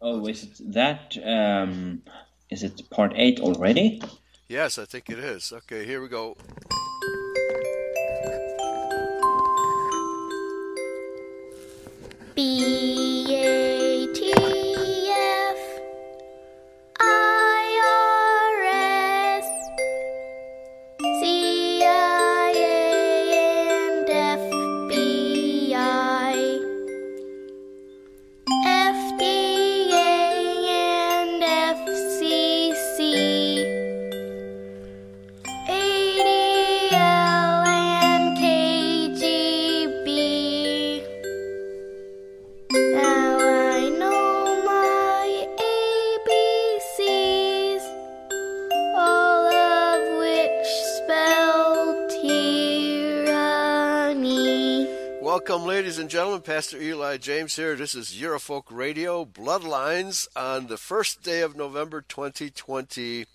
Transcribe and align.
Oh, 0.00 0.26
is 0.26 0.44
it 0.44 0.72
that? 0.72 1.16
Um, 1.24 2.02
is 2.50 2.62
it 2.62 2.82
part 2.90 3.12
eight 3.16 3.40
already? 3.40 4.00
Yes, 4.48 4.78
I 4.78 4.84
think 4.84 5.10
it 5.10 5.18
is. 5.18 5.52
Okay, 5.52 5.84
here 5.84 6.00
we 6.00 6.08
go. 6.08 6.36
James 57.20 57.56
here. 57.56 57.74
This 57.74 57.96
is 57.96 58.12
Eurofolk 58.12 58.64
Radio 58.70 59.24
Bloodlines 59.24 60.28
on 60.36 60.68
the 60.68 60.76
first 60.76 61.22
day 61.22 61.40
of 61.40 61.56
November 61.56 62.00
2020 62.00 63.26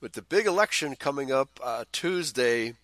with 0.00 0.12
the 0.12 0.22
big 0.22 0.46
election 0.46 0.96
coming 0.96 1.30
up 1.30 1.48
uh, 1.62 1.84
Tuesday. 1.92 2.74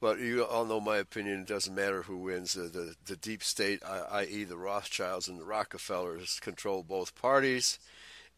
But 0.00 0.20
you 0.20 0.44
all 0.44 0.64
know 0.64 0.80
my 0.80 0.98
opinion. 0.98 1.40
It 1.40 1.48
doesn't 1.48 1.74
matter 1.74 2.02
who 2.02 2.16
wins. 2.16 2.54
The, 2.54 2.62
the, 2.62 2.94
the 3.06 3.16
deep 3.16 3.42
state, 3.42 3.82
i.e., 3.84 4.44
the 4.44 4.56
Rothschilds 4.56 5.26
and 5.26 5.40
the 5.40 5.44
Rockefellers, 5.44 6.38
control 6.40 6.84
both 6.84 7.20
parties, 7.20 7.80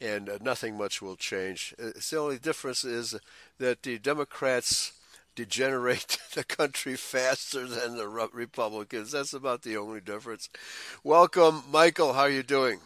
and 0.01 0.31
uh, 0.31 0.39
nothing 0.41 0.79
much 0.79 1.03
will 1.03 1.17
change. 1.17 1.75
It's 1.79 2.09
the 2.09 2.19
only 2.19 2.39
difference 2.39 2.85
is 2.85 3.17
that 3.59 3.83
the 3.83 3.99
Democrats 3.99 4.93
degenerate 5.39 6.19
the 6.35 6.43
country 6.43 6.97
faster 6.97 7.65
than 7.65 7.97
the 7.97 8.09
Republicans. 8.09 9.13
That's 9.13 9.33
about 9.33 9.63
the 9.63 9.77
only 9.77 10.01
difference. 10.01 10.49
Welcome, 11.05 11.63
Michael. 11.71 12.15
How 12.15 12.23
are 12.23 12.31
you 12.31 12.43
doing? 12.43 12.81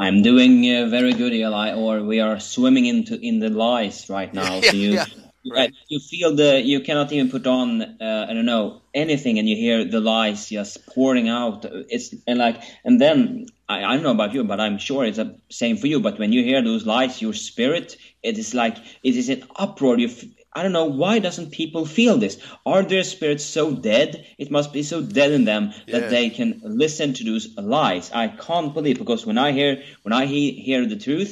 I'm 0.00 0.22
doing 0.22 0.64
uh, 0.68 0.88
very 0.88 1.12
good, 1.12 1.32
Eli. 1.32 1.74
Or 1.74 2.02
we 2.02 2.18
are 2.18 2.40
swimming 2.40 2.86
into 2.86 3.18
in 3.20 3.38
the 3.38 3.50
lies 3.50 4.10
right 4.10 4.34
now. 4.34 4.60
Yeah, 4.62 4.70
so 4.70 4.76
you, 4.76 4.92
yeah, 4.94 5.04
right. 5.48 5.70
uh, 5.70 5.72
you 5.88 6.00
feel 6.00 6.34
the 6.34 6.60
you 6.60 6.80
cannot 6.80 7.12
even 7.12 7.30
put 7.30 7.46
on 7.46 7.82
uh, 7.82 8.26
I 8.28 8.34
don't 8.34 8.46
know 8.46 8.82
anything, 8.92 9.38
and 9.38 9.48
you 9.48 9.54
hear 9.54 9.84
the 9.84 10.00
lies 10.00 10.48
just 10.48 10.86
pouring 10.88 11.28
out. 11.28 11.64
It's 11.88 12.14
and 12.26 12.38
like 12.38 12.62
and 12.84 13.00
then 13.00 13.46
I, 13.68 13.84
I 13.84 13.94
don't 13.94 14.02
know 14.02 14.10
about 14.10 14.34
you, 14.34 14.42
but 14.44 14.60
I'm 14.60 14.78
sure 14.78 15.04
it's 15.04 15.18
the 15.18 15.38
same 15.50 15.76
for 15.76 15.86
you. 15.86 16.00
But 16.00 16.18
when 16.18 16.32
you 16.32 16.42
hear 16.42 16.62
those 16.62 16.84
lies, 16.84 17.22
your 17.22 17.32
spirit 17.32 17.96
it 18.22 18.38
is 18.38 18.54
like 18.54 18.76
it 19.02 19.16
is 19.16 19.28
an 19.28 19.44
uproar. 19.56 19.98
You 19.98 20.08
f- 20.08 20.24
I 20.56 20.62
don't 20.62 20.72
know 20.72 20.86
why 21.02 21.18
doesn't 21.26 21.50
people 21.62 21.84
feel 21.98 22.16
this? 22.18 22.38
Are 22.64 22.82
their 22.82 23.04
spirits 23.04 23.44
so 23.44 23.64
dead? 23.92 24.10
It 24.38 24.50
must 24.50 24.72
be 24.72 24.82
so 24.82 24.98
dead 25.18 25.30
in 25.38 25.44
them 25.44 25.64
that 25.92 26.02
Yeah. 26.04 26.08
they 26.16 26.30
can 26.38 26.50
listen 26.84 27.12
to 27.14 27.24
those 27.30 27.46
lies. 27.56 28.10
I 28.22 28.26
can't 28.46 28.72
believe 28.76 28.98
because 28.98 29.26
when 29.28 29.38
I 29.46 29.52
hear 29.58 29.72
when 30.04 30.14
I 30.22 30.24
he, 30.26 30.42
hear 30.68 30.86
the 30.86 30.96
truth 31.08 31.30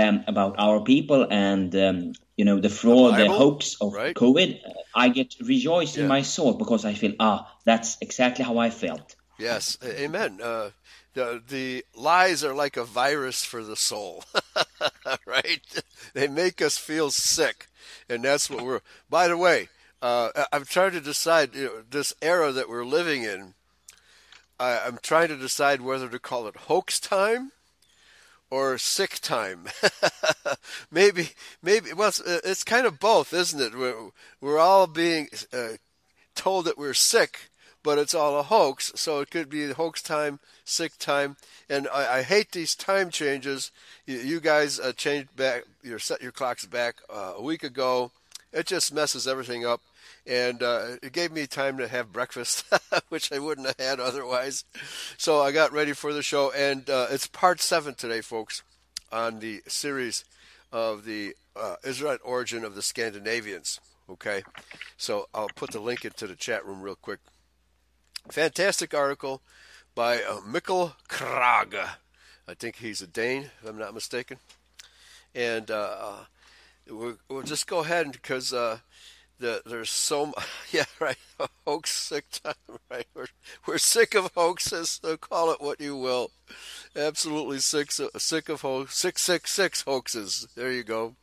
um, 0.00 0.24
about 0.32 0.52
our 0.58 0.80
people 0.92 1.20
and 1.30 1.74
um, 1.86 1.96
you 2.38 2.44
know 2.48 2.58
the 2.60 2.68
fraud, 2.80 3.12
the, 3.14 3.26
Bible, 3.26 3.38
hoax 3.38 3.76
of 3.80 3.92
right? 3.94 4.16
COVID, 4.16 4.50
uh, 4.66 4.70
I 5.04 5.06
get 5.18 5.30
rejoiced 5.40 5.96
Yeah. 5.96 6.02
in 6.02 6.08
my 6.16 6.22
soul 6.22 6.52
because 6.62 6.82
I 6.90 6.94
feel 7.00 7.14
ah 7.20 7.38
that's 7.64 7.90
exactly 8.00 8.44
how 8.44 8.58
I 8.66 8.70
felt. 8.70 9.14
Yes, 9.38 9.78
amen. 9.84 10.40
Uh, 10.42 10.70
the 11.14 11.42
the 11.54 11.84
lies 11.94 12.42
are 12.42 12.54
like 12.64 12.76
a 12.80 12.84
virus 12.84 13.44
for 13.44 13.62
the 13.70 13.76
soul, 13.76 14.24
right? 15.26 15.82
They 16.14 16.28
make 16.28 16.58
us 16.66 16.76
feel 16.78 17.10
sick, 17.10 17.66
and 18.08 18.22
that's 18.22 18.50
what 18.50 18.64
we're. 18.64 18.80
By 19.08 19.28
the 19.28 19.36
way, 19.36 19.68
uh, 20.02 20.30
I'm 20.52 20.64
trying 20.64 20.92
to 20.92 21.00
decide 21.00 21.54
you 21.54 21.64
know, 21.64 21.82
this 21.88 22.14
era 22.22 22.52
that 22.52 22.68
we're 22.68 22.84
living 22.84 23.22
in. 23.22 23.54
I, 24.58 24.80
I'm 24.86 24.98
trying 25.02 25.28
to 25.28 25.36
decide 25.36 25.80
whether 25.80 26.08
to 26.08 26.18
call 26.18 26.46
it 26.46 26.56
hoax 26.56 27.00
time 27.00 27.52
or 28.50 28.78
sick 28.78 29.18
time. 29.20 29.66
maybe, 30.90 31.30
maybe. 31.62 31.92
Well, 31.92 32.08
it's, 32.08 32.20
it's 32.20 32.64
kind 32.64 32.86
of 32.86 33.00
both, 33.00 33.32
isn't 33.32 33.60
it? 33.60 33.76
We're, 33.76 34.10
we're 34.40 34.58
all 34.58 34.86
being 34.86 35.28
uh, 35.52 35.78
told 36.34 36.66
that 36.66 36.78
we're 36.78 36.94
sick, 36.94 37.50
but 37.86 37.98
it's 37.98 38.14
all 38.16 38.36
a 38.36 38.42
hoax. 38.42 38.90
So 38.96 39.20
it 39.20 39.30
could 39.30 39.48
be 39.48 39.70
hoax 39.70 40.02
time, 40.02 40.40
sick 40.64 40.98
time, 40.98 41.36
and 41.70 41.86
I, 41.94 42.18
I 42.18 42.22
hate 42.22 42.50
these 42.50 42.74
time 42.74 43.10
changes. 43.10 43.70
You, 44.06 44.16
you 44.16 44.40
guys 44.40 44.80
uh, 44.80 44.92
changed 44.92 45.36
back, 45.36 45.62
you 45.84 45.96
set 46.00 46.20
your 46.20 46.32
clocks 46.32 46.66
back 46.66 46.96
uh, 47.08 47.34
a 47.36 47.42
week 47.42 47.62
ago. 47.62 48.10
It 48.52 48.66
just 48.66 48.92
messes 48.92 49.28
everything 49.28 49.64
up, 49.64 49.82
and 50.26 50.64
uh, 50.64 50.96
it 51.00 51.12
gave 51.12 51.30
me 51.30 51.46
time 51.46 51.78
to 51.78 51.86
have 51.86 52.12
breakfast, 52.12 52.64
which 53.08 53.30
I 53.30 53.38
wouldn't 53.38 53.68
have 53.68 53.78
had 53.78 54.00
otherwise. 54.00 54.64
So 55.16 55.40
I 55.40 55.52
got 55.52 55.72
ready 55.72 55.92
for 55.92 56.12
the 56.12 56.22
show, 56.24 56.50
and 56.50 56.90
uh, 56.90 57.06
it's 57.10 57.28
part 57.28 57.60
seven 57.60 57.94
today, 57.94 58.20
folks, 58.20 58.64
on 59.12 59.38
the 59.38 59.62
series 59.68 60.24
of 60.72 61.04
the 61.04 61.36
uh, 61.54 61.76
Israelite 61.84 62.20
origin 62.24 62.64
of 62.64 62.74
the 62.74 62.82
Scandinavians. 62.82 63.78
Okay, 64.10 64.42
so 64.96 65.28
I'll 65.32 65.50
put 65.54 65.70
the 65.70 65.78
link 65.78 66.04
into 66.04 66.26
the 66.26 66.34
chat 66.34 66.66
room 66.66 66.82
real 66.82 66.96
quick. 66.96 67.20
Fantastic 68.30 68.92
article 68.92 69.40
by 69.94 70.16
uh, 70.16 70.40
Mikkel. 70.40 70.92
I 72.48 72.54
think 72.54 72.76
he's 72.76 73.00
a 73.00 73.06
Dane, 73.06 73.50
if 73.62 73.68
I'm 73.68 73.78
not 73.78 73.94
mistaken. 73.94 74.38
And 75.34 75.70
uh, 75.70 75.96
uh, 76.00 76.24
we'll, 76.90 77.16
we'll 77.28 77.42
just 77.42 77.66
go 77.66 77.80
ahead 77.80 78.12
because 78.12 78.52
uh, 78.52 78.78
the, 79.38 79.62
there's 79.64 79.90
so 79.90 80.26
much. 80.26 80.46
Yeah, 80.72 80.84
right. 81.00 81.16
Hoax 81.66 81.92
sick 81.92 82.24
time, 82.30 82.54
right? 82.90 83.06
We're, 83.14 83.26
we're 83.66 83.78
sick 83.78 84.14
of 84.14 84.30
hoaxes, 84.34 85.00
so 85.02 85.16
call 85.16 85.52
it 85.52 85.60
what 85.60 85.80
you 85.80 85.96
will. 85.96 86.32
Absolutely 86.94 87.60
sick, 87.60 87.92
sick 87.92 88.48
of 88.48 88.60
hoax, 88.62 88.96
sick, 88.96 89.18
sick, 89.18 89.46
six 89.46 89.82
hoaxes. 89.82 90.48
There 90.56 90.72
you 90.72 90.82
go. 90.82 91.14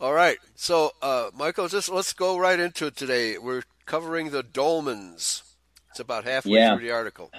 All 0.00 0.12
right. 0.12 0.38
So, 0.56 0.90
uh, 1.00 1.30
Michael, 1.34 1.68
just 1.68 1.88
let's 1.88 2.12
go 2.12 2.36
right 2.36 2.58
into 2.58 2.86
it 2.86 2.96
today. 2.96 3.38
We're 3.38 3.62
covering 3.86 4.30
the 4.30 4.42
dolmens. 4.42 5.42
It's 5.92 6.00
about 6.00 6.24
halfway 6.24 6.52
Yeah. 6.52 6.74
through 6.74 6.86
the 6.86 6.92
article. 6.92 7.30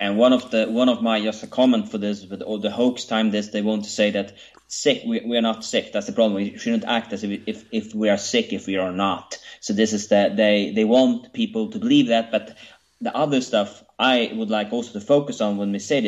And 0.00 0.18
one 0.18 0.32
of 0.32 0.50
the 0.50 0.66
one 0.66 0.88
of 0.88 1.00
my 1.00 1.20
just 1.20 1.44
a 1.44 1.46
comment 1.46 1.88
for 1.88 1.96
this 1.96 2.26
with 2.26 2.42
all 2.42 2.58
the 2.58 2.72
hoax 2.72 3.04
time 3.04 3.30
this 3.30 3.48
they 3.48 3.62
want 3.62 3.84
to 3.84 3.90
say 3.90 4.10
that 4.10 4.32
sick 4.66 5.02
we, 5.06 5.20
we 5.20 5.36
are 5.36 5.42
not 5.42 5.64
sick 5.64 5.92
that's 5.92 6.06
the 6.06 6.12
problem 6.12 6.34
we 6.34 6.58
shouldn't 6.58 6.84
act 6.84 7.12
as 7.12 7.22
if, 7.22 7.42
if 7.46 7.64
if 7.70 7.94
we 7.94 8.08
are 8.08 8.16
sick 8.16 8.52
if 8.52 8.66
we 8.66 8.78
are 8.78 8.90
not 8.90 9.38
so 9.60 9.72
this 9.72 9.92
is 9.92 10.08
that 10.08 10.36
they 10.36 10.72
they 10.74 10.84
want 10.84 11.32
people 11.32 11.70
to 11.70 11.78
believe 11.78 12.08
that 12.08 12.32
but 12.32 12.56
the 13.00 13.14
other 13.16 13.40
stuff 13.40 13.84
I 14.02 14.32
would 14.34 14.50
like 14.50 14.72
also 14.72 14.92
to 14.94 15.00
focus 15.00 15.40
on 15.40 15.58
when 15.58 15.70
we 15.70 15.78
say 15.78 16.00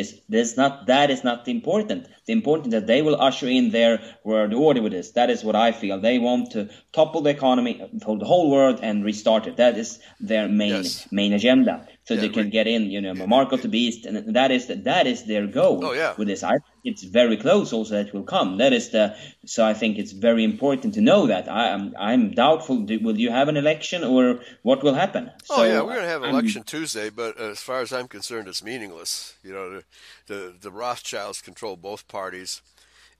not 0.57 0.87
that 0.87 1.09
is 1.09 1.23
not 1.23 1.47
important. 1.47 2.07
The 2.25 2.33
important 2.33 2.71
that 2.71 2.87
they 2.87 3.01
will 3.01 3.21
usher 3.21 3.47
in 3.47 3.71
their 3.71 4.01
world 4.23 4.53
order 4.53 4.81
with 4.81 4.91
this. 4.91 5.11
That 5.11 5.29
is 5.29 5.43
what 5.43 5.55
I 5.55 5.71
feel. 5.71 5.99
They 5.99 6.19
want 6.19 6.51
to 6.51 6.69
topple 6.91 7.21
the 7.21 7.29
economy 7.29 7.81
for 8.03 8.17
the 8.17 8.25
whole 8.25 8.51
world 8.51 8.79
and 8.81 9.05
restart 9.05 9.47
it. 9.47 9.55
That 9.57 9.77
is 9.77 9.99
their 10.19 10.47
main 10.49 10.83
Yes. 10.83 11.07
main 11.11 11.31
agenda 11.33 11.87
so 12.05 12.13
Yeah, 12.13 12.21
they 12.21 12.29
can 12.29 12.49
get 12.51 12.67
in, 12.67 12.83
you 12.91 13.01
know, 13.01 13.13
Mark 13.27 13.51
of 13.51 13.61
the 13.61 13.67
Beast, 13.67 14.05
and 14.05 14.35
that 14.35 14.51
is 14.51 14.67
that 14.67 15.07
is 15.07 15.23
their 15.25 15.47
goal. 15.47 15.83
Oh, 15.83 15.93
yeah. 15.93 16.13
With 16.17 16.27
this, 16.27 16.43
I 16.43 16.51
think 16.51 16.81
it's 16.83 17.03
very 17.03 17.35
close. 17.37 17.73
Also, 17.73 17.95
that 17.95 18.13
will 18.13 18.23
come. 18.23 18.57
That 18.59 18.73
is 18.73 18.89
the. 18.91 19.15
So 19.45 19.65
I 19.65 19.73
think 19.73 19.97
it's 19.97 20.11
very 20.11 20.43
important 20.43 20.93
to 20.93 21.01
know 21.01 21.25
that. 21.27 21.49
I 21.49 21.67
am 21.69 21.93
I'm 21.99 22.31
doubtful. 22.31 22.77
Do, 22.89 22.99
will 22.99 23.17
you 23.17 23.31
have 23.31 23.47
an 23.49 23.57
election 23.57 24.03
or 24.03 24.39
what 24.61 24.83
will 24.83 24.93
happen? 24.93 25.31
Oh 25.49 25.55
So, 25.57 25.63
yeah, 25.63 25.81
we're 25.81 25.95
gonna 25.95 26.07
have 26.07 26.21
an 26.23 26.29
I'm- 26.29 26.35
election 26.39 26.63
Tuesday, 26.63 27.09
but 27.09 27.37
as 27.39 27.59
far 27.61 27.81
as 27.81 27.91
I'm 27.91 28.07
concerned, 28.07 28.47
it's 28.47 28.63
meaningless. 28.63 29.35
You 29.43 29.53
know, 29.53 29.69
the 29.75 29.83
the, 30.27 30.53
the 30.61 30.71
Rothschilds 30.71 31.41
control 31.41 31.75
both 31.75 32.07
parties, 32.07 32.61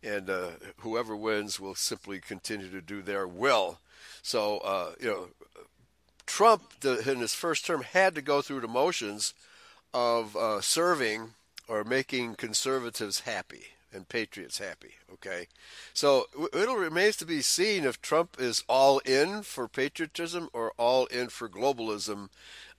and 0.03 0.29
uh, 0.29 0.49
whoever 0.77 1.15
wins 1.15 1.59
will 1.59 1.75
simply 1.75 2.19
continue 2.19 2.69
to 2.69 2.81
do 2.81 3.01
their 3.01 3.27
will. 3.27 3.79
So 4.21 4.59
uh, 4.59 4.91
you 5.01 5.07
know, 5.07 5.27
Trump 6.25 6.79
the, 6.81 7.09
in 7.09 7.19
his 7.19 7.33
first 7.33 7.65
term 7.65 7.81
had 7.81 8.15
to 8.15 8.21
go 8.21 8.41
through 8.41 8.61
the 8.61 8.67
motions 8.67 9.33
of 9.93 10.35
uh, 10.35 10.61
serving 10.61 11.31
or 11.67 11.83
making 11.83 12.35
conservatives 12.35 13.21
happy 13.21 13.67
and 13.93 14.09
patriots 14.09 14.59
happy. 14.59 14.95
Okay, 15.13 15.47
so 15.93 16.25
it'll 16.53 16.75
remains 16.75 17.15
to 17.17 17.25
be 17.25 17.41
seen 17.41 17.85
if 17.85 18.01
Trump 18.01 18.35
is 18.37 18.63
all 18.67 18.99
in 18.99 19.41
for 19.41 19.67
patriotism 19.67 20.49
or 20.53 20.73
all 20.77 21.05
in 21.05 21.29
for 21.29 21.47
globalism. 21.47 22.29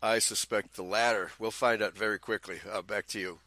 I 0.03 0.19
suspect 0.19 0.77
the 0.77 0.83
latter. 0.83 1.31
We'll 1.39 1.51
find 1.51 1.83
out 1.83 1.97
very 1.97 2.19
quickly. 2.19 2.59
Uh, 2.71 2.83
back 2.83 3.07
to 3.09 3.19
you. 3.19 3.39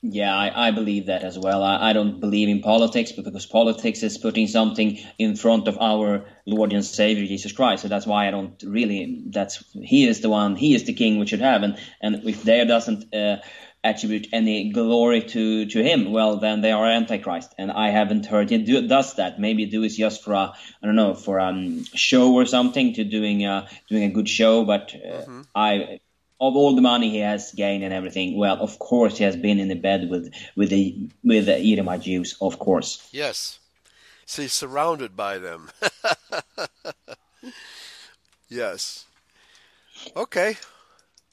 Yeah, 0.00 0.34
I, 0.34 0.68
I 0.68 0.70
believe 0.70 1.06
that 1.06 1.24
as 1.24 1.36
well. 1.36 1.64
I, 1.64 1.90
I 1.90 1.92
don't 1.92 2.20
believe 2.20 2.48
in 2.48 2.62
politics 2.62 3.10
because 3.10 3.46
politics 3.46 4.04
is 4.04 4.16
putting 4.16 4.46
something 4.46 4.98
in 5.18 5.34
front 5.34 5.66
of 5.66 5.76
our 5.80 6.26
Lord 6.46 6.72
and 6.72 6.84
Savior 6.84 7.26
Jesus 7.26 7.50
Christ. 7.50 7.82
So 7.82 7.88
that's 7.88 8.06
why 8.06 8.28
I 8.28 8.30
don't 8.30 8.62
really. 8.64 9.24
That's 9.26 9.64
he 9.74 10.06
is 10.06 10.20
the 10.20 10.30
one. 10.30 10.54
He 10.54 10.74
is 10.74 10.84
the 10.84 10.92
King 10.92 11.18
we 11.18 11.26
should 11.26 11.40
have. 11.40 11.64
And 11.64 11.78
and 12.00 12.28
if 12.28 12.44
there 12.44 12.64
doesn't 12.64 13.12
uh, 13.12 13.38
attribute 13.82 14.28
any 14.32 14.70
glory 14.70 15.22
to 15.22 15.66
to 15.66 15.82
him, 15.82 16.12
well 16.12 16.36
then 16.36 16.60
they 16.60 16.70
are 16.70 16.86
antichrist. 16.86 17.52
And 17.58 17.72
I 17.72 17.90
haven't 17.90 18.26
heard 18.26 18.50
he 18.50 18.58
do, 18.58 18.86
does 18.86 19.14
that. 19.14 19.40
Maybe 19.40 19.66
do 19.66 19.82
it 19.82 19.88
just 19.88 20.22
for 20.22 20.32
a 20.32 20.52
I 20.80 20.86
don't 20.86 20.94
know 20.94 21.14
for 21.14 21.38
a 21.38 21.46
um, 21.46 21.82
show 21.94 22.34
or 22.34 22.46
something 22.46 22.94
to 22.94 23.02
doing 23.02 23.44
a 23.44 23.68
doing 23.90 24.04
a 24.04 24.10
good 24.10 24.28
show. 24.28 24.64
But 24.64 24.94
uh, 24.94 25.42
I 25.56 25.98
of 26.40 26.54
all 26.56 26.74
the 26.74 26.82
money 26.82 27.10
he 27.10 27.18
has 27.18 27.52
gained 27.52 27.82
and 27.82 27.92
everything, 27.92 28.36
well, 28.36 28.58
of 28.60 28.78
course 28.78 29.18
he 29.18 29.24
has 29.24 29.36
been 29.36 29.58
in 29.58 29.68
the 29.68 29.74
bed 29.74 30.08
with 30.08 30.32
with 30.56 30.70
the 30.70 31.10
with 31.24 31.46
the 31.46 31.56
Edomite 31.56 32.02
Jews, 32.02 32.36
of 32.40 32.58
course. 32.58 33.08
Yes. 33.12 33.58
See, 34.26 34.46
surrounded 34.46 35.16
by 35.16 35.38
them. 35.38 35.70
yes. 38.48 39.06
Okay. 40.14 40.56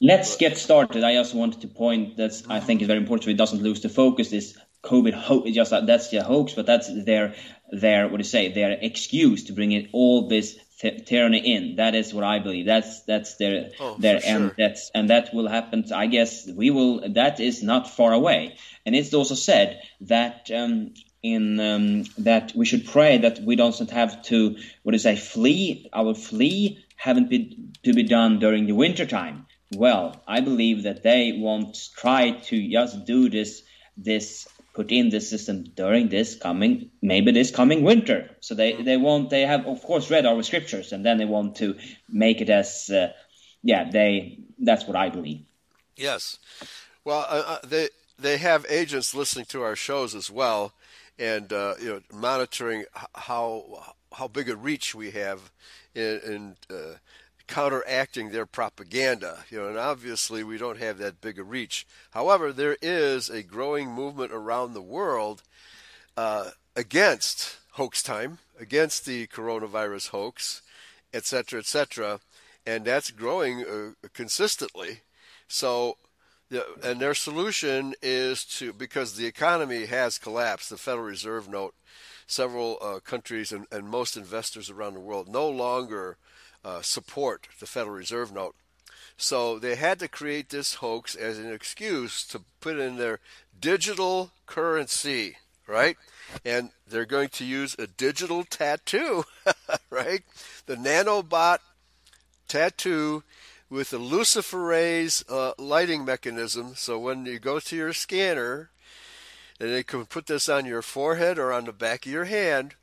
Let's 0.01 0.37
get 0.37 0.57
started. 0.57 1.03
I 1.03 1.17
also 1.17 1.37
wanted 1.37 1.61
to 1.61 1.67
point 1.67 2.17
that 2.17 2.41
I 2.49 2.59
think 2.59 2.81
is 2.81 2.87
very 2.87 2.99
important 2.99 3.25
so 3.25 3.29
it 3.29 3.37
doesn't 3.37 3.61
lose 3.61 3.81
the 3.81 3.89
focus. 3.89 4.29
This 4.29 4.57
COVID 4.85 5.13
hoax, 5.13 5.51
just 5.51 5.71
that 5.71 5.85
that's 5.87 6.09
the 6.09 6.23
hoax, 6.23 6.53
but 6.53 6.65
that's 6.65 6.87
their 7.05 7.35
their 7.71 8.07
what 8.07 8.17
do 8.17 8.21
you 8.21 8.23
say 8.23 8.51
their 8.53 8.77
excuse 8.81 9.45
to 9.45 9.53
bring 9.53 9.71
it 9.71 9.89
all 9.91 10.27
this 10.27 10.57
th- 10.79 11.05
tyranny 11.05 11.39
in. 11.55 11.75
That 11.77 11.95
is 11.95 12.13
what 12.13 12.23
I 12.23 12.39
believe. 12.39 12.65
That's 12.65 13.03
that's 13.03 13.35
their 13.35 13.71
Oh, 13.79 13.95
their 13.99 14.15
and 14.15 14.23
sure. 14.23 14.55
that's 14.57 14.91
and 14.93 15.09
that 15.09 15.33
will 15.33 15.47
happen. 15.47 15.85
I 15.93 16.07
guess 16.07 16.47
we 16.47 16.69
will. 16.69 17.09
That 17.13 17.39
is 17.39 17.63
not 17.63 17.89
far 17.89 18.13
away. 18.13 18.57
And 18.85 18.95
it's 18.95 19.13
also 19.13 19.35
said 19.35 19.81
that 20.01 20.49
um, 20.53 20.93
in 21.23 21.59
um, 21.59 22.03
that 22.19 22.53
we 22.55 22.65
should 22.65 22.85
pray 22.85 23.17
that 23.17 23.39
we 23.41 23.55
don't 23.55 23.89
have 23.89 24.21
to 24.23 24.55
what 24.83 24.91
do 24.91 24.95
you 24.95 24.99
say 24.99 25.15
flee. 25.15 25.89
Our 25.93 26.13
flee 26.13 26.85
haven't 26.95 27.29
been 27.29 27.73
to 27.83 27.93
be 27.93 28.03
done 28.03 28.39
during 28.39 28.67
the 28.67 28.73
winter 28.75 29.05
time. 29.05 29.47
Well, 29.75 30.21
I 30.27 30.41
believe 30.41 30.83
that 30.83 31.01
they 31.01 31.33
won't 31.35 31.75
try 31.97 32.31
to 32.31 32.69
just 32.71 33.05
do 33.05 33.29
this 33.29 33.63
this 33.97 34.47
put 34.75 34.91
in 34.91 35.09
this 35.09 35.29
system 35.29 35.63
during 35.75 36.09
this 36.09 36.35
coming 36.35 36.91
maybe 37.01 37.31
this 37.31 37.49
coming 37.49 37.83
winter. 37.83 38.29
So 38.41 38.53
they 38.55 38.73
they 38.73 38.97
want 38.97 39.29
they 39.29 39.41
have 39.41 39.65
of 39.65 39.81
course 39.81 40.11
read 40.11 40.25
our 40.25 40.43
scriptures 40.43 40.91
and 40.91 41.05
then 41.05 41.17
they 41.17 41.25
want 41.25 41.55
to 41.57 41.75
make 42.09 42.41
it 42.41 42.49
as 42.49 42.89
uh, 42.89 43.13
yeah 43.63 43.89
they 43.89 44.39
that's 44.59 44.85
what 44.85 44.95
I 44.95 45.09
believe. 45.09 45.45
Yes. 45.95 46.39
Well, 47.03 47.25
uh, 47.29 47.43
uh, 47.47 47.57
they 47.65 47.89
they 48.19 48.37
have 48.37 48.65
agents 48.69 49.15
listening 49.15 49.45
to 49.45 49.61
our 49.61 49.75
shows 49.75 50.13
as 50.13 50.29
well, 50.29 50.73
and 51.17 51.51
uh, 51.53 51.75
you 51.81 51.89
know 51.89 52.01
monitoring 52.13 52.85
how 53.13 53.93
how 54.11 54.27
big 54.27 54.49
a 54.49 54.55
reach 54.55 54.93
we 54.95 55.11
have 55.11 55.51
in, 55.93 56.19
in 56.25 56.55
uh, 56.69 56.95
counteracting 57.47 58.31
their 58.31 58.45
propaganda. 58.45 59.45
You 59.49 59.59
know, 59.59 59.67
and 59.67 59.77
obviously 59.77 60.43
we 60.43 60.57
don't 60.57 60.79
have 60.79 60.97
that 60.97 61.21
big 61.21 61.39
a 61.39 61.43
reach. 61.43 61.85
However, 62.11 62.51
there 62.51 62.77
is 62.81 63.29
a 63.29 63.43
growing 63.43 63.89
movement 63.89 64.31
around 64.31 64.73
the 64.73 64.81
world 64.81 65.43
uh, 66.17 66.51
against 66.75 67.57
hoax 67.71 68.01
time, 68.01 68.39
against 68.59 69.05
the 69.05 69.27
coronavirus 69.27 70.09
hoax, 70.09 70.61
et 71.13 71.25
cetera, 71.25 71.59
et 71.59 71.65
cetera, 71.65 72.19
and 72.65 72.85
that's 72.85 73.11
growing 73.11 73.65
uh, 73.65 74.07
consistently. 74.13 75.01
So, 75.47 75.97
and 76.83 76.99
their 76.99 77.13
solution 77.13 77.93
is 78.01 78.45
to 78.57 78.73
because 78.73 79.15
the 79.15 79.25
economy 79.25 79.85
has 79.85 80.17
collapsed. 80.17 80.69
The 80.69 80.77
Federal 80.77 81.05
Reserve 81.05 81.49
note 81.49 81.73
several 82.27 82.77
uh, 82.81 82.99
countries 82.99 83.51
and, 83.51 83.67
and 83.71 83.87
most 83.87 84.17
investors 84.17 84.69
around 84.69 84.93
the 84.93 84.99
world 84.99 85.27
no 85.27 85.47
longer 85.47 86.17
uh, 86.65 86.81
support 86.81 87.47
the 87.59 87.65
Federal 87.65 87.95
Reserve 87.95 88.33
note. 88.33 88.55
So 89.15 89.59
they 89.59 89.75
had 89.75 89.99
to 89.99 90.09
create 90.09 90.49
this 90.49 90.75
hoax 90.75 91.15
as 91.15 91.37
an 91.37 91.51
excuse 91.53 92.25
to 92.27 92.41
put 92.59 92.77
in 92.77 92.97
their 92.97 93.19
digital 93.57 94.31
currency, 94.45 95.37
right? 95.67 95.95
And 96.43 96.71
they're 96.85 97.05
going 97.05 97.29
to 97.29 97.45
use 97.45 97.75
a 97.79 97.87
digital 97.87 98.43
tattoo, 98.43 99.23
right? 99.89 100.23
The 100.65 100.75
nanobot 100.75 101.59
tattoo 102.47 103.23
with 103.69 103.93
a 103.93 103.97
luciferase 103.97 105.23
uh, 105.29 105.53
lighting 105.57 106.03
mechanism. 106.03 106.73
So 106.75 106.99
when 106.99 107.25
you 107.25 107.39
go 107.39 107.59
to 107.59 107.75
your 107.75 107.93
scanner, 107.93 108.71
and 109.59 109.69
they 109.69 109.83
can 109.83 110.05
put 110.05 110.27
this 110.27 110.49
on 110.49 110.65
your 110.65 110.81
forehead 110.81 111.39
or 111.39 111.53
on 111.53 111.65
the 111.65 111.71
back 111.71 112.05
of 112.05 112.11
your 112.11 112.25
hand. 112.25 112.75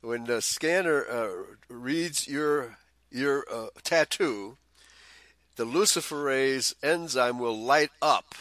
When 0.00 0.24
the 0.24 0.42
scanner 0.42 1.04
uh, 1.08 1.28
reads 1.68 2.28
your 2.28 2.76
your 3.10 3.44
uh, 3.52 3.68
tattoo, 3.82 4.56
the 5.56 5.64
luciferase 5.64 6.74
enzyme 6.82 7.38
will 7.38 7.58
light 7.58 7.90
up. 8.02 8.34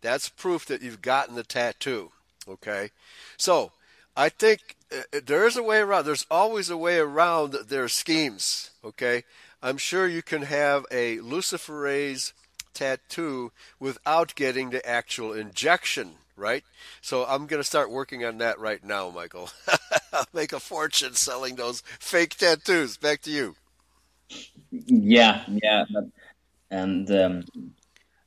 That's 0.00 0.28
proof 0.28 0.66
that 0.66 0.82
you've 0.82 1.02
gotten 1.02 1.34
the 1.34 1.42
tattoo. 1.42 2.12
Okay, 2.48 2.90
so 3.36 3.72
I 4.16 4.28
think 4.28 4.76
uh, 4.92 5.20
there 5.24 5.46
is 5.46 5.56
a 5.56 5.62
way 5.62 5.78
around. 5.78 6.04
There's 6.04 6.26
always 6.30 6.70
a 6.70 6.76
way 6.76 6.98
around 6.98 7.52
their 7.68 7.88
schemes. 7.88 8.70
Okay, 8.84 9.24
I'm 9.62 9.76
sure 9.76 10.06
you 10.06 10.22
can 10.22 10.42
have 10.42 10.86
a 10.90 11.18
luciferase 11.18 12.32
tattoo 12.74 13.50
without 13.80 14.34
getting 14.34 14.70
the 14.70 14.86
actual 14.88 15.32
injection, 15.32 16.12
right? 16.36 16.64
So 17.00 17.24
I'm 17.24 17.46
going 17.46 17.60
to 17.60 17.66
start 17.66 17.90
working 17.90 18.24
on 18.24 18.38
that 18.38 18.58
right 18.58 18.82
now, 18.84 19.10
Michael. 19.10 19.50
I'll 20.12 20.26
make 20.32 20.52
a 20.52 20.60
fortune 20.60 21.14
selling 21.14 21.56
those 21.56 21.82
fake 21.98 22.36
tattoos. 22.36 22.96
Back 22.96 23.22
to 23.22 23.30
you. 23.30 23.56
Yeah, 24.70 25.44
yeah, 25.48 25.84
and 26.70 27.10
um, 27.10 27.44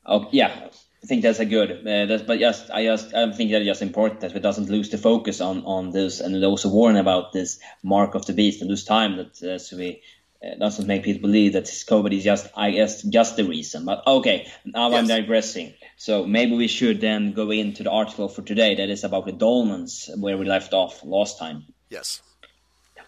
oh, 0.05 0.27
yeah, 0.31 0.69
I 1.03 1.07
think 1.07 1.21
that's 1.23 1.39
a 1.39 1.45
good. 1.45 1.71
Uh, 1.71 2.05
that's, 2.05 2.23
but 2.23 2.39
just 2.39 2.71
I 2.71 2.85
just 2.85 3.13
I 3.13 3.31
think 3.31 3.51
that's 3.51 3.65
just 3.65 3.81
important 3.81 4.21
that 4.21 4.33
we 4.33 4.39
doesn't 4.39 4.69
lose 4.69 4.89
the 4.89 4.97
focus 4.97 5.41
on 5.41 5.63
on 5.65 5.91
this 5.91 6.19
and 6.19 6.43
also 6.43 6.69
warn 6.69 6.95
about 6.95 7.33
this 7.33 7.59
mark 7.83 8.15
of 8.15 8.25
the 8.25 8.33
beast 8.33 8.61
and 8.61 8.69
lose 8.69 8.83
time 8.83 9.17
that 9.17 9.41
uh, 9.43 9.57
so 9.57 9.77
we. 9.77 10.01
Uh, 10.43 10.57
doesn't 10.57 10.87
make 10.87 11.03
people 11.03 11.21
believe 11.21 11.53
that 11.53 11.65
COVID 11.65 12.17
is 12.17 12.23
just, 12.23 12.47
I 12.57 12.71
guess, 12.71 13.03
just 13.03 13.35
the 13.35 13.43
reason. 13.43 13.85
But 13.85 14.01
okay, 14.07 14.47
now 14.65 14.91
I'm 14.91 15.05
digressing. 15.05 15.75
So 15.97 16.25
maybe 16.25 16.57
we 16.57 16.67
should 16.67 16.99
then 16.99 17.33
go 17.33 17.51
into 17.51 17.83
the 17.83 17.91
article 17.91 18.27
for 18.27 18.41
today 18.41 18.73
that 18.73 18.89
is 18.89 19.03
about 19.03 19.27
the 19.27 19.33
dolmens 19.33 20.09
where 20.17 20.39
we 20.39 20.45
left 20.47 20.73
off 20.73 21.03
last 21.03 21.37
time. 21.37 21.65
Yes. 21.91 22.23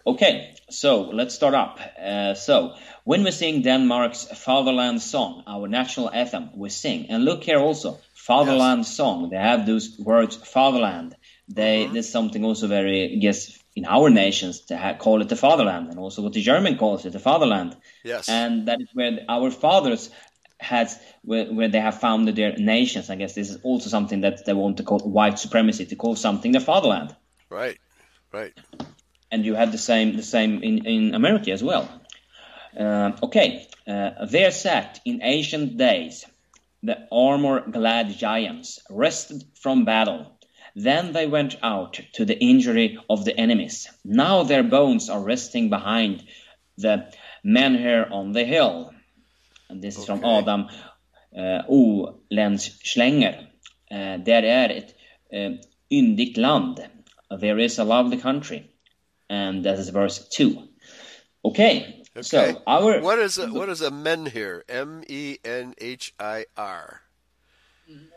Okay, 0.05 0.55
so 0.69 1.03
let's 1.03 1.33
start 1.33 1.53
up. 1.53 1.79
Uh, 1.97 2.33
so, 2.33 2.75
when 3.05 3.23
we 3.23 3.31
sing 3.31 3.61
Denmark's 3.61 4.25
Fatherland 4.25 5.01
Song, 5.01 5.43
our 5.47 5.67
national 5.67 6.09
anthem, 6.09 6.49
we 6.55 6.69
sing. 6.69 7.09
And 7.09 7.23
look 7.23 7.43
here 7.43 7.59
also, 7.59 7.99
Fatherland 8.13 8.85
Song. 8.85 9.29
They 9.29 9.37
have 9.37 9.65
those 9.65 9.97
words, 9.97 10.35
Fatherland. 10.35 11.15
They 11.47 11.87
There's 11.91 12.09
something 12.09 12.43
also 12.43 12.67
very, 12.67 13.13
I 13.13 13.15
guess, 13.15 13.57
in 13.75 13.85
our 13.85 14.09
nations 14.09 14.61
to 14.67 14.77
ha- 14.77 14.97
call 14.97 15.21
it 15.21 15.29
the 15.29 15.35
Fatherland, 15.35 15.89
and 15.89 15.99
also 15.99 16.21
what 16.21 16.33
the 16.33 16.41
German 16.41 16.77
calls 16.77 17.05
it, 17.05 17.13
the 17.13 17.19
Fatherland. 17.19 17.77
Yes. 18.03 18.27
And 18.27 18.67
that 18.67 18.81
is 18.81 18.89
where 18.93 19.19
our 19.29 19.51
fathers 19.51 20.09
had, 20.59 20.89
where, 21.23 21.45
where 21.45 21.69
they 21.69 21.79
have 21.79 21.99
founded 21.99 22.35
their 22.35 22.57
nations. 22.57 23.09
I 23.09 23.15
guess 23.15 23.35
this 23.35 23.49
is 23.49 23.57
also 23.63 23.89
something 23.89 24.21
that 24.21 24.45
they 24.45 24.53
want 24.53 24.77
to 24.77 24.83
call 24.83 24.99
white 24.99 25.39
supremacy, 25.39 25.85
to 25.85 25.95
call 25.95 26.15
something 26.15 26.51
the 26.51 26.59
Fatherland 26.59 27.15
right. 27.53 27.77
Right. 28.31 28.53
And 29.33 29.45
you 29.45 29.55
have 29.55 29.71
the 29.71 29.77
same 29.77 30.15
the 30.15 30.23
same 30.23 30.51
in, 30.63 30.85
in 30.85 31.15
America 31.15 31.51
as 31.51 31.63
well. 31.63 31.85
Uh, 32.79 33.11
okay, 33.23 33.67
uh, 33.87 34.25
there 34.35 34.51
sat 34.51 34.99
in 35.05 35.19
ancient 35.23 35.77
days 35.77 36.25
the 36.83 36.97
armor-clad 37.11 38.07
giants, 38.17 38.79
rested 38.89 39.43
from 39.55 39.85
battle. 39.85 40.37
Then 40.75 41.13
they 41.13 41.27
went 41.27 41.55
out 41.63 41.99
to 42.13 42.25
the 42.25 42.37
injury 42.39 42.97
of 43.09 43.25
the 43.25 43.37
enemies. 43.39 43.89
Now 44.03 44.43
their 44.43 44.63
bones 44.63 45.09
are 45.09 45.23
resting 45.23 45.69
behind 45.69 46.23
the 46.77 47.11
menhir 47.45 48.11
on 48.11 48.33
the 48.33 48.43
hill. 48.43 48.91
And 49.69 49.81
this 49.81 49.97
is 49.97 50.05
from 50.05 50.19
Okay. 50.19 50.37
Adam 50.37 50.67
uh, 51.37 51.61
Oehlenschläger. 51.69 53.47
Uh, 53.91 54.17
där 54.25 54.43
är 54.43 54.69
ett 54.69 54.95
uh, 55.33 55.59
yndigt 55.89 56.37
land. 56.37 56.79
There 57.39 57.63
is 57.63 57.79
a 57.79 57.83
lovely 57.83 58.17
country. 58.17 58.63
And 59.33 59.65
that 59.65 59.77
is 59.79 59.89
verse 59.89 60.17
2. 60.29 60.45
Okay, 61.49 62.03
Okay. 62.15 62.21
so 62.21 62.61
our 62.67 63.01
what 63.01 63.17
is 63.17 63.37
a, 63.41 63.47
what 63.57 63.67
is 63.69 63.81
a 63.81 63.89
menhir? 63.89 64.61
M 64.69 65.03
E 65.09 65.37
N 65.43 65.73
H 65.81 66.13
I 66.19 66.45
R. 66.55 67.01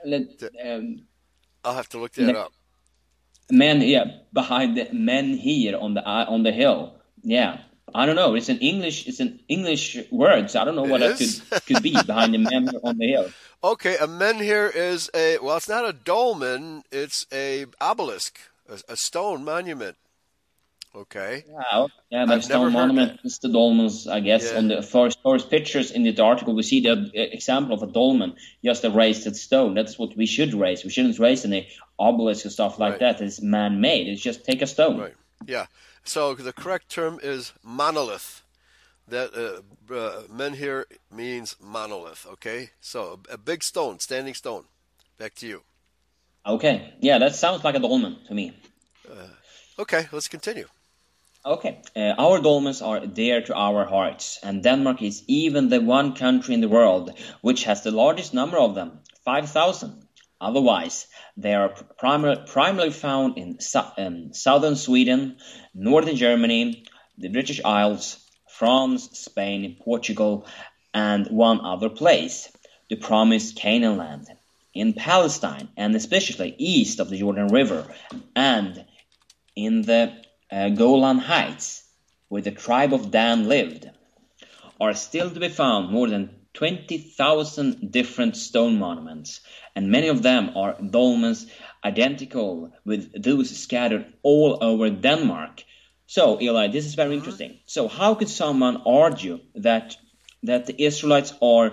let, 0.04 0.22
um, 0.64 0.86
I'll 1.64 1.74
have 1.80 1.88
to 1.94 1.98
look 1.98 2.12
that 2.20 2.36
up. 2.36 2.52
men 3.50 3.80
yeah 3.80 4.04
behind 4.32 4.76
the 4.76 4.84
men 4.92 5.26
here 5.48 5.76
on 5.84 5.94
the 5.96 6.02
uh, 6.06 6.26
on 6.34 6.42
the 6.42 6.52
hill 6.52 6.78
yeah 7.22 7.52
i 7.94 8.04
don't 8.06 8.16
know 8.22 8.34
it's 8.38 8.48
an 8.56 8.58
english 8.58 9.06
it's 9.08 9.20
an 9.26 9.32
english 9.56 9.96
word 10.10 10.50
so 10.50 10.60
i 10.60 10.64
don't 10.64 10.74
know 10.80 10.90
what 10.92 11.02
It 11.02 11.20
is? 11.20 11.40
could 11.50 11.64
could 11.66 11.82
be 11.82 11.94
behind 12.10 12.34
the 12.34 12.38
men 12.50 12.62
here 12.70 12.80
on 12.82 12.96
the 12.98 13.06
hill 13.14 13.28
Okay, 13.72 13.96
a 13.96 14.06
men 14.06 14.36
here 14.50 14.68
is 14.68 15.10
a 15.14 15.38
well, 15.42 15.56
it's 15.56 15.68
not 15.76 15.88
a 15.88 15.92
dolmen; 15.92 16.82
it's 16.92 17.26
a 17.32 17.64
obelisk, 17.80 18.38
a, 18.68 18.76
a 18.94 18.96
stone 18.96 19.40
monument. 19.44 19.96
Okay. 20.96 21.44
Wow. 21.48 21.90
Yeah, 22.10 22.24
the 22.24 22.34
I've 22.34 22.44
stone 22.44 22.72
monument 22.72 23.20
is 23.22 23.38
the 23.38 23.48
dolmens, 23.48 24.10
I 24.10 24.20
guess. 24.20 24.50
Yeah. 24.50 24.58
On 24.58 24.68
the 24.68 24.82
first 24.82 25.18
first 25.22 25.50
pictures 25.50 25.90
in 25.90 26.04
the 26.04 26.22
article, 26.22 26.54
we 26.54 26.62
see 26.62 26.80
the 26.80 26.92
uh, 26.92 27.08
example 27.14 27.74
of 27.74 27.82
a 27.82 27.86
dolmen, 27.86 28.34
just 28.64 28.82
a 28.84 28.90
raised 28.90 29.36
stone. 29.36 29.74
That's 29.74 29.98
what 29.98 30.16
we 30.16 30.24
should 30.24 30.54
raise. 30.54 30.84
We 30.84 30.90
shouldn't 30.90 31.18
raise 31.18 31.44
any 31.44 31.68
obelisk 31.98 32.46
or 32.46 32.50
stuff 32.50 32.78
like 32.78 32.92
Right. 32.92 33.00
that. 33.00 33.20
It's 33.20 33.42
man-made. 33.42 34.08
It's 34.08 34.22
just 34.22 34.46
take 34.46 34.62
a 34.62 34.66
stone. 34.66 34.98
Right. 34.98 35.14
Yeah. 35.46 35.66
So 36.04 36.34
the 36.34 36.52
correct 36.52 36.88
term 36.88 37.20
is 37.22 37.52
monolith. 37.62 38.42
That 39.08 39.34
uh, 39.34 39.94
uh, 39.94 40.22
menhir 40.32 40.84
means 41.10 41.56
monolith. 41.60 42.26
Okay. 42.34 42.70
So 42.80 43.20
a, 43.30 43.34
a 43.34 43.38
big 43.38 43.62
stone, 43.62 43.98
standing 43.98 44.34
stone. 44.34 44.64
Back 45.18 45.34
to 45.36 45.46
you. 45.46 45.62
Okay. 46.44 46.94
Yeah, 47.00 47.18
that 47.18 47.34
sounds 47.34 47.64
like 47.64 47.74
a 47.74 47.80
dolmen 47.80 48.16
to 48.28 48.34
me. 48.34 48.54
Okay, 49.78 50.08
let's 50.10 50.28
continue. 50.28 50.66
Okay, 51.46 51.80
uh, 51.94 52.12
our 52.18 52.40
dolmens 52.40 52.84
are 52.84 53.06
dear 53.06 53.40
to 53.40 53.54
our 53.54 53.84
hearts, 53.84 54.40
and 54.42 54.64
Denmark 54.64 55.00
is 55.00 55.22
even 55.28 55.68
the 55.68 55.80
one 55.80 56.16
country 56.16 56.54
in 56.54 56.60
the 56.60 56.68
world 56.68 57.16
which 57.40 57.62
has 57.62 57.82
the 57.84 57.92
largest 57.92 58.34
number 58.34 58.58
of 58.58 58.74
them 58.74 58.98
5,000. 59.24 60.08
Otherwise, 60.40 61.06
they 61.36 61.54
are 61.54 61.72
primar- 62.02 62.48
primarily 62.48 62.90
found 62.90 63.38
in 63.38 63.60
su- 63.60 63.92
um, 63.96 64.32
southern 64.32 64.74
Sweden, 64.74 65.36
northern 65.72 66.16
Germany, 66.16 66.82
the 67.16 67.28
British 67.28 67.60
Isles, 67.64 68.18
France, 68.48 69.08
Spain, 69.12 69.76
Portugal, 69.84 70.48
and 70.92 71.28
one 71.28 71.60
other 71.64 71.90
place, 71.90 72.50
the 72.90 72.96
promised 72.96 73.54
Canaan 73.54 73.98
land, 73.98 74.26
in 74.74 74.94
Palestine, 74.94 75.68
and 75.76 75.94
especially 75.94 76.56
east 76.58 76.98
of 76.98 77.08
the 77.08 77.18
Jordan 77.18 77.46
River, 77.46 77.86
and 78.34 78.84
in 79.54 79.82
the 79.82 80.25
uh, 80.50 80.68
Golan 80.70 81.18
Heights, 81.18 81.84
where 82.28 82.42
the 82.42 82.50
tribe 82.50 82.92
of 82.94 83.10
Dan 83.10 83.48
lived, 83.48 83.90
are 84.80 84.94
still 84.94 85.30
to 85.30 85.40
be 85.40 85.48
found 85.48 85.90
more 85.90 86.08
than 86.08 86.30
20,000 86.54 87.90
different 87.92 88.36
stone 88.36 88.78
monuments, 88.78 89.40
and 89.74 89.90
many 89.90 90.08
of 90.08 90.22
them 90.22 90.56
are 90.56 90.74
dolmens 90.80 91.46
identical 91.84 92.72
with 92.84 93.22
those 93.22 93.56
scattered 93.56 94.06
all 94.22 94.58
over 94.62 94.88
Denmark. 94.88 95.62
So, 96.06 96.40
Eli, 96.40 96.68
this 96.68 96.86
is 96.86 96.94
very 96.94 97.14
interesting. 97.14 97.58
So, 97.66 97.88
how 97.88 98.14
could 98.14 98.30
someone 98.30 98.82
argue 98.86 99.40
that 99.56 99.96
that 100.42 100.66
the 100.66 100.82
Israelites 100.82 101.34
are 101.42 101.72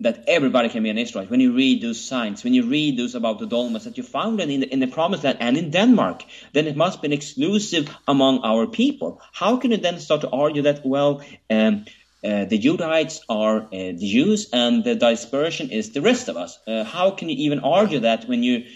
that 0.00 0.24
everybody 0.28 0.68
can 0.68 0.82
be 0.82 0.90
an 0.90 0.98
Israelite. 0.98 1.30
When 1.30 1.40
you 1.40 1.52
read 1.52 1.82
those 1.82 2.00
signs, 2.00 2.44
when 2.44 2.54
you 2.54 2.64
read 2.64 2.96
those 2.96 3.16
about 3.16 3.40
the 3.40 3.46
dolmens 3.46 3.84
that 3.84 3.96
you 3.96 4.04
found 4.04 4.40
in 4.40 4.60
the, 4.60 4.72
in 4.72 4.78
the 4.78 4.86
Promised 4.86 5.24
Land 5.24 5.38
and 5.40 5.56
in 5.56 5.70
Denmark, 5.70 6.24
then 6.52 6.66
it 6.66 6.76
must 6.76 7.02
be 7.02 7.08
an 7.08 7.12
exclusive 7.12 7.88
among 8.06 8.40
our 8.44 8.66
people. 8.66 9.20
How 9.32 9.56
can 9.56 9.72
you 9.72 9.76
then 9.76 9.98
start 9.98 10.20
to 10.20 10.30
argue 10.30 10.62
that 10.62 10.86
well, 10.86 11.22
um, 11.50 11.84
uh, 12.24 12.44
the 12.44 12.58
Judahites 12.58 13.20
are 13.28 13.62
uh, 13.62 13.68
the 13.70 14.10
Jews 14.12 14.50
and 14.52 14.84
the 14.84 14.94
dispersion 14.94 15.70
is 15.70 15.90
the 15.90 16.00
rest 16.00 16.28
of 16.28 16.36
us? 16.36 16.58
Uh, 16.66 16.84
how 16.84 17.10
can 17.10 17.28
you 17.28 17.36
even 17.46 17.60
argue 17.60 18.00
that 18.00 18.28
when 18.28 18.42
you 18.42 18.66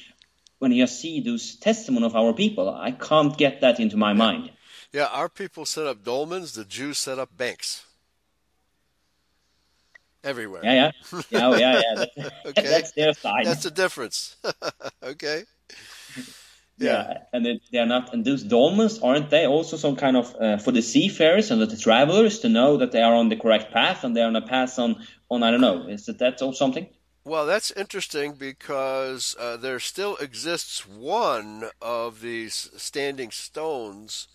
when 0.58 0.70
you 0.70 0.86
see 0.86 1.20
those 1.20 1.56
testimony 1.56 2.06
of 2.06 2.14
our 2.14 2.32
people? 2.32 2.68
I 2.68 2.92
can't 2.92 3.36
get 3.36 3.60
that 3.62 3.80
into 3.80 3.96
my 3.96 4.12
mind. 4.12 4.52
Yeah, 4.92 5.06
our 5.06 5.28
people 5.28 5.66
set 5.66 5.86
up 5.86 6.04
dolmens. 6.04 6.54
The 6.54 6.64
Jews 6.64 6.98
set 6.98 7.18
up 7.18 7.36
banks. 7.36 7.84
Everywhere. 10.24 10.60
Yeah, 10.64 10.92
yeah, 11.12 11.22
yeah, 11.30 11.46
oh, 11.46 11.56
yeah, 11.56 11.82
yeah. 11.82 12.04
That, 12.16 12.32
Okay. 12.46 12.62
That's 12.68 12.92
their 12.92 13.12
side. 13.12 13.44
That's 13.44 13.64
the 13.64 13.70
difference. 13.70 14.36
okay. 15.02 15.44
Yeah, 16.78 17.18
and 17.32 17.44
they, 17.44 17.60
they 17.70 17.78
are 17.78 17.86
not. 17.86 18.12
And 18.12 18.24
those 18.24 18.44
dolmens 18.44 19.02
aren't 19.02 19.30
they 19.30 19.46
also 19.46 19.76
some 19.76 19.96
kind 19.96 20.16
of 20.16 20.34
uh, 20.40 20.56
for 20.58 20.72
the 20.72 20.82
seafarers 20.82 21.50
and 21.50 21.60
the 21.60 21.76
travelers 21.76 22.40
to 22.40 22.48
know 22.48 22.78
that 22.78 22.92
they 22.92 23.02
are 23.02 23.14
on 23.14 23.28
the 23.28 23.36
correct 23.36 23.72
path 23.72 24.04
and 24.04 24.16
they 24.16 24.22
are 24.22 24.28
on 24.28 24.36
a 24.36 24.46
path 24.46 24.78
on 24.78 25.04
on 25.30 25.42
I 25.42 25.50
don't 25.50 25.60
know. 25.60 25.86
Is 25.88 26.06
that 26.06 26.18
that 26.18 26.42
or 26.42 26.54
something? 26.54 26.88
Well, 27.24 27.46
that's 27.46 27.70
interesting 27.70 28.32
because 28.34 29.36
uh, 29.38 29.56
there 29.56 29.78
still 29.78 30.16
exists 30.16 30.86
one 30.88 31.70
of 31.80 32.20
these 32.20 32.70
standing 32.76 33.30
stones 33.30 34.26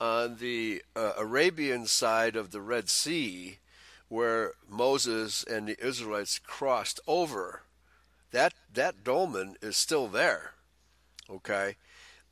on 0.00 0.36
the 0.38 0.82
uh, 0.96 1.12
Arabian 1.16 1.86
side 1.86 2.34
of 2.34 2.50
the 2.50 2.60
Red 2.60 2.88
Sea 2.88 3.58
where 4.08 4.52
Moses 4.68 5.44
and 5.44 5.68
the 5.68 5.84
Israelites 5.84 6.38
crossed 6.38 7.00
over. 7.06 7.62
That 8.30 8.54
that 8.72 9.04
dolmen 9.04 9.56
is 9.62 9.76
still 9.76 10.08
there. 10.08 10.52
Okay? 11.30 11.76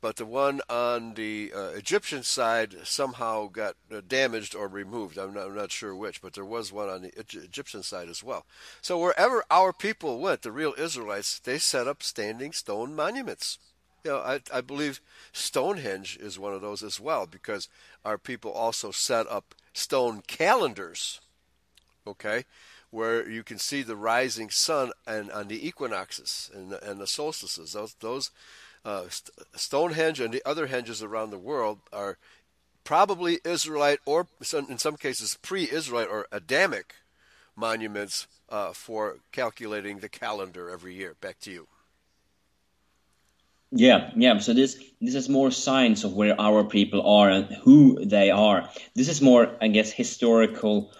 But 0.03 0.17
the 0.17 0.25
one 0.25 0.59
on 0.69 1.13
the 1.13 1.53
uh, 1.55 1.69
Egyptian 1.69 2.23
side 2.23 2.75
somehow 2.83 3.47
got 3.47 3.77
uh, 3.89 4.01
damaged 4.05 4.53
or 4.53 4.67
removed. 4.67 5.17
I'm 5.17 5.33
not, 5.33 5.45
I'm 5.47 5.55
not 5.55 5.71
sure 5.71 5.95
which, 5.95 6.21
but 6.21 6.33
there 6.33 6.43
was 6.43 6.73
one 6.73 6.89
on 6.89 7.03
the 7.03 7.17
Egyptian 7.17 7.83
side 7.83 8.09
as 8.09 8.21
well. 8.21 8.45
So 8.81 8.99
wherever 8.99 9.45
our 9.49 9.71
people 9.71 10.19
went, 10.19 10.41
the 10.41 10.51
real 10.51 10.73
Israelites, 10.77 11.39
they 11.39 11.57
set 11.57 11.87
up 11.87 12.03
standing 12.03 12.51
stone 12.51 12.97
monuments. 12.97 13.59
You 14.03 14.11
know, 14.11 14.17
I, 14.17 14.41
I 14.53 14.59
believe 14.59 14.99
Stonehenge 15.31 16.17
is 16.19 16.37
one 16.37 16.53
of 16.53 16.59
those 16.59 16.83
as 16.83 16.99
well 16.99 17.25
because 17.25 17.69
our 18.03 18.17
people 18.17 18.51
also 18.51 18.91
set 18.91 19.25
up 19.27 19.55
stone 19.71 20.21
calendars. 20.27 21.21
Okay, 22.05 22.45
where 22.91 23.27
you 23.29 23.43
can 23.43 23.57
see 23.57 23.81
the 23.81 23.95
rising 23.95 24.49
sun 24.49 24.91
and 25.07 25.31
on 25.31 25.47
the 25.47 25.67
equinoxes 25.67 26.51
and 26.53 26.71
the, 26.71 26.89
and 26.89 26.99
the 26.99 27.07
solstices. 27.07 27.73
Those 27.73 27.95
those 27.99 28.31
uh, 28.85 29.03
St- 29.09 29.31
Stonehenge 29.55 30.19
and 30.19 30.33
the 30.33 30.45
other 30.45 30.67
henges 30.67 31.01
around 31.01 31.29
the 31.29 31.37
world 31.37 31.79
are 31.91 32.17
probably 32.83 33.39
Israelite 33.45 33.99
or 34.05 34.27
some, 34.41 34.67
in 34.69 34.77
some 34.77 34.97
cases 34.97 35.37
pre-Israelite 35.41 36.09
or 36.09 36.27
Adamic 36.31 36.95
monuments 37.55 38.27
uh, 38.49 38.73
for 38.73 39.19
calculating 39.31 39.99
the 39.99 40.09
calendar 40.09 40.69
every 40.69 40.93
year. 40.95 41.15
Back 41.21 41.39
to 41.41 41.51
you. 41.51 41.67
Yeah, 43.71 44.11
yeah. 44.15 44.37
So 44.37 44.53
this 44.53 44.77
this 45.01 45.15
is 45.15 45.29
more 45.29 45.49
signs 45.49 46.03
of 46.03 46.13
where 46.13 46.39
our 46.39 46.63
people 46.63 47.07
are 47.07 47.29
and 47.29 47.45
who 47.63 48.05
they 48.05 48.29
are. 48.29 48.69
This 48.93 49.09
is 49.09 49.19
more, 49.19 49.55
I 49.61 49.69
guess, 49.69 49.91
historical 49.91 50.91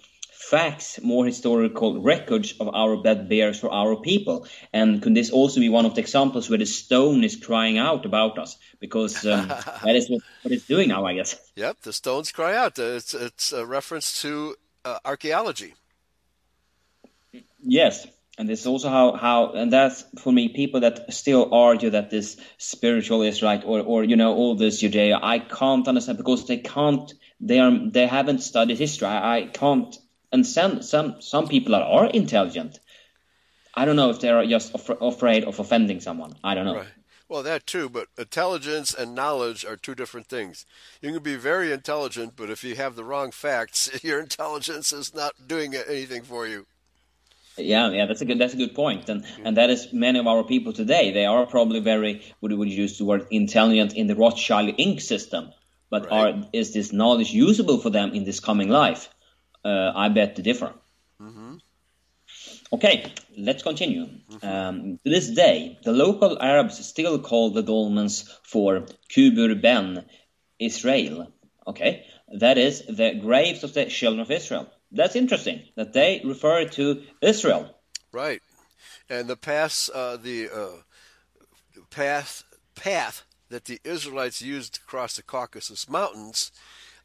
facts, 0.53 0.99
more 1.01 1.25
historical 1.25 1.99
records 1.99 2.53
of 2.59 2.69
our 2.75 3.01
that 3.01 3.27
bears 3.27 3.59
for 3.59 3.73
our 3.73 3.95
people. 3.95 4.45
And 4.71 5.01
could 5.01 5.15
this 5.15 5.31
also 5.31 5.59
be 5.59 5.69
one 5.69 5.87
of 5.87 5.95
the 5.95 6.01
examples 6.01 6.47
where 6.47 6.59
the 6.59 6.67
stone 6.67 7.23
is 7.23 7.35
crying 7.35 7.79
out 7.79 8.05
about 8.05 8.37
us? 8.37 8.59
Because 8.79 9.25
um, 9.25 9.47
that 9.83 9.95
is 9.95 10.07
what, 10.11 10.21
what 10.43 10.51
it's 10.51 10.67
doing 10.67 10.89
now, 10.89 11.05
I 11.05 11.15
guess. 11.15 11.35
Yep, 11.55 11.81
the 11.81 11.91
stones 11.91 12.31
cry 12.31 12.55
out. 12.55 12.77
It's 12.77 13.15
it's 13.15 13.51
a 13.51 13.65
reference 13.65 14.21
to 14.21 14.55
uh, 14.85 14.99
archaeology. 15.03 15.73
Yes, 17.63 18.05
and 18.37 18.47
this 18.47 18.61
is 18.61 18.67
also 18.67 18.89
how 18.89 19.13
how 19.13 19.53
and 19.53 19.73
that's 19.73 20.05
for 20.19 20.31
me 20.31 20.49
people 20.49 20.81
that 20.81 21.11
still 21.13 21.51
argue 21.51 21.89
that 21.89 22.11
this 22.11 22.37
spiritual 22.59 23.23
is 23.23 23.41
right 23.41 23.63
or 23.65 23.79
or 23.81 24.03
you 24.03 24.17
know 24.17 24.35
all 24.35 24.55
this 24.55 24.81
Judea 24.81 25.19
I 25.19 25.39
can't 25.39 25.87
understand 25.87 26.19
because 26.19 26.45
they 26.45 26.57
can't 26.57 27.11
they 27.39 27.59
are 27.59 27.71
they 27.91 28.05
haven't 28.05 28.39
studied 28.41 28.77
history 28.77 29.07
I, 29.07 29.37
I 29.37 29.45
can't 29.47 29.97
and 30.33 30.45
some 30.45 30.81
some 30.81 31.21
some 31.21 31.47
people 31.47 31.75
are, 31.75 31.83
are 31.83 32.07
intelligent 32.07 32.79
I 33.75 33.85
don't 33.85 33.95
know 33.95 34.09
if 34.09 34.19
they 34.19 34.29
are 34.29 34.45
just 34.45 34.75
af- 34.75 35.01
afraid 35.01 35.45
of 35.45 35.59
offending 35.59 36.01
someone 36.01 36.33
I 36.43 36.55
don't 36.55 36.65
know 36.65 36.75
Right. 36.77 36.87
Well, 37.29 37.41
that 37.43 37.65
too, 37.65 37.89
but 37.89 38.09
intelligence 38.15 38.93
and 38.93 39.15
knowledge 39.15 39.65
are 39.65 39.77
two 39.77 39.95
different 39.95 40.27
things. 40.27 40.67
You 41.01 41.13
can 41.13 41.23
be 41.23 41.35
very 41.35 41.71
intelligent, 41.71 42.33
but 42.35 42.51
if 42.51 42.63
you 42.63 42.75
have 42.75 42.95
the 42.95 43.03
wrong 43.03 43.31
facts, 43.31 43.89
your 44.03 44.19
intelligence 44.19 44.93
is 44.93 45.15
not 45.15 45.47
doing 45.47 45.73
anything 45.73 46.21
for 46.21 46.45
you. 46.45 46.67
Yeah, 47.57 47.91
yeah, 47.91 48.07
that's 48.07 48.21
a 48.21 48.25
good 48.25 48.39
that's 48.39 48.53
a 48.53 48.57
good 48.57 48.73
point, 48.73 49.09
and 49.09 49.23
mm-hmm. 49.23 49.45
and 49.45 49.57
that 49.57 49.69
is 49.69 49.93
many 49.93 50.19
of 50.19 50.27
our 50.27 50.43
people 50.43 50.73
today. 50.73 51.11
They 51.11 51.25
are 51.25 51.45
probably 51.45 51.79
very 51.79 52.21
would 52.41 52.51
would 52.51 52.69
use 52.69 52.97
the 52.97 53.05
word 53.05 53.27
intelligent 53.29 53.93
in 53.93 54.07
the 54.07 54.15
Rothschild 54.15 54.75
Inc. 54.77 55.01
system, 55.01 55.51
but 55.89 56.09
Right. 56.09 56.35
are 56.35 56.49
is 56.51 56.73
this 56.73 56.91
knowledge 56.91 57.31
usable 57.31 57.77
for 57.77 57.91
them 57.91 58.13
in 58.13 58.23
this 58.23 58.39
coming 58.39 58.69
life? 58.69 59.09
Uh, 59.63 59.91
I 59.95 60.09
bet 60.09 60.35
to 60.35 60.41
differ. 60.41 60.73
Okay, 62.73 63.13
let's 63.37 63.61
continue. 63.61 64.07
Um, 64.41 64.97
to 65.03 65.09
this 65.09 65.29
day, 65.29 65.77
the 65.83 65.91
local 65.91 66.41
Arabs 66.41 66.83
still 66.83 67.19
call 67.19 67.51
the 67.51 67.61
dolmens 67.61 68.27
for 68.41 68.85
Kubur 69.09 69.61
Ben 69.61 70.05
Israel. 70.59 71.31
Okay, 71.67 72.05
that 72.39 72.57
is 72.57 72.83
the 72.87 73.13
graves 73.21 73.63
of 73.63 73.75
the 73.75 73.85
children 73.85 74.21
of 74.21 74.31
Israel. 74.31 74.67
That's 74.91 75.15
interesting 75.15 75.61
that 75.75 75.93
they 75.93 76.21
refer 76.25 76.65
to 76.69 77.03
Israel. 77.21 77.75
Right. 78.11 78.41
And 79.07 79.27
the 79.27 79.37
paths, 79.37 79.89
uh, 79.93 80.17
the 80.17 80.49
uh, 80.49 81.81
path 81.91 82.43
path 82.75 83.23
that 83.49 83.65
the 83.65 83.79
Israelites 83.83 84.41
used 84.41 84.75
to 84.75 84.81
cross 84.81 85.15
the 85.15 85.21
Caucasus 85.21 85.87
Mountains, 85.87 86.51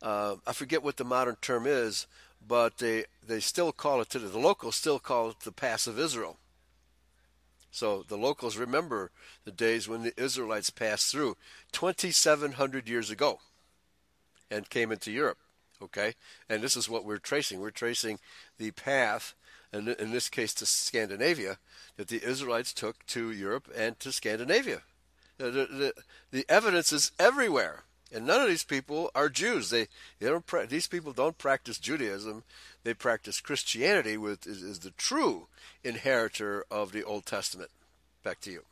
uh, 0.00 0.36
I 0.46 0.54
forget 0.54 0.82
what 0.82 0.96
the 0.96 1.04
modern 1.04 1.36
term 1.42 1.66
is, 1.66 2.06
but 2.46 2.78
they 2.78 3.04
they 3.26 3.40
still 3.40 3.72
call 3.72 4.00
it 4.00 4.10
today. 4.10 4.26
The 4.26 4.38
locals 4.38 4.76
still 4.76 4.98
call 4.98 5.30
it 5.30 5.40
the 5.40 5.52
Pass 5.52 5.86
of 5.86 5.98
Israel. 5.98 6.38
So 7.70 8.04
the 8.08 8.16
locals 8.16 8.56
remember 8.56 9.10
the 9.44 9.52
days 9.52 9.88
when 9.88 10.02
the 10.02 10.18
Israelites 10.20 10.70
passed 10.70 11.12
through 11.12 11.36
2,700 11.72 12.88
years 12.88 13.10
ago 13.10 13.40
and 14.50 14.70
came 14.70 14.90
into 14.90 15.10
Europe. 15.10 15.38
Okay, 15.80 16.14
and 16.48 16.60
this 16.60 16.76
is 16.76 16.88
what 16.88 17.04
we're 17.04 17.18
tracing. 17.18 17.60
We're 17.60 17.70
tracing 17.70 18.18
the 18.58 18.72
path, 18.72 19.34
and 19.72 19.88
in 19.88 20.10
this 20.10 20.28
case 20.28 20.52
to 20.54 20.66
Scandinavia, 20.66 21.58
that 21.96 22.08
the 22.08 22.24
Israelites 22.24 22.72
took 22.72 23.06
to 23.06 23.30
Europe 23.30 23.68
and 23.76 23.98
to 24.00 24.10
Scandinavia. 24.10 24.82
The, 25.36 25.50
the, 25.50 25.92
the 26.32 26.44
evidence 26.48 26.92
is 26.92 27.12
everywhere, 27.16 27.84
and 28.12 28.26
none 28.26 28.40
of 28.40 28.48
these 28.48 28.64
people 28.64 29.10
are 29.14 29.28
Jews. 29.28 29.70
They, 29.70 29.88
they 30.18 30.28
don't. 30.28 30.68
These 30.68 30.88
people 30.88 31.12
don't 31.12 31.38
practice 31.38 31.78
Judaism. 31.78 32.44
They 32.84 32.94
practice 32.94 33.40
Christianity, 33.40 34.16
with 34.16 34.46
is, 34.46 34.62
is 34.62 34.78
the 34.80 34.92
true 34.92 35.48
inheritor 35.84 36.64
of 36.70 36.92
the 36.92 37.04
Old 37.04 37.26
Testament. 37.26 37.70
Back 38.22 38.40
to 38.40 38.50
you. 38.50 38.62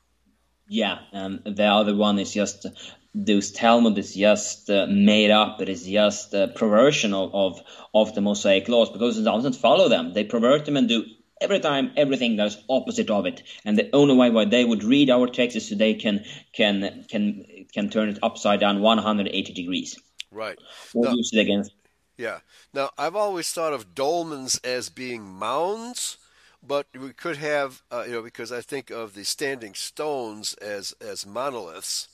Yeah, 0.68 0.98
and 1.12 1.42
the 1.44 1.64
other 1.64 1.94
one 1.94 2.18
is 2.18 2.32
just 2.32 2.66
those 3.14 3.50
Talmud 3.50 3.96
is 3.98 4.14
just 4.14 4.68
uh, 4.68 4.86
made 4.88 5.30
up. 5.30 5.60
It 5.62 5.68
is 5.68 5.86
just 5.86 6.34
a 6.34 6.48
perversion 6.48 7.14
of, 7.14 7.34
of, 7.34 7.60
of 7.94 8.14
the 8.14 8.20
Mosaic 8.20 8.68
laws 8.68 8.90
because 8.90 9.16
it 9.16 9.22
doesn't 9.22 9.54
follow 9.54 9.88
them. 9.88 10.12
They 10.12 10.24
pervert 10.24 10.66
them 10.66 10.76
and 10.76 10.88
do 10.88 11.04
every 11.40 11.60
time 11.60 11.92
everything 11.96 12.36
that's 12.36 12.58
opposite 12.68 13.10
of 13.10 13.26
it. 13.26 13.42
And 13.64 13.78
the 13.78 13.90
only 13.94 14.16
way 14.16 14.30
why 14.30 14.44
they 14.44 14.64
would 14.64 14.84
read 14.84 15.10
our 15.10 15.28
text 15.28 15.56
is 15.56 15.68
so 15.68 15.76
they 15.76 15.94
can 15.94 16.24
can 16.52 17.06
can 17.08 17.44
can 17.72 17.90
turn 17.90 18.08
it 18.08 18.18
upside 18.22 18.60
down 18.60 18.80
180 18.80 19.52
degrees. 19.52 19.98
Right. 20.30 20.58
Or 20.94 21.08
use 21.08 21.30
it 21.32 21.40
against. 21.40 21.72
Yeah. 22.16 22.40
Now 22.72 22.90
I've 22.98 23.16
always 23.16 23.50
thought 23.50 23.72
of 23.72 23.94
dolmens 23.94 24.64
as 24.64 24.88
being 24.88 25.22
mounds 25.22 26.18
but 26.66 26.86
we 26.98 27.12
could 27.12 27.36
have, 27.36 27.82
uh, 27.92 28.04
you 28.06 28.12
know, 28.12 28.22
because 28.22 28.50
I 28.50 28.60
think 28.60 28.90
of 28.90 29.14
the 29.14 29.24
standing 29.24 29.74
stones 29.74 30.54
as 30.54 30.94
as 31.00 31.26
monoliths 31.26 32.08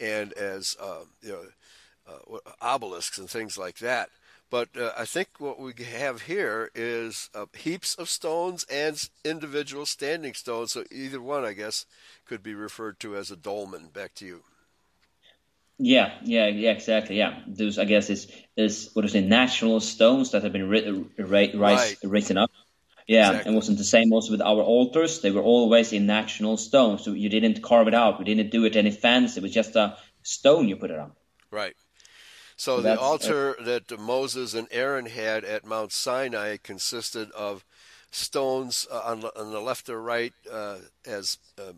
and 0.00 0.32
as 0.32 0.76
uh, 0.80 1.04
you 1.22 1.32
know 1.32 1.44
uh, 2.08 2.38
obelisks 2.62 3.18
and 3.18 3.28
things 3.28 3.58
like 3.58 3.78
that. 3.78 4.10
But 4.50 4.68
uh, 4.78 4.92
I 4.96 5.04
think 5.04 5.28
what 5.38 5.60
we 5.60 5.74
have 5.84 6.22
here 6.22 6.70
is 6.74 7.28
uh, 7.34 7.46
heaps 7.54 7.94
of 7.96 8.08
stones 8.08 8.64
and 8.70 8.98
individual 9.22 9.84
standing 9.84 10.32
stones. 10.32 10.72
So 10.72 10.84
either 10.90 11.20
one, 11.20 11.44
I 11.44 11.52
guess, 11.52 11.84
could 12.24 12.42
be 12.42 12.54
referred 12.54 12.98
to 13.00 13.14
as 13.14 13.30
a 13.30 13.36
dolmen. 13.36 13.88
Back 13.92 14.14
to 14.14 14.26
you. 14.26 14.44
Yeah, 15.78 16.14
yeah, 16.24 16.48
yeah, 16.48 16.72
exactly. 16.72 17.18
Yeah, 17.18 17.40
those 17.46 17.78
I 17.78 17.84
guess 17.84 18.10
is 18.10 18.30
is 18.56 18.90
what 18.94 19.04
is 19.04 19.14
it? 19.14 19.22
Natural 19.22 19.80
stones 19.80 20.32
that 20.32 20.42
have 20.42 20.52
been 20.52 20.68
ri- 20.68 21.06
ri- 21.16 21.54
right. 21.54 21.96
written 22.02 22.36
up 22.36 22.50
yeah, 23.08 23.30
exactly. 23.30 23.52
it 23.52 23.54
wasn't 23.54 23.78
the 23.78 23.84
same 23.84 24.12
also 24.12 24.32
with 24.32 24.42
our 24.42 24.60
altars. 24.60 25.22
They 25.22 25.30
were 25.30 25.42
always 25.42 25.94
in 25.94 26.04
natural 26.04 26.58
stone, 26.58 26.98
so 26.98 27.12
you 27.12 27.30
didn't 27.30 27.62
carve 27.62 27.88
it 27.88 27.94
out. 27.94 28.18
We 28.18 28.26
didn't 28.26 28.50
do 28.50 28.66
it 28.66 28.76
any 28.76 28.90
fancy. 28.90 29.40
It 29.40 29.42
was 29.42 29.54
just 29.54 29.74
a 29.76 29.96
stone 30.22 30.68
you 30.68 30.76
put 30.76 30.90
it 30.90 30.98
on. 30.98 31.12
Right. 31.50 31.74
So, 32.56 32.76
so 32.76 32.82
the 32.82 33.00
altar 33.00 33.56
uh, 33.58 33.64
that 33.64 33.98
Moses 33.98 34.52
and 34.52 34.68
Aaron 34.70 35.06
had 35.06 35.42
at 35.44 35.64
Mount 35.64 35.90
Sinai 35.90 36.58
consisted 36.62 37.30
of 37.30 37.64
stones 38.10 38.86
uh, 38.92 39.00
on, 39.06 39.24
on, 39.24 39.52
the 39.52 39.60
left 39.60 39.88
or 39.88 40.02
right 40.02 40.34
uh, 40.52 40.76
as 41.06 41.38
um, 41.58 41.76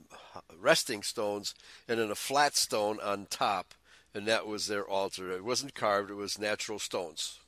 resting 0.59 1.05
stones, 1.05 1.55
and 1.87 2.01
then 2.01 2.11
a 2.11 2.17
flat 2.17 2.57
stone 2.57 2.99
on 3.01 3.27
top, 3.31 3.73
and 4.15 4.27
that 4.27 4.47
was 4.47 4.67
their 4.67 4.85
altar. 4.85 5.31
It 5.31 5.45
wasn't 5.45 5.75
carved; 5.75 6.11
it 6.11 6.15
was 6.15 6.39
natural 6.39 6.79
stones. 6.79 7.39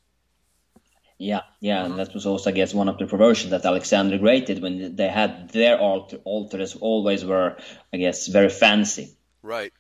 Yeah, 1.19 1.43
yeah, 1.61 1.85
and 1.85 1.99
that 2.01 2.15
was 2.15 2.27
also, 2.27 2.51
I 2.51 2.53
guess, 2.53 2.75
one 2.75 2.89
of 2.89 2.99
the 2.99 3.07
perversions 3.07 3.53
that 3.53 3.65
Alexander 3.65 4.19
Great 4.19 4.47
did 4.47 4.61
when 4.61 4.97
they 4.97 5.09
had 5.09 5.51
their 5.51 5.79
altar, 5.79 6.17
altars 6.25 6.75
always 6.75 7.25
were, 7.25 7.59
I 7.93 7.99
guess, 7.99 8.27
very 8.27 8.49
fancy. 8.49 9.17
Right. 9.41 9.73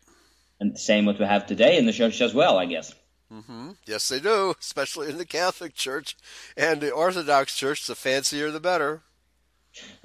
And 0.61 0.74
the 0.74 0.78
same 0.78 1.04
what 1.04 1.18
we 1.18 1.24
have 1.24 1.46
today 1.46 1.78
in 1.78 1.87
the 1.87 1.92
church 1.92 2.20
as 2.20 2.33
well, 2.33 2.59
I 2.59 2.66
guess. 2.66 2.94
Mm-hmm. 3.33 3.70
Yes, 3.87 4.09
they 4.09 4.20
do, 4.20 4.54
especially 4.61 5.09
in 5.09 5.18
the 5.18 5.24
Catholic 5.24 5.74
Church 5.74 6.16
and 6.56 6.80
the 6.80 6.92
Orthodox 6.92 7.56
Church. 7.56 7.87
The 7.87 7.96
fancier, 7.96 8.50
the 8.52 8.61
better. 8.61 9.02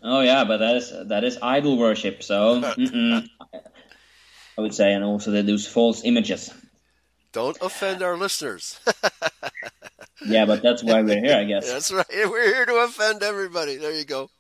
Oh 0.02 0.22
yeah, 0.22 0.46
but 0.46 0.58
that 0.58 0.78
is 0.78 0.92
that 1.10 1.24
is 1.24 1.38
idol 1.42 1.78
worship. 1.78 2.24
So 2.24 2.64
I 2.64 3.22
would 4.58 4.74
say, 4.74 4.94
and 4.94 5.04
also 5.04 5.32
they 5.32 5.42
use 5.42 5.68
false 5.68 6.04
images. 6.04 6.52
Don't 7.38 7.58
offend 7.62 8.02
our 8.02 8.18
listeners. 8.18 8.80
yeah, 10.26 10.48
but 10.48 10.64
that's 10.64 10.84
why 10.84 11.04
we're 11.04 11.22
here, 11.22 11.38
I 11.38 11.44
guess. 11.44 11.72
That's 11.72 11.92
right. 11.92 12.08
We're 12.32 12.52
here 12.52 12.66
to 12.66 12.78
offend 12.78 13.22
everybody. 13.22 13.76
There 13.76 13.94
you 13.94 14.06
go. 14.06 14.32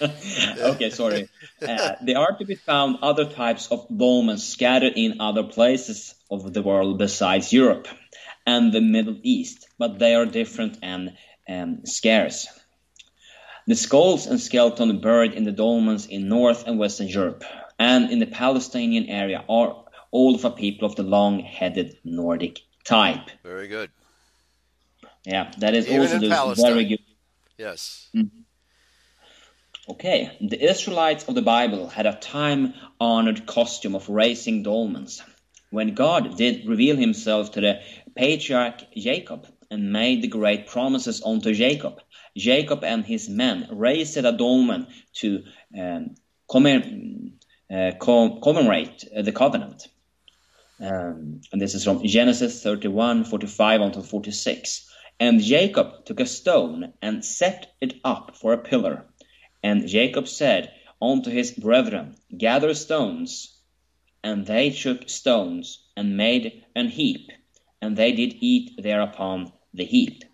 okay, 0.02 0.90
sorry. 0.90 1.28
Uh, 1.62 1.92
there 2.02 2.18
are 2.18 2.36
to 2.36 2.44
be 2.44 2.56
found 2.56 2.98
other 3.00 3.26
types 3.26 3.68
of 3.68 3.88
dolmens 3.88 4.40
scattered 4.40 4.94
in 4.96 5.20
other 5.20 5.44
places 5.44 6.16
of 6.28 6.52
the 6.52 6.62
world 6.62 6.98
besides 6.98 7.52
Europe 7.52 7.86
and 8.44 8.72
the 8.72 8.80
Middle 8.80 9.20
East, 9.22 9.68
but 9.78 10.00
they 10.00 10.16
are 10.16 10.26
different 10.26 10.78
and 10.82 11.12
um, 11.48 11.86
scarce. 11.86 12.48
The 13.68 13.76
skulls 13.76 14.26
and 14.26 14.40
skeleton 14.40 15.00
buried 15.00 15.34
in 15.34 15.44
the 15.44 15.52
dolmens 15.52 16.08
in 16.08 16.28
North 16.28 16.66
and 16.66 16.76
Western 16.76 17.06
Europe 17.06 17.44
and 17.78 18.10
in 18.10 18.18
the 18.18 18.26
Palestinian 18.26 19.06
area 19.06 19.44
are 19.48 19.85
all 20.10 20.38
for 20.38 20.50
people 20.50 20.86
of 20.86 20.96
the 20.96 21.02
long-headed 21.02 21.98
Nordic 22.04 22.60
type. 22.84 23.30
Very 23.42 23.68
good. 23.68 23.90
Yeah, 25.24 25.50
that 25.58 25.74
is 25.74 25.88
Even 25.88 26.32
also 26.32 26.62
very 26.62 26.84
good. 26.84 27.00
Yes. 27.58 28.08
Mm-hmm. 28.14 28.42
Okay, 29.88 30.36
the 30.40 30.60
Israelites 30.60 31.28
of 31.28 31.36
the 31.36 31.42
Bible 31.42 31.88
had 31.88 32.06
a 32.06 32.14
time 32.14 32.74
honored 33.00 33.46
costume 33.46 33.94
of 33.94 34.08
raising 34.08 34.64
dolmens. 34.64 35.22
When 35.70 35.94
God 35.94 36.36
did 36.36 36.66
reveal 36.66 36.96
himself 36.96 37.52
to 37.52 37.60
the 37.60 37.80
patriarch 38.16 38.82
Jacob 38.96 39.46
and 39.70 39.92
made 39.92 40.22
the 40.22 40.28
great 40.28 40.66
promises 40.66 41.22
unto 41.24 41.54
Jacob, 41.54 42.00
Jacob 42.36 42.82
and 42.84 43.04
his 43.04 43.28
men 43.28 43.68
raised 43.70 44.16
a 44.16 44.32
dolmen 44.32 44.88
to 45.14 45.44
um, 45.78 46.14
uh, 46.54 47.90
commemorate 47.98 49.04
the 49.14 49.32
covenant. 49.32 49.88
Um, 50.80 51.40
and 51.52 51.60
this 51.60 51.74
is 51.74 51.84
from 51.84 52.04
Genesis 52.04 52.62
31 52.62 53.24
45 53.24 53.80
until 53.80 54.02
46. 54.02 54.90
And 55.18 55.40
Jacob 55.40 56.04
took 56.04 56.20
a 56.20 56.26
stone 56.26 56.92
and 57.00 57.24
set 57.24 57.74
it 57.80 57.94
up 58.04 58.36
for 58.36 58.52
a 58.52 58.58
pillar. 58.58 59.06
And 59.62 59.88
Jacob 59.88 60.28
said 60.28 60.72
unto 61.00 61.30
his 61.30 61.52
brethren, 61.52 62.16
Gather 62.36 62.74
stones. 62.74 63.58
And 64.22 64.44
they 64.46 64.70
took 64.70 65.08
stones 65.08 65.86
and 65.96 66.16
made 66.16 66.64
an 66.74 66.88
heap, 66.88 67.30
and 67.80 67.96
they 67.96 68.12
did 68.12 68.36
eat 68.40 68.72
thereupon 68.76 69.52
the 69.72 69.84
heap. 69.84 70.24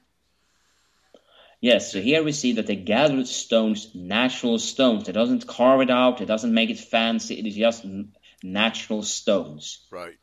Yes, 1.61 1.92
so 1.92 2.00
here 2.00 2.24
we 2.24 2.33
see 2.33 2.55
that 2.55 2.66
they 2.66 2.74
gathered 2.74 3.28
stones, 3.28 3.94
natural 3.94 4.59
stones. 4.59 5.09
It 5.09 5.12
doesn't 5.12 5.46
carve 5.46 5.83
it 5.83 5.90
out, 5.90 6.20
it 6.20 6.26
doesn't 6.26 6.52
make 6.52 6.70
it 6.70 6.78
fancy, 6.78 7.38
it 7.38 7.46
is 7.46 7.55
just 7.55 7.87
natural 8.42 9.02
stones. 9.02 9.87
Right. 9.90 10.16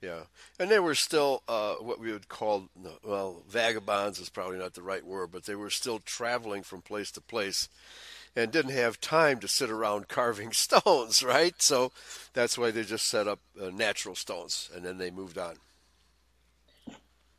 Yeah, 0.00 0.20
and 0.60 0.70
they 0.70 0.78
were 0.78 0.94
still 0.94 1.42
uh, 1.48 1.74
what 1.74 1.98
we 1.98 2.12
would 2.12 2.28
call 2.28 2.68
well 3.02 3.42
vagabonds 3.48 4.20
is 4.20 4.28
probably 4.28 4.58
not 4.58 4.74
the 4.74 4.82
right 4.82 5.04
word, 5.04 5.30
but 5.32 5.44
they 5.44 5.56
were 5.56 5.70
still 5.70 5.98
traveling 5.98 6.62
from 6.62 6.82
place 6.82 7.10
to 7.12 7.20
place, 7.20 7.68
and 8.36 8.52
didn't 8.52 8.72
have 8.72 9.00
time 9.00 9.40
to 9.40 9.48
sit 9.48 9.70
around 9.70 10.08
carving 10.08 10.52
stones, 10.52 11.22
right? 11.24 11.60
So 11.60 11.90
that's 12.32 12.56
why 12.56 12.70
they 12.70 12.84
just 12.84 13.08
set 13.08 13.26
up 13.26 13.40
uh, 13.60 13.70
natural 13.70 14.14
stones, 14.14 14.70
and 14.72 14.84
then 14.84 14.98
they 14.98 15.10
moved 15.10 15.36
on. 15.36 15.56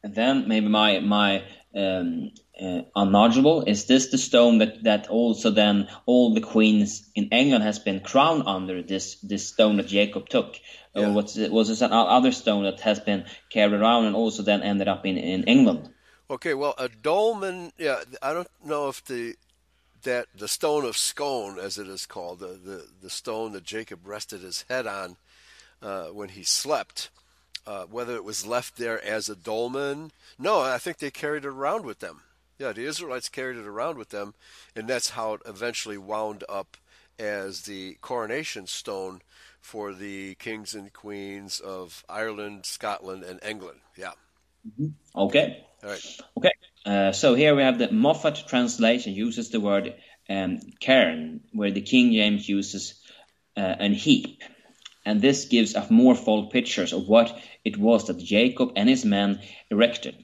And 0.04 0.14
then 0.14 0.48
maybe 0.48 0.68
my 0.68 1.00
my 1.00 1.44
um, 1.76 2.32
uh, 2.62 2.82
unknowledgeable 2.96 3.64
is 3.66 3.86
this 3.86 4.08
the 4.08 4.18
stone 4.18 4.58
that 4.58 4.84
that 4.84 5.08
also 5.10 5.50
then 5.50 5.88
all 6.06 6.34
the 6.34 6.42
queens 6.42 7.10
in 7.16 7.30
England 7.30 7.64
has 7.64 7.80
been 7.80 8.00
crowned 8.00 8.44
under 8.46 8.82
this 8.82 9.16
this 9.22 9.48
stone 9.48 9.78
that 9.78 9.88
Jacob 9.88 10.30
took 10.30 10.56
yeah. 10.96 11.08
or 11.08 11.14
what's 11.14 11.38
it, 11.38 11.52
was 11.52 11.68
this 11.68 11.82
another 11.82 12.32
stone 12.32 12.64
that 12.64 12.80
has 12.82 13.00
been 13.00 13.26
carried 13.50 13.74
around 13.74 14.06
and 14.06 14.16
also 14.16 14.44
then 14.44 14.62
ended 14.62 14.88
up 14.88 15.06
in 15.06 15.18
in 15.18 15.44
England? 15.44 15.90
Okay, 16.30 16.54
well 16.54 16.76
a 16.78 16.90
dolmen, 16.90 17.72
yeah, 17.78 18.04
I 18.22 18.34
don't 18.34 18.50
know 18.64 18.90
if 18.90 19.04
the 19.06 19.36
that 20.04 20.28
the 20.36 20.48
stone 20.48 20.86
of 20.86 20.96
scone, 20.98 21.60
as 21.60 21.78
it 21.78 21.88
is 21.88 22.06
called, 22.06 22.40
the 22.40 22.60
the, 22.64 22.88
the 23.02 23.10
stone 23.10 23.52
that 23.54 23.64
Jacob 23.64 24.02
rested 24.06 24.42
his 24.42 24.66
head 24.70 24.88
on 24.88 25.18
uh, 25.82 26.08
when 26.08 26.30
he 26.30 26.44
slept. 26.44 27.10
Uh, 27.68 27.84
whether 27.84 28.16
it 28.16 28.24
was 28.24 28.48
left 28.48 28.78
there 28.78 29.04
as 29.06 29.30
a 29.30 29.36
dolmen. 29.36 30.12
No, 30.40 30.62
I 30.62 30.80
think 30.80 30.98
they 30.98 31.12
carried 31.12 31.46
it 31.46 31.50
around 31.50 31.86
with 31.86 32.00
them. 32.00 32.22
Yeah, 32.58 32.72
the 32.72 32.86
Israelites 32.86 33.30
carried 33.30 33.58
it 33.58 33.68
around 33.68 34.00
with 34.00 34.10
them, 34.10 34.34
and 34.76 34.88
that's 34.88 35.12
how 35.12 35.34
it 35.36 35.42
eventually 35.46 35.98
wound 35.98 36.44
up 36.50 36.78
as 37.20 37.64
the 37.64 37.98
coronation 38.02 38.66
stone 38.66 39.22
for 39.62 39.94
the 39.94 40.36
kings 40.36 40.74
and 40.74 40.92
queens 40.94 41.60
of 41.60 42.04
Ireland, 42.10 42.66
Scotland, 42.66 43.24
and 43.24 43.40
England. 43.44 43.80
Yeah. 43.98 44.14
Mm-hmm. 44.68 45.20
Okay. 45.20 45.66
All 45.84 45.90
right. 45.90 46.18
Okay. 46.38 46.52
Uh, 46.86 47.12
so 47.12 47.36
here 47.36 47.56
we 47.56 47.62
have 47.62 47.78
the 47.78 47.92
Moffat 47.92 48.48
translation 48.48 49.14
uses 49.14 49.50
the 49.50 49.60
word 49.60 49.94
um, 50.30 50.60
cairn, 50.80 51.42
where 51.52 51.72
the 51.72 51.82
King 51.82 52.14
James 52.14 52.48
uses 52.48 53.02
uh, 53.58 53.60
an 53.60 53.94
heap, 53.94 54.42
and 55.06 55.22
this 55.22 55.46
gives 55.46 55.76
a 55.76 55.86
more 55.90 56.16
full 56.16 56.48
pictures 56.48 56.94
of 56.94 57.08
what 57.08 57.38
it 57.66 57.78
was 57.78 58.08
that 58.08 58.18
Jacob 58.18 58.72
and 58.76 58.88
his 58.88 59.04
men 59.04 59.42
erected. 59.70 60.24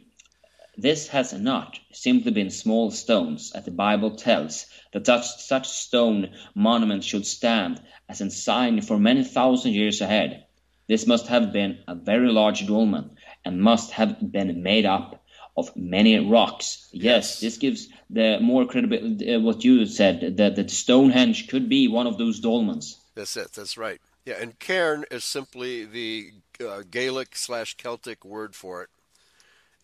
This 0.77 1.07
has 1.09 1.33
not 1.33 1.79
simply 1.91 2.31
been 2.31 2.49
small 2.49 2.91
stones, 2.91 3.51
as 3.53 3.65
the 3.65 3.71
Bible 3.71 4.15
tells 4.15 4.65
that 4.93 5.05
such, 5.05 5.25
such 5.37 5.67
stone 5.67 6.31
monuments 6.53 7.05
should 7.05 7.25
stand 7.25 7.81
as 8.09 8.21
a 8.21 8.29
sign 8.29 8.81
for 8.81 8.99
many 8.99 9.23
thousand 9.23 9.73
years 9.73 10.01
ahead. 10.01 10.45
This 10.87 11.07
must 11.07 11.27
have 11.27 11.51
been 11.51 11.79
a 11.87 11.95
very 11.95 12.31
large 12.31 12.67
dolmen 12.67 13.17
and 13.43 13.61
must 13.61 13.91
have 13.91 14.31
been 14.31 14.61
made 14.61 14.85
up 14.85 15.23
of 15.57 15.75
many 15.75 16.19
rocks. 16.19 16.89
Yes, 16.91 17.39
this 17.39 17.57
gives 17.57 17.87
the 18.09 18.39
more 18.41 18.65
credible 18.65 18.97
uh, 18.97 19.39
what 19.39 19.63
you 19.63 19.85
said 19.85 20.37
that 20.37 20.55
that 20.55 20.69
Stonehenge 20.69 21.47
could 21.47 21.69
be 21.69 21.87
one 21.87 22.07
of 22.07 22.17
those 22.17 22.41
dolmens. 22.41 22.97
That's 23.15 23.37
it. 23.37 23.53
That's 23.53 23.77
right. 23.77 24.01
Yeah, 24.25 24.35
and 24.41 24.59
cairn 24.59 25.05
is 25.09 25.23
simply 25.23 25.85
the 25.85 26.31
uh, 26.59 26.83
Gaelic 26.89 27.35
slash 27.35 27.77
Celtic 27.77 28.25
word 28.25 28.55
for 28.55 28.83
it, 28.83 28.89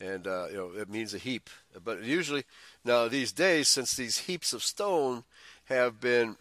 and 0.02 0.28
uh, 0.28 0.48
you 0.50 0.58
know 0.58 0.72
it 0.76 0.90
means 0.90 1.14
a 1.14 1.18
heap. 1.18 1.50
But 1.84 2.04
usually 2.04 2.44
now 2.84 3.08
these 3.08 3.32
days, 3.32 3.68
since 3.68 3.96
these 3.96 4.20
heaps 4.20 4.54
of 4.54 4.64
stone 4.64 5.24
have 5.66 6.02
been 6.02 6.38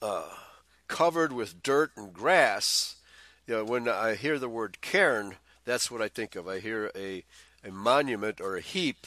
uh, 0.00 0.30
covered 0.88 1.32
with 1.32 1.62
dirt 1.62 1.90
and 1.96 2.12
grass, 2.12 2.96
you 3.46 3.54
know 3.54 3.64
when 3.64 3.88
I 3.88 4.14
hear 4.14 4.38
the 4.38 4.48
word 4.48 4.80
cairn, 4.80 5.36
that's 5.64 5.90
what 5.90 6.02
I 6.02 6.08
think 6.08 6.36
of. 6.36 6.46
I 6.46 6.60
hear 6.60 6.90
a 6.94 7.24
a 7.64 7.72
monument 7.72 8.40
or 8.40 8.56
a 8.56 8.60
heap 8.60 9.06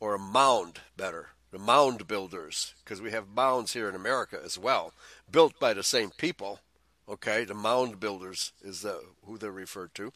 or 0.00 0.14
a 0.14 0.18
mound 0.18 0.80
better 0.96 1.28
the 1.50 1.58
mound 1.58 2.06
builders 2.06 2.74
because 2.84 3.00
we 3.00 3.10
have 3.10 3.28
mounds 3.28 3.72
here 3.72 3.88
in 3.88 3.94
america 3.94 4.38
as 4.44 4.58
well 4.58 4.92
built 5.30 5.58
by 5.58 5.72
the 5.72 5.82
same 5.82 6.10
people 6.10 6.60
okay 7.08 7.44
the 7.44 7.54
mound 7.54 7.98
builders 8.00 8.52
is 8.62 8.82
the, 8.82 9.02
who 9.24 9.38
they're 9.38 9.50
referred 9.50 9.94
to 9.94 10.12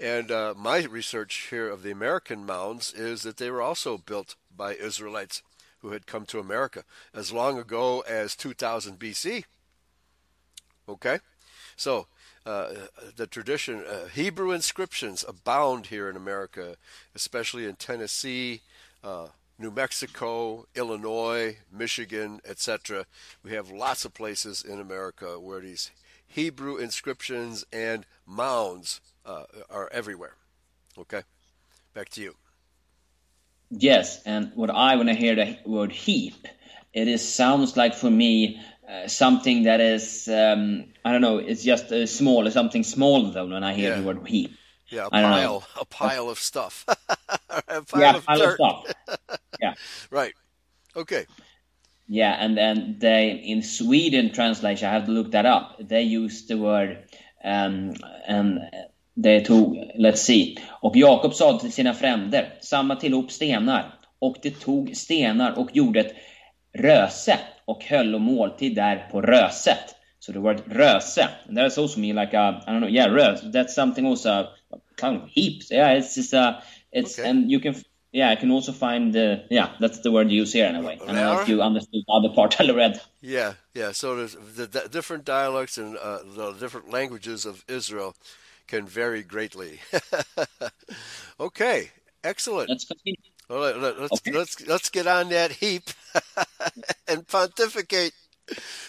and 0.00 0.30
uh, 0.30 0.54
my 0.56 0.82
research 0.84 1.48
here 1.50 1.68
of 1.68 1.82
the 1.82 1.90
american 1.90 2.44
mounds 2.44 2.92
is 2.92 3.22
that 3.22 3.36
they 3.36 3.50
were 3.50 3.62
also 3.62 3.98
built 3.98 4.36
by 4.54 4.74
israelites 4.74 5.42
who 5.80 5.92
had 5.92 6.06
come 6.06 6.26
to 6.26 6.38
america 6.38 6.84
as 7.14 7.32
long 7.32 7.58
ago 7.58 8.00
as 8.08 8.34
2000 8.34 8.98
bc 8.98 9.44
okay 10.88 11.18
so 11.76 12.06
uh, 12.46 12.72
the 13.16 13.26
tradition, 13.26 13.84
uh, 13.84 14.06
Hebrew 14.06 14.50
inscriptions 14.50 15.24
abound 15.28 15.86
here 15.86 16.08
in 16.08 16.16
America, 16.16 16.76
especially 17.14 17.66
in 17.66 17.76
Tennessee, 17.76 18.62
uh, 19.04 19.28
New 19.58 19.70
Mexico, 19.70 20.66
Illinois, 20.74 21.58
Michigan, 21.70 22.40
etc. 22.46 23.04
We 23.44 23.52
have 23.52 23.70
lots 23.70 24.06
of 24.06 24.14
places 24.14 24.62
in 24.62 24.80
America 24.80 25.38
where 25.38 25.60
these 25.60 25.90
Hebrew 26.26 26.76
inscriptions 26.76 27.66
and 27.72 28.06
mounds 28.26 29.00
uh, 29.24 29.44
are 29.70 29.88
everywhere. 29.92 30.36
Okay, 30.98 31.22
back 31.94 32.08
to 32.10 32.22
you. 32.22 32.36
Yes, 33.70 34.22
and 34.24 34.52
what 34.54 34.70
I 34.70 34.96
when 34.96 35.08
I 35.08 35.14
hear 35.14 35.34
the 35.36 35.58
word 35.66 35.92
heap, 35.92 36.46
it 36.92 37.08
is 37.08 37.26
sounds 37.34 37.76
like 37.76 37.94
for 37.94 38.10
me 38.10 38.60
uh, 38.88 39.08
something 39.08 39.64
that 39.64 39.80
is 39.80 40.28
um, 40.28 40.86
I 41.04 41.12
don't 41.12 41.20
know. 41.20 41.38
It's 41.38 41.62
just 41.64 41.92
uh, 41.92 42.06
small, 42.06 42.50
something 42.50 42.84
small 42.84 43.30
though. 43.32 43.46
When 43.46 43.64
I 43.64 43.74
hear 43.74 43.90
Yeah. 43.90 43.96
the 43.96 44.02
word 44.02 44.26
heap, 44.26 44.56
Yeah, 44.90 45.06
a 45.06 45.10
pile, 45.10 45.58
know. 45.58 45.64
a 45.80 45.84
pile 45.84 46.28
of 46.28 46.38
stuff, 46.38 46.84
a 47.68 47.82
pile 47.82 48.02
yeah, 48.02 48.16
of 48.16 48.26
pile 48.26 48.42
of 48.42 48.52
stuff. 48.52 48.84
Right. 50.10 50.34
Okay. 50.96 51.26
Yeah, 52.08 52.32
and 52.38 52.56
then 52.56 52.96
they 52.98 53.30
in 53.30 53.62
Sweden 53.62 54.32
translation, 54.32 54.88
I 54.88 54.92
have 54.92 55.06
to 55.06 55.12
look 55.12 55.32
that 55.32 55.46
up. 55.46 55.76
They 55.80 56.02
use 56.02 56.46
the 56.46 56.58
word 56.58 57.04
um, 57.44 57.94
and 58.26 58.60
det 59.14 59.40
tog, 59.40 59.76
let's 59.98 60.16
see. 60.16 60.56
Och 60.80 60.96
Jakob 60.96 61.34
sa 61.34 61.58
till 61.58 61.72
sina 61.72 61.94
fränder, 61.94 62.54
samma 62.60 62.96
tillhop 62.96 63.30
stenar. 63.30 63.94
Och 64.18 64.36
det 64.42 64.60
tog 64.60 64.96
stenar 64.96 65.58
och 65.58 65.76
gjorde 65.76 66.00
ett 66.00 66.14
röse 66.78 67.38
och 67.64 67.84
höll 67.84 68.14
och 68.14 68.20
måltid 68.20 68.74
där 68.74 69.08
på 69.10 69.20
röset. 69.20 69.96
So 70.18 70.32
the 70.32 70.38
word 70.38 70.62
röse, 70.66 71.28
and 71.48 71.58
that's 71.58 71.78
also 71.78 72.00
mean 72.00 72.16
like 72.16 72.36
a, 72.36 72.62
I 72.66 72.70
don't 72.70 72.80
know, 72.80 72.90
yeah, 72.90 73.08
röse. 73.08 73.50
That's 73.52 73.74
something 73.74 74.06
also 74.06 74.48
kind 74.96 75.22
of 75.22 75.30
heaps. 75.30 75.70
Yeah, 75.70 75.92
it's 75.92 76.14
just 76.14 76.34
uh 76.34 76.60
it's 76.92 77.18
Okay. 77.18 77.30
and 77.30 77.50
you 77.50 77.60
can 77.60 77.74
yeah, 78.12 78.30
I 78.30 78.36
can 78.36 78.50
also 78.50 78.72
find 78.72 79.14
the 79.14 79.44
yeah, 79.50 79.70
that's 79.80 80.00
the 80.00 80.10
word 80.10 80.30
you 80.30 80.42
use 80.42 80.52
here 80.52 80.66
anyway. 80.66 80.98
I 81.00 81.06
don't 81.06 81.14
know 81.14 81.40
if 81.40 81.48
you 81.48 81.62
understood 81.62 82.02
the 82.06 82.12
other 82.12 82.28
part 82.34 82.60
I 82.60 82.70
read. 82.70 83.00
Yeah, 83.22 83.54
yeah. 83.74 83.92
So 83.92 84.16
there's 84.16 84.36
the, 84.56 84.66
the 84.66 84.88
different 84.90 85.24
dialects 85.24 85.78
and 85.78 85.96
uh, 85.96 86.18
the 86.36 86.52
different 86.52 86.90
languages 86.90 87.46
of 87.46 87.64
Israel 87.68 88.14
can 88.70 88.86
vary 88.86 89.22
greatly. 89.22 89.80
okay, 91.40 91.90
excellent. 92.24 92.70
Let's 92.70 92.84
continue. 92.84 93.16
All 93.50 93.58
right, 93.58 93.76
let, 93.76 93.96
us 93.98 94.10
Okay. 94.12 94.30
let's 94.30 94.66
let's 94.66 94.90
get 94.90 95.06
on 95.08 95.28
that 95.30 95.50
heap 95.50 95.90
and 97.08 97.26
pontificate. 97.26 98.12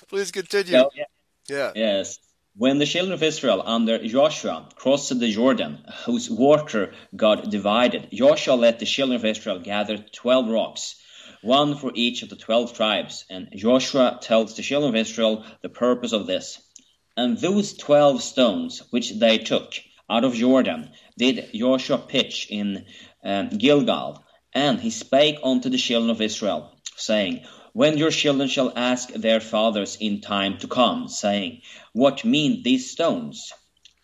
Please 0.08 0.32
continue. 0.32 0.74
So, 0.74 0.90
yeah. 0.96 1.06
Yeah. 1.50 1.72
Yes. 1.76 2.20
When 2.56 2.78
the 2.78 2.86
children 2.86 3.14
of 3.14 3.24
Israel 3.24 3.64
under 3.66 3.98
Joshua 4.06 4.70
crossed 4.76 5.18
the 5.18 5.32
Jordan, 5.32 5.84
whose 6.06 6.30
water 6.30 6.94
God 7.16 7.50
divided, 7.50 8.10
Joshua 8.14 8.54
let 8.54 8.78
the 8.80 8.86
children 8.86 9.16
of 9.20 9.26
Israel 9.26 9.60
gather 9.60 9.98
twelve 9.98 10.48
rocks, 10.48 10.96
one 11.42 11.76
for 11.76 11.92
each 11.96 12.22
of 12.22 12.30
the 12.30 12.36
twelve 12.36 12.74
tribes. 12.74 13.26
And 13.32 13.50
Joshua 13.56 14.20
tells 14.22 14.56
the 14.56 14.62
children 14.62 14.94
of 14.94 15.00
Israel 15.08 15.44
the 15.64 15.70
purpose 15.70 16.14
of 16.14 16.28
this. 16.28 16.62
And 17.18 17.38
those 17.38 17.74
twelve 17.74 18.24
stones 18.24 18.84
which 18.92 19.20
they 19.20 19.38
took 19.38 19.74
out 20.10 20.24
of 20.24 20.34
Jordan 20.34 20.92
did 21.18 21.50
Joshua 21.54 21.98
pitch 21.98 22.48
in 22.50 22.86
um, 23.24 23.50
Gilgal. 23.50 24.24
And 24.54 24.80
he 24.80 24.90
spake 24.90 25.38
unto 25.44 25.70
the 25.70 25.78
children 25.78 26.10
of 26.10 26.22
Israel, 26.22 26.76
saying, 26.96 27.46
When 27.74 27.98
your 27.98 28.12
children 28.12 28.48
shall 28.48 28.74
ask 28.76 29.10
their 29.10 29.40
fathers 29.40 29.98
in 30.00 30.22
time 30.22 30.58
to 30.60 30.68
come, 30.68 31.08
saying, 31.08 31.62
What 31.94 32.26
mean 32.26 32.64
these 32.64 32.92
stones? 32.92 33.54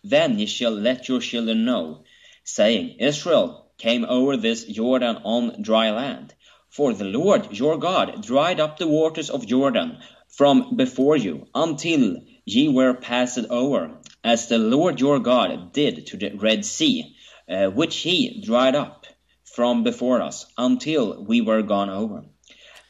Then 0.04 0.38
ye 0.38 0.46
shall 0.46 0.72
let 0.72 1.08
your 1.08 1.20
children 1.20 1.64
know, 1.64 2.04
saying, 2.44 2.96
Israel 3.00 3.72
came 3.78 4.04
over 4.04 4.36
this 4.36 4.64
Jordan 4.64 5.16
on 5.24 5.62
dry 5.62 5.90
land. 5.90 6.34
For 6.70 6.92
the 6.92 7.04
Lord 7.04 7.52
your 7.58 7.78
God 7.78 8.22
dried 8.22 8.60
up 8.60 8.78
the 8.78 8.88
waters 8.88 9.30
of 9.30 9.46
Jordan 9.46 9.98
from 10.28 10.76
before 10.76 11.16
you 11.16 11.46
until 11.54 12.16
ye 12.48 12.68
were 12.68 12.94
passed 12.94 13.46
over, 13.50 13.98
as 14.24 14.48
the 14.48 14.58
Lord 14.58 15.00
your 15.00 15.18
God 15.18 15.72
did 15.72 16.06
to 16.08 16.16
the 16.16 16.30
Red 16.30 16.64
Sea, 16.64 17.14
uh, 17.48 17.66
which 17.66 17.96
he 17.96 18.40
dried 18.40 18.74
up 18.74 19.06
from 19.44 19.84
before 19.84 20.22
us 20.22 20.46
until 20.56 21.24
we 21.24 21.40
were 21.40 21.62
gone 21.62 21.90
over, 21.90 22.24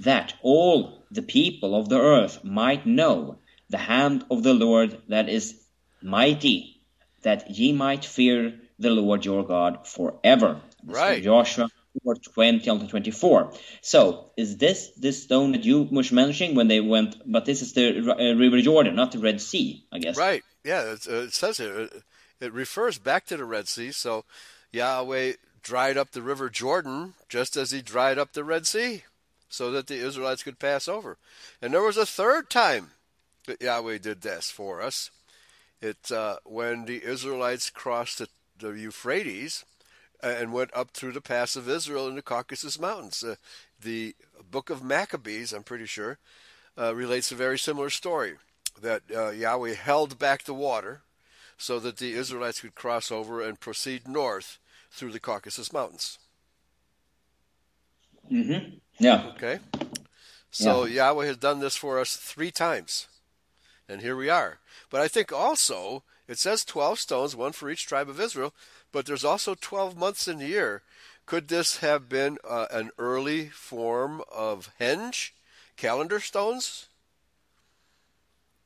that 0.00 0.34
all 0.42 1.04
the 1.10 1.22
people 1.22 1.74
of 1.74 1.88
the 1.88 1.98
earth 1.98 2.44
might 2.44 2.86
know 2.86 3.38
the 3.70 3.78
hand 3.78 4.24
of 4.30 4.42
the 4.42 4.54
Lord 4.54 5.00
that 5.08 5.28
is 5.28 5.60
mighty, 6.02 6.82
that 7.22 7.50
ye 7.50 7.72
might 7.72 8.04
fear 8.04 8.60
the 8.78 8.90
Lord 8.90 9.24
your 9.24 9.44
God 9.44 9.86
forever. 9.86 10.60
Right. 10.84 11.22
Joshua 11.22 11.68
4, 12.04 12.14
20 12.16 12.70
unto 12.70 12.86
24. 12.86 13.52
So, 13.80 14.30
is 14.36 14.56
this 14.56 14.90
this 14.96 15.22
stone 15.22 15.52
that 15.52 15.64
you 15.64 15.82
was 15.82 16.12
mentioning 16.12 16.54
when 16.54 16.68
they 16.68 16.80
went, 16.80 17.16
but 17.26 17.44
this 17.44 17.62
is 17.62 17.72
the 17.72 18.10
uh, 18.10 18.38
River 18.38 18.60
Jordan, 18.60 18.94
not 18.96 19.12
the 19.12 19.18
Red 19.18 19.40
Sea, 19.40 19.84
I 19.92 19.98
guess. 19.98 20.16
Right. 20.16 20.42
Yeah. 20.64 20.94
Uh, 21.08 21.14
it 21.14 21.32
says 21.32 21.60
it, 21.60 22.02
it 22.40 22.52
refers 22.52 22.98
back 22.98 23.26
to 23.26 23.36
the 23.36 23.44
Red 23.44 23.68
Sea. 23.68 23.92
So 23.92 24.24
Yahweh 24.72 25.34
dried 25.62 25.96
up 25.96 26.12
the 26.12 26.22
River 26.22 26.48
Jordan 26.48 27.14
just 27.28 27.56
as 27.56 27.70
He 27.70 27.82
dried 27.82 28.18
up 28.18 28.32
the 28.32 28.44
Red 28.44 28.66
Sea, 28.66 29.04
so 29.48 29.70
that 29.70 29.86
the 29.86 29.96
Israelites 29.96 30.42
could 30.42 30.58
pass 30.58 30.88
over. 30.88 31.16
And 31.60 31.72
there 31.72 31.82
was 31.82 31.96
a 31.96 32.06
third 32.06 32.50
time 32.50 32.92
that 33.46 33.62
Yahweh 33.62 33.98
did 33.98 34.22
this 34.22 34.50
for 34.50 34.80
us. 34.80 35.10
It 35.80 36.10
uh, 36.12 36.36
when 36.44 36.84
the 36.84 37.02
Israelites 37.04 37.70
crossed 37.70 38.18
the, 38.18 38.28
the 38.58 38.70
Euphrates 38.70 39.64
and 40.22 40.52
went 40.52 40.70
up 40.74 40.90
through 40.90 41.12
the 41.12 41.20
pass 41.20 41.56
of 41.56 41.68
Israel 41.68 42.08
in 42.08 42.14
the 42.14 42.22
Caucasus 42.22 42.78
Mountains. 42.78 43.22
Uh, 43.22 43.36
the 43.80 44.14
book 44.50 44.70
of 44.70 44.82
Maccabees, 44.82 45.52
I'm 45.52 45.62
pretty 45.62 45.86
sure, 45.86 46.18
uh, 46.76 46.94
relates 46.94 47.30
a 47.30 47.36
very 47.36 47.58
similar 47.58 47.90
story 47.90 48.34
that 48.80 49.02
uh, 49.14 49.30
Yahweh 49.30 49.74
held 49.74 50.18
back 50.18 50.44
the 50.44 50.54
water 50.54 51.02
so 51.56 51.78
that 51.80 51.96
the 51.96 52.12
Israelites 52.12 52.60
could 52.60 52.74
cross 52.74 53.10
over 53.10 53.42
and 53.42 53.60
proceed 53.60 54.06
north 54.06 54.58
through 54.90 55.12
the 55.12 55.20
Caucasus 55.20 55.72
Mountains. 55.72 56.18
Mm-hmm. 58.30 58.76
Yeah. 58.98 59.32
Okay? 59.34 59.58
So 60.50 60.84
Yahweh 60.84 61.26
has 61.26 61.36
done 61.36 61.60
this 61.60 61.76
for 61.76 61.98
us 61.98 62.16
three 62.16 62.50
times. 62.50 63.08
And 63.88 64.02
here 64.02 64.16
we 64.16 64.28
are. 64.28 64.58
But 64.90 65.00
I 65.00 65.08
think 65.08 65.32
also, 65.32 66.02
it 66.26 66.38
says 66.38 66.64
12 66.64 66.98
stones, 66.98 67.36
one 67.36 67.52
for 67.52 67.70
each 67.70 67.86
tribe 67.86 68.08
of 68.08 68.20
Israel, 68.20 68.54
but 68.92 69.06
there's 69.06 69.24
also 69.24 69.54
12 69.54 69.96
months 69.96 70.28
in 70.28 70.38
the 70.38 70.46
year. 70.46 70.82
Could 71.26 71.48
this 71.48 71.78
have 71.78 72.08
been 72.08 72.38
uh, 72.48 72.66
an 72.70 72.90
early 72.98 73.48
form 73.48 74.22
of 74.34 74.70
henge, 74.80 75.30
calendar 75.76 76.20
stones? 76.20 76.86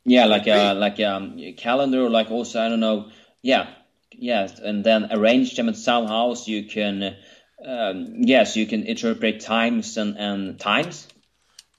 Yeah, 0.04 0.26
like 0.26 0.44
Could 0.44 0.52
a 0.54 0.74
like 0.74 1.00
um, 1.00 1.38
a 1.38 1.52
calendar, 1.52 2.08
like 2.10 2.30
also 2.30 2.60
I 2.60 2.68
don't 2.68 2.80
know. 2.80 3.10
Yeah, 3.42 3.68
yes, 4.12 4.58
and 4.58 4.84
then 4.84 5.08
arrange 5.10 5.56
them 5.56 5.68
in 5.68 5.74
somehow 5.74 6.34
so 6.34 6.50
you 6.50 6.64
can, 6.66 7.16
um, 7.64 8.22
yes, 8.22 8.56
you 8.56 8.66
can 8.66 8.84
interpret 8.84 9.40
times 9.40 9.96
and 9.96 10.16
and 10.18 10.58
times. 10.60 11.06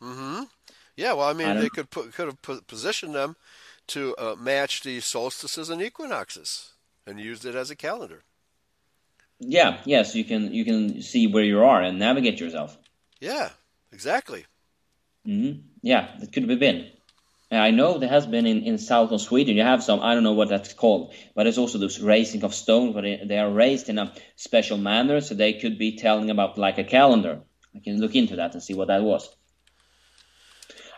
hmm 0.01 0.43
Yeah, 0.95 1.13
well, 1.13 1.29
I 1.29 1.33
mean, 1.33 1.47
I 1.47 1.53
they 1.61 1.69
could 1.69 1.89
put, 1.89 2.13
could 2.13 2.27
have 2.27 2.67
positioned 2.67 3.15
them 3.15 3.35
to 3.87 4.15
uh, 4.17 4.35
match 4.37 4.83
the 4.83 4.99
solstices 5.01 5.69
and 5.69 5.81
equinoxes 5.81 6.73
and 7.05 7.19
used 7.19 7.45
it 7.45 7.55
as 7.55 7.69
a 7.69 7.75
calendar. 7.75 8.23
Yeah, 9.39 9.81
yes, 9.85 10.15
you 10.15 10.23
can 10.23 10.53
you 10.53 10.63
can 10.63 11.01
see 11.01 11.27
where 11.27 11.43
you 11.43 11.63
are 11.63 11.81
and 11.81 11.99
navigate 11.99 12.39
yourself. 12.39 12.77
Yeah, 13.19 13.49
exactly. 13.91 14.45
hmm 15.25 15.51
Yeah, 15.81 16.07
it 16.21 16.31
could 16.31 16.49
have 16.49 16.59
been. 16.59 16.91
And 17.51 17.61
I 17.61 17.69
know 17.69 17.99
there 17.99 18.09
has 18.09 18.25
been 18.25 18.47
in, 18.47 18.63
in 18.63 18.77
south 18.79 19.11
of 19.11 19.21
Sweden. 19.21 19.55
You 19.55 19.61
have 19.61 19.83
some, 19.83 19.99
I 19.99 20.15
don't 20.15 20.23
know 20.23 20.33
what 20.33 20.49
that's 20.49 20.73
called, 20.73 21.13
but 21.35 21.45
it's 21.45 21.59
also 21.59 21.77
those 21.77 21.99
raising 21.99 22.43
of 22.43 22.55
stone, 22.55 22.93
where 22.93 23.03
they, 23.03 23.21
they 23.23 23.37
are 23.37 23.51
raised 23.51 23.89
in 23.89 23.99
a 23.99 24.11
special 24.35 24.77
manner, 24.77 25.21
so 25.21 25.35
they 25.35 25.53
could 25.53 25.77
be 25.77 25.97
telling 25.97 26.31
about 26.31 26.57
like 26.57 26.79
a 26.79 26.83
calendar. 26.83 27.41
I 27.75 27.79
can 27.79 28.01
look 28.01 28.15
into 28.15 28.37
that 28.37 28.53
and 28.53 28.63
see 28.63 28.73
what 28.73 28.87
that 28.87 29.03
was. 29.03 29.29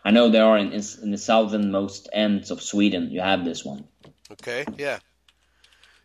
I 0.06 0.12
know 0.12 0.30
there 0.30 0.46
are 0.46 0.58
in, 0.58 0.72
in, 0.72 0.82
in 1.04 1.12
the 1.12 1.18
southernmost 1.18 2.08
ends 2.14 2.52
of 2.52 2.62
Sweden. 2.62 3.12
You 3.12 3.20
have 3.20 3.44
this 3.44 3.66
one. 3.66 3.86
Okay, 4.32 4.66
yeah. 4.78 5.00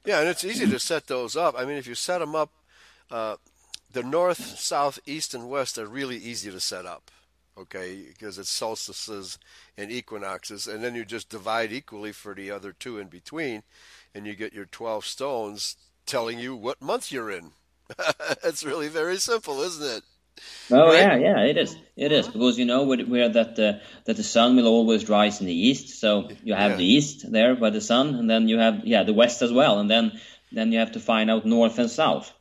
Yeah, 0.05 0.21
and 0.21 0.29
it's 0.29 0.45
easy 0.45 0.67
to 0.67 0.79
set 0.79 1.07
those 1.07 1.37
up. 1.37 1.55
I 1.59 1.65
mean, 1.65 1.77
if 1.77 1.87
you 1.87 1.95
set 1.95 2.19
them 2.19 2.35
up, 2.35 2.51
uh, 3.11 3.37
the 3.93 4.03
north, 4.03 4.59
south, 4.59 4.99
east, 5.07 5.35
and 5.35 5.49
west 5.49 5.79
are 5.79 5.87
really 5.87 6.17
easy 6.17 6.51
to 6.51 6.61
set 6.61 6.87
up. 6.87 7.11
Okay, 7.59 8.05
because 8.09 8.39
it's 8.39 8.49
solstices 8.49 9.39
and 9.77 9.91
equinoxes, 9.91 10.67
and 10.67 10.83
then 10.83 10.95
you 10.95 11.05
just 11.05 11.29
divide 11.29 11.73
equally 11.73 12.13
for 12.13 12.35
the 12.35 12.51
other 12.51 12.73
two 12.73 12.99
in 12.99 13.09
between, 13.09 13.63
and 14.15 14.27
you 14.27 14.35
get 14.35 14.55
your 14.55 14.65
12 14.65 15.05
stones 15.05 15.77
telling 16.07 16.39
you 16.39 16.57
what 16.57 16.81
month 16.81 17.13
you're 17.13 17.31
in. 17.31 17.53
it's 18.45 18.65
really 18.65 18.89
very 18.89 19.19
simple, 19.19 19.61
isn't 19.61 19.85
it? 19.85 20.03
Oh 20.73 20.93
Right? 20.93 21.01
yeah, 21.01 21.17
yeah, 21.17 21.41
it 21.41 21.57
is. 21.57 21.77
It 21.97 22.13
is 22.13 22.29
because 22.29 22.59
you 22.59 22.65
know 22.65 22.85
where, 22.85 23.29
that 23.29 23.59
uh, 23.59 23.85
that 24.05 24.17
the 24.17 24.23
sun 24.23 24.57
will 24.57 24.69
always 24.69 25.09
rise 25.09 25.41
in 25.41 25.47
the 25.47 25.59
east. 25.69 26.01
So 26.01 26.29
you 26.45 26.55
have 26.55 26.73
Yeah. 26.73 26.77
the 26.77 26.85
east 26.85 27.31
there 27.31 27.57
by 27.57 27.71
the 27.71 27.81
sun, 27.81 28.15
and 28.15 28.31
then 28.31 28.49
you 28.49 28.59
have 28.59 28.87
yeah 28.87 29.03
the 29.03 29.13
west 29.13 29.43
as 29.43 29.53
well, 29.53 29.81
and 29.81 29.91
then 29.91 30.13
then 30.53 30.73
you 30.73 30.79
have 30.79 30.93
to 30.93 31.01
find 31.01 31.31
out 31.31 31.45
north 31.45 31.79
and 31.79 31.91
south. 31.91 32.33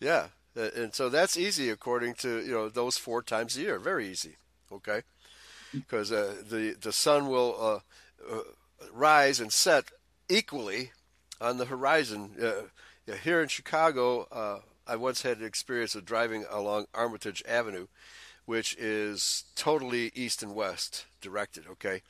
Yeah, 0.00 0.28
and 0.56 0.94
so 0.94 1.10
that's 1.10 1.36
easy 1.36 1.68
according 1.70 2.14
to 2.14 2.40
you 2.40 2.52
know 2.52 2.68
those 2.68 2.96
four 2.96 3.22
times 3.22 3.56
a 3.56 3.60
year. 3.60 3.78
Very 3.78 4.08
easy. 4.08 4.36
Okay, 4.72 5.02
because 5.72 6.10
uh, 6.10 6.36
the 6.48 6.76
the 6.80 6.92
sun 6.92 7.28
will 7.28 7.54
uh, 7.60 8.32
uh, 8.34 8.42
rise 8.92 9.38
and 9.40 9.52
set 9.52 9.84
equally 10.28 10.92
on 11.40 11.58
the 11.58 11.66
horizon. 11.66 12.36
Uh, 12.40 12.62
here 13.24 13.42
in 13.42 13.48
Chicago, 13.48 14.28
uh, 14.30 14.60
I 14.90 14.96
once 14.96 15.22
had 15.22 15.38
an 15.38 15.46
experience 15.46 15.94
of 15.94 16.04
driving 16.04 16.44
along 16.50 16.86
Armitage 16.92 17.44
Avenue, 17.46 17.86
which 18.44 18.74
is 18.76 19.44
totally 19.54 20.10
east 20.16 20.42
and 20.42 20.52
west 20.52 21.06
directed. 21.20 21.64
Okay, 21.70 22.02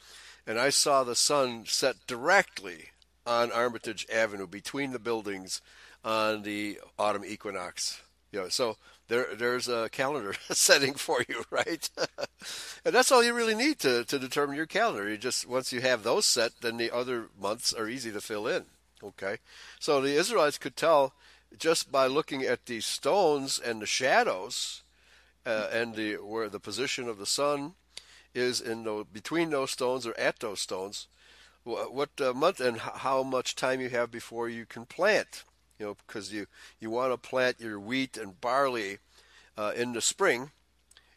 and 0.46 0.58
I 0.58 0.70
saw 0.70 1.04
the 1.04 1.14
sun 1.14 1.64
set 1.66 1.96
directly 2.06 2.86
on 3.26 3.52
Armitage 3.52 4.06
Avenue 4.10 4.46
between 4.46 4.92
the 4.92 4.98
buildings 4.98 5.60
on 6.02 6.42
the 6.42 6.80
autumn 6.98 7.24
equinox. 7.26 8.02
You 8.32 8.40
know, 8.40 8.48
so 8.48 8.78
there 9.08 9.26
there's 9.34 9.68
a 9.68 9.90
calendar 9.90 10.32
setting 10.50 10.94
for 10.94 11.22
you, 11.28 11.44
right? 11.50 11.90
and 12.84 12.94
that's 12.94 13.12
all 13.12 13.22
you 13.22 13.34
really 13.34 13.54
need 13.54 13.78
to, 13.80 14.06
to 14.06 14.18
determine 14.18 14.56
your 14.56 14.64
calendar. 14.64 15.06
You 15.06 15.18
just 15.18 15.46
once 15.46 15.70
you 15.70 15.82
have 15.82 16.02
those 16.02 16.24
set, 16.24 16.52
then 16.62 16.78
the 16.78 16.90
other 16.90 17.26
months 17.38 17.74
are 17.74 17.90
easy 17.90 18.10
to 18.10 18.22
fill 18.22 18.46
in. 18.46 18.64
Okay, 19.04 19.36
so 19.78 20.00
the 20.00 20.14
Israelites 20.14 20.56
could 20.56 20.76
tell 20.76 21.12
just 21.58 21.90
by 21.90 22.06
looking 22.06 22.42
at 22.42 22.66
the 22.66 22.80
stones 22.80 23.58
and 23.58 23.82
the 23.82 23.86
shadows 23.86 24.82
uh, 25.46 25.68
and 25.72 25.94
the 25.94 26.14
where 26.16 26.48
the 26.48 26.60
position 26.60 27.08
of 27.08 27.18
the 27.18 27.26
sun 27.26 27.74
is 28.34 28.60
in 28.60 28.84
the, 28.84 29.04
between 29.12 29.50
those 29.50 29.70
stones 29.70 30.06
or 30.06 30.16
at 30.18 30.38
those 30.40 30.60
stones, 30.60 31.08
wh- 31.64 31.92
what 31.92 32.10
uh, 32.20 32.32
month 32.32 32.60
and 32.60 32.78
how 32.78 33.22
much 33.22 33.56
time 33.56 33.80
you 33.80 33.88
have 33.88 34.10
before 34.10 34.48
you 34.48 34.66
can 34.66 34.86
plant. 34.86 35.44
You 35.78 35.86
know, 35.86 35.96
because 36.06 36.32
you 36.32 36.46
you 36.78 36.90
want 36.90 37.12
to 37.12 37.28
plant 37.28 37.60
your 37.60 37.80
wheat 37.80 38.16
and 38.16 38.40
barley 38.40 38.98
uh, 39.56 39.72
in 39.74 39.94
the 39.94 40.02
spring, 40.02 40.50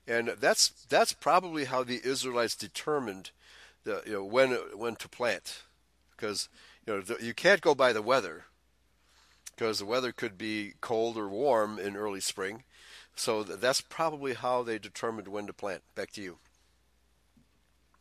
and 0.07 0.29
that's 0.39 0.69
that's 0.87 1.13
probably 1.13 1.65
how 1.65 1.83
the 1.83 2.01
Israelites 2.03 2.55
determined 2.55 3.31
the 3.83 4.01
you 4.05 4.13
know 4.13 4.23
when 4.23 4.51
when 4.73 4.95
to 4.95 5.09
plant, 5.09 5.63
because 6.11 6.47
you 6.87 6.93
know 6.93 7.01
the, 7.01 7.17
you 7.21 7.33
can't 7.33 7.61
go 7.61 7.75
by 7.75 7.91
the 7.91 8.01
weather, 8.01 8.45
because 9.55 9.79
the 9.79 9.85
weather 9.85 10.11
could 10.11 10.37
be 10.37 10.73
cold 10.81 11.17
or 11.17 11.27
warm 11.29 11.79
in 11.79 11.95
early 11.95 12.19
spring, 12.19 12.63
so 13.15 13.43
that's 13.43 13.81
probably 13.81 14.33
how 14.33 14.63
they 14.63 14.77
determined 14.77 15.27
when 15.27 15.47
to 15.47 15.53
plant. 15.53 15.81
Back 15.95 16.11
to 16.13 16.21
you. 16.21 16.37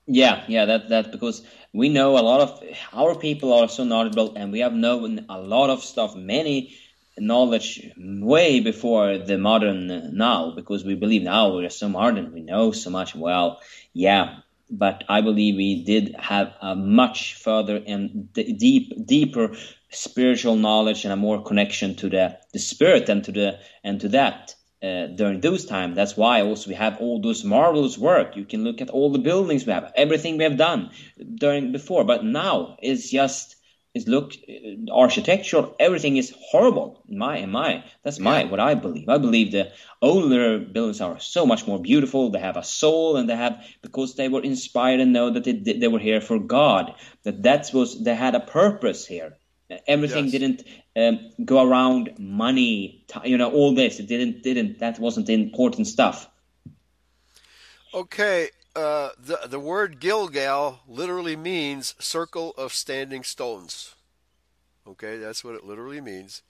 Yeah, 0.06 0.44
yeah, 0.48 0.64
that 0.64 0.88
that 0.88 1.12
because 1.12 1.46
we 1.72 1.88
know 1.88 2.18
a 2.18 2.20
lot 2.20 2.40
of 2.40 2.62
our 2.92 3.14
people 3.14 3.52
are 3.52 3.68
so 3.68 3.84
knowledgeable, 3.84 4.34
and 4.34 4.50
we 4.50 4.60
have 4.60 4.72
known 4.72 5.26
a 5.28 5.38
lot 5.40 5.70
of 5.70 5.84
stuff, 5.84 6.16
many 6.16 6.76
knowledge 7.18 7.88
way 7.96 8.60
before 8.60 9.18
the 9.18 9.38
modern 9.38 10.16
now, 10.16 10.54
because 10.56 10.84
we 10.84 10.94
believe 10.94 11.22
now 11.22 11.56
we 11.56 11.64
are 11.66 11.70
so 11.70 11.88
modern, 11.88 12.32
we 12.32 12.40
know 12.40 12.72
so 12.72 12.90
much. 12.90 13.14
Well, 13.14 13.60
yeah, 13.92 14.38
but 14.72 15.04
I 15.08 15.20
believe 15.20 15.56
we 15.56 15.85
did 15.85 16.16
have 16.18 16.54
a 16.61 16.74
much 16.74 17.35
further 17.35 17.82
and 17.87 18.32
d- 18.32 18.52
deep, 18.54 19.06
deeper 19.06 19.52
spiritual 19.90 20.56
knowledge 20.56 21.04
and 21.04 21.12
a 21.12 21.16
more 21.16 21.42
connection 21.42 21.94
to 21.96 22.08
the 22.08 22.38
the 22.52 22.58
spirit 22.58 23.08
and 23.08 23.22
to 23.24 23.32
the 23.32 23.58
and 23.85 24.00
to 24.00 24.08
that 24.08 24.54
uh, 24.82 25.06
during 25.08 25.40
those 25.40 25.64
times. 25.66 25.96
That's 25.96 26.16
why 26.16 26.42
also 26.42 26.70
we 26.70 26.74
have 26.76 26.98
all 26.98 27.20
those 27.20 27.44
marvelous 27.44 27.98
work. 27.98 28.37
You 28.37 28.44
can 28.44 28.64
look 28.64 28.80
at 28.80 28.90
all 28.90 29.12
the 29.12 29.18
buildings 29.18 29.66
we 29.66 29.72
have, 29.72 29.92
everything 29.94 30.38
we 30.38 30.44
have 30.44 30.56
done 30.56 30.90
during 31.37 31.72
before. 31.72 32.04
But 32.04 32.24
now 32.24 32.76
it's 32.82 33.11
just 33.11 33.56
it's 33.94 34.09
look 34.09 34.33
uh, 34.48 34.90
architectural. 34.92 35.76
Everything 35.78 36.16
is 36.16 36.35
horrible. 36.50 37.02
My 37.09 37.37
in 37.38 37.50
my 37.50 37.85
that's 38.02 38.18
my 38.18 38.44
what 38.44 38.61
I 38.61 38.74
believe. 38.74 39.09
I 39.09 39.18
believe 39.18 39.52
the 39.52 39.72
older 40.00 40.59
buildings 40.59 41.00
are 41.00 41.20
so 41.20 41.44
much 41.46 41.66
more 41.66 41.81
beautiful. 41.81 42.31
They 42.31 42.40
have 42.40 42.57
a 42.57 42.64
soul, 42.64 43.16
and 43.16 43.28
they 43.28 43.37
have 43.37 43.62
because 43.83 44.14
they 44.14 44.28
were 44.28 44.42
inspired 44.42 45.00
and 45.00 45.12
know 45.12 45.31
that 45.31 45.44
they 45.44 45.52
they 45.52 45.88
were 45.88 45.98
here 45.98 46.20
for 46.20 46.38
God. 46.38 46.94
That 47.24 47.42
that 47.42 47.70
was 47.74 48.02
they 48.02 48.14
had 48.14 48.35
a 48.35 48.40
purpose 48.40 49.07
here. 49.07 49.37
Everything 49.87 50.26
Yes. 50.26 50.33
didn't 50.33 50.64
um, 50.96 51.31
go 51.44 51.66
around 51.66 52.18
money, 52.18 53.07
you 53.24 53.38
know, 53.38 53.50
all 53.50 53.74
this. 53.74 54.00
It 54.00 54.07
didn't, 54.07 54.42
didn't. 54.42 54.81
That 54.81 54.98
wasn't 54.98 55.31
important 55.31 55.87
stuff. 55.87 56.28
Okay, 57.94 58.50
uh, 58.74 59.11
the 59.18 59.40
the 59.46 59.61
word 59.61 60.00
Gilgal 60.00 60.80
literally 60.88 61.37
means 61.37 61.94
circle 61.98 62.52
of 62.56 62.72
standing 62.72 63.22
stones. 63.22 63.94
Okay, 64.87 65.18
that's 65.18 65.44
what 65.44 65.54
it 65.54 65.64
literally 65.64 66.00
means. 66.00 66.42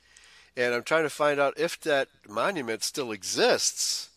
And 0.57 0.75
I'm 0.75 0.83
trying 0.83 1.05
to 1.05 1.11
find 1.11 1.41
out 1.41 1.59
if 1.59 1.81
that 1.81 2.09
monument 2.29 2.83
still 2.83 3.13
exists. 3.13 4.11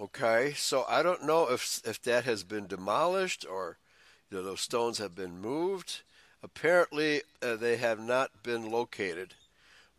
Okay, 0.00 0.52
so 0.56 0.84
I 0.88 1.02
don't 1.02 1.24
know 1.24 1.50
if 1.50 1.80
if 1.84 2.00
that 2.02 2.24
has 2.24 2.42
been 2.42 2.66
demolished 2.66 3.44
or 3.48 3.78
you 4.30 4.38
know, 4.38 4.44
those 4.44 4.60
stones 4.60 4.98
have 4.98 5.14
been 5.14 5.40
moved. 5.40 6.02
Apparently, 6.42 7.22
uh, 7.42 7.56
they 7.56 7.76
have 7.76 7.98
not 7.98 8.42
been 8.42 8.70
located, 8.70 9.34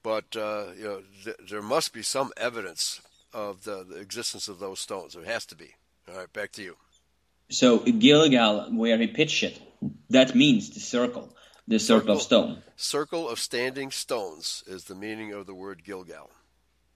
but 0.03 0.36
uh, 0.36 0.67
you 0.77 0.83
know 0.83 1.01
th- 1.23 1.49
there 1.49 1.62
must 1.62 1.93
be 1.93 2.01
some 2.01 2.31
evidence 2.38 3.01
of 3.33 3.63
the, 3.63 3.83
the 3.83 3.97
existence 3.97 4.47
of 4.47 4.60
those 4.60 4.79
stones. 4.79 5.13
There 5.13 5.25
has 5.25 5.45
to 5.47 5.55
be. 5.55 5.75
All 6.10 6.17
right, 6.17 6.31
back 6.31 6.51
to 6.53 6.63
you. 6.63 6.77
So 7.49 7.79
Gilgal, 7.79 8.69
where 8.73 8.97
he 8.97 9.07
pitched 9.07 9.43
it, 9.43 9.60
that 10.10 10.36
means 10.36 10.71
the 10.71 10.79
circle, 10.79 11.33
the 11.67 11.79
circle, 11.79 12.15
of 12.15 12.21
Circle. 12.21 12.43
stone. 12.47 12.63
Circle 12.75 13.29
of 13.29 13.39
standing 13.39 13.91
stones 13.91 14.63
is 14.67 14.83
the 14.86 14.95
meaning 14.95 15.33
of 15.33 15.45
the 15.45 15.53
word 15.53 15.83
Gilgal. 15.83 16.29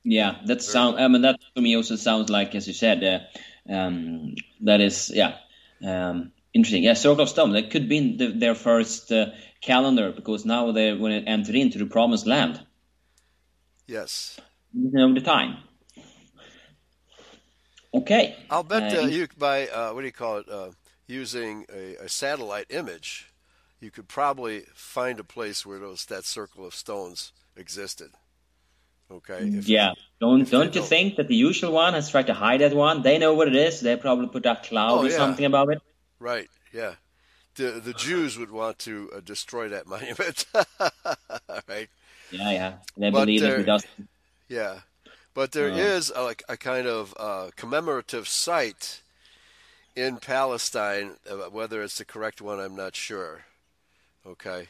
Yeah, 0.04 0.38
that 0.48 0.62
sound. 0.62 1.00
I 1.00 1.08
mean, 1.08 1.22
that 1.22 1.40
to 1.56 1.62
me 1.62 1.76
also 1.76 1.96
sounds 1.96 2.30
like, 2.30 2.56
as 2.56 2.68
you 2.68 2.74
said, 2.74 3.04
uh, 3.04 3.72
um, 3.72 4.34
that 4.62 4.82
is, 4.82 5.12
yeah, 5.14 5.36
um, 5.86 6.32
interesting. 6.54 6.84
Yeah, 6.84 6.94
circle 6.96 7.22
of 7.24 7.30
stone. 7.30 7.52
That 7.54 7.70
could 7.70 7.88
be 7.88 8.18
the, 8.18 8.28
their 8.32 8.56
first 8.56 9.12
uh, 9.12 9.28
calendar 9.62 10.12
because 10.12 10.44
now 10.44 10.72
they 10.72 10.94
when 10.94 11.12
it 11.12 11.26
entered 11.28 11.56
into 11.56 11.78
the 11.78 11.86
promised 11.86 12.26
land, 12.26 12.60
Yes. 13.88 14.40
you 14.74 14.90
know 14.92 15.14
the 15.14 15.22
time. 15.22 15.58
Okay. 17.94 18.36
I'll 18.50 18.64
bet 18.64 18.94
Uh, 18.98 19.02
uh, 19.04 19.06
you 19.08 19.28
by 19.38 19.68
uh, 19.68 19.92
what 19.94 20.02
do 20.02 20.08
you 20.08 20.14
call 20.14 20.38
it? 20.38 20.50
Uh, 20.50 20.72
using 21.08 21.66
a, 21.74 21.96
a 22.06 22.08
satellite 22.10 22.68
image, 22.70 23.28
you 23.82 23.92
could 23.92 24.08
probably 24.08 24.62
find 24.74 25.20
a 25.20 25.24
place 25.24 25.66
where 25.66 25.80
those 25.80 26.06
that 26.06 26.24
circle 26.26 26.66
of 26.66 26.74
stones 26.74 27.34
existed. 27.58 28.12
Okay. 29.12 29.40
If- 29.58 29.68
Yeah. 29.68 29.92
Don't 30.22 30.50
don't 30.50 30.74
you 30.74 30.80
don't- 30.82 30.88
think 30.90 31.16
that 31.18 31.28
the 31.28 31.36
usual 31.36 31.74
one 31.74 31.94
has 31.94 32.10
tried 32.10 32.28
to 32.28 32.34
hide 32.34 32.62
that 32.62 32.74
one? 32.74 33.02
They 33.02 33.18
know 33.18 33.34
what 33.34 33.48
it 33.50 33.56
is. 33.56 33.82
They 33.82 33.98
probably 33.98 34.28
put 34.28 34.46
a 34.46 34.56
cloud 34.56 35.00
Oh, 35.00 35.04
or 35.04 35.10
yeah. 35.10 35.18
something 35.18 35.46
about 35.46 35.70
it. 35.74 35.82
Right. 36.20 36.50
Yeah. 36.74 36.96
the 37.56 37.82
the 37.84 37.94
Jews 37.94 38.38
would 38.38 38.52
want 38.52 38.80
to 38.80 39.12
uh, 39.14 39.20
destroy 39.20 39.68
that 39.70 39.86
monument, 39.94 40.46
right? 41.68 41.90
Yeah, 42.32 42.52
yeah. 42.52 42.74
They 42.96 43.10
But 43.12 43.26
believe 43.26 43.42
that 43.42 43.66
they're- 43.66 44.08
Yeah, 44.48 44.80
but 45.34 45.52
there 45.52 45.72
Uh. 45.72 45.76
is 45.78 46.12
a, 46.16 46.22
like 46.24 46.44
a 46.50 46.58
kind 46.58 46.88
of 46.88 47.14
uh, 47.18 47.50
commemorative 47.56 48.28
site 48.28 49.02
in 49.96 50.18
Palestine. 50.18 51.18
Uh, 51.30 51.50
whether 51.50 51.82
it's 51.84 51.98
the 51.98 52.06
correct 52.06 52.42
one, 52.42 52.60
I'm 52.60 52.76
not 52.76 52.96
sure. 52.96 53.42
Okay, 54.26 54.68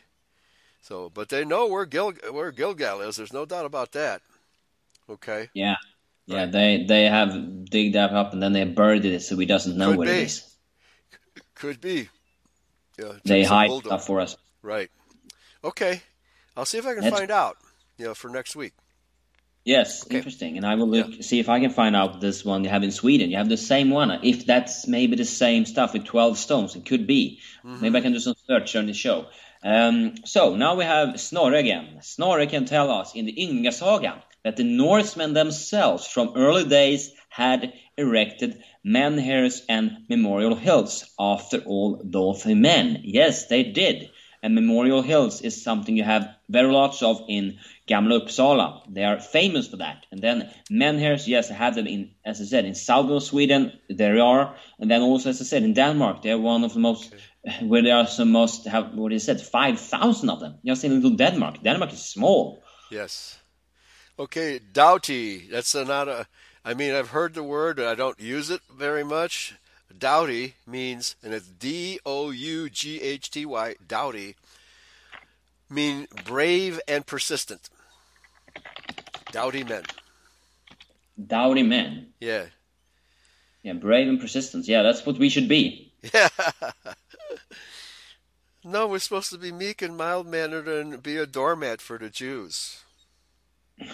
so 0.82 1.10
but 1.14 1.30
they 1.30 1.44
know 1.44 1.68
where 1.68 1.86
Gil 1.86 2.12
where 2.32 2.52
Gilgal 2.52 3.02
is. 3.02 3.18
There's 3.18 3.34
no 3.34 3.46
doubt 3.46 3.66
about 3.66 3.92
that. 3.94 4.22
Okay, 5.10 5.50
Yeah. 5.54 5.76
Yeah, 6.28 6.44
Right. 6.44 6.52
they 6.52 6.84
they 6.88 7.04
have 7.06 7.66
digged 7.66 7.96
that 7.96 8.12
up 8.14 8.32
and 8.32 8.42
then 8.42 8.54
they 8.54 8.64
buried 8.64 9.04
it 9.04 9.22
so 9.24 9.36
we 9.36 9.46
doesn't 9.46 9.76
know 9.76 9.90
Could 9.90 9.98
what 9.98 10.08
be. 10.08 10.14
it 10.14 10.24
is. 10.24 10.56
could 11.56 11.82
be. 11.82 12.08
Yeah, 12.98 13.14
They 13.26 13.44
hide 13.44 13.72
stuff 13.84 14.06
for 14.06 14.22
us. 14.22 14.38
Right. 14.62 14.90
Okay, 15.64 16.02
I'll 16.56 16.66
see 16.66 16.78
if 16.78 16.86
I 16.86 16.94
can 16.94 17.04
That's- 17.04 17.20
find 17.20 17.32
out. 17.32 17.58
You 17.98 18.06
know, 18.06 18.14
for 18.14 18.30
next 18.30 18.56
week. 18.56 18.74
Yes, 19.64 20.04
Okay. 20.06 20.18
interesting. 20.18 20.58
And 20.58 20.66
I 20.66 20.76
will 20.76 20.88
look 20.90 21.22
see 21.22 21.40
if 21.40 21.48
I 21.50 21.60
can 21.60 21.70
find 21.70 21.96
out 21.96 22.20
this 22.20 22.44
one 22.44 22.64
you 22.64 22.70
have 22.70 22.84
in 22.84 22.92
Sweden. 22.92 23.30
You 23.30 23.38
have 23.38 23.50
the 23.50 23.58
same 23.58 23.90
one. 23.92 24.10
If 24.24 24.46
that's 24.46 24.88
maybe 24.88 25.16
the 25.16 25.26
same 25.26 25.66
stuff 25.66 25.94
with 25.94 26.06
twelve 26.06 26.38
stones, 26.38 26.76
it 26.76 26.86
could 26.86 27.06
be. 27.06 27.40
Maybe 27.64 27.98
I 27.98 28.02
can 28.02 28.14
do 28.14 28.20
some 28.20 28.36
search 28.48 28.76
on 28.76 28.88
the 28.88 28.94
show. 28.94 29.28
Um, 29.64 30.16
so 30.26 30.56
now 30.56 30.74
we 30.76 30.84
have 30.86 31.10
Snorre 31.20 31.60
again. 31.60 32.00
Snorre 32.02 32.50
can 32.50 32.66
tell 32.66 32.90
us 32.90 33.14
in 33.14 33.26
the 33.26 33.40
Inga 33.44 33.72
saga 33.72 34.24
that 34.44 34.58
the 34.58 34.64
Norsemen 34.64 35.34
themselves 35.34 36.08
from 36.08 36.34
early 36.36 36.64
days 36.68 37.12
had 37.30 37.72
erected 37.96 38.64
menhirs 38.84 39.62
and 39.70 40.06
memorial 40.10 40.56
hills 40.56 41.06
after 41.20 41.60
all 41.60 42.02
those 42.04 42.44
men. 42.48 43.02
Yes, 43.04 43.46
they 43.46 43.62
did. 43.62 44.10
And 44.44 44.56
memorial 44.56 45.04
hills 45.04 45.42
is 45.42 45.64
something 45.64 45.96
you 45.96 46.04
have 46.04 46.28
very 46.50 46.72
lots 46.72 47.04
of 47.04 47.22
in 47.28 47.60
Gamla 47.88 48.22
Uppsala. 48.22 48.82
They 48.92 49.04
are 49.04 49.20
famous 49.20 49.68
for 49.68 49.78
that. 49.78 50.08
And 50.12 50.20
then 50.20 50.50
menhirs, 50.72 51.28
yes, 51.28 51.52
I 51.52 51.54
have 51.54 51.76
them 51.76 51.86
in, 51.86 52.12
as 52.26 52.42
I 52.42 52.46
said, 52.46 52.66
in 52.66 52.74
southern 52.74 53.20
Sweden. 53.20 53.74
There 53.88 54.20
are, 54.20 54.56
and 54.80 54.90
then 54.90 55.02
also, 55.02 55.30
as 55.30 55.42
I 55.42 55.44
said, 55.46 55.62
in 55.62 55.74
Denmark, 55.74 56.24
they're 56.24 56.40
one 56.40 56.64
of 56.64 56.74
the 56.74 56.80
most, 56.80 57.14
where 57.62 57.84
there 57.84 57.98
are 57.98 58.08
some 58.08 58.32
most 58.32 58.66
have 58.66 58.96
what 58.96 59.14
is 59.14 59.30
it, 59.30 59.42
five 59.42 59.80
thousand 59.80 60.30
of 60.30 60.40
them. 60.40 60.58
Just 60.66 60.84
in 60.84 60.96
little 60.96 61.16
Denmark. 61.16 61.62
Denmark 61.64 61.94
is 61.94 62.04
small. 62.04 62.64
Yes. 62.90 63.38
Okay, 64.18 64.60
doughty. 64.74 65.48
That's 65.52 65.76
a, 65.76 65.86
not 65.86 66.08
a. 66.08 66.28
I 66.66 66.74
mean, 66.74 66.94
I've 66.94 67.10
heard 67.10 67.34
the 67.34 67.44
word, 67.44 67.80
I 67.80 67.96
don't 67.96 68.20
use 68.20 68.50
it 68.50 68.62
very 68.76 69.04
much. 69.04 69.56
Doughty 69.98 70.56
means, 70.66 71.16
and 71.24 71.34
it's 71.34 71.48
D 71.48 72.00
O 72.06 72.32
U 72.32 72.70
G 72.70 73.02
H 73.02 73.32
T 73.32 73.46
Y. 73.46 73.76
Doughty 73.88 74.36
mean 75.70 76.08
brave 76.26 76.80
and 76.88 77.06
persistent. 77.06 77.70
Doughty 79.32 79.64
men. 79.64 79.84
Doughty 81.28 81.64
men. 81.64 82.08
Yeah. 82.20 82.46
Yeah, 83.64 83.74
brave 83.74 84.08
and 84.08 84.20
persistent. 84.20 84.68
Yeah, 84.68 84.82
that's 84.82 85.06
what 85.06 85.18
we 85.18 85.30
should 85.30 85.48
be. 85.48 85.94
Yeah. 86.14 86.30
no, 88.64 88.88
we're 88.88 89.00
supposed 89.00 89.32
to 89.32 89.38
be 89.38 89.52
meek 89.52 89.82
and 89.82 89.96
mild 89.96 90.28
mannered 90.28 90.68
and 90.68 91.02
be 91.02 91.18
a 91.18 91.26
doormat 91.26 91.80
for 91.80 91.98
the 91.98 92.10
Jews. 92.10 92.84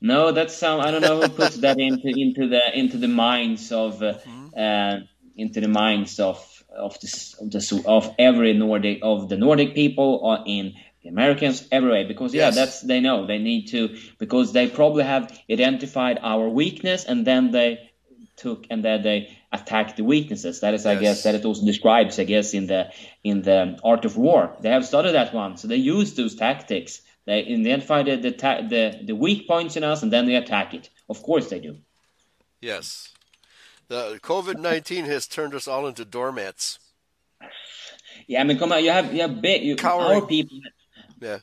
No, 0.00 0.32
that's 0.32 0.54
some. 0.54 0.80
I 0.80 0.90
don't 0.90 1.00
know 1.00 1.20
who 1.20 1.28
puts 1.28 1.56
that 1.56 1.78
into 1.78 2.08
into 2.08 2.48
the 2.48 2.78
into 2.78 2.98
the 2.98 3.08
minds 3.08 3.72
of 3.72 4.02
uh, 4.02 4.18
uh, 4.56 5.00
into 5.36 5.60
the 5.60 5.68
minds 5.68 6.20
of 6.20 6.38
of 6.76 6.98
this 7.00 7.34
of 7.34 7.50
the 7.50 7.82
of 7.86 8.14
every 8.18 8.52
Nordic 8.52 9.00
of 9.02 9.28
the 9.28 9.36
Nordic 9.36 9.74
people 9.74 10.20
or 10.22 10.38
in 10.46 10.74
the 11.02 11.08
Americans 11.08 11.66
everywhere 11.72 12.06
because 12.06 12.34
yeah 12.34 12.50
that's 12.50 12.82
they 12.82 13.00
know 13.00 13.26
they 13.26 13.38
need 13.38 13.66
to 13.68 13.96
because 14.18 14.52
they 14.52 14.68
probably 14.68 15.04
have 15.04 15.32
identified 15.50 16.18
our 16.22 16.48
weakness 16.48 17.04
and 17.04 17.26
then 17.26 17.50
they 17.50 17.90
took 18.36 18.66
and 18.68 18.84
then 18.84 19.02
they 19.02 19.34
attacked 19.52 19.96
the 19.96 20.04
weaknesses. 20.04 20.60
That 20.60 20.74
is 20.74 20.84
I 20.84 20.96
guess 20.96 21.22
that 21.22 21.34
it 21.34 21.44
also 21.44 21.64
describes 21.64 22.18
I 22.18 22.24
guess 22.24 22.52
in 22.52 22.66
the 22.66 22.92
in 23.24 23.42
the 23.42 23.78
art 23.82 24.04
of 24.04 24.16
war. 24.16 24.54
They 24.60 24.70
have 24.70 24.84
studied 24.84 25.12
that 25.12 25.32
one 25.32 25.56
so 25.56 25.68
they 25.68 25.76
use 25.76 26.14
those 26.14 26.34
tactics 26.34 27.00
they 27.26 27.44
identify 27.44 28.02
the 28.02 28.16
the, 28.16 28.32
ta- 28.32 28.62
the 28.62 29.00
the 29.04 29.14
weak 29.14 29.46
points 29.48 29.76
in 29.76 29.84
us 29.84 30.02
and 30.02 30.12
then 30.12 30.26
they 30.26 30.36
attack 30.36 30.74
it 30.74 30.88
of 31.08 31.22
course 31.22 31.48
they 31.50 31.60
do 31.60 31.76
Yes. 32.60 33.12
The 33.88 34.18
COVID 34.22 34.58
19 34.58 35.04
has 35.04 35.26
turned 35.28 35.54
us 35.54 35.68
all 35.68 35.86
into 35.86 36.04
doormats. 36.04 36.78
yeah 38.26 38.40
I 38.40 38.44
mean 38.44 38.58
come 38.58 38.72
on 38.72 38.82
you 38.82 38.90
have 38.90 39.12
you 39.14 39.20
have 39.20 39.40
big 39.40 39.62
you, 39.62 39.76
Cowering. 39.76 40.22
our 40.22 40.26
people 40.26 40.58
Yeah. 41.20 41.38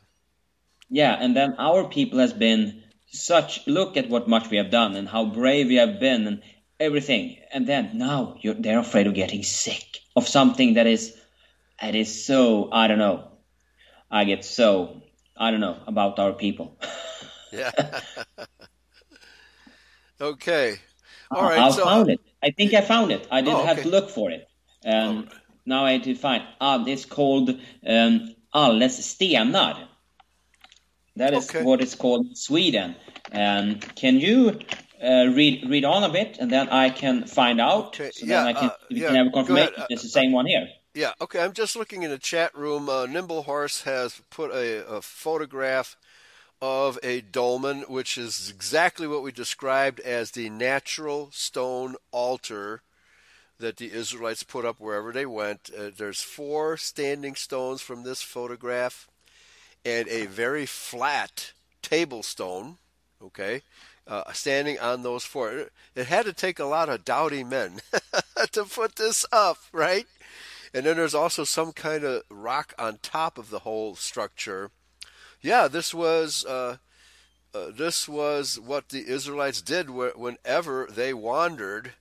Yeah, 0.89 1.17
and 1.19 1.35
then 1.35 1.55
our 1.57 1.87
people 1.89 2.19
has 2.19 2.33
been 2.33 2.83
such. 3.07 3.65
Look 3.65 3.97
at 3.97 4.09
what 4.09 4.27
much 4.27 4.49
we 4.51 4.57
have 4.57 4.69
done 4.69 4.95
and 4.95 5.07
how 5.09 5.25
brave 5.25 5.67
we 5.67 5.75
have 5.75 5.99
been 5.99 6.27
and 6.27 6.43
everything. 6.79 7.37
And 7.51 7.65
then 7.65 7.97
now 7.97 8.35
you're, 8.41 8.53
they're 8.53 8.79
afraid 8.79 9.07
of 9.07 9.15
getting 9.15 9.41
sick 9.43 9.85
of 10.15 10.27
something 10.27 10.75
that 10.75 10.85
is 10.85 11.15
that 11.81 11.95
is 11.95 12.25
so. 12.25 12.69
I 12.71 12.87
don't 12.87 12.99
know. 12.99 13.31
I 14.11 14.25
get 14.25 14.45
so. 14.45 15.01
I 15.37 15.51
don't 15.51 15.61
know 15.61 15.77
about 15.87 16.19
our 16.19 16.33
people. 16.33 16.77
Yeah. 17.51 17.69
okay. 20.21 20.75
All 21.33 21.43
right. 21.43 21.59
I 21.59 21.71
so 21.71 21.85
found 21.85 22.09
it. 22.09 22.19
I 22.43 22.51
think 22.51 22.73
I 22.73 22.81
found 22.81 23.11
it. 23.11 23.27
I 23.31 23.41
didn't 23.41 23.59
Oh, 23.59 23.65
have 23.65 23.81
to 23.83 23.89
look 23.89 24.09
for 24.09 24.31
it. 24.31 24.47
Um, 24.85 25.17
right. 25.17 25.29
Now 25.65 25.85
I 25.85 25.97
to 25.99 26.15
find. 26.15 26.43
Ah, 26.59 26.83
it's 26.85 27.05
called 27.05 27.49
um, 27.87 28.35
Ales 28.53 28.99
stenar. 28.99 29.87
That 31.15 31.33
is 31.33 31.49
Okay. 31.49 31.63
what 31.63 31.81
it's 31.81 31.95
called 31.95 32.25
in 32.27 32.35
Sweden. 32.35 32.95
Um, 33.31 33.79
can 33.79 34.19
you 34.19 34.59
uh, 35.03 35.27
read 35.33 35.69
read 35.69 35.85
on 35.85 36.03
a 36.03 36.09
bit, 36.09 36.37
and 36.39 36.51
then 36.51 36.69
I 36.69 36.89
can 36.89 37.25
find 37.27 37.61
out. 37.61 37.87
Okay, 37.87 38.11
So 38.11 38.25
yeah, 38.25 38.39
then 38.39 38.47
I 38.47 38.53
can 38.53 38.69
uh, 38.69 38.75
we 38.89 39.01
yeah, 39.01 39.07
can 39.07 39.15
have 39.15 39.27
a 39.27 39.31
confirmation. 39.31 39.73
Uh, 39.77 39.87
it's 39.89 40.03
the 40.03 40.09
same 40.09 40.31
one 40.31 40.45
here. 40.47 40.67
Yeah, 40.93 41.13
okay. 41.21 41.43
I'm 41.43 41.53
just 41.53 41.75
looking 41.75 42.03
in 42.03 42.11
the 42.11 42.19
chat 42.19 42.55
room. 42.55 42.87
Uh, 42.87 43.05
Nimble 43.05 43.43
Horse 43.43 43.81
has 43.83 44.21
put 44.29 44.51
a, 44.51 44.85
a 44.87 45.01
photograph 45.01 45.97
of 46.61 46.99
a 47.03 47.21
dolmen, 47.21 47.81
which 47.87 48.17
is 48.17 48.49
exactly 48.49 49.07
what 49.07 49.23
we 49.23 49.31
described 49.31 49.99
as 50.01 50.31
the 50.31 50.49
natural 50.49 51.29
stone 51.31 51.95
altar 52.11 52.81
that 53.59 53.77
the 53.77 53.91
Israelites 53.93 54.43
put 54.43 54.65
up 54.65 54.79
wherever 54.79 55.11
they 55.13 55.25
went. 55.25 55.69
Uh, 55.77 55.91
there's 55.95 56.21
four 56.21 56.77
standing 56.77 57.35
stones 57.35 57.81
from 57.81 58.03
this 58.03 58.21
photograph 58.21 59.07
and 59.85 60.07
a 60.09 60.25
very 60.27 60.65
flat 60.65 61.53
table 61.81 62.23
stone, 62.23 62.77
okay, 63.21 63.61
uh, 64.07 64.31
standing 64.33 64.79
on 64.79 65.03
those 65.03 65.23
four. 65.25 65.51
It- 65.51 65.73
It 65.95 66.07
had 66.07 66.25
to 66.25 66.33
take 66.33 66.59
a 66.59 66.65
lot 66.65 66.89
of 66.89 67.05
doughty 67.05 67.43
men 67.43 67.81
to 68.53 68.65
put 68.65 68.95
this 68.95 69.25
up, 69.31 69.57
right? 69.71 70.07
And 70.73 70.85
then 70.85 70.97
there's 70.97 71.13
also 71.13 71.43
some 71.43 71.71
kind 71.71 72.03
of 72.03 72.23
rock 72.31 72.73
on 72.79 72.97
top 73.01 73.37
of 73.37 73.51
the 73.51 73.59
whole 73.59 73.95
structure. 73.95 74.71
Yeah, 75.39 75.67
this 75.67 75.93
was 75.93 76.45
uh, 76.45 76.77
uh, 77.53 77.71
this 77.77 78.09
was 78.09 78.59
what 78.59 78.89
the 78.89 79.07
Israelites 79.07 79.61
did 79.61 79.87
wh- 79.87 80.17
whenever 80.17 80.87
they 80.89 81.13
wandered 81.13 81.91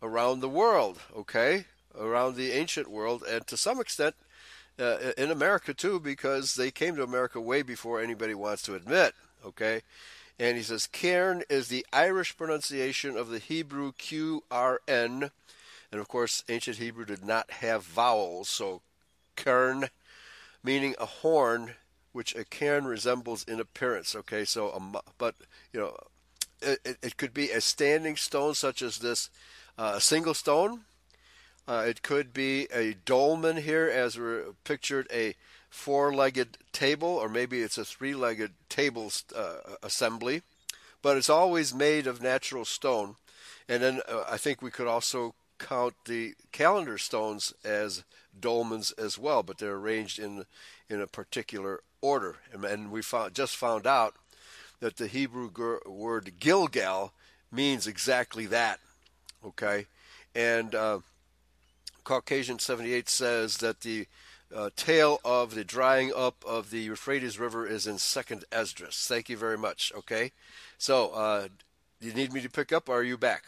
around 0.00 0.40
the 0.40 0.48
world. 0.48 1.00
Okay, 1.16 1.64
around 1.98 2.36
the 2.36 2.52
ancient 2.52 2.88
world, 2.88 3.24
and 3.28 3.46
to 3.48 3.56
some 3.56 3.80
extent 3.80 4.14
uh, 4.78 5.12
in 5.18 5.32
America 5.32 5.74
too, 5.74 5.98
because 5.98 6.54
they 6.54 6.70
came 6.70 6.94
to 6.94 7.02
America 7.02 7.40
way 7.40 7.62
before 7.62 8.00
anybody 8.00 8.34
wants 8.34 8.62
to 8.62 8.76
admit. 8.76 9.14
Okay, 9.44 9.82
and 10.38 10.56
he 10.56 10.62
says 10.62 10.86
cairn 10.86 11.42
is 11.50 11.66
the 11.66 11.84
Irish 11.92 12.36
pronunciation 12.36 13.16
of 13.16 13.28
the 13.28 13.40
Hebrew 13.40 13.90
Q 13.92 14.44
R 14.52 14.82
N. 14.86 15.32
And 15.92 16.00
of 16.00 16.08
course, 16.08 16.44
ancient 16.48 16.76
Hebrew 16.76 17.04
did 17.04 17.24
not 17.24 17.50
have 17.50 17.82
vowels, 17.82 18.48
so 18.48 18.82
kern, 19.36 19.90
meaning 20.62 20.94
a 20.98 21.06
horn, 21.06 21.74
which 22.12 22.34
a 22.34 22.44
cairn 22.44 22.86
resembles 22.86 23.44
in 23.44 23.60
appearance. 23.60 24.14
Okay, 24.14 24.44
so 24.44 24.68
a, 24.68 25.02
but 25.18 25.34
you 25.72 25.80
know, 25.80 25.96
it, 26.62 26.98
it, 27.02 27.16
could 27.16 27.32
be 27.32 27.50
a 27.50 27.60
standing 27.60 28.16
stone 28.16 28.54
such 28.54 28.82
as 28.82 28.98
this, 28.98 29.30
uh, 29.78 29.94
a 29.96 30.00
single 30.00 30.34
stone. 30.34 30.82
Uh, 31.66 31.84
it 31.86 32.02
could 32.02 32.32
be 32.32 32.66
a 32.72 32.94
dolmen 33.04 33.58
here, 33.58 33.88
as 33.88 34.18
we're 34.18 34.54
pictured 34.64 35.06
a 35.12 35.34
four-legged 35.68 36.58
table, 36.72 37.08
or 37.08 37.28
maybe 37.28 37.60
it's 37.60 37.78
a 37.78 37.84
three-legged 37.84 38.52
table 38.68 39.12
uh, 39.34 39.56
assembly. 39.82 40.42
But 41.02 41.16
it's 41.16 41.30
always 41.30 41.72
made 41.72 42.06
of 42.06 42.20
natural 42.20 42.64
stone. 42.64 43.16
And 43.68 43.82
then 43.82 44.00
uh, 44.08 44.24
I 44.28 44.36
think 44.36 44.60
we 44.60 44.70
could 44.70 44.88
also 44.88 45.34
count 45.60 45.94
the 46.06 46.34
calendar 46.50 46.98
stones 46.98 47.52
as 47.64 48.02
dolmens 48.38 48.92
as 48.98 49.18
well, 49.18 49.42
but 49.42 49.58
they're 49.58 49.74
arranged 49.74 50.18
in 50.18 50.44
in 50.88 51.00
a 51.00 51.06
particular 51.06 51.80
order. 52.00 52.36
And, 52.52 52.64
and 52.64 52.90
we 52.90 53.02
found 53.02 53.34
just 53.34 53.54
found 53.56 53.86
out 53.86 54.14
that 54.80 54.96
the 54.96 55.06
Hebrew 55.06 55.50
word 55.86 56.32
Gilgal 56.40 57.12
means 57.52 57.86
exactly 57.86 58.46
that. 58.46 58.80
Okay, 59.44 59.86
and 60.34 60.74
uh, 60.74 61.00
Caucasian 62.04 62.58
78 62.58 63.08
says 63.08 63.58
that 63.58 63.80
the 63.82 64.06
uh, 64.54 64.70
tale 64.74 65.20
of 65.24 65.54
the 65.54 65.64
drying 65.64 66.12
up 66.14 66.44
of 66.46 66.70
the 66.70 66.80
Euphrates 66.80 67.38
River 67.38 67.66
is 67.66 67.86
in 67.86 67.98
Second 67.98 68.44
Esdras. 68.50 69.06
Thank 69.06 69.28
you 69.28 69.36
very 69.36 69.58
much. 69.58 69.92
Okay, 69.96 70.32
so 70.78 71.10
uh, 71.10 71.48
you 72.00 72.12
need 72.12 72.32
me 72.32 72.40
to 72.40 72.50
pick 72.50 72.72
up, 72.72 72.88
are 72.88 73.02
you 73.02 73.16
back? 73.16 73.44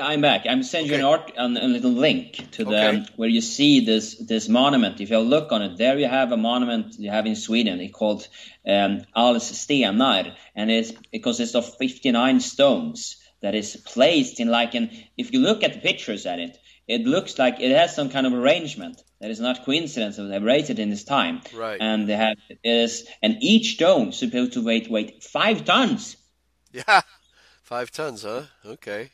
I'm 0.00 0.22
back. 0.22 0.44
I'm 0.48 0.64
sending 0.64 0.90
you 0.90 0.96
an 0.96 1.04
art, 1.04 1.32
an, 1.36 1.56
a 1.56 1.68
little 1.68 1.92
link 1.92 2.50
to 2.52 2.64
the 2.64 2.88
Okay. 2.88 3.06
where 3.16 3.28
you 3.28 3.40
see 3.40 3.84
this 3.84 4.16
this 4.16 4.48
monument. 4.48 5.00
If 5.00 5.10
you 5.10 5.18
look 5.20 5.52
on 5.52 5.62
it, 5.62 5.76
there 5.76 5.96
you 5.96 6.08
have 6.08 6.32
a 6.32 6.36
monument 6.36 6.98
you 6.98 7.10
have 7.10 7.26
in 7.26 7.36
Sweden. 7.36 7.80
It's 7.80 7.94
called 7.94 8.26
um, 8.66 9.02
Ales 9.16 9.52
stenar, 9.52 10.34
and 10.56 10.70
it's, 10.70 10.92
it 11.12 11.22
consists 11.22 11.54
of 11.54 11.76
59 11.76 12.40
stones 12.40 13.18
that 13.40 13.54
is 13.54 13.76
placed 13.76 14.40
in 14.40 14.48
like 14.48 14.74
an. 14.74 14.90
If 15.16 15.32
you 15.32 15.38
look 15.40 15.62
at 15.62 15.74
the 15.74 15.80
pictures 15.80 16.26
at 16.26 16.40
it, 16.40 16.58
it 16.88 17.02
looks 17.02 17.38
like 17.38 17.60
it 17.60 17.70
has 17.70 17.94
some 17.94 18.10
kind 18.10 18.26
of 18.26 18.32
arrangement 18.32 19.00
that 19.20 19.30
is 19.30 19.38
not 19.38 19.64
coincidence. 19.64 20.16
They 20.16 20.28
have 20.28 20.42
raised 20.42 20.70
it 20.70 20.80
in 20.80 20.90
this 20.90 21.04
time, 21.04 21.40
Right. 21.54 21.80
And 21.80 22.08
they 22.08 22.16
have 22.16 22.36
is 22.64 23.06
and 23.22 23.36
each 23.40 23.74
stone 23.74 24.10
supposed 24.10 24.54
to 24.54 24.64
weight 24.64 24.90
weight 24.90 25.22
five 25.22 25.64
tons. 25.64 26.16
Yeah, 26.72 27.02
five 27.62 27.92
tons, 27.92 28.24
huh? 28.24 28.46
Okay. 28.66 29.10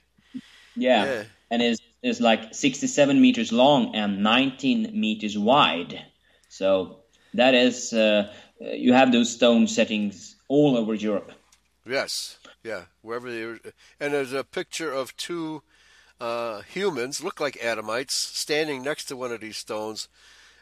Yeah. 0.80 1.04
Yeah. 1.04 1.24
And 1.50 1.62
is 1.62 1.80
is 2.02 2.20
like 2.20 2.54
67 2.54 3.20
meters 3.20 3.52
long 3.52 3.94
and 3.94 4.22
19 4.22 4.92
meters 4.94 5.36
wide. 5.36 6.02
So 6.48 7.00
that 7.34 7.54
is 7.54 7.92
uh, 7.92 8.32
you 8.60 8.92
have 8.92 9.12
those 9.12 9.32
stone 9.32 9.66
settings 9.66 10.36
all 10.48 10.76
over 10.76 10.94
Europe. 10.94 11.32
Yes, 11.86 12.38
yeah, 12.62 12.84
wherever 13.02 13.30
they 13.30 13.44
were. 13.44 13.58
And 13.98 14.14
there's 14.14 14.32
a 14.32 14.44
picture 14.44 14.92
of 14.92 15.16
two 15.16 15.62
uh, 16.20 16.62
humans, 16.62 17.22
look 17.22 17.40
like 17.40 17.58
Adamites, 17.62 18.12
standing 18.12 18.82
next 18.82 19.06
to 19.06 19.16
one 19.16 19.32
of 19.32 19.40
these 19.40 19.56
stones, 19.56 20.08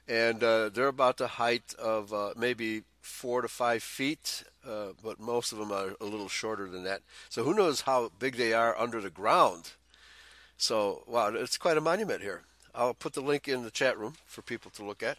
and 0.07 0.43
uh, 0.43 0.69
they're 0.69 0.89
about 0.89 1.17
the 1.17 1.27
height 1.27 1.75
of 1.79 2.13
uh, 2.13 2.31
maybe 2.37 2.83
four 3.03 3.43
to 3.43 3.49
five 3.49 3.83
feet, 3.83 4.45
uh, 4.67 4.89
but 5.03 5.19
most 5.19 5.53
of 5.53 5.59
them 5.59 5.73
are 5.73 5.95
a 6.01 6.05
little 6.05 6.29
shorter 6.29 6.69
than 6.69 6.85
that. 6.85 7.03
So 7.29 7.43
who 7.43 7.55
knows 7.55 7.83
how 7.83 8.13
big 8.19 8.37
they 8.37 8.53
are 8.53 8.79
under 8.79 9.01
the 9.01 9.11
ground? 9.11 9.73
So 10.59 11.05
wow, 11.07 11.29
it's 11.35 11.57
quite 11.57 11.77
a 11.77 11.81
monument 11.81 12.21
here. 12.21 12.43
I'll 12.75 12.95
put 12.95 13.15
the 13.15 13.21
link 13.21 13.49
in 13.49 13.63
the 13.63 13.71
chat 13.71 13.99
room 13.99 14.15
for 14.27 14.43
people 14.43 14.71
to 14.73 14.85
look 14.85 15.03
at. 15.03 15.17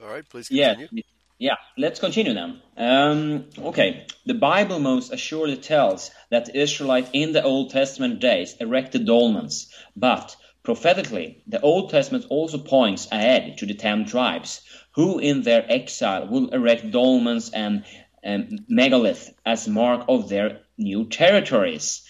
All 0.00 0.08
right, 0.08 0.28
please 0.28 0.48
continue. 0.48 0.88
Yeah, 0.92 1.02
yeah 1.38 1.56
let's 1.78 1.98
continue 1.98 2.34
then. 2.34 2.60
Um, 2.76 3.46
okay, 3.58 4.06
the 4.26 4.34
Bible 4.34 4.78
most 4.78 5.12
assuredly 5.12 5.56
tells 5.56 6.10
that 6.30 6.44
the 6.44 6.58
Israelites 6.58 7.10
in 7.14 7.32
the 7.32 7.42
Old 7.42 7.70
Testament 7.70 8.20
days 8.20 8.54
erected 8.60 9.06
dolmens, 9.06 9.68
but 9.96 10.36
prophetically, 10.62 11.42
the 11.46 11.60
Old 11.60 11.90
Testament 11.90 12.26
also 12.28 12.58
points 12.58 13.08
ahead 13.10 13.56
to 13.58 13.66
the 13.66 13.74
ten 13.74 14.04
tribes, 14.04 14.60
who 14.94 15.18
in 15.18 15.42
their 15.42 15.64
exile 15.70 16.28
will 16.28 16.50
erect 16.50 16.90
dolmens 16.90 17.50
and 17.54 17.84
um, 18.26 18.48
megalith 18.68 19.30
as 19.46 19.68
mark 19.68 20.04
of 20.08 20.28
their 20.28 20.60
new 20.76 21.08
territories. 21.08 22.02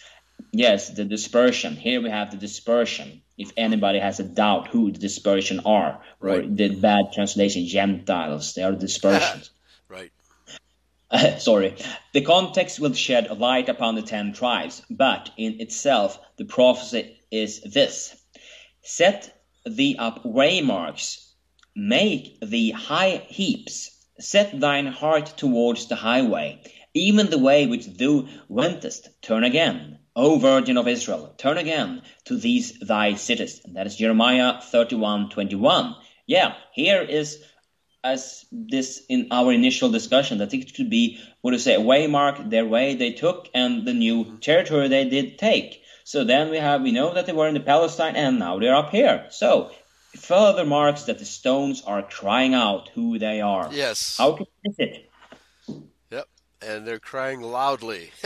Yes, 0.53 0.91
the 0.91 1.05
dispersion. 1.05 1.76
Here 1.76 2.01
we 2.01 2.11
have 2.11 2.30
the 2.30 2.37
dispersion. 2.37 3.22
If 3.37 3.53
anybody 3.57 3.99
has 3.99 4.20
a 4.20 4.24
doubt 4.24 4.68
who 4.68 4.91
the 4.91 4.99
dispersion 4.99 5.61
are, 5.66 6.01
or 6.20 6.43
the 6.43 6.74
bad 6.74 7.12
translation, 7.12 7.66
Gentiles, 7.66 8.55
they 8.55 8.62
are 8.62 8.72
dispersions. 8.72 9.51
Right. 9.89 10.11
Sorry. 11.41 11.76
The 12.12 12.22
context 12.22 12.80
will 12.80 12.93
shed 12.95 13.30
light 13.39 13.68
upon 13.68 13.95
the 13.95 14.03
ten 14.03 14.32
tribes, 14.32 14.82
but 14.91 15.30
in 15.37 15.61
itself, 15.61 16.18
the 16.37 16.45
prophecy 16.45 17.16
is 17.30 17.61
this 17.61 18.16
Set 18.82 19.32
thee 19.64 19.97
up 19.99 20.24
waymarks, 20.24 21.32
make 21.74 22.41
thee 22.41 22.70
high 22.70 23.22
heaps, 23.28 23.91
set 24.18 24.59
thine 24.59 24.87
heart 24.87 25.34
towards 25.37 25.87
the 25.87 25.97
highway, 25.97 26.61
even 26.95 27.30
the 27.30 27.39
way 27.39 27.66
which 27.66 27.87
thou 27.87 28.26
wentest, 28.49 29.09
turn 29.22 29.45
again. 29.45 29.99
O 30.16 30.38
Virgin 30.38 30.78
of 30.78 30.88
Israel, 30.88 31.32
turn 31.36 31.58
again 31.58 32.02
to 32.24 32.36
these 32.36 32.78
thy 32.78 33.14
cities. 33.14 33.60
And 33.64 33.76
that 33.76 33.86
is 33.86 33.96
Jeremiah 33.96 34.60
thirty-one 34.62 35.28
twenty-one. 35.28 35.94
Yeah, 36.26 36.54
here 36.72 37.02
is 37.02 37.38
as 38.06 38.44
this 38.52 39.02
in 39.08 39.28
our 39.30 39.52
initial 39.52 39.90
discussion 39.90 40.38
that 40.38 40.54
it 40.54 40.74
could 40.74 40.90
be 40.90 41.18
what 41.40 41.50
do 41.50 41.56
you 41.56 41.60
say 41.60 41.74
a 41.74 41.80
waymark 41.80 42.50
their 42.50 42.64
way 42.64 42.94
they 42.94 43.12
took 43.12 43.48
and 43.54 43.86
the 43.86 43.94
new 43.94 44.24
mm-hmm. 44.24 44.36
territory 44.36 44.88
they 44.88 45.08
did 45.08 45.38
take 45.38 45.82
so 46.04 46.24
then 46.24 46.50
we 46.50 46.58
have 46.58 46.82
we 46.82 46.92
know 46.92 47.12
that 47.14 47.26
they 47.26 47.32
were 47.32 47.48
in 47.48 47.54
the 47.54 47.60
palestine 47.60 48.14
and 48.16 48.38
now 48.38 48.58
they're 48.58 48.76
up 48.76 48.90
here 48.90 49.26
so 49.30 49.70
further 50.16 50.64
marks 50.64 51.04
that 51.04 51.18
the 51.18 51.24
stones 51.24 51.82
are 51.86 52.02
crying 52.02 52.54
out 52.54 52.88
who 52.94 53.18
they 53.18 53.40
are 53.40 53.68
Yes. 53.72 54.16
how 54.18 54.32
can 54.32 54.46
we 54.46 54.70
miss 54.70 54.78
it 54.78 55.05
and 56.66 56.86
they're 56.86 56.98
crying 56.98 57.40
loudly 57.40 58.10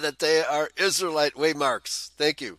that 0.00 0.18
they 0.18 0.42
are 0.42 0.70
Israelite 0.76 1.34
waymarks. 1.34 2.10
Thank 2.16 2.40
you. 2.40 2.58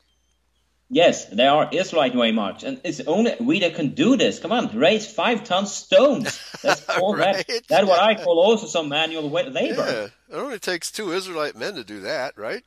yes 0.94 1.26
they 1.40 1.48
are 1.48 1.70
israelite 1.72 2.14
waymarks 2.22 2.64
and 2.68 2.82
it's 2.84 3.00
only 3.16 3.32
we 3.40 3.60
that 3.62 3.76
can 3.76 3.90
do 4.00 4.18
this 4.18 4.40
come 4.44 4.52
on 4.52 4.66
raise 4.86 5.06
five 5.20 5.40
ton 5.50 5.66
stones 5.66 6.26
that's 6.64 6.84
all 6.90 7.16
Right. 7.16 7.48
that 7.48 7.64
that's 7.70 7.88
what 7.88 8.00
i 8.10 8.12
call 8.24 8.38
also 8.48 8.68
some 8.68 8.90
manual 8.90 9.30
labor 9.30 9.86
Yeah, 9.92 10.08
it 10.36 10.42
only 10.46 10.60
takes 10.60 10.92
two 10.92 11.08
Israelite 11.20 11.56
men 11.56 11.76
to 11.76 11.86
do 11.94 12.02
that, 12.02 12.38
right? 12.48 12.64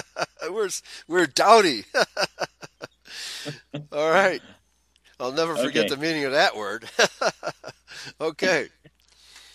we're 0.56 0.70
we're 1.12 1.26
dowdy. 1.26 1.84
All 3.92 4.10
right, 4.10 4.42
I'll 5.20 5.32
never 5.32 5.54
forget 5.56 5.84
Okay. 5.86 5.94
the 5.94 6.00
meaning 6.06 6.24
of 6.24 6.32
that 6.32 6.56
word. 6.56 6.88
okay, 8.20 8.68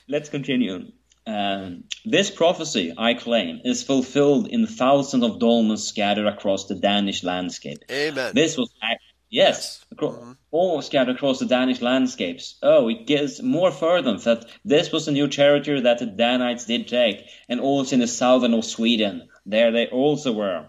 Let's 0.08 0.30
continue. 0.30 0.92
Um, 1.26 1.86
this 2.04 2.30
prophecy, 2.30 2.94
I 2.98 3.14
claim, 3.14 3.62
is 3.64 3.84
fulfilled 3.84 4.48
in 4.48 4.68
thousands 4.68 5.24
of 5.24 5.40
dolmens 5.40 5.80
scattered 5.80 6.28
across 6.28 6.66
the 6.66 6.76
Danish 6.76 7.24
landscape. 7.24 7.80
Amen. 7.90 8.34
This 8.36 8.58
was, 8.58 8.74
yes, 9.30 9.86
acro- 9.92 10.36
all 10.52 10.82
scattered 10.82 11.16
across 11.16 11.40
the 11.40 11.46
Danish 11.46 11.82
landscapes. 11.82 12.56
Oh, 12.62 12.90
it 12.90 13.08
gives 13.08 13.42
more 13.42 13.72
further 13.72 14.18
that 14.18 14.46
this 14.66 14.92
was 14.92 15.08
a 15.08 15.12
new 15.14 15.28
territory 15.30 15.82
that 15.82 16.00
the 16.00 16.08
Danites 16.08 16.66
did 16.66 16.88
take, 16.90 17.26
and 17.48 17.62
also 17.62 17.96
in 17.96 18.02
the 18.02 18.08
southern 18.08 18.54
of 18.54 18.66
Sweden. 18.66 19.30
There 19.46 19.72
they 19.72 19.88
also 19.88 20.34
were. 20.34 20.66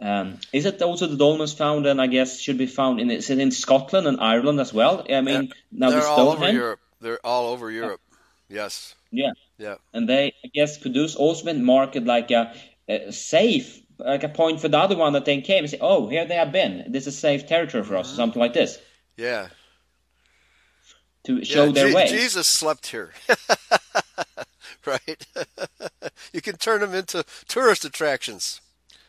Um, 0.00 0.40
is 0.52 0.66
it 0.66 0.82
also 0.82 1.06
the 1.06 1.16
dolmens 1.16 1.56
found, 1.56 1.86
and 1.86 2.02
I 2.02 2.06
guess 2.06 2.40
should 2.40 2.58
be 2.58 2.66
found 2.66 3.00
in 3.00 3.10
is 3.10 3.30
it 3.30 3.38
in 3.38 3.50
Scotland 3.50 4.06
and 4.06 4.20
Ireland 4.20 4.60
as 4.60 4.72
well? 4.74 5.06
I 5.08 5.20
mean, 5.22 5.52
now 5.72 5.90
They're 5.90 6.06
all 6.06 6.30
over 6.30 6.50
Europe. 6.50 6.80
They're 7.00 7.24
all 7.24 7.52
over 7.52 7.70
Europe. 7.70 8.00
Yes. 8.48 8.94
Yeah. 9.10 9.32
Yeah. 9.58 9.76
and 9.94 10.08
they 10.08 10.34
I 10.44 10.48
guess 10.52 10.76
could 10.78 10.96
also 10.96 11.44
been 11.44 11.64
marked 11.64 11.96
like 11.96 12.30
a, 12.30 12.54
a 12.88 13.12
safe, 13.12 13.80
like 13.98 14.22
a 14.24 14.28
point 14.28 14.60
for 14.60 14.68
the 14.68 14.78
other 14.78 14.96
one 14.96 15.12
that 15.14 15.24
they 15.24 15.40
came 15.40 15.64
and 15.64 15.70
say, 15.70 15.78
oh, 15.80 16.08
here 16.08 16.26
they 16.26 16.34
have 16.34 16.52
been. 16.52 16.92
This 16.92 17.06
is 17.06 17.18
safe 17.18 17.46
territory 17.46 17.84
for 17.84 17.96
us, 17.96 18.12
or 18.12 18.16
something 18.16 18.40
like 18.40 18.52
this, 18.52 18.78
Yeah. 19.16 19.48
to 21.24 21.44
show 21.44 21.66
yeah, 21.66 21.72
their 21.72 21.88
Je- 21.88 21.94
way. 21.94 22.08
Jesus 22.08 22.46
slept 22.46 22.88
here. 22.88 23.12
right? 24.86 25.26
you 26.32 26.40
can 26.40 26.56
turn 26.56 26.80
them 26.80 26.94
into 26.94 27.24
tourist 27.48 27.84
attractions. 27.84 28.60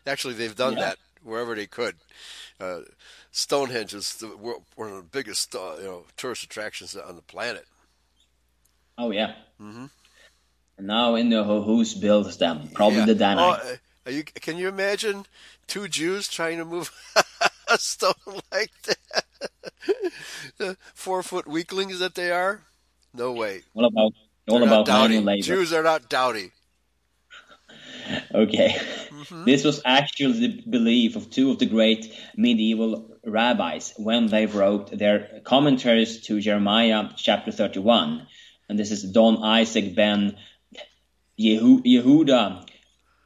Actually, 0.06 0.34
they've 0.34 0.56
done 0.56 0.74
Yeah. 0.74 0.80
that 0.80 0.98
wherever 1.22 1.54
they 1.54 1.66
could. 1.66 1.96
Uh, 2.60 2.80
Stonehenge 3.30 3.94
is 3.94 4.14
the, 4.16 4.28
one 4.28 4.88
of 4.88 4.96
the 4.96 5.02
biggest 5.02 5.54
uh, 5.54 5.76
you 5.78 5.84
know 5.84 6.04
tourist 6.16 6.42
attractions 6.42 6.96
on 6.96 7.14
the 7.14 7.22
planet. 7.22 7.66
Oh 8.96 9.10
yeah. 9.12 9.34
Mm-hmm. 9.60 9.86
And 10.78 10.86
now 10.86 11.16
in 11.16 11.28
the 11.28 11.44
who 11.44 11.62
who's 11.62 11.94
built 11.94 12.38
them? 12.38 12.70
Probably 12.74 13.00
Yeah. 13.00 13.06
the 13.06 13.14
Danites. 13.14 13.60
Oh, 13.64 13.72
uh, 13.72 13.76
are 14.06 14.12
you, 14.12 14.24
can 14.24 14.56
you 14.56 14.68
imagine 14.68 15.26
two 15.66 15.88
Jews 15.88 16.28
trying 16.28 16.58
to 16.58 16.64
move 16.64 16.90
a 17.68 17.76
stone 17.78 18.14
like 18.52 18.72
that? 18.84 19.24
the 20.58 20.76
four 20.94 21.22
foot 21.22 21.46
weaklings 21.46 21.98
that 21.98 22.14
they 22.14 22.30
are? 22.30 22.62
No 23.12 23.32
way. 23.32 23.62
all 23.74 23.84
about 23.86 24.12
all 24.48 24.58
They're 24.60 24.68
about 24.68 24.86
dowdy. 24.86 25.20
labor. 25.20 25.42
Jews 25.42 25.72
are 25.72 25.82
not 25.82 26.08
dowdy. 26.08 26.52
Okay. 28.34 28.70
Mm-hmm. 28.70 29.44
This 29.44 29.64
was 29.64 29.82
actually 29.84 30.40
the 30.46 30.62
belief 30.70 31.16
of 31.16 31.28
two 31.30 31.50
of 31.50 31.58
the 31.58 31.66
great 31.66 32.10
medieval 32.36 33.18
rabbis 33.24 33.92
when 33.98 34.26
they 34.28 34.46
wrote 34.46 34.96
their 34.96 35.40
commentaries 35.44 36.22
to 36.26 36.40
Jeremiah 36.40 37.10
chapter 37.16 37.50
31. 37.52 38.26
And 38.68 38.78
this 38.78 38.90
is 38.92 39.02
Don 39.02 39.42
Isaac 39.42 39.94
ben 39.94 40.36
Yehu- 41.38 41.82
Yehuda 41.84 42.66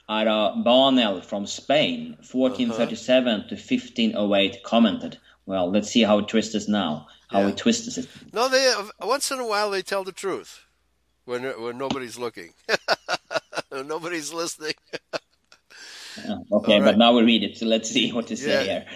Abarbanel 0.09 1.25
from 1.25 1.47
Spain, 1.47 2.17
1437 2.31 3.49
to 3.49 3.55
1508, 3.55 4.63
commented. 4.65 5.19
Well, 5.47 5.71
let's 5.71 5.89
see 5.91 6.03
how 6.03 6.19
it 6.19 6.29
twists 6.29 6.55
us 6.55 6.69
now, 6.69 7.07
how 7.29 7.41
Yeah. 7.41 7.49
it 7.49 7.57
twists 7.57 7.97
it. 7.99 8.09
No, 8.33 8.49
they 8.49 8.75
once 9.01 9.31
in 9.31 9.39
a 9.41 9.47
while 9.47 9.71
they 9.71 9.83
tell 9.83 10.05
the 10.05 10.13
truth 10.13 10.61
when 11.25 11.43
when 11.63 11.79
nobody's 11.79 12.19
looking, 12.19 12.53
when 13.71 13.87
nobody's 13.89 14.33
listening. 14.33 14.75
Uh, 15.15 16.37
Okay, 16.53 16.79
right. 16.79 16.85
but 16.85 16.99
now 16.99 17.13
we 17.15 17.23
read 17.23 17.43
it, 17.43 17.57
so 17.57 17.67
let's 17.67 17.91
see 17.91 18.13
what 18.13 18.29
say 18.29 18.37
Yeah. 18.53 18.63
here. 18.63 18.87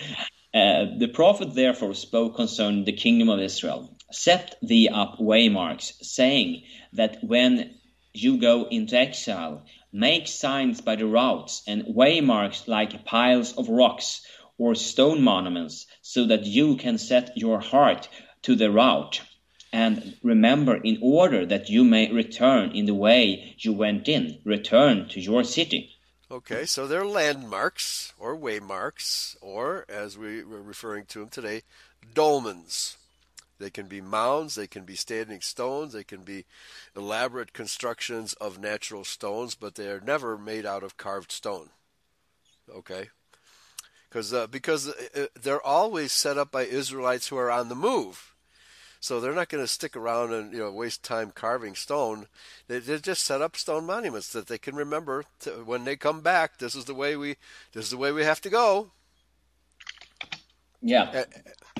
Uh, 0.54 0.98
the 0.98 1.08
prophet 1.08 1.54
therefore 1.54 1.94
spoke 1.94 2.36
concerning 2.36 2.84
the 2.84 2.92
kingdom 2.92 3.28
of 3.30 3.40
Israel. 3.40 3.96
Set 4.12 4.56
thee 4.62 4.88
up 4.88 5.18
waymarks, 5.18 5.92
saying 6.02 6.62
that 6.92 7.18
when 7.24 7.75
you 8.16 8.38
go 8.38 8.66
into 8.70 8.96
exile, 8.96 9.64
make 9.92 10.26
signs 10.26 10.80
by 10.80 10.96
the 10.96 11.06
routes 11.06 11.62
and 11.66 11.84
waymarks 11.84 12.66
like 12.66 13.04
piles 13.04 13.52
of 13.56 13.68
rocks 13.68 14.26
or 14.58 14.74
stone 14.74 15.22
monuments, 15.22 15.86
so 16.00 16.26
that 16.26 16.44
you 16.44 16.76
can 16.76 16.98
set 16.98 17.36
your 17.36 17.60
heart 17.60 18.08
to 18.42 18.54
the 18.56 18.70
route. 18.70 19.20
And 19.72 20.16
remember, 20.22 20.76
in 20.76 20.98
order 21.02 21.44
that 21.44 21.68
you 21.68 21.84
may 21.84 22.10
return 22.10 22.70
in 22.70 22.86
the 22.86 22.94
way 22.94 23.54
you 23.58 23.72
went 23.72 24.08
in, 24.08 24.38
return 24.44 25.08
to 25.10 25.20
your 25.20 25.44
city. 25.44 25.90
Okay, 26.30 26.64
so 26.64 26.86
they're 26.86 27.06
landmarks 27.06 28.12
or 28.18 28.36
waymarks, 28.36 29.36
or 29.40 29.84
as 29.88 30.16
we 30.16 30.42
were 30.42 30.62
referring 30.62 31.04
to 31.06 31.20
them 31.20 31.28
today, 31.28 31.62
dolmens. 32.14 32.96
They 33.58 33.70
can 33.70 33.86
be 33.86 34.00
mounds, 34.00 34.54
they 34.54 34.66
can 34.66 34.84
be 34.84 34.96
standing 34.96 35.40
stones, 35.40 35.92
they 35.92 36.04
can 36.04 36.22
be 36.22 36.44
elaborate 36.94 37.52
constructions 37.52 38.34
of 38.34 38.58
natural 38.58 39.04
stones, 39.04 39.54
but 39.54 39.74
they 39.74 39.88
are 39.88 40.00
never 40.00 40.36
made 40.36 40.66
out 40.66 40.82
of 40.82 40.96
carved 40.96 41.32
stone. 41.32 41.70
Okay? 42.72 43.08
Cause, 44.10 44.32
uh, 44.32 44.46
because 44.46 44.88
uh, 44.88 45.26
they're 45.40 45.64
always 45.64 46.12
set 46.12 46.38
up 46.38 46.50
by 46.50 46.64
Israelites 46.64 47.28
who 47.28 47.36
are 47.36 47.50
on 47.50 47.68
the 47.68 47.74
move. 47.74 48.34
So 49.00 49.20
they're 49.20 49.34
not 49.34 49.48
going 49.48 49.62
to 49.62 49.68
stick 49.68 49.94
around 49.94 50.32
and 50.32 50.52
you 50.52 50.58
know 50.58 50.72
waste 50.72 51.02
time 51.02 51.30
carving 51.34 51.74
stone. 51.74 52.26
They, 52.66 52.78
they 52.78 52.98
just 52.98 53.24
set 53.24 53.42
up 53.42 53.56
stone 53.56 53.84
monuments 53.84 54.32
that 54.32 54.48
they 54.48 54.58
can 54.58 54.74
remember 54.74 55.24
to, 55.40 55.50
when 55.64 55.84
they 55.84 55.96
come 55.96 56.22
back. 56.22 56.58
This 56.58 56.74
is 56.74 56.86
the 56.86 56.94
way 56.94 57.14
we 57.14 57.36
this 57.72 57.84
is 57.84 57.90
the 57.90 57.98
way 57.98 58.10
we 58.10 58.24
have 58.24 58.40
to 58.40 58.50
go. 58.50 58.90
Yeah. 60.80 61.10
And, 61.12 61.26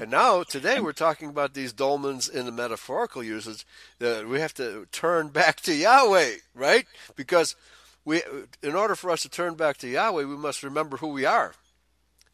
and 0.00 0.10
now 0.10 0.42
today 0.42 0.80
we're 0.80 0.92
talking 0.92 1.28
about 1.28 1.54
these 1.54 1.72
dolmens 1.72 2.30
in 2.30 2.44
the 2.44 2.52
metaphorical 2.52 3.22
usage 3.22 3.66
that 3.98 4.28
we 4.28 4.40
have 4.40 4.52
to 4.54 4.86
turn 4.92 5.28
back 5.28 5.60
to 5.62 5.74
Yahweh, 5.74 6.34
right? 6.54 6.86
Because 7.14 7.56
we 8.04 8.22
in 8.62 8.74
order 8.74 8.94
for 8.94 9.10
us 9.10 9.22
to 9.22 9.28
turn 9.28 9.54
back 9.54 9.78
to 9.78 9.88
Yahweh, 9.88 10.24
we 10.24 10.36
must 10.36 10.62
remember 10.62 10.98
who 10.98 11.08
we 11.08 11.24
are. 11.24 11.54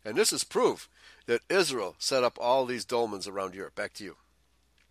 And 0.04 0.16
this 0.16 0.32
is 0.32 0.44
proof 0.44 0.88
that 1.26 1.42
Israel 1.48 1.94
set 1.98 2.24
up 2.24 2.36
all 2.40 2.66
these 2.66 2.84
dolmens 2.84 3.28
around 3.28 3.54
Europe. 3.54 3.76
Back 3.76 3.92
to 3.94 4.04
you. 4.04 4.16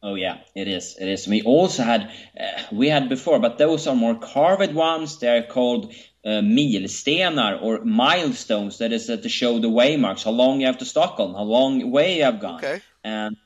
Oh 0.04 0.16
yeah, 0.16 0.40
it 0.56 0.68
is. 0.68 0.98
It 1.00 1.08
is. 1.08 1.28
We 1.28 1.44
also 1.44 1.84
had 1.84 2.10
uh, 2.40 2.64
we 2.72 2.90
had 2.90 3.10
before, 3.10 3.40
but 3.40 3.58
those 3.58 3.86
are 3.86 3.96
more 3.96 4.16
carved 4.16 4.74
ones. 4.74 5.20
They're 5.20 5.44
called 5.44 5.94
uh, 6.26 6.42
milstenar 6.42 7.62
or 7.62 7.84
milestones. 7.84 8.78
That 8.78 8.92
is 8.92 9.10
uh, 9.10 9.18
to 9.18 9.30
show 9.30 9.60
the 9.60 9.70
waymarks, 9.70 10.24
how 10.24 10.32
long 10.32 10.60
you 10.60 10.68
have 10.68 10.78
to 10.80 10.86
Stockholm, 10.86 11.34
how 11.34 11.44
long 11.44 11.92
way 11.92 12.18
you 12.18 12.24
have 12.24 12.40
gone. 12.40 12.58
Okay. 12.64 12.82
And 13.04 13.38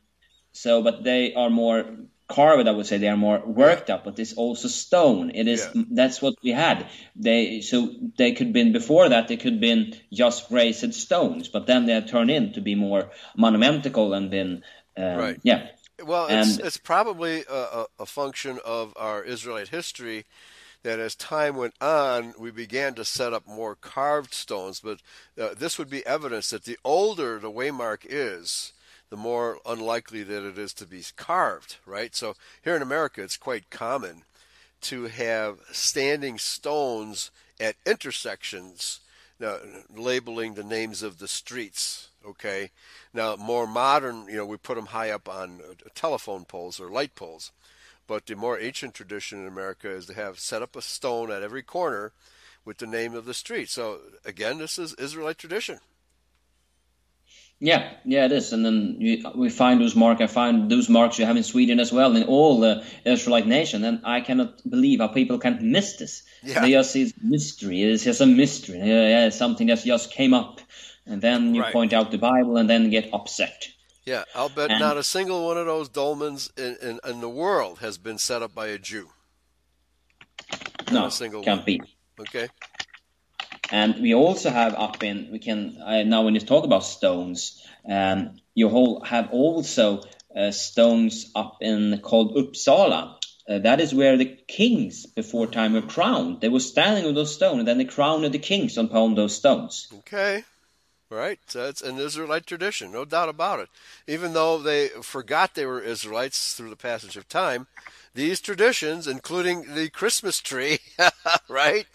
so, 0.51 0.81
but 0.81 1.03
they 1.03 1.33
are 1.33 1.49
more 1.49 1.85
carved. 2.27 2.67
I 2.67 2.71
would 2.71 2.85
say 2.85 2.97
they 2.97 3.07
are 3.07 3.17
more 3.17 3.41
worked 3.45 3.89
up. 3.89 4.03
But 4.03 4.19
it's 4.19 4.33
also 4.33 4.67
stone. 4.67 5.31
It 5.33 5.47
is. 5.47 5.67
Yeah. 5.73 5.83
That's 5.91 6.21
what 6.21 6.35
we 6.43 6.51
had. 6.51 6.87
They 7.15 7.61
so 7.61 7.89
they 8.17 8.33
could 8.33 8.51
been 8.51 8.73
before 8.73 9.09
that. 9.09 9.27
They 9.27 9.37
could 9.37 9.59
been 9.59 9.95
just 10.11 10.51
raised 10.51 10.93
stones, 10.93 11.47
but 11.47 11.67
then 11.67 11.85
they 11.85 11.99
turned 12.01 12.31
in 12.31 12.53
to 12.53 12.61
be 12.61 12.75
more 12.75 13.11
monumental 13.37 14.13
and 14.13 14.29
been. 14.29 14.63
Uh, 14.97 15.15
Right. 15.17 15.39
Yeah. 15.43 15.67
Well, 16.03 16.27
it's, 16.27 16.57
And- 16.57 16.65
it's 16.65 16.77
probably 16.77 17.43
a, 17.49 17.85
a 17.99 18.05
function 18.05 18.59
of 18.65 18.93
our 18.97 19.23
Israelite 19.23 19.69
history 19.69 20.25
that 20.85 20.99
as 20.99 21.15
time 21.15 21.55
went 21.55 21.73
on, 21.81 22.35
we 22.37 22.51
began 22.51 22.93
to 22.93 23.03
set 23.03 23.33
up 23.33 23.47
more 23.47 23.73
carved 23.73 24.35
stones. 24.35 24.79
But 24.79 24.99
uh, 25.35 25.55
this 25.57 25.79
would 25.79 25.89
be 25.89 26.05
evidence 26.05 26.51
that 26.51 26.65
the 26.65 26.77
older 26.85 27.39
the 27.39 27.51
waymark 27.51 28.05
is, 28.07 28.71
the 29.09 29.17
more 29.17 29.57
unlikely 29.65 30.21
that 30.21 30.47
it 30.47 30.59
is 30.59 30.73
to 30.75 30.85
be 30.85 31.03
carved, 31.15 31.77
right? 31.87 32.15
So 32.15 32.35
here 32.63 32.75
in 32.75 32.83
America, 32.83 33.23
it's 33.23 33.35
quite 33.35 33.71
common 33.71 34.25
to 34.81 35.05
have 35.05 35.57
standing 35.71 36.37
stones 36.37 37.31
at 37.59 37.77
intersections 37.83 38.99
labeling 39.95 40.53
the 40.53 40.63
names 40.63 41.01
of 41.01 41.17
the 41.17 41.27
streets. 41.27 42.09
Okay. 42.23 42.69
Now, 43.11 43.35
more 43.35 43.65
modern, 43.65 44.27
you 44.27 44.35
know, 44.35 44.45
we 44.45 44.57
put 44.57 44.75
them 44.75 44.87
high 44.87 45.09
up 45.09 45.27
on 45.27 45.61
uh, 45.67 45.73
telephone 45.95 46.45
poles 46.45 46.79
or 46.79 46.89
light 46.89 47.15
poles. 47.15 47.51
But 48.07 48.25
the 48.27 48.35
more 48.35 48.59
ancient 48.59 48.93
tradition 48.93 49.41
in 49.41 49.47
America 49.47 49.89
is 49.89 50.05
to 50.07 50.13
have 50.13 50.39
set 50.39 50.61
up 50.61 50.75
a 50.75 50.81
stone 50.81 51.31
at 51.31 51.41
every 51.43 51.63
corner 51.63 52.11
with 52.63 52.77
the 52.77 52.87
name 52.87 53.15
of 53.15 53.25
the 53.25 53.33
street. 53.33 53.69
So 53.69 53.99
again, 54.23 54.57
this 54.59 54.77
is 54.77 54.93
Israelite 54.95 55.37
tradition. 55.37 55.79
Yeah, 57.59 57.93
yeah, 58.03 58.25
it 58.25 58.31
is. 58.33 58.51
And 58.51 58.65
then 58.65 58.97
you, 58.99 59.31
we 59.33 59.49
find 59.49 59.79
those 59.79 59.95
marks. 59.95 60.21
I 60.21 60.27
find 60.27 60.69
those 60.69 60.89
marks 60.89 61.17
you 61.17 61.25
have 61.25 61.37
in 61.37 61.43
Sweden 61.43 61.79
as 61.79 61.91
well, 61.91 62.15
in 62.15 62.23
all 62.23 62.59
the 62.59 62.83
Israelite 63.05 63.47
nation. 63.47 63.83
And 63.85 64.01
I 64.03 64.19
cannot 64.21 64.61
believe 64.69 64.99
how 64.99 65.07
people 65.07 65.39
can 65.39 65.71
miss 65.71 65.95
this. 65.95 66.23
Yeah. 66.43 66.61
They 66.61 66.71
just 66.71 66.91
see 66.91 67.13
mystery. 67.21 67.81
It's 67.81 68.03
just 68.03 68.19
a 68.21 68.25
mystery. 68.25 68.79
Yeah, 68.79 69.07
yeah, 69.07 69.29
something 69.29 69.67
that 69.67 69.83
just 69.83 70.11
came 70.11 70.33
up. 70.33 70.59
And 71.05 71.21
then 71.21 71.55
you 71.55 71.61
Right. 71.61 71.71
point 71.71 71.93
out 71.93 72.11
the 72.11 72.17
Bible 72.17 72.57
and 72.57 72.69
then 72.69 72.89
get 72.89 73.13
upset. 73.13 73.69
Yeah, 74.05 74.23
I'll 74.35 74.49
bet 74.49 74.69
And- 74.69 74.79
not 74.79 74.97
a 74.97 75.03
single 75.03 75.45
one 75.47 75.57
of 75.57 75.65
those 75.65 75.89
dolmens 75.89 76.51
in, 76.57 76.77
in, 76.81 76.99
in 77.09 77.21
the 77.21 77.29
world 77.29 77.79
has 77.79 77.97
been 77.97 78.17
set 78.17 78.43
up 78.43 78.53
by 78.53 78.67
a 78.67 78.77
Jew. 78.77 79.09
No, 80.91 81.07
a 81.07 81.11
single 81.11 81.41
can't 81.43 81.61
one. 81.61 81.65
be. 81.65 81.81
Okay? 82.19 82.47
And 83.71 83.99
we 83.99 84.13
also 84.13 84.51
have 84.51 84.75
up 84.75 85.01
in 85.03 85.29
we 85.31 85.39
can 85.39 85.81
uh, 85.81 86.03
now 86.03 86.21
when 86.21 86.35
you 86.35 86.39
talk 86.39 86.65
about 86.65 86.83
stones, 86.83 87.65
um, 87.89 88.37
you 88.53 88.69
whole 88.69 89.01
have 89.03 89.31
also 89.31 90.03
uh, 90.35 90.51
stones 90.51 91.31
up 91.35 91.57
in 91.61 91.99
called 92.03 92.35
Uppsala. 92.35 93.15
Uh, 93.49 93.59
that 93.59 93.79
is 93.79 93.93
where 93.93 94.17
the 94.17 94.25
kings 94.25 95.05
before 95.05 95.47
time 95.47 95.73
were 95.73 95.81
crowned. 95.81 96.41
They 96.41 96.49
were 96.49 96.59
standing 96.59 97.05
on 97.05 97.15
those 97.15 97.33
stones, 97.33 97.59
and 97.59 97.67
then 97.67 97.77
they 97.77 97.85
crowned 97.85 98.23
the 98.23 98.39
kings 98.39 98.77
upon 98.77 99.15
those 99.15 99.35
stones. 99.35 99.87
Okay. 99.99 100.43
Right? 101.09 101.39
That's 101.53 101.81
an 101.81 101.97
Israelite 101.97 102.47
tradition, 102.47 102.91
no 102.91 103.05
doubt 103.05 103.29
about 103.29 103.59
it. 103.59 103.69
Even 104.07 104.33
though 104.33 104.57
they 104.57 104.87
forgot 104.87 105.53
they 105.53 105.65
were 105.65 105.79
Israelites 105.79 106.53
through 106.53 106.71
the 106.71 106.75
passage 106.75 107.15
of 107.15 107.29
time, 107.29 107.67
these 108.15 108.41
traditions, 108.41 109.07
including 109.07 109.75
the 109.75 109.89
Christmas 109.89 110.41
tree, 110.41 110.79
right? 111.47 111.85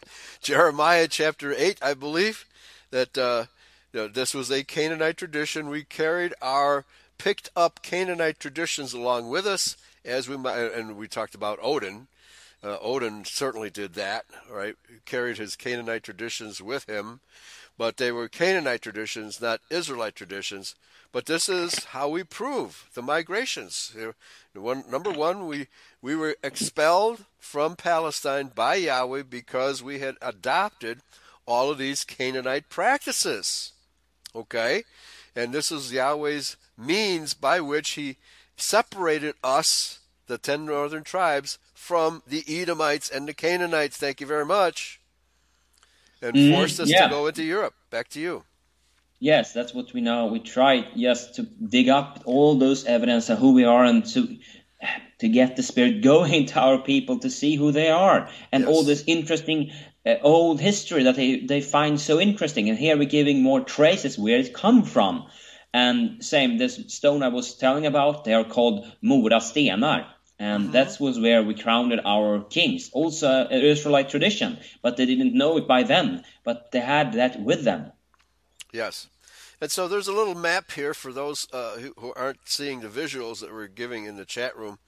Jeremiah 0.41 1.09
chapter 1.09 1.53
8, 1.53 1.79
I 1.83 1.95
believe, 1.95 2.45
that 2.91 3.19
uh, 3.19 3.47
you 3.93 4.01
know, 4.01 4.09
this 4.09 4.35
was 4.35 4.51
a 4.51 4.63
Canaanite 4.63 5.17
tradition. 5.17 5.69
We 5.69 5.83
carried 5.83 6.35
our 6.41 6.85
picked 7.19 7.51
up 7.57 7.83
Canaanite 7.83 8.39
traditions 8.39 8.93
along 8.93 9.29
with 9.29 9.47
us 9.47 9.77
as 10.05 10.29
we 10.29 10.37
and 10.37 10.97
we 10.97 11.09
talked 11.09 11.35
about 11.35 11.59
Odin. 11.61 12.07
Uh, 12.63 12.79
Odin 12.81 13.25
certainly 13.25 13.71
did 13.71 13.95
that, 13.95 14.27
right? 14.51 14.77
He 14.89 14.97
carried 15.07 15.39
his 15.39 15.57
Canaanite 15.57 16.03
traditions 16.03 16.61
with 16.61 16.89
him, 16.89 17.21
but 17.81 17.97
they 17.97 18.13
were 18.13 18.29
Canaanite 18.29 18.83
traditions, 18.83 19.41
not 19.41 19.63
Israelite 19.71 20.15
traditions. 20.15 20.75
But 21.13 21.25
this 21.25 21.49
is 21.49 21.85
how 21.85 22.11
we 22.11 22.25
prove 22.25 22.91
the 22.93 23.01
migrations. 23.01 23.97
One, 24.53 24.85
number 24.91 25.11
one, 25.11 25.47
we 25.47 25.69
we 26.03 26.15
were 26.15 26.37
expelled 26.43 27.25
from 27.39 27.77
Palestine 27.77 28.53
by 28.55 28.75
Yahweh 28.75 29.23
because 29.23 29.83
we 29.83 30.01
had 30.01 30.17
adopted 30.21 31.01
all 31.47 31.71
of 31.71 31.79
these 31.79 32.05
Canaanite 32.05 32.69
practices. 32.69 33.73
Okay? 34.37 34.85
And 35.35 35.55
this 35.55 35.73
is 35.73 35.91
Yahweh's 35.91 36.59
means 36.77 37.33
by 37.33 37.61
which 37.61 37.93
he 37.93 38.19
separated 38.59 39.37
us, 39.43 40.01
the 40.27 40.37
ten 40.37 40.67
northern 40.67 41.03
tribes, 41.03 41.59
from 41.73 42.23
the 42.27 42.45
Edomites 42.47 43.09
and 43.09 43.27
the 43.27 43.33
Canaanites. 43.33 43.97
Thank 43.97 44.21
you 44.21 44.27
very 44.27 44.45
much. 44.45 45.00
And 46.23 46.37
Mm, 46.37 46.51
forced 46.55 46.81
us 46.81 46.89
yeah. 46.91 47.05
to 47.05 47.11
go 47.11 47.27
into 47.27 47.43
Europe. 47.43 47.75
Back 47.91 48.09
to 48.11 48.21
you. 48.21 48.45
Yes, 49.19 49.53
that's 49.53 49.75
what 49.75 49.93
we 49.93 50.01
know. 50.01 50.27
We 50.27 50.41
tried, 50.41 50.87
just 50.97 51.35
to 51.37 51.43
dig 51.43 51.89
up 51.89 52.23
all 52.25 52.59
those 52.59 52.87
evidence 52.87 53.29
of 53.29 53.39
who 53.39 53.53
we 53.53 53.65
are 53.65 53.85
and 53.85 54.05
to 54.15 54.39
to 55.19 55.29
get 55.29 55.57
the 55.57 55.63
spirit 55.63 56.03
going 56.03 56.47
to 56.51 56.59
our 56.59 56.79
people 56.79 57.19
to 57.19 57.29
see 57.29 57.55
who 57.55 57.71
they 57.73 57.91
are 57.91 58.31
and 58.53 58.65
Yes. 58.65 58.69
all 58.71 58.83
this 58.83 59.05
interesting 59.07 59.71
uh, 60.07 60.15
old 60.23 60.59
history 60.61 61.03
that 61.03 61.17
they, 61.17 61.41
they 61.41 61.61
find 61.61 62.01
so 62.01 62.19
interesting. 62.19 62.71
And 62.71 62.79
here 62.79 62.97
we're 62.97 63.05
giving 63.09 63.43
more 63.43 63.61
traces 63.61 64.19
where 64.19 64.39
it 64.39 64.55
come 64.55 64.83
from. 64.85 65.27
And 65.75 66.25
same, 66.25 66.57
this 66.57 66.81
stone 66.89 67.23
I 67.23 67.29
was 67.29 67.55
telling 67.55 67.85
about, 67.85 68.25
they 68.25 68.33
are 68.33 68.45
called 68.45 68.87
Mora 69.03 69.37
stenar. 69.41 70.07
And 70.41 70.73
that 70.73 70.99
was 70.99 71.21
where 71.21 71.43
we 71.43 71.55
crowned 71.55 72.01
our 72.05 72.41
kings. 72.41 72.89
Also 72.93 73.47
an 73.47 73.63
Israelite 73.63 74.09
tradition, 74.09 74.59
but 74.83 74.97
they 74.97 75.05
didn't 75.05 75.35
know 75.35 75.59
it 75.59 75.69
by 75.69 75.83
then. 75.83 76.25
But 76.45 76.73
they 76.73 76.81
had 76.81 77.13
that 77.13 77.41
with 77.41 77.63
them. 77.63 77.93
Yes. 78.73 79.09
And 79.61 79.71
so 79.71 79.87
there's 79.87 80.09
a 80.09 80.15
little 80.15 80.35
map 80.35 80.73
here 80.73 80.95
for 80.95 81.13
those 81.13 81.47
uh, 81.53 81.77
who, 81.77 81.93
who 81.99 82.15
aren't 82.15 82.49
seeing 82.49 82.81
the 82.81 82.89
visuals 82.89 83.41
that 83.41 83.53
we're 83.53 83.67
giving 83.67 84.07
in 84.07 84.17
the 84.17 84.25
chat 84.25 84.57
room. 84.57 84.79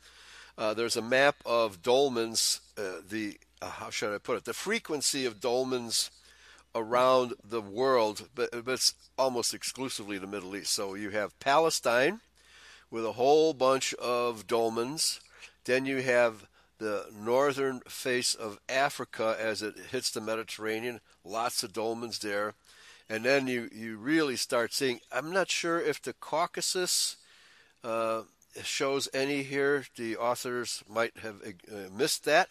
Uh, 0.57 0.73
there's 0.73 0.97
a 0.97 1.03
map 1.03 1.37
of 1.45 1.83
dolmens, 1.83 2.61
uh, 2.79 3.03
the 3.07 3.39
uh, 3.61 3.69
how 3.69 3.91
should 3.91 4.15
I 4.15 4.19
put 4.19 4.39
it, 4.39 4.45
the 4.45 4.55
frequency 4.55 5.27
of 5.27 5.39
dolmens 5.39 6.11
around 6.75 7.35
the 7.45 7.61
world, 7.61 8.29
but, 8.35 8.51
but 8.65 8.73
it's 8.73 8.95
almost 9.19 9.53
exclusively 9.53 10.17
the 10.17 10.27
Middle 10.27 10.57
East. 10.57 10.73
So 10.73 10.95
you 10.95 11.11
have 11.11 11.39
Palestine 11.39 12.21
with 12.91 13.05
a 13.05 13.13
whole 13.13 13.53
bunch 13.53 13.93
of 13.95 14.47
dolmens. 14.47 15.21
Then 15.65 15.87
you 15.87 16.03
have 16.03 16.47
the 16.79 17.07
northern 17.17 17.81
face 17.89 18.35
of 18.35 18.59
Africa 18.69 19.37
as 19.39 19.63
it 19.63 19.75
hits 19.91 20.11
the 20.11 20.21
Mediterranean, 20.21 21.01
lots 21.25 21.63
of 21.63 21.73
dolmens 21.73 22.19
there. 22.21 22.55
And 23.09 23.25
then 23.25 23.47
you, 23.47 23.69
you 23.73 23.97
really 23.97 24.37
start 24.37 24.73
seeing, 24.73 25.01
I'm 25.13 25.33
not 25.33 25.51
sure 25.51 25.81
if 25.81 26.01
the 26.03 26.13
Caucasus 26.15 27.17
uh, 27.85 28.23
shows 28.63 29.09
any 29.13 29.43
here. 29.43 29.85
The 29.97 30.17
authors 30.17 30.83
might 30.89 31.17
have 31.19 31.37
uh, 31.45 31.91
missed 31.97 32.25
that. 32.25 32.49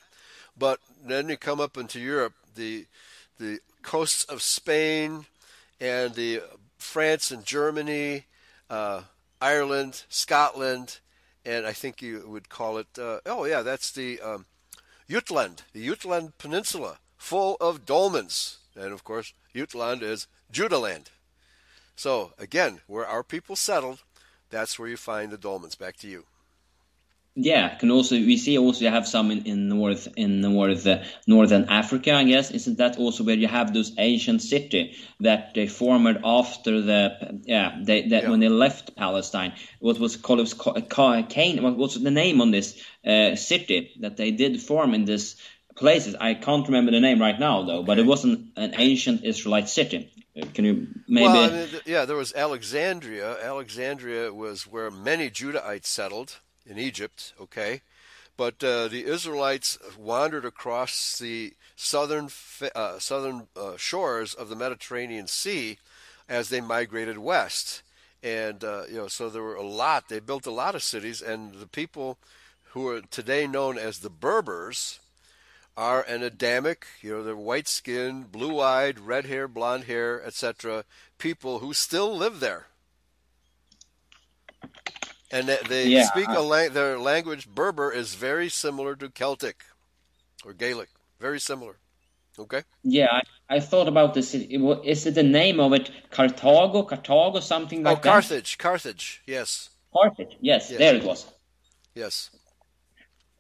But 0.57 0.80
then 1.03 1.30
you 1.30 1.38
come 1.38 1.59
up 1.59 1.78
into 1.78 1.99
Europe, 1.99 2.34
the, 2.55 2.86
the 3.39 3.59
coasts 3.82 4.24
of 4.26 4.41
Spain 4.41 5.26
and 5.80 6.14
the 6.14 6.41
France 6.78 7.32
and 7.32 7.45
Germany, 7.45 8.26
uh, 8.70 9.01
Ireland, 9.41 10.03
Scotland, 10.09 10.99
and 11.46 11.66
I 11.66 11.74
think 11.74 12.02
you 12.02 12.24
would 12.28 12.50
call 12.50 12.78
it. 12.78 12.88
Uh, 12.98 13.20
oh 13.26 13.46
yeah, 13.46 13.62
that's 13.62 13.92
the 13.92 14.20
um, 14.22 14.46
Jutland, 15.10 15.64
the 15.74 15.86
Jutland 15.86 16.38
Peninsula, 16.38 17.00
full 17.18 17.58
of 17.60 17.86
dolmens, 17.86 18.58
and 18.76 18.94
of 18.94 19.04
course, 19.04 19.34
Jutland 19.56 20.04
is 20.04 20.28
Judaland. 20.52 21.08
So 21.96 22.34
again, 22.38 22.82
where 22.88 23.06
our 23.06 23.24
people 23.24 23.56
settled, 23.56 24.04
that's 24.50 24.78
where 24.80 24.89
you 24.89 24.98
find 24.98 25.32
the 25.32 25.38
dolmens. 25.38 25.78
Back 25.78 25.98
to 25.98 26.08
you. 26.08 26.26
Yeah, 27.34 27.76
can 27.76 27.92
also 27.92 28.16
we 28.16 28.36
see 28.36 28.58
also 28.58 28.84
you 28.84 28.92
have 28.92 29.08
some 29.08 29.32
in, 29.32 29.46
in 29.46 29.70
north 29.70 30.10
in 30.18 30.42
north 30.42 30.86
uh, 30.86 31.04
northern 31.26 31.70
Africa, 31.70 32.14
I 32.14 32.26
guess. 32.26 32.52
Isn't 32.52 32.78
that 32.80 32.98
also 32.98 33.24
where 33.24 33.38
you 33.38 33.48
have 33.48 33.74
those 33.74 33.94
ancient 33.98 34.42
city 34.42 34.98
that 35.22 35.54
they 35.54 35.68
formed 35.68 36.20
after 36.26 36.82
the 36.82 37.40
yeah 37.46 37.78
they 37.82 38.10
that 38.10 38.24
yeah. 38.24 38.30
when 38.30 38.42
they 38.42 38.50
left 38.50 38.98
Palestine? 38.98 39.54
What 39.80 39.98
was 39.98 40.18
called 40.18 40.46
Cain? 41.30 41.64
What 41.64 41.78
was 41.78 42.02
the 42.04 42.12
name 42.12 42.42
on 42.42 42.52
this 42.52 42.84
uh, 43.06 43.36
city 43.36 43.92
that 44.02 44.18
they 44.18 44.32
did 44.32 44.62
form 44.62 44.94
in 44.94 45.06
this 45.06 45.38
places? 45.78 46.16
I 46.20 46.34
can't 46.34 46.68
remember 46.68 46.92
the 46.92 47.00
name 47.00 47.22
right 47.22 47.40
now 47.40 47.64
though, 47.64 47.78
okay. 47.78 47.86
but 47.86 47.98
it 47.98 48.06
was 48.06 48.26
an, 48.26 48.52
an 48.58 48.74
ancient 48.78 49.24
Israelite 49.24 49.70
city. 49.70 50.12
Can 50.54 50.66
you 50.66 50.88
maybe? 51.08 51.28
Well, 51.28 51.68
yeah, 51.86 52.04
there 52.04 52.18
was 52.18 52.34
Alexandria. 52.34 53.42
Alexandria 53.42 54.34
was 54.34 54.64
where 54.64 54.92
many 54.92 55.30
Judahites 55.30 55.86
settled 55.86 56.40
in 56.66 56.78
Egypt, 56.78 57.34
okay? 57.39 57.82
But 58.38 58.64
uh, 58.64 58.88
the 58.88 59.05
Israelites 59.05 59.78
wandered 59.97 60.45
across 60.45 61.18
the 61.20 61.53
southern 61.76 62.30
uh, 62.74 62.99
southern 62.99 63.47
uh, 63.55 63.78
shores 63.78 64.34
of 64.34 64.49
the 64.49 64.55
Mediterranean 64.55 65.28
Sea 65.28 65.78
as 66.28 66.49
they 66.49 66.62
migrated 66.62 67.18
west, 67.18 67.84
and 68.24 68.64
uh, 68.64 68.84
you 68.89 68.97
know, 68.97 69.07
so 69.07 69.30
there 69.30 69.43
were 69.43 69.55
a 69.55 69.64
lot. 69.64 70.09
They 70.09 70.20
built 70.20 70.45
a 70.45 70.51
lot 70.51 70.76
of 70.76 70.84
cities, 70.84 71.22
and 71.22 71.55
the 71.55 71.68
people 71.68 72.18
who 72.72 72.88
are 72.88 73.01
today 73.01 73.47
known 73.47 73.78
as 73.78 73.99
the 73.99 74.09
Berbers 74.09 74.99
are 75.76 76.01
an 76.03 76.24
Adamic, 76.24 76.86
you 77.01 77.12
know, 77.12 77.24
they're 77.24 77.36
white 77.36 77.68
skinned, 77.68 78.32
blue 78.32 78.59
eyed, 78.59 78.99
red 78.99 79.26
hair, 79.26 79.47
blonde 79.47 79.86
hair, 79.86 80.24
etc. 80.24 80.84
People 81.18 81.59
who 81.59 81.74
still 81.74 82.16
live 82.16 82.39
there 82.39 82.68
and 85.32 85.48
they 85.48 85.88
yeah. 85.88 86.06
speak 86.06 86.28
a 86.28 86.42
la- 86.42 86.70
their 86.70 87.00
language. 87.00 87.48
Berber 87.48 87.92
is 87.92 88.16
very 88.16 88.50
similar 88.50 88.96
to 88.96 89.10
Celtic 89.10 89.64
or 90.46 90.54
Gaelic, 90.54 90.90
very 91.20 91.40
similar. 91.40 91.78
Okay. 92.40 92.64
Yeah, 92.84 93.08
I, 93.12 93.56
I 93.56 93.60
thought 93.60 93.88
about 93.88 94.14
this. 94.14 94.34
Is 94.34 95.06
it 95.06 95.16
the 95.16 95.24
name 95.24 95.60
of 95.60 95.74
it 95.74 95.92
Carthago, 96.12 96.88
Carthago, 96.88 97.42
something 97.42 97.84
like 97.84 98.02
that. 98.02 98.10
oh, 98.10 98.12
Carthage, 98.12 98.58
that? 98.58 98.64
Carthage, 98.64 99.22
yes. 99.28 99.70
Carthage, 99.94 100.38
yes, 100.40 100.72
yes, 100.72 100.80
there 100.80 100.96
it 100.96 101.04
was. 101.04 101.26
Yes. 101.94 102.30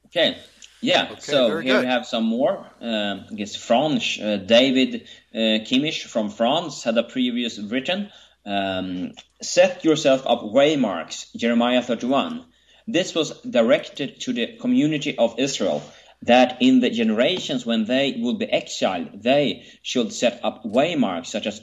Okay. 0.07 0.37
Yeah. 0.81 1.09
Okay, 1.11 1.21
so 1.21 1.47
here 1.59 1.75
good. 1.75 1.81
we 1.81 1.85
have 1.85 2.05
some 2.05 2.25
more. 2.25 2.65
Um, 2.81 3.25
I 3.31 3.35
guess 3.35 3.55
French. 3.55 4.19
Uh, 4.19 4.37
David 4.37 5.07
uh, 5.33 5.63
Kimchi 5.63 5.91
from 5.91 6.29
France 6.29 6.83
had 6.83 6.97
a 6.97 7.03
previous 7.03 7.59
written 7.59 8.11
um, 8.45 9.11
set 9.41 9.83
yourself 9.83 10.25
up 10.25 10.41
waymarks, 10.41 11.35
Jeremiah 11.35 11.81
31. 11.81 12.45
This 12.87 13.13
was 13.13 13.39
directed 13.41 14.19
to 14.21 14.33
the 14.33 14.57
community 14.57 15.17
of 15.17 15.35
Israel, 15.37 15.83
that 16.23 16.57
in 16.61 16.79
the 16.79 16.89
generations 16.89 17.65
when 17.65 17.85
they 17.85 18.15
would 18.17 18.37
be 18.37 18.45
exiled, 18.45 19.23
they 19.23 19.65
should 19.81 20.13
set 20.13 20.39
up 20.43 20.63
waymarks 20.63 21.27
such 21.27 21.47
as 21.47 21.61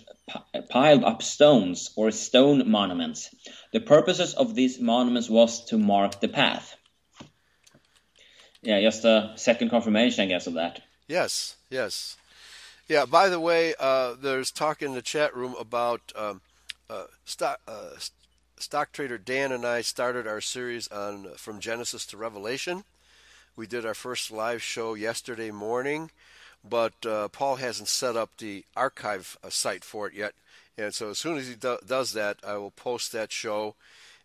piled 0.68 1.04
up 1.04 1.22
stones 1.22 1.90
or 1.96 2.10
stone 2.10 2.68
monuments. 2.68 3.34
The 3.72 3.80
purposes 3.80 4.34
of 4.34 4.54
these 4.54 4.80
monuments 4.80 5.28
was 5.28 5.64
to 5.66 5.78
mark 5.78 6.20
the 6.20 6.28
path. 6.28 6.76
Yeah, 8.62 8.80
just 8.80 9.04
a 9.04 9.32
second 9.36 9.70
confirmation, 9.70 10.24
I 10.24 10.26
guess, 10.26 10.46
of 10.46 10.54
that. 10.54 10.82
Yes, 11.06 11.56
yes. 11.70 12.16
Yeah, 12.88 13.04
by 13.04 13.28
the 13.28 13.38
way, 13.38 13.74
uh, 13.78 14.14
there's 14.20 14.50
talk 14.50 14.82
in 14.82 14.94
the 14.94 15.02
chat 15.02 15.36
room 15.36 15.54
about 15.58 16.12
um, 16.16 16.40
uh, 16.90 17.04
stock, 17.24 17.60
uh, 17.68 17.90
stock 18.58 18.92
trader 18.92 19.18
Dan 19.18 19.52
and 19.52 19.66
I 19.66 19.82
started 19.82 20.26
our 20.26 20.40
series 20.40 20.88
on 20.88 21.26
uh, 21.26 21.30
from 21.36 21.60
Genesis 21.60 22.06
to 22.06 22.16
Revelation. 22.16 22.84
We 23.56 23.66
did 23.66 23.84
our 23.84 23.94
first 23.94 24.30
live 24.30 24.62
show 24.62 24.94
yesterday 24.94 25.50
morning, 25.50 26.10
but 26.68 26.94
uh, 27.04 27.28
Paul 27.28 27.56
hasn't 27.56 27.88
set 27.88 28.16
up 28.16 28.30
the 28.38 28.64
archive 28.76 29.36
uh, 29.42 29.50
site 29.50 29.84
for 29.84 30.06
it 30.06 30.14
yet. 30.14 30.32
And 30.76 30.94
so 30.94 31.10
as 31.10 31.18
soon 31.18 31.36
as 31.36 31.48
he 31.48 31.54
do- 31.54 31.78
does 31.86 32.12
that, 32.12 32.38
I 32.46 32.56
will 32.56 32.70
post 32.70 33.12
that 33.12 33.32
show, 33.32 33.74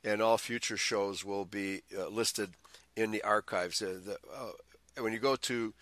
and 0.03 0.21
all 0.21 0.37
future 0.37 0.77
shows 0.77 1.25
will 1.25 1.45
be 1.45 1.81
uh, 1.97 2.07
listed 2.07 2.51
in 2.95 3.11
the 3.11 3.23
archives. 3.23 3.79
The, 3.79 4.17
when 4.99 5.13
you 5.13 5.19
go 5.19 5.35
to 5.35 5.73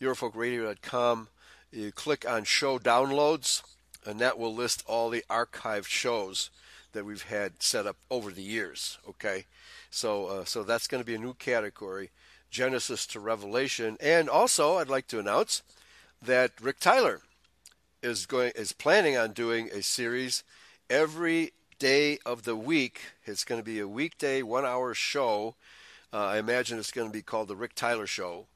EurofolkRadio.com, 0.00 1.28
you 1.72 1.92
click 1.92 2.24
on 2.28 2.44
Show 2.44 2.78
Downloads 2.78 3.62
and 4.06 4.20
that 4.20 4.38
will 4.38 4.54
list 4.54 4.82
all 4.86 5.10
the 5.10 5.24
archived 5.30 5.86
shows 5.86 6.50
that 6.92 7.04
we've 7.04 7.22
had 7.22 7.62
set 7.62 7.86
up 7.86 7.96
over 8.10 8.30
the 8.32 8.42
years. 8.42 8.98
Okay, 9.08 9.46
so 9.90 10.26
uh, 10.26 10.44
so 10.44 10.62
that's 10.62 10.86
going 10.86 11.02
to 11.02 11.06
be 11.06 11.14
a 11.14 11.18
new 11.18 11.34
category, 11.34 12.10
Genesis 12.50 13.06
to 13.08 13.20
Revelation, 13.20 13.96
and 14.00 14.28
also 14.28 14.76
I'd 14.78 14.88
like 14.88 15.06
to 15.08 15.18
announce 15.18 15.62
that 16.22 16.52
Rick 16.60 16.80
Tyler 16.80 17.20
is 18.02 18.26
going 18.26 18.52
is 18.54 18.72
planning 18.72 19.16
on 19.16 19.32
doing 19.32 19.68
a 19.72 19.82
series 19.82 20.42
every 20.88 21.52
day 21.78 22.18
of 22.26 22.42
the 22.42 22.56
week. 22.56 23.00
It's 23.24 23.44
going 23.44 23.60
to 23.60 23.64
be 23.64 23.80
a 23.80 23.88
weekday 23.88 24.42
one-hour 24.42 24.94
show. 24.94 25.54
Uh, 26.12 26.26
I 26.26 26.38
imagine 26.38 26.78
it's 26.78 26.90
going 26.90 27.08
to 27.08 27.12
be 27.12 27.22
called 27.22 27.48
the 27.48 27.56
Rick 27.56 27.74
Tyler 27.74 28.06
Show, 28.06 28.46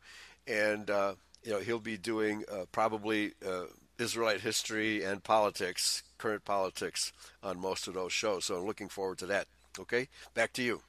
and 0.47 0.91
uh, 0.91 1.15
you 1.45 1.53
know 1.53 1.61
he'll 1.61 1.79
be 1.79 1.97
doing 1.97 2.45
uh, 2.51 2.65
probably 2.73 3.33
uh, 3.47 3.67
Israelite 3.99 4.41
history 4.41 5.03
and 5.03 5.23
politics, 5.23 6.03
current 6.19 6.45
politics, 6.45 7.13
on 7.43 7.59
most 7.61 7.89
of 7.89 7.95
those 7.95 8.13
shows. 8.13 8.47
So 8.47 8.57
I'm 8.57 8.67
looking 8.67 8.89
forward 8.89 9.19
to 9.19 9.27
that. 9.27 9.47
Okay, 9.79 10.09
back 10.35 10.53
to 10.55 10.63
you. 10.63 10.83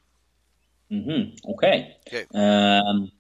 Mm-hmm. 0.92 1.52
Okay. 1.52 1.96
Okay. 2.08 2.26
Um, 2.34 3.12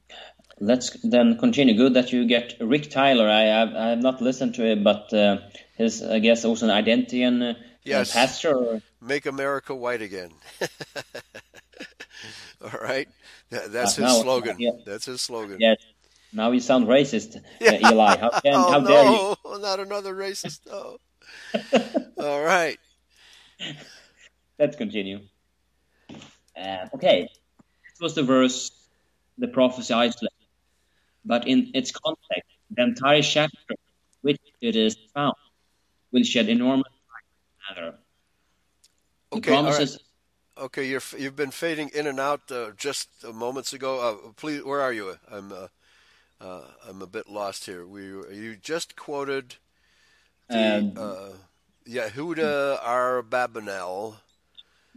let's 0.59 0.91
then 1.03 1.37
continue. 1.37 1.75
Good 1.75 1.95
that 1.95 2.11
you 2.11 2.25
get 2.25 2.55
Rick 2.59 2.89
Tyler. 2.89 3.27
I 3.29 3.41
have, 3.41 3.73
I 3.73 3.89
have 3.89 4.01
not 4.01 4.21
listened 4.21 4.55
to 4.55 4.65
it, 4.65 4.83
but 4.83 5.11
uh, 5.13 5.37
his 5.75 6.03
I 6.03 6.19
guess 6.19 6.45
also 6.45 6.65
an 6.65 6.71
identian 6.71 7.41
uh, 7.41 7.53
yes. 7.83 8.13
pastor. 8.13 8.81
Make 9.01 9.25
America 9.25 9.73
white 9.73 10.01
again. 10.01 10.31
All 12.61 12.79
right, 12.81 13.07
that's 13.49 13.99
uh, 13.99 14.05
his 14.07 14.21
slogan. 14.21 14.55
Yeah. 14.59 14.71
That's 14.85 15.05
his 15.05 15.21
slogan. 15.21 15.57
Yes. 15.59 15.77
Now 16.33 16.51
you 16.51 16.59
sound 16.59 16.87
racist, 16.87 17.37
uh, 17.61 17.91
Eli. 17.91 18.17
How, 18.17 18.29
can, 18.29 18.53
oh, 18.53 18.71
how 18.71 18.79
no, 18.79 18.87
dare 18.87 19.05
you? 19.05 19.59
Not 19.61 19.79
another 19.79 20.13
racist. 20.13 20.59
Oh. 20.71 20.97
All 22.23 22.43
right. 22.43 22.77
Let's 24.59 24.75
continue. 24.75 25.21
Uh, 26.55 26.87
okay. 26.93 27.23
This 27.23 27.99
was 28.01 28.15
the 28.15 28.23
verse, 28.23 28.71
the 29.37 29.47
prophecy 29.47 29.93
isolated. 29.93 30.31
But 31.23 31.47
in 31.47 31.71
its 31.73 31.91
context, 31.91 32.51
the 32.69 32.83
entire 32.83 33.21
chapter 33.21 33.75
which 34.21 34.41
it 34.59 34.75
is 34.75 34.97
found 35.13 35.35
will 36.11 36.23
shed 36.23 36.49
enormous 36.49 36.91
light 37.11 37.75
matter. 37.75 37.97
Okay, 39.33 39.51
promises. 39.51 39.99
Okay, 40.57 40.87
you're, 40.87 41.01
you've 41.17 41.35
been 41.35 41.51
fading 41.51 41.89
in 41.93 42.07
and 42.07 42.19
out 42.19 42.49
uh, 42.51 42.71
just 42.77 43.09
moments 43.33 43.73
ago. 43.73 43.99
Uh, 43.99 44.31
please, 44.35 44.63
where 44.63 44.81
are 44.81 44.93
you? 44.93 45.15
I'm 45.29 45.51
uh, 45.51 45.67
uh, 46.41 46.61
I'm 46.87 47.01
a 47.01 47.07
bit 47.07 47.29
lost 47.29 47.65
here. 47.65 47.85
We 47.85 48.03
you 48.03 48.55
just 48.61 48.95
quoted 48.95 49.55
the 50.49 50.77
um, 50.77 50.93
uh, 50.97 51.29
Yehuda 51.87 52.81
Abarbanel. 52.81 54.15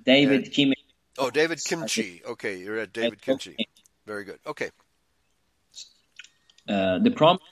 David 0.04 0.44
and, 0.44 0.52
Kimchi. 0.52 0.84
Oh, 1.18 1.30
David 1.30 1.62
Kimchi. 1.64 2.22
Okay, 2.26 2.58
you're 2.58 2.78
at 2.78 2.92
David 2.92 3.20
Kimchi. 3.20 3.56
Very 4.06 4.24
good. 4.24 4.38
Okay. 4.46 4.70
Uh, 6.68 6.98
the 6.98 7.10
promise 7.10 7.42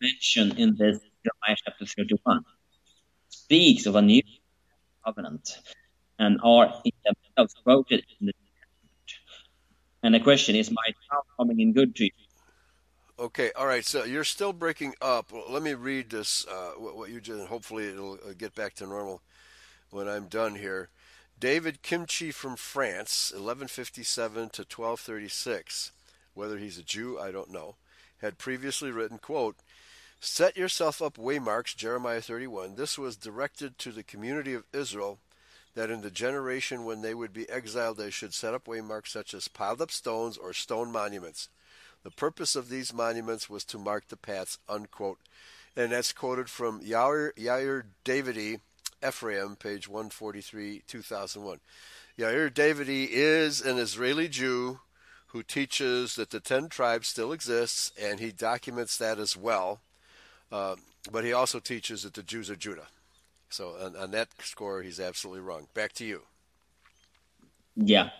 mentioned 0.00 0.58
in 0.58 0.76
this 0.76 0.98
Jeremiah 1.24 1.56
chapter 1.64 1.86
31 1.86 2.44
speaks 3.28 3.86
of 3.86 3.96
a 3.96 4.02
new 4.02 4.22
covenant 5.04 5.58
and 6.18 6.38
are 6.42 6.72
in 6.84 6.92
themselves 7.04 7.54
quoted 7.62 8.04
in 8.20 8.26
the 8.26 8.32
New 8.32 8.52
Testament. 8.60 9.20
And 10.02 10.14
the 10.14 10.20
question 10.20 10.56
is, 10.56 10.70
my 10.70 10.86
child 11.08 11.24
coming 11.36 11.60
in 11.60 11.72
good 11.72 11.94
to 11.96 12.04
you? 12.04 12.25
Okay, 13.18 13.50
all 13.56 13.66
right. 13.66 13.84
So 13.84 14.04
you're 14.04 14.24
still 14.24 14.52
breaking 14.52 14.94
up. 15.00 15.32
Let 15.48 15.62
me 15.62 15.72
read 15.72 16.10
this. 16.10 16.46
Uh, 16.46 16.72
what, 16.76 16.96
what 16.96 17.10
you 17.10 17.20
just. 17.20 17.48
Hopefully, 17.48 17.88
it'll 17.88 18.14
uh, 18.14 18.34
get 18.36 18.54
back 18.54 18.74
to 18.74 18.86
normal 18.86 19.22
when 19.90 20.06
I'm 20.06 20.26
done 20.26 20.56
here. 20.56 20.90
David 21.40 21.80
Kimchi 21.82 22.30
from 22.30 22.56
France, 22.56 23.30
1157 23.32 24.34
to 24.34 24.62
1236. 24.62 25.92
Whether 26.34 26.58
he's 26.58 26.78
a 26.78 26.82
Jew, 26.82 27.18
I 27.18 27.30
don't 27.30 27.50
know. 27.50 27.76
Had 28.20 28.36
previously 28.36 28.90
written, 28.90 29.16
quote, 29.16 29.56
Set 30.20 30.56
yourself 30.56 31.00
up 31.00 31.16
waymarks, 31.16 31.74
Jeremiah 31.74 32.20
31. 32.20 32.74
This 32.74 32.98
was 32.98 33.16
directed 33.16 33.78
to 33.78 33.92
the 33.92 34.02
community 34.02 34.52
of 34.52 34.64
Israel 34.74 35.18
that 35.74 35.90
in 35.90 36.02
the 36.02 36.10
generation 36.10 36.84
when 36.84 37.00
they 37.00 37.14
would 37.14 37.32
be 37.32 37.48
exiled, 37.48 37.96
they 37.96 38.10
should 38.10 38.34
set 38.34 38.52
up 38.54 38.64
waymarks 38.66 39.08
such 39.08 39.32
as 39.32 39.48
piled 39.48 39.80
up 39.80 39.90
stones 39.90 40.36
or 40.36 40.52
stone 40.52 40.92
monuments. 40.92 41.48
The 42.06 42.12
purpose 42.12 42.54
of 42.54 42.68
these 42.68 42.94
monuments 42.94 43.50
was 43.50 43.64
to 43.64 43.78
mark 43.78 44.06
the 44.06 44.16
paths, 44.16 44.58
unquote. 44.68 45.18
And 45.74 45.90
that's 45.90 46.12
quoted 46.12 46.48
from 46.48 46.80
Yair, 46.80 47.32
Yair 47.34 47.82
Davidi, 48.04 48.60
Ephraim, 49.04 49.56
page 49.56 49.88
143, 49.88 50.84
2001. 50.86 51.58
Yair 52.16 52.48
Davidi 52.48 53.08
is 53.10 53.60
an 53.60 53.78
Israeli 53.78 54.28
Jew 54.28 54.78
who 55.30 55.42
teaches 55.42 56.14
that 56.14 56.30
the 56.30 56.38
ten 56.38 56.68
tribes 56.68 57.08
still 57.08 57.32
exists, 57.32 57.90
and 58.00 58.20
he 58.20 58.30
documents 58.30 58.96
that 58.98 59.18
as 59.18 59.36
well. 59.36 59.80
Uh, 60.52 60.76
but 61.10 61.24
he 61.24 61.32
also 61.32 61.58
teaches 61.58 62.04
that 62.04 62.14
the 62.14 62.22
Jews 62.22 62.48
are 62.48 62.54
Judah. 62.54 62.86
So 63.48 63.74
on, 63.82 63.96
on 63.96 64.12
that 64.12 64.28
score, 64.44 64.82
he's 64.82 65.00
absolutely 65.00 65.42
wrong. 65.42 65.66
Back 65.74 65.92
to 65.94 66.04
you. 66.04 66.22
Yeah. 67.74 68.10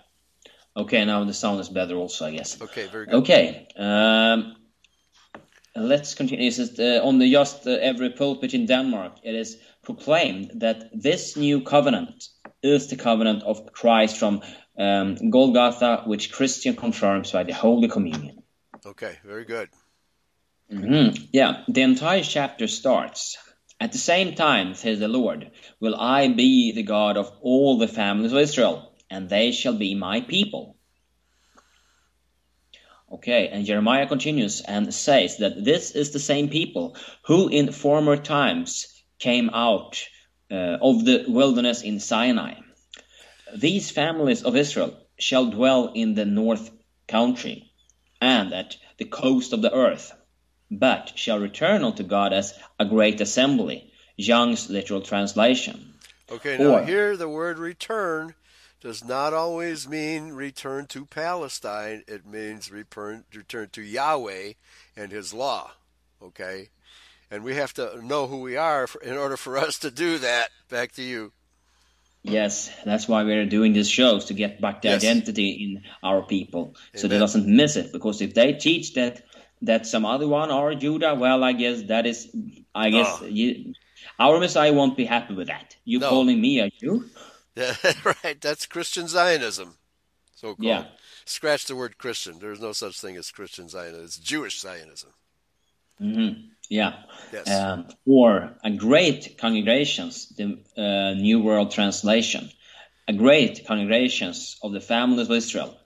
Okay, 0.77 1.05
now 1.05 1.25
the 1.25 1.33
sound 1.33 1.61
is 1.61 1.71
better 1.71 1.97
also, 1.97 2.27
I 2.27 2.33
guess. 2.33 2.61
Okay, 2.61 2.87
very 2.93 3.07
good. 3.07 3.15
Okay. 3.15 3.67
Um, 3.79 4.57
let's 5.75 6.15
continue. 6.15 6.45
This 6.51 6.59
is 6.59 6.79
uh, 6.79 7.01
on 7.07 7.19
the 7.19 7.31
just 7.31 7.67
uh, 7.67 7.71
every 7.71 8.11
pulpit 8.11 8.53
in 8.53 8.67
Denmark. 8.67 9.21
It 9.23 9.35
is 9.35 9.57
proclaimed 9.83 10.61
that 10.61 10.91
this 10.93 11.37
new 11.37 11.63
covenant 11.63 12.25
is 12.63 12.89
the 12.89 12.97
covenant 12.97 13.43
of 13.43 13.73
Christ 13.73 14.19
from 14.19 14.43
um, 14.79 15.31
Golgotha, 15.31 16.03
which 16.07 16.33
Christian 16.33 16.77
confirms 16.77 17.33
by 17.33 17.45
the 17.45 17.55
Holy 17.55 17.89
Communion. 17.89 18.43
Okay, 18.85 19.17
very 19.25 19.45
good. 19.45 19.69
hmm 20.71 21.09
Yeah, 21.33 21.63
the 21.69 21.83
entire 21.83 22.23
chapter 22.23 22.67
starts. 22.67 23.39
At 23.79 23.93
the 23.93 23.99
same 23.99 24.35
time, 24.35 24.75
says 24.75 24.99
the 24.99 25.09
Lord, 25.09 25.51
will 25.81 25.95
I 25.95 26.29
be 26.29 26.73
the 26.73 26.83
God 26.83 27.17
of 27.17 27.31
all 27.43 27.79
the 27.79 27.89
families 27.89 28.33
of 28.33 28.39
Israel, 28.39 28.86
and 29.11 29.29
they 29.29 29.53
shall 29.53 29.75
be 29.75 29.95
my 29.95 30.21
people. 30.21 30.77
Okay, 33.13 33.49
and 33.49 33.65
Jeremiah 33.65 34.09
continues 34.09 34.61
and 34.61 34.93
says 34.93 35.39
that 35.39 35.65
this 35.65 35.93
is 35.93 36.11
the 36.11 36.19
same 36.19 36.49
people 36.49 36.97
who 37.27 37.49
in 37.49 37.71
former 37.71 38.17
times 38.17 39.03
came 39.19 39.49
out 39.51 40.05
uh, 40.51 40.79
of 40.83 41.05
the 41.05 41.25
wilderness 41.29 41.83
in 41.83 42.01
Sinai. 42.01 42.55
These 43.57 43.91
families 43.91 44.43
of 44.43 44.57
Israel 44.57 44.99
shall 45.19 45.47
dwell 45.47 45.93
in 45.95 46.15
the 46.15 46.25
north 46.25 46.71
country 47.07 47.71
and 48.21 48.53
at 48.53 48.77
the 48.99 49.05
coast 49.05 49.53
of 49.53 49.63
the 49.63 49.73
earth, 49.73 50.13
but 50.71 51.13
shall 51.15 51.39
return 51.39 51.85
unto 51.85 52.03
God 52.03 52.33
as 52.33 52.55
a 52.79 52.85
great 52.85 53.21
assembly. 53.21 53.93
Young's 54.17 54.69
literal 54.69 55.03
translation. 55.03 55.95
Okay, 56.31 56.59
now 56.59 56.79
Or- 56.79 56.85
here 56.85 57.17
the 57.17 57.29
word 57.29 57.59
return 57.59 58.35
does 58.81 59.05
not 59.05 59.33
always 59.33 59.89
mean 59.89 60.29
return 60.33 60.87
to 60.89 61.07
Palestine. 61.07 62.05
It 62.07 62.27
means 62.27 62.71
return, 62.71 63.25
return 63.35 63.69
to 63.73 63.83
Yahweh 63.83 64.53
and 64.97 65.13
His 65.13 65.33
law. 65.33 65.73
Okay? 66.23 66.69
And 67.31 67.43
we 67.43 67.55
have 67.55 67.73
to 67.75 68.01
know 68.05 68.27
who 68.27 68.41
we 68.41 68.57
are 68.57 68.87
for, 68.87 69.01
in 69.03 69.17
order 69.17 69.37
for 69.37 69.57
us 69.59 69.79
to 69.81 69.91
do 69.91 70.19
that. 70.19 70.49
Back 70.69 70.93
to 70.93 71.03
you. 71.03 71.33
Yes, 72.23 72.71
that's 72.85 73.07
why 73.07 73.23
we're 73.23 73.47
doing 73.47 73.73
these 73.73 73.89
shows 73.89 74.27
to 74.27 74.35
get 74.35 74.61
back 74.61 74.83
the 74.83 74.89
Yes. 74.89 75.05
identity 75.05 75.51
in 75.51 75.83
our 76.03 76.23
people, 76.23 76.75
so 76.95 77.07
they 77.07 77.19
doesn't 77.21 77.47
miss 77.47 77.77
it. 77.77 77.93
Because 77.93 78.21
if 78.21 78.35
they 78.35 78.53
teach 78.55 78.95
that 78.95 79.23
that 79.63 79.87
some 79.87 80.05
other 80.05 80.29
one 80.29 80.51
are 80.51 80.75
Judah, 80.75 81.15
well, 81.15 81.43
I 81.45 81.53
guess 81.53 81.83
that 81.85 82.05
is, 82.05 82.29
I 82.75 82.91
guess 82.91 83.07
Oh. 83.23 83.27
you, 83.27 83.75
our 84.19 84.39
Messiah 84.41 84.73
won't 84.73 84.97
be 84.97 85.05
happy 85.05 85.35
with 85.35 85.47
that. 85.47 85.77
You 85.85 86.01
No. 86.01 86.11
calling 86.11 86.41
me 86.41 86.59
a 86.61 86.69
Jew? 86.69 87.09
right, 88.25 88.41
that's 88.41 88.67
Christian 88.67 89.09
Zionism. 89.09 89.77
So 90.35 90.49
called. 90.49 90.61
Yeah. 90.61 90.85
Scratch 91.25 91.65
the 91.67 91.75
word 91.75 91.99
Christian. 91.99 92.39
There's 92.39 92.61
no 92.61 92.73
such 92.73 93.01
thing 93.01 93.17
as 93.17 93.31
Christian 93.31 93.69
Zionism. 93.69 94.05
It's 94.05 94.19
Jewish 94.19 94.61
Zionism. 94.61 95.11
hmm 95.99 96.29
Yeah. 96.69 97.03
Yes. 97.33 97.49
Um, 97.51 97.89
or 98.07 98.57
a 98.63 98.71
great 98.71 99.39
congregations, 99.39 100.29
the 100.37 100.59
uh, 100.77 101.15
New 101.15 101.41
World 101.43 101.71
Translation, 101.71 102.51
a 103.09 103.13
great 103.13 103.67
congregations 103.67 104.57
of 104.63 104.73
the 104.73 104.81
families 104.81 105.29
of 105.29 105.37
Israel 105.37 105.79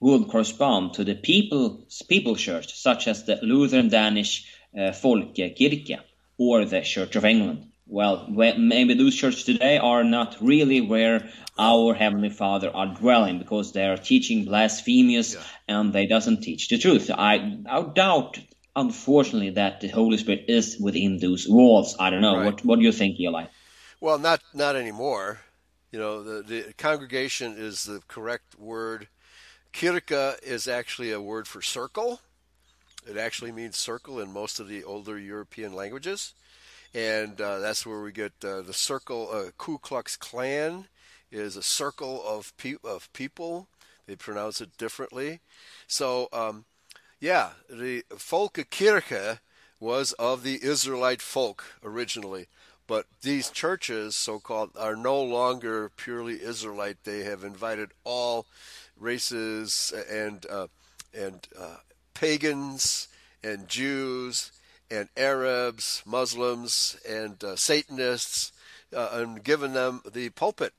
would 0.00 0.28
correspond 0.28 0.94
to 0.94 1.04
the 1.04 1.14
people's 1.14 2.02
people 2.08 2.34
church, 2.36 2.74
such 2.74 3.06
as 3.06 3.24
the 3.24 3.38
Lutheran 3.42 3.88
Danish 3.88 4.46
uh, 4.74 4.92
Folkekirke 4.92 5.98
or 6.38 6.64
the 6.64 6.80
Church 6.80 7.16
of 7.16 7.24
England. 7.26 7.69
Well, 7.90 8.28
maybe 8.28 8.94
those 8.94 9.16
churches 9.16 9.42
today 9.44 9.76
are 9.78 10.04
not 10.04 10.36
really 10.40 10.80
where 10.80 11.28
our 11.58 11.92
Heavenly 11.92 12.30
Father 12.30 12.70
are 12.74 12.94
dwelling 12.94 13.38
because 13.40 13.72
they 13.72 13.84
are 13.84 13.96
teaching 13.96 14.44
blasphemous 14.44 15.34
Yeah. 15.34 15.40
and 15.66 15.92
they 15.92 16.06
doesn't 16.06 16.42
teach 16.42 16.68
the 16.68 16.78
truth. 16.78 17.10
I, 17.10 17.58
I 17.68 17.82
doubt, 17.82 18.38
unfortunately, 18.76 19.50
that 19.50 19.80
the 19.80 19.88
Holy 19.88 20.18
Spirit 20.18 20.44
is 20.48 20.78
within 20.78 21.18
those 21.18 21.48
walls. 21.48 21.96
I 21.98 22.10
don't 22.10 22.20
know. 22.22 22.36
Right. 22.36 22.46
What 22.46 22.64
What 22.64 22.78
do 22.78 22.84
you 22.84 22.92
think, 22.92 23.18
Eli? 23.18 23.46
Well, 24.00 24.18
not 24.18 24.40
not 24.54 24.76
anymore. 24.76 25.40
You 25.90 25.98
know, 25.98 26.22
the, 26.22 26.42
the 26.42 26.72
congregation 26.78 27.56
is 27.58 27.82
the 27.84 28.00
correct 28.06 28.56
word. 28.56 29.08
Kirka 29.72 30.36
is 30.44 30.68
actually 30.68 31.10
a 31.10 31.20
word 31.20 31.48
for 31.48 31.60
circle. 31.60 32.20
It 33.08 33.16
actually 33.16 33.50
means 33.52 33.76
circle 33.76 34.20
in 34.20 34.32
most 34.32 34.60
of 34.60 34.68
the 34.68 34.84
older 34.84 35.18
European 35.18 35.72
languages, 35.72 36.34
and 36.94 37.40
uh, 37.40 37.58
that's 37.58 37.86
where 37.86 38.00
we 38.00 38.12
get 38.12 38.32
uh, 38.44 38.62
the 38.62 38.72
circle. 38.72 39.28
Uh, 39.32 39.50
Ku 39.56 39.78
Klux 39.78 40.16
Klan 40.16 40.86
is 41.30 41.56
a 41.56 41.62
circle 41.62 42.22
of 42.26 42.56
pe- 42.56 42.74
of 42.84 43.12
people. 43.12 43.68
They 44.06 44.16
pronounce 44.16 44.60
it 44.60 44.76
differently. 44.76 45.40
So, 45.86 46.28
um, 46.32 46.64
yeah, 47.20 47.50
the 47.68 48.02
Folkekirke 48.10 49.38
was 49.78 50.12
of 50.14 50.42
the 50.42 50.58
Israelite 50.62 51.22
folk 51.22 51.64
originally, 51.84 52.48
but 52.86 53.06
these 53.22 53.50
churches, 53.50 54.16
so-called, 54.16 54.70
are 54.76 54.96
no 54.96 55.22
longer 55.22 55.90
purely 55.96 56.42
Israelite. 56.42 57.04
They 57.04 57.22
have 57.22 57.44
invited 57.44 57.90
all 58.04 58.46
races 58.98 59.92
and 60.10 60.44
uh, 60.50 60.66
and 61.14 61.46
uh, 61.58 61.76
pagans 62.14 63.08
and 63.42 63.68
Jews 63.68 64.52
and 64.90 65.08
Arabs, 65.16 66.02
Muslims 66.06 66.96
and 67.08 67.42
uh, 67.44 67.56
Satanists, 67.56 68.52
uh, 68.94 69.08
and 69.12 69.42
given 69.44 69.72
them 69.72 70.02
the 70.10 70.30
pulpit 70.30 70.72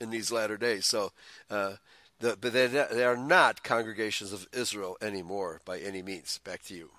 in 0.00 0.10
these 0.10 0.32
latter 0.32 0.56
days. 0.56 0.86
So, 0.86 1.12
uh, 1.50 1.74
the, 2.20 2.36
but 2.40 2.52
they, 2.52 2.66
they 2.66 3.04
are 3.04 3.16
not 3.16 3.62
congregations 3.62 4.32
of 4.32 4.46
Israel 4.52 4.96
anymore 5.00 5.60
by 5.64 5.78
any 5.78 6.02
means. 6.02 6.38
Back 6.44 6.62
to 6.64 6.74
you. 6.74 6.90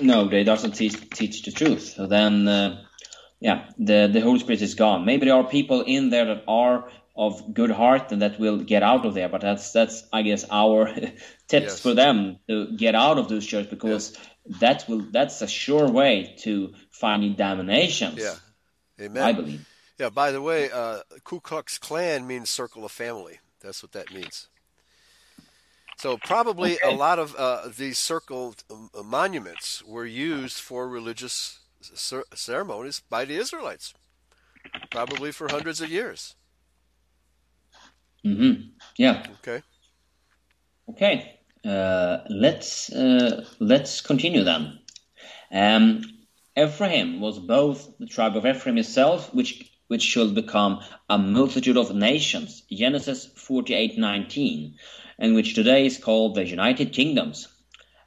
No, 0.00 0.28
they 0.28 0.44
doesn't 0.44 0.72
teach, 0.72 1.08
teach 1.10 1.42
the 1.42 1.50
truth. 1.52 1.94
So 1.96 2.06
then, 2.06 2.46
uh, 2.46 2.84
yeah, 3.40 3.70
the 3.78 4.08
the 4.12 4.20
Holy 4.20 4.38
Spirit 4.38 4.62
is 4.62 4.74
gone. 4.74 5.04
Maybe 5.04 5.26
there 5.26 5.34
are 5.36 5.44
people 5.44 5.82
in 5.82 6.10
there 6.10 6.26
that 6.26 6.44
are 6.46 6.90
of 7.16 7.52
good 7.52 7.70
heart 7.70 8.12
and 8.12 8.22
that 8.22 8.38
will 8.38 8.58
get 8.58 8.82
out 8.82 9.04
of 9.06 9.14
there. 9.14 9.28
But 9.28 9.40
that's 9.40 9.72
that's 9.72 10.04
I 10.12 10.22
guess 10.22 10.44
our 10.50 10.92
tips 11.48 11.72
Yes. 11.72 11.80
for 11.80 11.94
them 11.94 12.38
to 12.48 12.76
get 12.76 12.94
out 12.94 13.18
of 13.18 13.28
those 13.28 13.46
churches 13.46 13.70
because 13.70 14.16
that 14.60 14.84
will 14.88 15.00
that's 15.10 15.42
a 15.42 15.48
sure 15.48 15.88
way 15.88 16.34
to 16.40 16.74
finding 16.90 17.34
damnations. 17.34 18.18
Yeah. 18.18 18.34
Amen. 19.00 19.22
I 19.22 19.32
believe. 19.32 19.66
Yeah, 19.98 20.10
by 20.10 20.30
the 20.30 20.40
way, 20.40 20.70
uh, 20.70 21.00
Ku 21.24 21.40
Klux 21.40 21.78
Klan 21.78 22.26
means 22.26 22.50
circle 22.50 22.84
of 22.84 22.92
family. 22.92 23.40
That's 23.60 23.82
what 23.82 23.92
that 23.92 24.12
means. 24.14 24.48
So 25.96 26.16
probably 26.16 26.78
a 26.84 26.90
lot 26.90 27.18
of 27.18 27.34
uh, 27.36 27.68
these 27.76 27.98
circle 27.98 28.54
um, 28.70 28.88
monuments 29.04 29.82
were 29.84 30.06
used 30.06 30.58
for 30.58 30.88
religious 30.88 31.58
cer- 31.80 32.24
ceremonies 32.34 33.02
by 33.10 33.24
the 33.24 33.34
Israelites, 33.34 33.94
probably 34.90 35.32
for 35.32 35.48
hundreds 35.48 35.80
of 35.80 35.90
years. 35.90 36.36
hmm 38.22 38.52
Yeah. 38.96 39.26
Okay. 39.40 39.62
Okay, 40.90 41.37
uh, 41.64 42.18
let's 42.28 42.92
uh, 42.92 43.44
let's 43.58 44.00
continue 44.00 44.44
then. 44.44 44.78
Um, 45.52 46.02
Ephraim 46.56 47.20
was 47.20 47.38
both 47.38 47.98
the 47.98 48.06
tribe 48.06 48.36
of 48.36 48.46
Ephraim 48.46 48.78
itself, 48.78 49.32
which 49.34 49.70
which 49.88 50.02
should 50.02 50.34
become 50.34 50.80
a 51.08 51.18
multitude 51.18 51.76
of 51.76 51.94
nations, 51.94 52.62
Genesis 52.70 53.26
48:19, 53.26 54.74
and 55.18 55.34
which 55.34 55.54
today 55.54 55.86
is 55.86 55.98
called 55.98 56.34
the 56.34 56.46
United 56.46 56.92
Kingdoms. 56.92 57.48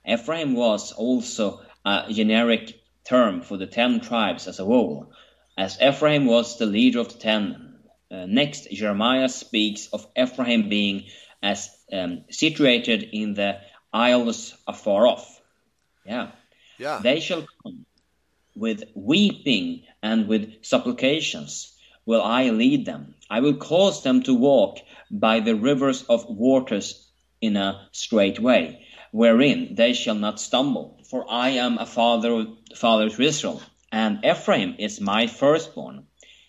Ephraim 0.08 0.54
was 0.54 0.92
also 0.92 1.62
a 1.86 2.06
generic 2.12 2.82
term 3.04 3.42
for 3.42 3.58
the 3.58 3.68
ten 3.68 4.00
tribes 4.00 4.48
as 4.48 4.60
a 4.60 4.66
whole, 4.66 5.12
as 5.58 5.82
Ephraim 5.82 6.26
was 6.26 6.58
the 6.58 6.66
leader 6.66 7.00
of 7.00 7.12
the 7.12 7.20
ten. 7.20 7.80
Uh, 8.10 8.26
next, 8.28 8.70
Jeremiah 8.72 9.30
speaks 9.30 9.88
of 9.88 10.08
Ephraim 10.16 10.70
being 10.70 11.06
as 11.42 11.70
um, 11.92 12.24
situated 12.30 13.10
in 13.12 13.34
the 13.34 13.60
isles 13.94 14.56
afar 14.68 15.08
off. 15.08 15.42
Yeah. 16.06 16.32
Yeah. 16.78 17.00
They 17.04 17.20
shall 17.20 17.46
come 17.64 17.86
with 18.56 18.84
weeping 18.96 19.84
and 20.02 20.28
with 20.28 20.64
supplications 20.64 21.78
will 22.06 22.22
I 22.22 22.50
lead 22.50 22.86
them. 22.86 23.16
I 23.30 23.40
will 23.40 23.56
cause 23.56 24.04
them 24.04 24.24
to 24.24 24.34
walk 24.34 24.80
by 25.10 25.40
the 25.40 25.56
rivers 25.56 26.04
of 26.04 26.26
waters 26.26 27.08
in 27.40 27.56
a 27.58 27.88
straight 27.92 28.40
way, 28.40 28.86
wherein 29.12 29.76
they 29.76 29.94
shall 29.94 30.16
not 30.16 30.40
stumble. 30.40 31.00
For 31.10 31.26
I 31.30 31.50
am 31.50 31.78
a 31.78 31.86
father, 31.86 32.46
father 32.76 33.10
to 33.10 33.22
Israel, 33.22 33.62
and 33.92 34.26
Ephraim 34.26 34.76
is 34.80 35.02
my 35.02 35.28
firstborn. 35.28 36.08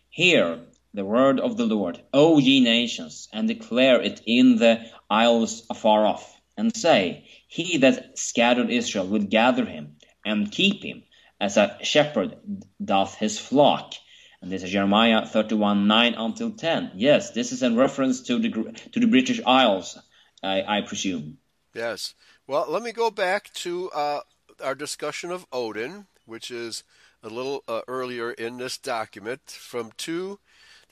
Hear 0.09 0.61
the 0.95 1.05
word 1.05 1.40
of 1.40 1.57
the 1.57 1.64
Lord, 1.64 2.03
O 2.12 2.38
ye 2.38 2.61
nations, 2.61 3.28
and 3.32 3.49
declare 3.49 4.01
it 4.01 4.20
in 4.26 4.57
the 4.57 4.90
isles 5.09 5.66
afar 5.70 6.07
off, 6.07 6.40
and 6.57 6.76
say, 6.76 7.28
He 7.49 7.78
that 7.78 8.18
scattered 8.18 8.70
Israel 8.70 9.07
will 9.07 9.22
gather 9.22 9.64
him, 9.64 9.97
and 10.24 10.53
keep 10.53 10.82
him, 10.82 11.03
as 11.40 11.57
a 11.57 11.78
shepherd 11.82 12.36
doth 12.82 13.16
his 13.16 13.38
flock. 13.38 13.95
And 14.40 14.51
this 14.51 14.62
is 14.62 14.70
Jeremiah 14.70 15.24
31 15.24 15.86
9 15.86 16.14
until 16.14 16.51
10. 16.51 16.93
Yes, 16.95 17.30
this 17.30 17.53
is 17.53 17.62
in 17.62 17.76
reference 17.76 18.22
to 18.22 18.38
the 18.38 18.51
to 18.93 19.01
the 19.01 19.07
British 19.07 19.40
Isles, 19.47 19.99
I, 20.43 20.78
I 20.78 20.80
presume. 20.82 21.38
Yes. 21.74 22.14
Well, 22.47 22.66
let 22.68 22.82
me 22.82 22.93
go 22.93 23.11
back 23.11 23.53
to 23.55 23.90
uh, 23.90 24.20
our 24.62 24.74
discussion 24.74 25.30
of 25.30 25.47
Odin, 25.53 26.07
which 26.26 26.51
is 26.51 26.84
a 27.22 27.28
little 27.28 27.62
uh, 27.68 27.82
earlier 27.86 28.32
in 28.32 28.59
this 28.59 28.76
document 28.76 29.43
from 29.47 29.93
2 29.97 30.38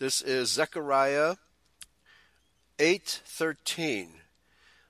this 0.01 0.23
is 0.23 0.51
Zechariah 0.51 1.37
8:13 2.79 4.09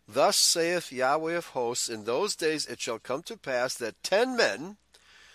Thus 0.06 0.36
saith 0.36 0.92
Yahweh 0.92 1.34
of 1.34 1.46
hosts 1.46 1.88
in 1.88 2.04
those 2.04 2.36
days 2.36 2.64
it 2.64 2.80
shall 2.80 3.00
come 3.00 3.24
to 3.24 3.36
pass 3.36 3.74
that 3.74 4.00
10 4.04 4.36
men 4.36 4.76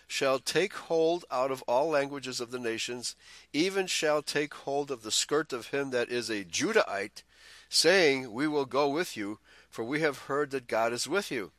shall 0.08 0.40
take 0.40 0.74
hold 0.74 1.26
out 1.30 1.52
of 1.52 1.62
all 1.64 1.90
languages 1.90 2.40
of 2.40 2.52
the 2.52 2.60
nations, 2.60 3.18
even 3.52 3.86
shall 3.86 4.22
take 4.22 4.54
hold 4.54 4.92
of 4.92 5.04
the 5.04 5.12
skirt 5.12 5.52
of 5.52 5.68
him 5.68 5.90
that 5.90 6.10
is 6.10 6.30
a 6.30 6.46
Judahite, 6.46 7.24
saying, 7.68 8.32
We 8.32 8.48
will 8.48 8.66
go 8.66 8.88
with 8.88 9.18
you, 9.18 9.40
for 9.70 9.84
we 9.84 10.00
have 10.00 10.20
heard 10.20 10.52
that 10.52 10.68
God 10.68 10.94
is 10.94 11.06
with 11.06 11.32
you. 11.32 11.52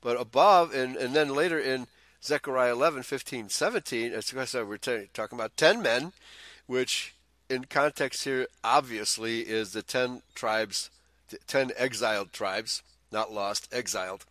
But 0.00 0.18
above, 0.18 0.72
and, 0.74 0.96
and 0.96 1.14
then 1.14 1.34
later 1.34 1.58
in 1.58 1.86
Zechariah 2.22 2.72
11, 2.72 3.02
15, 3.02 3.50
17, 3.50 4.12
as 4.12 4.32
we're 4.32 4.78
talking 4.78 5.38
about 5.38 5.56
10 5.58 5.82
men, 5.82 6.12
which 6.66 7.14
in 7.48 7.64
context 7.64 8.24
here 8.24 8.46
obviously 8.62 9.40
is 9.40 9.72
the 9.72 9.82
10 9.82 10.22
tribes, 10.34 10.90
10 11.46 11.72
exiled 11.76 12.32
tribes, 12.32 12.82
not 13.10 13.32
lost, 13.32 13.68
exiled. 13.72 14.24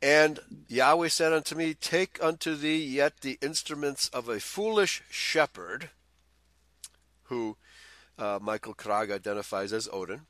And 0.00 0.38
Yahweh 0.68 1.08
said 1.08 1.32
unto 1.32 1.56
me, 1.56 1.74
Take 1.74 2.22
unto 2.22 2.54
thee 2.54 2.82
yet 2.82 3.20
the 3.20 3.38
instruments 3.42 4.08
of 4.08 4.28
a 4.28 4.38
foolish 4.38 5.02
shepherd, 5.10 5.90
who 7.24 7.56
uh, 8.18 8.38
Michael 8.40 8.74
Krag 8.74 9.10
identifies 9.10 9.72
as 9.72 9.88
Odin. 9.92 10.22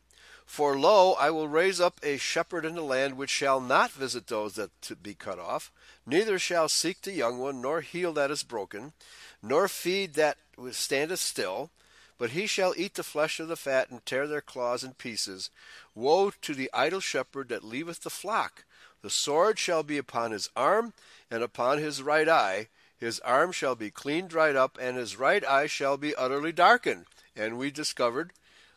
For 0.47 0.79
lo, 0.79 1.13
I 1.13 1.31
will 1.31 1.47
raise 1.47 1.79
up 1.79 2.01
a 2.03 2.17
shepherd 2.17 2.65
in 2.65 2.75
the 2.75 2.83
land 2.83 3.19
which 3.19 3.29
shall 3.29 3.61
not 3.61 3.91
visit 3.91 4.29
those 4.29 4.55
that 4.55 4.71
be 5.03 5.13
cut 5.13 5.39
off, 5.39 5.71
neither 6.07 6.39
shall 6.39 6.71
seek 6.71 7.03
the 7.03 7.13
young 7.13 7.39
one, 7.39 7.61
nor 7.61 7.83
heal 7.83 8.15
that 8.15 8.31
is 8.31 8.43
broken, 8.43 8.95
nor 9.43 9.69
feed 9.69 10.15
that 10.15 10.39
standeth 10.73 11.21
still, 11.21 11.71
but 12.19 12.31
he 12.31 12.47
shall 12.47 12.75
eat 12.77 12.95
the 12.95 13.03
flesh 13.03 13.39
of 13.41 13.49
the 13.49 13.57
fat 13.57 13.91
and 13.91 14.05
tear 14.05 14.27
their 14.27 14.41
claws 14.41 14.83
in 14.83 14.95
pieces. 14.95 15.51
Woe 15.95 16.33
to 16.43 16.55
the 16.55 16.71
idle 16.73 17.01
shepherd 17.01 17.49
that 17.49 17.65
leaveth 17.65 18.01
the 18.01 18.11
flock! 18.11 18.65
The 19.03 19.11
sword 19.11 19.59
shall 19.59 19.85
be 19.85 19.97
upon 19.97 20.33
his 20.33 20.51
arm, 20.57 20.93
and 21.31 21.43
upon 21.43 21.79
his 21.79 22.03
right 22.03 22.29
eye. 22.29 22.69
His 22.97 23.21
arm 23.21 23.53
shall 23.53 23.77
be 23.77 23.91
clean 23.91 24.27
dried 24.27 24.57
up, 24.57 24.77
and 24.81 24.97
his 24.97 25.17
right 25.17 25.45
eye 25.45 25.69
shall 25.69 25.97
be 25.97 26.17
utterly 26.17 26.51
darkened. 26.51 27.07
And 27.37 27.57
we 27.57 27.71
discovered 27.71 28.33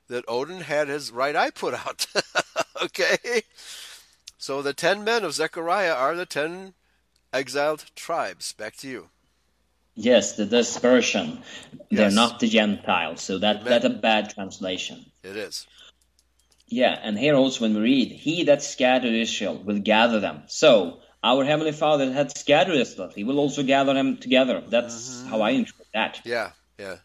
that 0.07 0.25
Odin 0.27 0.61
had 0.61 0.87
his 0.87 1.11
right 1.11 1.35
eye 1.35 1.49
put 1.49 1.73
out. 1.73 2.05
okay? 2.83 3.41
So 4.37 4.61
the 4.61 4.73
ten 4.73 5.03
men 5.03 5.23
of 5.23 5.33
Zechariah 5.33 5.93
are 5.93 6.15
the 6.15 6.27
ten 6.27 6.75
exiled 7.33 7.85
tribes. 7.95 8.53
Back 8.53 8.75
to 8.77 8.87
you. 8.87 9.09
Yes, 10.03 10.35
the 10.35 10.45
dispersion. 10.45 11.43
They're 11.91 12.11
not 12.11 12.39
the 12.39 12.47
Gentiles, 12.47 13.21
so 13.21 13.37
that 13.37 13.57
Amen. 13.57 13.65
that's 13.65 13.85
a 13.85 13.89
bad 13.89 14.31
translation. 14.31 15.05
It 15.23 15.35
is. 15.35 15.67
Yeah, 16.67 16.97
and 17.03 17.19
here 17.19 17.35
also 17.35 17.65
when 17.65 17.75
we 17.75 17.81
read, 17.81 18.11
He 18.11 18.45
that 18.45 18.63
scattered 18.63 19.13
Israel 19.13 19.61
will 19.63 19.79
gather 19.79 20.19
them. 20.19 20.43
So 20.47 21.01
our 21.23 21.45
Heavenly 21.45 21.73
Father 21.73 22.11
had 22.11 22.35
scattered 22.35 22.77
Israel, 22.77 23.11
He 23.13 23.23
will 23.23 23.37
also 23.37 23.61
gather 23.61 23.93
them 23.93 24.17
together. 24.17 24.63
That's 24.67 25.23
how 25.27 25.41
I 25.41 25.51
interpret 25.51 25.87
that. 25.93 26.21
Yeah, 26.23 26.51
yeah. 26.79 26.97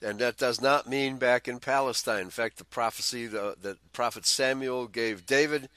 And 0.00 0.18
that 0.18 0.36
does 0.36 0.60
not 0.60 0.88
mean 0.88 1.16
back 1.16 1.48
in 1.48 1.58
Palestine. 1.58 2.22
In 2.22 2.30
fact, 2.30 2.58
the 2.58 2.64
prophecy 2.64 3.26
that 3.26 3.78
Prophet 3.92 4.26
Samuel 4.26 4.86
gave 4.88 5.26
David 5.26 5.68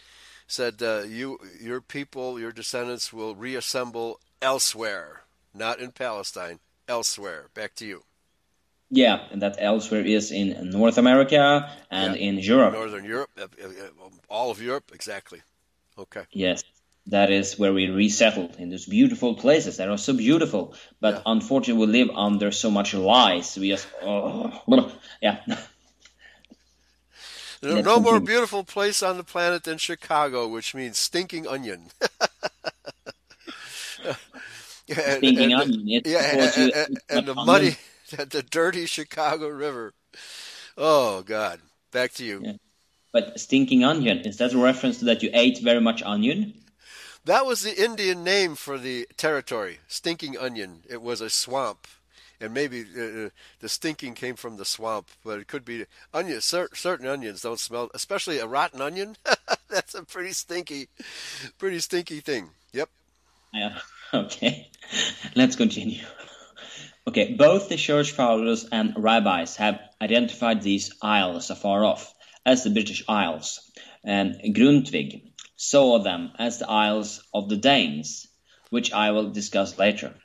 said, 0.48 0.82
uh, 0.82 1.04
"You, 1.08 1.40
your 1.60 1.82
people, 1.82 2.40
your 2.40 2.52
descendants 2.52 3.14
will 3.14 3.36
reassemble 3.36 4.20
elsewhere, 4.42 5.25
not 5.56 5.80
in 5.80 5.92
Palestine, 5.92 6.60
elsewhere." 6.88 7.50
Back 7.54 7.76
to 7.76 7.86
you, 7.86 8.04
Yeah, 8.92 9.28
and 9.32 9.42
that 9.42 9.56
elsewhere 9.60 10.06
is 10.06 10.32
in 10.32 10.70
North 10.70 10.98
America 10.98 11.70
and 11.90 12.16
Yeah. 12.16 12.28
in 12.28 12.40
Europe. 12.40 12.74
Northern 12.74 13.06
Europe, 13.06 13.32
uh, 13.38 13.44
uh, 13.44 14.10
all 14.30 14.52
of 14.52 14.62
Europe, 14.62 14.92
exactly. 14.94 15.42
Okay. 15.98 16.24
Yes, 16.32 16.64
that 17.08 17.32
is 17.32 17.58
where 17.60 17.74
we 17.74 17.90
resettled 17.90 18.56
in 18.58 18.70
those 18.70 18.86
beautiful 18.86 19.36
places 19.36 19.78
that 19.78 19.90
are 19.90 19.98
so 19.98 20.14
beautiful, 20.14 20.76
but 21.00 21.16
Yeah. 21.16 21.22
unfortunately 21.26 21.86
we 21.86 21.92
live 21.92 22.10
under 22.16 22.52
so 22.52 22.70
much 22.70 22.94
lies. 22.94 23.58
We 23.58 23.70
just, 23.70 23.88
oh, 24.02 24.52
yeah. 25.22 25.38
No, 27.62 27.76
Let's 27.76 27.86
no 27.86 28.00
more 28.00 28.20
beautiful 28.20 28.64
place 28.64 29.02
on 29.02 29.18
the 29.18 29.24
planet 29.24 29.64
than 29.64 29.78
Chicago, 29.80 30.48
which 30.48 30.76
means 30.76 30.98
stinking 31.00 31.48
onion. 31.48 31.90
Stinking 34.90 35.54
and- 35.54 35.62
onion, 35.62 35.84
it's 35.88 36.10
yeah, 36.10 36.54
and, 36.58 36.74
and- 36.74 37.00
and 37.10 37.28
the 37.28 37.36
muddy, 37.36 37.78
the 38.12 38.44
dirty 38.50 38.86
Chicago 38.86 39.48
River. 39.48 39.94
Oh 40.78 41.22
God! 41.24 41.60
Back 41.92 42.14
to 42.14 42.26
you. 42.26 42.42
Yeah. 42.44 42.54
But 43.12 43.40
stinking 43.40 43.84
onion, 43.86 44.20
is 44.20 44.38
that 44.38 44.54
a 44.54 44.58
reference 44.58 45.00
to 45.00 45.06
that 45.06 45.24
you 45.24 45.30
ate 45.34 45.60
very 45.60 45.80
much 45.80 46.04
onion? 46.04 46.54
That 47.24 47.46
was 47.46 47.62
the 47.62 47.82
Indian 47.84 48.24
name 48.24 48.56
for 48.56 48.78
the 48.78 49.08
territory, 49.18 49.80
Stinking 49.88 50.38
Onion. 50.38 50.84
It 50.88 51.02
was 51.02 51.22
a 51.22 51.30
swamp, 51.30 51.88
and 52.40 52.54
maybe 52.54 52.82
uh, 52.96 53.02
uh, 53.26 53.30
the 53.62 53.70
stinking 53.70 54.14
came 54.14 54.36
from 54.36 54.58
the 54.58 54.66
swamp, 54.66 55.08
but 55.24 55.40
it 55.40 55.48
could 55.48 55.66
be 55.66 55.86
onion. 56.14 56.42
Cer- 56.42 56.76
certain 56.76 57.08
onions 57.08 57.42
don't 57.42 57.60
smell, 57.60 57.90
especially 57.96 58.38
a 58.38 58.46
rotten 58.46 58.82
onion. 58.82 59.16
That's 59.70 59.96
a 59.96 60.04
pretty 60.04 60.34
stinky, 60.34 60.90
pretty 61.58 61.80
stinky 61.80 62.20
thing. 62.20 62.50
Yep. 62.74 62.90
Yeah. 63.54 63.80
Okay. 64.14 64.70
Let's 65.36 65.56
continue. 65.56 66.02
Okay, 67.08 67.34
both 67.34 67.70
the 67.70 67.76
church 67.76 68.12
fathers 68.12 68.66
and 68.72 68.94
rabbis 68.98 69.58
have 69.58 69.80
identified 70.02 70.62
these 70.62 70.92
isles 71.02 71.50
afar 71.50 71.86
off 71.86 72.14
as 72.46 72.64
the 72.64 72.70
British 72.70 73.04
Isles, 73.08 73.60
and 74.04 74.36
Grundtvig 74.56 75.34
saw 75.56 76.00
them 76.00 76.32
as 76.38 76.60
the 76.60 76.70
Isles 76.70 77.24
of 77.34 77.50
the 77.50 77.58
Danes, 77.58 78.28
which 78.70 78.92
I 78.92 79.12
will 79.12 79.32
discuss 79.32 79.78
later. 79.78 80.16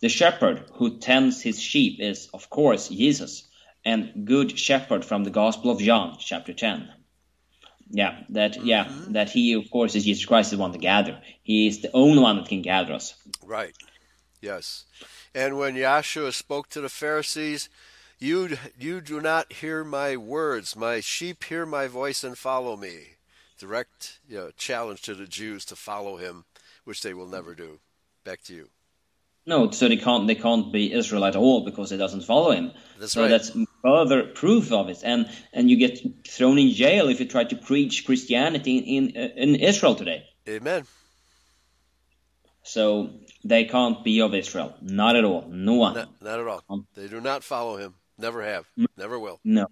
The 0.00 0.08
shepherd 0.08 0.64
who 0.74 0.98
tends 0.98 1.42
his 1.42 1.60
sheep 1.60 2.00
is, 2.00 2.28
of 2.32 2.50
course, 2.50 2.88
Jesus, 2.88 3.48
and 3.84 4.26
Good 4.26 4.58
Shepherd 4.58 5.04
from 5.04 5.24
the 5.24 5.30
Gospel 5.30 5.70
of 5.70 5.80
John, 5.80 6.16
chapter 6.18 6.52
10. 6.52 6.88
Yeah, 7.90 8.20
that 8.30 8.52
mm-hmm. 8.52 8.66
yeah, 8.66 8.92
that 9.08 9.30
he 9.30 9.54
of 9.54 9.70
course 9.70 9.94
is 9.94 10.04
Jesus 10.04 10.24
Christ, 10.24 10.50
the 10.50 10.58
one 10.58 10.72
to 10.72 10.78
gather. 10.78 11.20
He 11.42 11.66
is 11.66 11.80
the 11.80 11.90
only 11.92 12.18
one 12.18 12.36
that 12.36 12.48
can 12.48 12.62
gather 12.62 12.92
us. 12.92 13.14
Right. 13.44 13.74
Yes. 14.40 14.84
And 15.34 15.58
when 15.58 15.74
Yahshua 15.74 16.32
spoke 16.32 16.68
to 16.70 16.80
the 16.80 16.88
Pharisees, 16.88 17.68
you 18.18 18.56
you 18.78 19.00
do 19.00 19.20
not 19.20 19.52
hear 19.52 19.84
my 19.84 20.16
words. 20.16 20.76
My 20.76 21.00
sheep 21.00 21.44
hear 21.44 21.64
my 21.64 21.86
voice 21.86 22.24
and 22.24 22.36
follow 22.36 22.76
me. 22.76 23.16
Direct 23.58 24.20
you 24.28 24.36
know, 24.36 24.50
challenge 24.56 25.02
to 25.02 25.14
the 25.14 25.26
Jews 25.26 25.64
to 25.66 25.76
follow 25.76 26.16
him, 26.16 26.44
which 26.84 27.02
they 27.02 27.14
will 27.14 27.26
never 27.26 27.54
do. 27.54 27.80
Back 28.24 28.42
to 28.44 28.54
you. 28.54 28.68
No, 29.46 29.70
so 29.70 29.88
they 29.88 29.96
can't 29.96 30.26
they 30.26 30.34
can't 30.34 30.70
be 30.72 30.92
Israel 30.92 31.24
at 31.24 31.34
all 31.34 31.64
because 31.64 31.90
it 31.90 31.96
doesn't 31.96 32.24
follow 32.24 32.50
him. 32.50 32.72
That's 33.00 33.12
so 33.12 33.22
right. 33.22 33.28
that's 33.28 33.50
further 33.82 34.24
proof 34.24 34.72
of 34.72 34.88
it, 34.88 35.02
and 35.04 35.28
and 35.52 35.70
you 35.70 35.76
get 35.76 35.98
thrown 36.26 36.58
in 36.58 36.70
jail 36.72 37.08
if 37.08 37.20
you 37.20 37.26
try 37.26 37.44
to 37.44 37.56
preach 37.56 38.04
Christianity 38.06 38.78
in 38.78 39.10
in, 39.10 39.30
in 39.38 39.54
Israel 39.56 39.94
today. 39.94 40.24
Amen. 40.48 40.84
So 42.62 43.10
they 43.44 43.64
can't 43.64 44.04
be 44.04 44.20
of 44.20 44.34
Israel, 44.34 44.74
not 44.82 45.16
at 45.16 45.24
all, 45.24 45.46
no 45.48 45.74
one, 45.74 45.94
Not, 45.94 46.08
not 46.22 46.40
at 46.40 46.46
all. 46.46 46.62
Um, 46.68 46.86
They 46.94 47.08
do 47.08 47.20
not 47.20 47.42
follow 47.42 47.76
him. 47.78 47.94
Never 48.18 48.42
have. 48.42 48.66
Never 48.96 49.18
will. 49.18 49.40
no. 49.44 49.66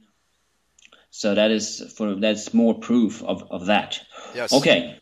So 1.10 1.34
that 1.34 1.50
is 1.50 1.94
for 1.96 2.14
that's 2.16 2.52
more 2.52 2.74
proof 2.74 3.22
of 3.22 3.42
of 3.50 3.66
that. 3.66 4.00
Yes. 4.34 4.52
Okay, 4.52 4.98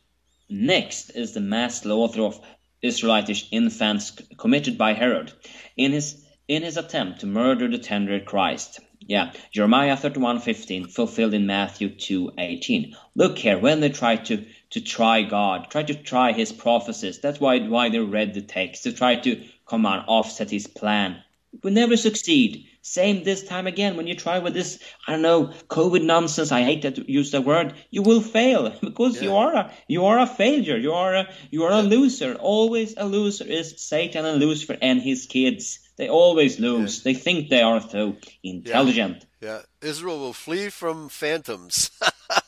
next 0.49 1.11
is 1.11 1.33
the 1.33 1.41
mass 1.41 1.81
slaughter 1.83 2.23
of 2.23 2.41
Israelitish 2.83 3.49
infants 3.51 4.13
committed 4.39 4.79
by 4.79 4.93
Herod 4.93 5.33
in 5.77 5.93
his 5.93 6.25
in 6.47 6.63
his 6.63 6.77
attempt 6.77 7.21
to 7.21 7.27
murder 7.27 7.69
the 7.69 7.79
tender 7.79 8.21
Christ. 8.21 8.81
Yeah, 9.07 9.33
Jeremiah 9.53 9.97
31:15 9.97 10.87
fulfilled 10.91 11.35
in 11.35 11.47
Matthew 11.47 11.91
2:18. 11.91 12.95
Look 13.15 13.39
here, 13.39 13.59
when 13.59 13.81
they 13.81 13.91
try 13.91 14.17
to 14.17 14.45
to 14.71 14.81
try 14.81 15.23
God, 15.23 15.71
try 15.71 15.83
to 15.83 15.95
try 15.95 16.33
his 16.33 16.53
prophecies. 16.53 17.19
That's 17.19 17.39
why 17.39 17.59
why 17.61 17.91
they 17.91 17.99
read 17.99 18.33
the 18.33 18.41
text 18.41 18.85
to 18.85 18.93
try 18.93 19.17
to 19.17 19.43
come 19.69 19.85
on 19.85 20.01
offset 20.07 20.51
his 20.51 20.67
plan. 20.67 21.23
Will 21.63 21.73
never 21.73 21.97
succeed. 21.97 22.67
Same 22.81 23.25
this 23.25 23.43
time 23.43 23.67
again. 23.67 23.97
When 23.97 24.07
you 24.07 24.15
try 24.15 24.39
with 24.39 24.55
this, 24.55 24.79
I 25.07 25.13
don't 25.13 25.23
know, 25.23 25.53
COVID 25.69 26.03
nonsense. 26.03 26.51
I 26.51 26.63
hate 26.63 26.83
to 26.83 27.05
use 27.11 27.31
the 27.31 27.41
word. 27.41 27.75
You 27.91 28.03
will 28.03 28.21
fail 28.21 28.75
because 28.81 29.23
you 29.23 29.37
are 29.37 29.55
a 29.55 29.73
you 29.87 30.07
are 30.07 30.19
a 30.19 30.27
failure. 30.27 30.77
You 30.77 30.93
are 30.93 31.15
a 31.15 31.29
you 31.51 31.65
are 31.65 31.73
a 31.73 31.83
loser. 31.83 32.35
Always 32.35 32.95
a 32.97 33.05
loser 33.05 33.45
is 33.45 33.75
Satan 33.77 34.25
and 34.25 34.41
Lucifer 34.41 34.77
and 34.81 35.01
his 35.01 35.27
kids. 35.27 35.79
They 35.97 36.09
always 36.09 36.59
lose. 36.59 37.03
They 37.03 37.15
think 37.15 37.49
they 37.49 37.63
are 37.63 37.81
so 37.81 38.17
intelligent. 38.43 39.25
Yeah. 39.41 39.61
Israel 39.81 40.19
will 40.19 40.33
flee 40.33 40.69
from 40.69 41.09
phantoms. 41.09 41.91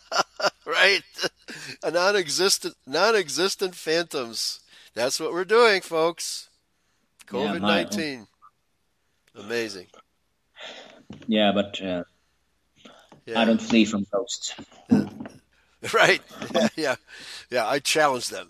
right? 0.66 1.02
A 1.82 1.90
non-existent, 1.90 2.74
non-existent 2.86 3.74
phantoms. 3.74 4.60
That's 4.94 5.20
what 5.20 5.32
we're 5.32 5.44
doing, 5.44 5.80
folks. 5.80 6.48
COVID 7.28 7.60
my- 7.60 7.82
nineteen. 7.82 8.26
Amazing. 9.34 9.86
Yeah, 11.28 11.52
but 11.54 11.80
uh, 11.82 12.04
Yeah. 13.26 13.40
I 13.40 13.44
don't 13.44 13.60
flee 13.60 13.84
from 13.84 14.06
ghosts. 14.12 14.54
Right. 15.92 16.20
Yeah, 16.52 16.68
yeah. 16.76 16.96
Yeah. 17.50 17.66
I 17.68 17.78
challenge 17.78 18.28
them, 18.28 18.48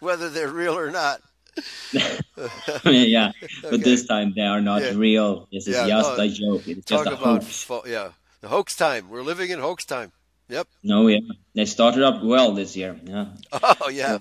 whether 0.00 0.30
they're 0.30 0.48
real 0.48 0.78
or 0.78 0.90
not. 0.90 1.20
yeah, 1.92 3.32
but 3.62 3.72
Okay. 3.74 3.76
this 3.82 4.06
time 4.06 4.32
they 4.34 4.42
are 4.42 4.60
not 4.60 4.82
Yeah. 4.82 4.92
real. 4.96 5.48
This 5.52 5.66
is 5.68 5.74
Yeah, 5.76 5.86
just 5.88 6.16
no, 6.18 6.24
a 6.24 6.28
joke. 6.28 6.68
It's 6.68 6.86
just 6.86 7.06
a 7.06 7.16
hoax. 7.16 7.62
fo- 7.62 7.84
yeah, 7.86 8.10
the 8.40 8.48
hoax 8.48 8.76
time. 8.76 9.08
We're 9.10 9.22
living 9.22 9.50
in 9.50 9.58
hoax 9.58 9.84
time. 9.84 10.12
Yep. 10.48 10.66
No, 10.82 11.06
yeah, 11.08 11.20
they 11.54 11.64
started 11.64 12.02
up 12.02 12.22
well 12.22 12.52
this 12.52 12.76
year. 12.76 12.98
Yeah. 13.04 13.26
Oh 13.80 13.88
yeah. 13.88 14.18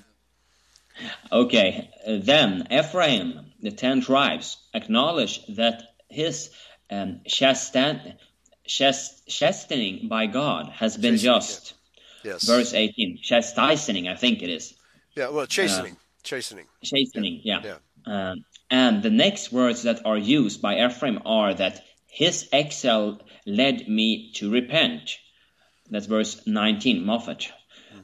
Okay, 1.32 1.90
uh, 2.08 2.18
then 2.22 2.68
Ephraim, 2.72 3.52
the 3.62 3.72
ten 3.72 4.02
tribes, 4.02 4.58
acknowledge 4.74 5.44
that 5.56 5.82
his 6.10 6.52
um, 6.92 7.22
chastan- 7.28 8.16
chast- 8.68 9.26
chastening 9.28 10.08
by 10.08 10.28
God 10.28 10.70
has 10.70 10.96
been 10.96 11.16
Chastening, 11.16 11.36
just. 11.36 11.74
Yes. 12.24 12.44
Verse 12.46 12.74
18, 12.74 13.18
chastising, 13.22 14.08
I 14.08 14.16
think 14.16 14.44
it 14.44 14.50
is. 14.50 14.76
Yeah. 15.16 15.30
Well, 15.30 15.46
chastening. 15.48 15.98
Chastening. 16.24 16.66
Chastening, 16.84 17.42
yeah. 17.44 17.62
Yeah. 17.64 17.78
Um, 18.06 18.46
and 18.70 19.04
the 19.04 19.10
next 19.10 19.52
words 19.52 19.84
that 19.84 20.06
are 20.06 20.18
used 20.18 20.62
by 20.62 20.86
Ephraim 20.86 21.20
are 21.26 21.54
that 21.54 21.84
his 22.08 22.50
exile 22.52 23.22
led 23.46 23.88
me 23.88 24.32
to 24.34 24.52
repent. 24.52 25.18
That's 25.90 26.06
verse 26.06 26.42
19, 26.46 27.06
Moffat. 27.06 27.52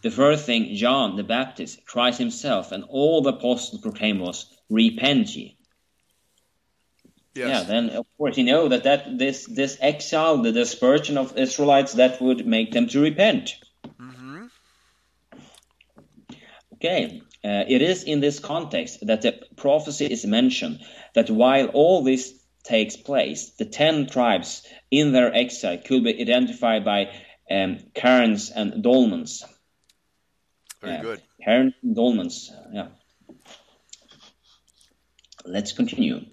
The 0.01 0.11
first 0.11 0.45
thing 0.45 0.75
John 0.75 1.15
the 1.15 1.23
Baptist, 1.23 1.85
Christ 1.85 2.19
himself, 2.19 2.71
and 2.71 2.83
all 2.89 3.21
the 3.21 3.33
apostles 3.33 3.81
proclaimed 3.81 4.21
was, 4.21 4.45
Repent 4.69 5.35
ye. 5.35 5.57
Yes. 7.33 7.47
Yeah, 7.47 7.63
then 7.63 7.89
of 7.91 8.05
course 8.17 8.37
you 8.37 8.43
know 8.43 8.67
that, 8.69 8.83
that 8.83 9.17
this 9.17 9.45
this 9.45 9.77
exile, 9.79 10.41
the 10.41 10.51
dispersion 10.51 11.17
of 11.17 11.37
Israelites, 11.37 11.93
that 11.93 12.21
would 12.21 12.45
make 12.45 12.71
them 12.71 12.87
to 12.89 13.01
repent. 13.01 13.55
hmm 13.97 14.47
Okay, 16.75 17.21
uh, 17.43 17.63
it 17.67 17.81
is 17.81 18.03
in 18.03 18.19
this 18.19 18.39
context 18.39 19.05
that 19.07 19.21
the 19.21 19.33
prophecy 19.55 20.05
is 20.05 20.25
mentioned 20.25 20.79
that 21.15 21.29
while 21.29 21.67
all 21.67 22.03
this 22.03 22.33
takes 22.63 22.97
place, 22.97 23.51
the 23.57 23.65
ten 23.65 24.07
tribes 24.07 24.67
in 24.91 25.13
their 25.13 25.33
exile 25.33 25.77
could 25.77 26.03
be 26.03 26.21
identified 26.21 26.83
by 26.83 27.09
um, 27.49 27.79
cairns 27.93 28.51
and 28.51 28.83
dolmens. 28.83 29.43
Very 30.81 30.93
Yeah. 30.93 31.01
good. 31.01 31.21
Cairns 31.43 31.73
and 31.81 31.95
dolmens. 31.95 32.49
Yeah. 32.73 32.87
Let's 35.45 35.71
continue. 35.71 36.25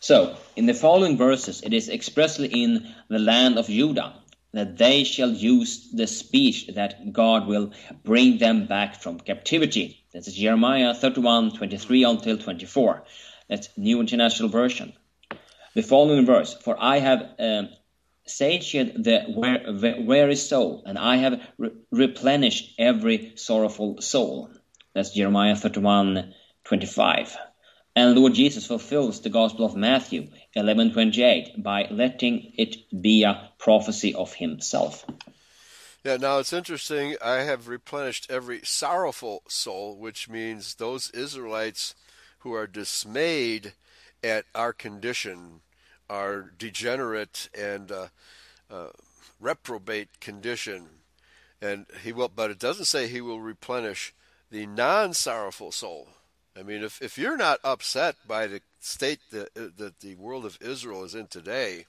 So, 0.00 0.36
in 0.56 0.66
the 0.66 0.74
following 0.74 1.16
verses, 1.16 1.62
it 1.62 1.72
is 1.72 1.88
expressly 1.88 2.48
in 2.48 2.94
the 3.08 3.18
land 3.18 3.58
of 3.58 3.66
Judah 3.66 4.14
that 4.52 4.76
they 4.76 5.04
shall 5.04 5.30
use 5.30 5.90
the 5.92 6.06
speech 6.06 6.68
that 6.74 7.12
God 7.12 7.46
will 7.46 7.72
bring 8.02 8.38
them 8.38 8.66
back 8.66 9.00
from 9.00 9.20
captivity. 9.20 9.99
That's 10.12 10.32
Jeremiah 10.32 10.92
31, 10.92 11.52
23 11.52 12.02
until 12.04 12.36
24. 12.36 13.04
That's 13.48 13.68
New 13.76 14.00
International 14.00 14.48
Version. 14.48 14.92
The 15.74 15.82
following 15.82 16.26
verse, 16.26 16.52
For 16.52 16.76
I 16.78 16.98
have 16.98 17.22
um, 17.38 17.68
satiated 18.26 19.04
the 19.04 19.24
wear- 19.28 20.02
weary 20.02 20.34
soul, 20.34 20.82
and 20.84 20.98
I 20.98 21.16
have 21.18 21.40
re- 21.58 21.70
replenished 21.92 22.74
every 22.76 23.34
sorrowful 23.36 24.00
soul. 24.00 24.50
That's 24.94 25.14
Jeremiah 25.14 25.54
31, 25.54 26.34
25. 26.64 27.36
And 27.94 28.18
Lord 28.18 28.34
Jesus 28.34 28.66
fulfills 28.66 29.20
the 29.20 29.30
Gospel 29.30 29.64
of 29.64 29.76
Matthew 29.76 30.28
11:28 30.56 31.62
by 31.62 31.86
letting 31.88 32.52
it 32.56 32.76
be 33.00 33.22
a 33.22 33.50
prophecy 33.58 34.14
of 34.14 34.34
himself. 34.34 35.04
Yeah. 36.02 36.16
Now 36.16 36.38
it's 36.38 36.52
interesting. 36.52 37.16
I 37.22 37.42
have 37.42 37.68
replenished 37.68 38.30
every 38.30 38.60
sorrowful 38.64 39.42
soul, 39.48 39.96
which 39.96 40.28
means 40.28 40.74
those 40.74 41.10
Israelites 41.10 41.94
who 42.38 42.54
are 42.54 42.66
dismayed 42.66 43.74
at 44.24 44.44
our 44.54 44.72
condition, 44.72 45.60
our 46.08 46.52
degenerate 46.58 47.50
and 47.58 47.92
uh, 47.92 48.06
uh, 48.70 48.88
reprobate 49.38 50.20
condition, 50.20 50.86
and 51.60 51.86
he 52.02 52.12
will. 52.12 52.28
But 52.28 52.50
it 52.50 52.58
doesn't 52.58 52.86
say 52.86 53.06
he 53.06 53.20
will 53.20 53.40
replenish 53.40 54.14
the 54.50 54.66
non-sorrowful 54.66 55.72
soul. 55.72 56.08
I 56.58 56.62
mean, 56.62 56.82
if 56.82 57.00
if 57.02 57.18
you're 57.18 57.36
not 57.36 57.60
upset 57.62 58.16
by 58.26 58.46
the 58.46 58.62
state 58.80 59.20
that 59.32 59.54
that 59.54 60.00
the 60.00 60.14
world 60.14 60.46
of 60.46 60.58
Israel 60.62 61.04
is 61.04 61.14
in 61.14 61.26
today, 61.26 61.84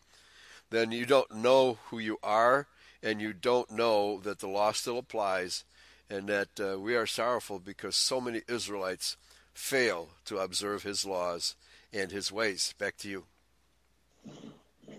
then 0.69 0.91
you 0.91 1.05
don't 1.05 1.33
know 1.33 1.77
who 1.85 1.99
you 1.99 2.17
are, 2.21 2.67
and 3.03 3.21
you 3.21 3.33
don't 3.33 3.71
know 3.71 4.19
that 4.19 4.39
the 4.39 4.47
law 4.47 4.71
still 4.71 4.97
applies, 4.97 5.63
and 6.09 6.27
that 6.27 6.59
uh, 6.59 6.79
we 6.79 6.95
are 6.95 7.05
sorrowful 7.07 7.59
because 7.59 7.95
so 7.95 8.19
many 8.21 8.41
Israelites 8.47 9.17
fail 9.53 10.09
to 10.25 10.37
observe 10.37 10.83
His 10.83 11.05
laws 11.05 11.55
and 11.93 12.11
His 12.11 12.31
ways. 12.31 12.73
Back 12.77 12.97
to 12.97 13.09
you. 13.09 13.23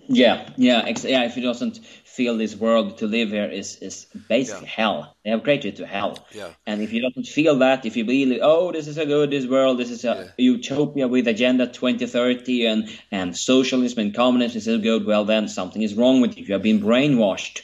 Yeah, 0.09 0.50
yeah, 0.57 0.82
ex- 0.84 1.05
yeah. 1.05 1.24
If 1.24 1.36
you 1.36 1.42
doesn't 1.42 1.78
feel 1.78 2.36
this 2.36 2.57
world 2.57 2.98
to 2.98 3.07
live 3.07 3.30
here 3.30 3.48
is 3.48 3.76
is 3.76 4.07
basically 4.28 4.66
Yeah. 4.66 4.72
hell. 4.76 5.16
They 5.24 5.30
have 5.30 5.42
created 5.44 5.76
to 5.76 5.86
hell. 5.86 6.18
Yeah. 6.32 6.48
And 6.66 6.82
if 6.82 6.92
you 6.92 7.00
doesn't 7.03 7.26
feel 7.28 7.59
that, 7.59 7.86
if 7.86 7.96
you 7.96 8.05
believe, 8.05 8.40
oh, 8.42 8.72
this 8.72 8.88
is 8.88 8.98
a 8.98 9.07
good, 9.07 9.30
this 9.30 9.46
world, 9.46 9.78
this 9.78 9.90
is 9.90 10.05
a 10.05 10.32
utopia 10.36 11.07
with 11.09 11.28
agenda 11.28 11.66
2030 11.68 12.66
and 12.66 12.88
and 13.12 13.36
socialism 13.36 14.00
and 14.00 14.14
communism 14.14 14.59
is 14.59 14.82
good, 14.82 15.07
well 15.07 15.24
then 15.24 15.46
something 15.48 15.82
is 15.82 15.94
wrong 15.94 16.20
with 16.20 16.36
you. 16.36 16.44
You 16.46 16.55
have 16.55 16.62
been 16.62 16.80
brainwashed. 16.80 17.62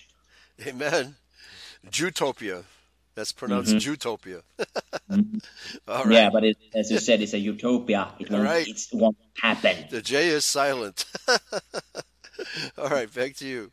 Amen. 0.66 1.16
Jutopia. 1.90 2.64
That's 3.14 3.32
pronounced 3.32 3.74
Jutopia. 3.76 4.42
All 4.60 4.66
right. 5.08 5.18
Mm-hmm. 5.88 6.12
Yeah, 6.12 6.30
but 6.30 6.44
it, 6.44 6.56
as 6.74 6.90
you 6.90 6.98
said, 6.98 7.20
it's 7.20 7.32
a 7.34 7.38
utopia. 7.38 8.12
It 8.20 8.30
won't, 8.30 8.44
Right. 8.44 8.68
it 8.68 8.86
won't 8.92 9.16
happen. 9.40 9.86
The 9.90 10.00
J 10.02 10.28
is 10.28 10.44
silent. 10.44 11.04
All 12.78 12.88
right, 12.88 13.12
back 13.12 13.34
to 13.36 13.46
you. 13.46 13.72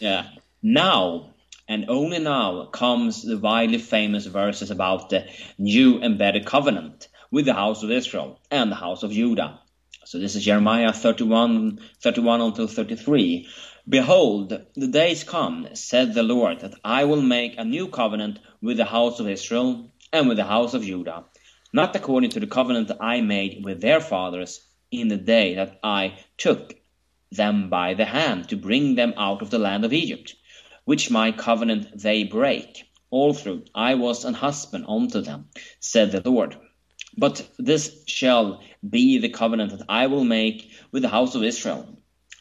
Yeah. 0.00 0.28
Now, 0.62 1.30
and 1.66 1.86
only 1.88 2.18
now, 2.18 2.66
comes 2.66 3.22
the 3.22 3.38
widely 3.38 3.78
famous 3.78 4.26
verses 4.26 4.70
about 4.70 5.08
the 5.10 5.26
new 5.58 6.02
embedded 6.02 6.44
covenant 6.44 7.08
with 7.30 7.46
the 7.46 7.54
house 7.54 7.82
of 7.82 7.90
Israel 7.90 8.38
and 8.50 8.70
the 8.70 8.76
house 8.76 9.02
of 9.02 9.10
Judah. 9.12 9.60
So 10.04 10.18
this 10.18 10.34
is 10.36 10.44
Jeremiah 10.44 10.92
31, 10.92 11.80
31 12.02 12.40
until 12.40 12.66
33. 12.66 13.48
Behold, 13.88 14.52
the 14.74 14.88
days 14.88 15.24
come, 15.24 15.68
said 15.74 16.12
the 16.12 16.22
Lord, 16.22 16.60
that 16.60 16.74
I 16.84 17.04
will 17.04 17.22
make 17.22 17.54
a 17.56 17.64
new 17.64 17.88
covenant 17.88 18.38
with 18.60 18.76
the 18.76 18.84
house 18.84 19.18
of 19.18 19.28
Israel 19.28 19.90
and 20.12 20.28
with 20.28 20.36
the 20.36 20.44
house 20.44 20.74
of 20.74 20.84
Judah. 20.84 21.24
not 21.72 21.94
according 21.96 22.30
to 22.30 22.40
the 22.40 22.46
covenant 22.46 22.88
that 22.88 23.02
I 23.02 23.20
made 23.20 23.64
with 23.64 23.80
their 23.80 24.00
fathers 24.00 24.60
in 24.90 25.08
the 25.08 25.16
day 25.16 25.54
that 25.54 25.78
I 25.82 26.18
took 26.36 26.74
them 27.30 27.68
by 27.68 27.94
the 27.94 28.04
hand 28.06 28.48
to 28.48 28.56
bring 28.56 28.94
them 28.94 29.14
out 29.16 29.42
of 29.42 29.50
the 29.50 29.58
land 29.58 29.84
of 29.84 29.92
Egypt, 29.92 30.34
which 30.84 31.10
my 31.10 31.32
covenant 31.32 31.88
they 32.00 32.24
break. 32.24 32.84
All 33.10 33.34
through 33.34 33.64
I 33.74 33.94
was 33.94 34.24
an 34.24 34.34
husband 34.34 34.86
unto 34.88 35.20
them, 35.20 35.48
said 35.80 36.12
the 36.12 36.30
Lord. 36.30 36.56
But 37.16 37.48
this 37.58 38.04
shall 38.06 38.62
be 38.88 39.18
the 39.18 39.30
covenant 39.30 39.72
that 39.78 39.86
I 39.88 40.06
will 40.06 40.24
make 40.24 40.70
with 40.92 41.02
the 41.02 41.08
house 41.08 41.34
of 41.34 41.42
Israel. 41.42 41.97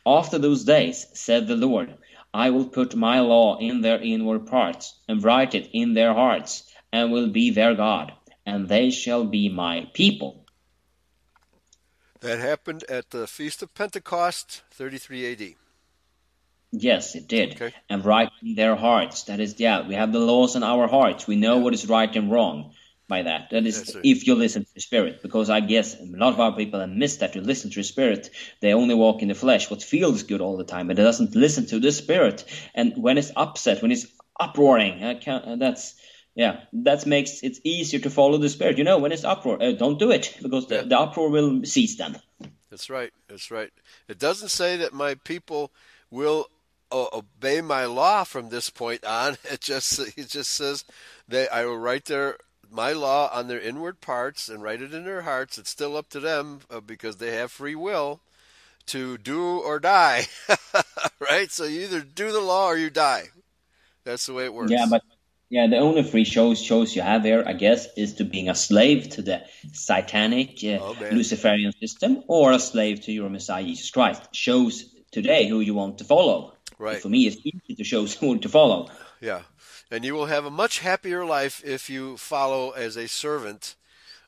After 0.07 0.37
those 0.37 0.63
days, 0.63 1.05
said 1.13 1.47
the 1.47 1.57
Lord, 1.57 1.97
I 2.33 2.51
will 2.51 2.69
put 2.69 2.95
my 2.95 3.19
law 3.19 3.57
in 3.57 3.81
their 3.81 4.01
inward 4.01 4.47
parts, 4.47 4.97
and 5.05 5.21
write 5.21 5.53
it 5.53 5.69
in 5.73 5.95
their 5.95 6.13
hearts, 6.13 6.63
and 6.93 7.11
will 7.11 7.27
be 7.27 7.49
their 7.49 7.75
God, 7.75 8.13
and 8.45 8.69
they 8.69 8.89
shall 8.89 9.25
be 9.25 9.49
my 9.49 9.91
people. 9.93 10.45
That 12.21 12.39
happened 12.39 12.85
at 12.87 13.09
the 13.09 13.27
Feast 13.27 13.61
of 13.61 13.73
Pentecost, 13.75 14.61
33 14.71 15.33
AD. 15.33 15.55
Yes, 16.71 17.13
it 17.13 17.27
did. 17.27 17.55
Okay. 17.55 17.75
And 17.89 18.05
write 18.05 18.31
in 18.41 18.55
their 18.55 18.77
hearts. 18.77 19.23
That 19.23 19.41
is, 19.41 19.59
yeah, 19.59 19.85
we 19.85 19.95
have 19.95 20.13
the 20.13 20.19
laws 20.19 20.55
in 20.55 20.63
our 20.63 20.87
hearts. 20.87 21.27
We 21.27 21.35
know 21.35 21.57
what 21.57 21.73
is 21.73 21.89
right 21.89 22.15
and 22.15 22.31
wrong 22.31 22.73
by 23.07 23.23
that. 23.23 23.49
That 23.51 23.65
is, 23.65 23.93
Yes, 23.95 23.97
if 24.03 24.27
you 24.27 24.35
listen 24.35 24.65
to 24.65 24.73
the 24.73 24.81
Spirit. 24.81 25.21
Because 25.21 25.49
I 25.49 25.59
guess 25.61 25.95
a 25.99 26.03
lot 26.05 26.33
of 26.33 26.39
our 26.39 26.55
people 26.55 26.79
have 26.79 26.89
missed 26.89 27.19
that. 27.21 27.33
To 27.33 27.41
listen 27.41 27.69
to 27.71 27.79
the 27.79 27.83
Spirit, 27.83 28.29
they 28.61 28.73
only 28.73 28.95
walk 28.95 29.21
in 29.21 29.27
the 29.29 29.35
flesh, 29.35 29.69
what 29.69 29.81
feels 29.83 30.23
good 30.23 30.41
all 30.41 30.57
the 30.57 30.63
time, 30.63 30.87
but 30.87 30.99
it 30.99 31.03
doesn't 31.03 31.35
listen 31.35 31.65
to 31.67 31.79
the 31.79 31.91
Spirit. 31.91 32.43
And 32.75 32.93
when 32.97 33.17
it's 33.17 33.31
upset, 33.35 33.81
when 33.81 33.91
it's 33.91 34.07
uproaring, 34.39 35.03
I 35.03 35.15
can't, 35.15 35.45
uh, 35.45 35.55
that's, 35.55 35.95
yeah, 36.35 36.61
that 36.73 37.05
makes 37.05 37.41
it 37.43 37.57
easier 37.63 37.99
to 38.01 38.09
follow 38.09 38.37
the 38.37 38.49
Spirit. 38.49 38.77
You 38.77 38.83
know, 38.83 38.97
when 38.99 39.11
it's 39.11 39.23
uproar, 39.23 39.61
uh, 39.61 39.71
don't 39.71 39.99
do 39.99 40.11
it, 40.11 40.37
because 40.41 40.67
the, 40.67 40.75
Yeah. 40.75 40.81
the 40.83 40.99
uproar 40.99 41.29
will 41.29 41.63
cease 41.65 41.97
them. 41.97 42.17
That's 42.69 42.89
right. 42.89 43.13
That's 43.29 43.49
right. 43.49 43.71
It 44.07 44.19
doesn't 44.19 44.49
say 44.49 44.77
that 44.77 44.93
my 44.93 45.15
people 45.15 45.71
will 46.11 46.47
o- 46.91 47.09
obey 47.13 47.61
my 47.61 47.85
law 47.85 48.23
from 48.25 48.49
this 48.49 48.69
point 48.69 49.03
on. 49.05 49.37
It 49.51 49.61
just 49.61 49.99
it 50.17 50.27
just 50.29 50.51
says 50.51 50.83
that 51.29 51.53
I 51.53 51.65
will 51.65 51.77
write 51.77 52.05
their 52.05 52.37
my 52.72 52.91
law 52.93 53.30
on 53.34 53.47
their 53.47 53.59
inward 53.59 54.01
parts 54.01 54.49
and 54.49 54.61
write 54.61 54.82
it 54.82 54.93
in 54.93 55.05
their 55.05 55.22
hearts. 55.22 55.57
It's 55.57 55.70
still 55.70 55.95
up 55.95 56.09
to 56.09 56.20
them 56.20 56.61
uh, 56.70 56.80
because 56.80 57.18
they 57.18 57.36
have 57.36 57.51
free 57.51 57.76
will 57.76 58.22
to 58.88 59.18
do 59.18 59.59
or 59.59 59.80
die. 59.80 60.28
right? 61.20 61.51
So 61.51 61.65
you 61.65 61.82
either 61.82 62.01
do 62.01 62.32
the 62.32 62.41
law 62.41 62.68
or 62.68 62.78
you 62.78 62.89
die. 62.89 63.26
That's 64.03 64.26
the 64.26 64.34
way 64.34 64.45
it 64.45 64.53
works. 64.53 64.72
Yeah, 64.72 64.86
but 64.89 65.01
yeah, 65.49 65.68
the 65.68 65.78
only 65.78 66.03
free 66.03 66.26
shows 66.26 66.61
shows 66.61 66.95
you 66.95 67.01
have 67.01 67.24
here, 67.24 67.43
I 67.45 67.53
guess, 67.53 67.88
is 67.95 68.15
to 68.15 68.26
being 68.26 68.49
a 68.49 68.55
slave 68.55 69.09
to 69.11 69.22
the 69.22 69.43
satanic 69.74 70.59
uh, 70.63 70.80
Oh. 70.82 70.95
Luciferian 71.11 71.72
system 71.80 72.24
or 72.28 72.51
a 72.51 72.59
slave 72.59 73.01
to 73.01 73.11
your 73.11 73.30
Messiah 73.30 73.63
Jesus 73.63 73.89
Christ. 73.91 74.28
Shows 74.34 74.93
today 75.11 75.47
who 75.47 75.59
you 75.61 75.74
want 75.74 75.99
to 75.99 76.03
follow. 76.03 76.53
Right. 76.78 77.01
For 77.01 77.09
me, 77.09 77.28
it's 77.28 77.38
easy 77.38 77.76
to 77.76 77.84
show 77.84 78.05
who 78.20 78.38
to 78.39 78.49
follow. 78.49 78.89
Yeah. 79.22 79.41
And 79.89 80.03
you 80.03 80.13
will 80.13 80.25
have 80.25 80.45
a 80.45 80.51
much 80.51 80.79
happier 80.79 81.23
life 81.25 81.63
if 81.63 81.89
you 81.89 82.17
follow 82.17 82.71
as 82.71 82.97
a 82.97 83.07
servant 83.07 83.75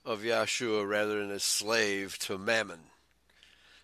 of 0.05 0.22
Yahshua 0.22 0.88
rather 0.88 1.20
than 1.20 1.32
a 1.32 1.39
slave 1.39 2.18
to 2.20 2.38
mammon. 2.38 2.80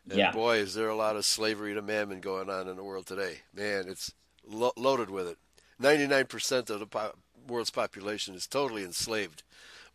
And 0.10 0.18
Yeah. 0.20 0.32
boy, 0.32 0.58
is 0.58 0.74
there 0.74 0.88
a 0.90 0.96
lot 0.96 1.16
of 1.18 1.26
slavery 1.26 1.74
to 1.74 1.82
mammon 1.82 2.22
going 2.22 2.50
on 2.50 2.68
in 2.70 2.76
the 2.78 2.84
world 2.84 3.08
today. 3.08 3.42
Man, 3.54 3.90
it's 3.90 4.14
lo- 4.46 4.74
loaded 4.78 5.10
with 5.10 5.28
it. 5.28 5.38
99% 5.80 6.70
of 6.70 6.80
the 6.80 6.88
po- 6.88 7.16
world's 7.48 7.72
population 7.72 8.36
is 8.36 8.48
totally 8.48 8.84
enslaved 8.84 9.44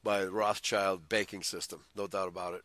by 0.03 0.24
the 0.24 0.31
Rothschild 0.31 1.09
banking 1.09 1.43
system. 1.43 1.85
No 1.95 2.07
doubt 2.07 2.28
about 2.28 2.55
it. 2.55 2.64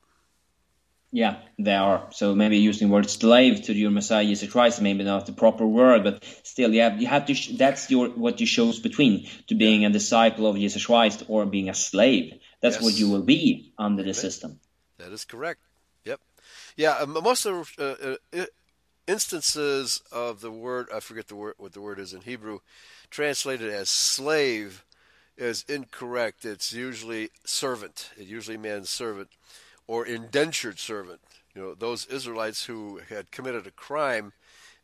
Yeah, 1.16 1.38
they 1.58 1.74
are. 1.74 2.08
So 2.12 2.36
maybe 2.36 2.58
using 2.58 2.90
the 2.90 2.94
word 2.94 3.10
slave 3.10 3.64
to 3.68 3.74
your 3.74 3.90
Messiah 3.90 4.26
Jesus 4.26 4.52
Christ, 4.52 4.82
maybe 4.82 5.06
not 5.06 5.26
the 5.26 5.32
proper 5.32 5.66
word, 5.66 6.04
but 6.04 6.26
still, 6.44 6.74
you 6.74 6.82
have, 6.82 7.02
you 7.02 7.08
have 7.08 7.26
to. 7.28 7.34
Sh- 7.34 7.54
that's 7.58 7.90
your 7.90 8.10
what 8.10 8.42
you 8.42 8.46
chose 8.46 8.80
between 8.80 9.26
to 9.48 9.56
being 9.56 9.86
a 9.86 9.90
disciple 9.90 10.46
of 10.46 10.58
Jesus 10.58 10.86
Christ 10.86 11.24
or 11.30 11.46
being 11.46 11.70
a 11.70 11.74
slave. 11.74 12.34
That's 12.60 12.76
Yes. 12.76 12.84
what 12.84 13.00
you 13.00 13.10
will 13.10 13.24
be 13.24 13.72
under 13.78 14.04
the 14.04 14.14
system. 14.14 14.60
That 14.98 15.14
is 15.14 15.24
correct. 15.24 15.62
Yep. 16.04 16.20
Yeah, 16.76 16.98
um, 16.98 17.14
most 17.14 17.46
of 17.46 17.72
the 17.78 18.20
uh, 18.34 18.38
uh, 18.42 18.46
instances 19.08 20.02
of 20.12 20.42
the 20.42 20.52
word, 20.52 20.90
I 20.94 21.00
forget 21.00 21.30
the 21.30 21.38
word, 21.38 21.54
what 21.58 21.72
the 21.72 21.82
word 21.82 21.98
is 21.98 22.12
in 22.14 22.22
Hebrew, 22.24 22.60
translated 23.10 23.70
as 23.72 23.90
slave 23.90 24.84
is 25.38 25.64
incorrect. 25.70 26.44
It's 26.44 26.74
usually 26.74 27.30
servant. 27.46 28.10
It 28.18 28.28
usually 28.28 28.58
means 28.58 28.90
servant 28.90 29.30
or 29.88 30.06
indentured 30.06 30.80
servant. 30.80 31.22
You 31.54 31.62
know, 31.62 31.74
those 31.74 32.06
Israelites 32.08 32.66
who 32.66 33.00
had 33.10 33.32
committed 33.32 33.66
a 33.66 33.72
crime 33.72 34.34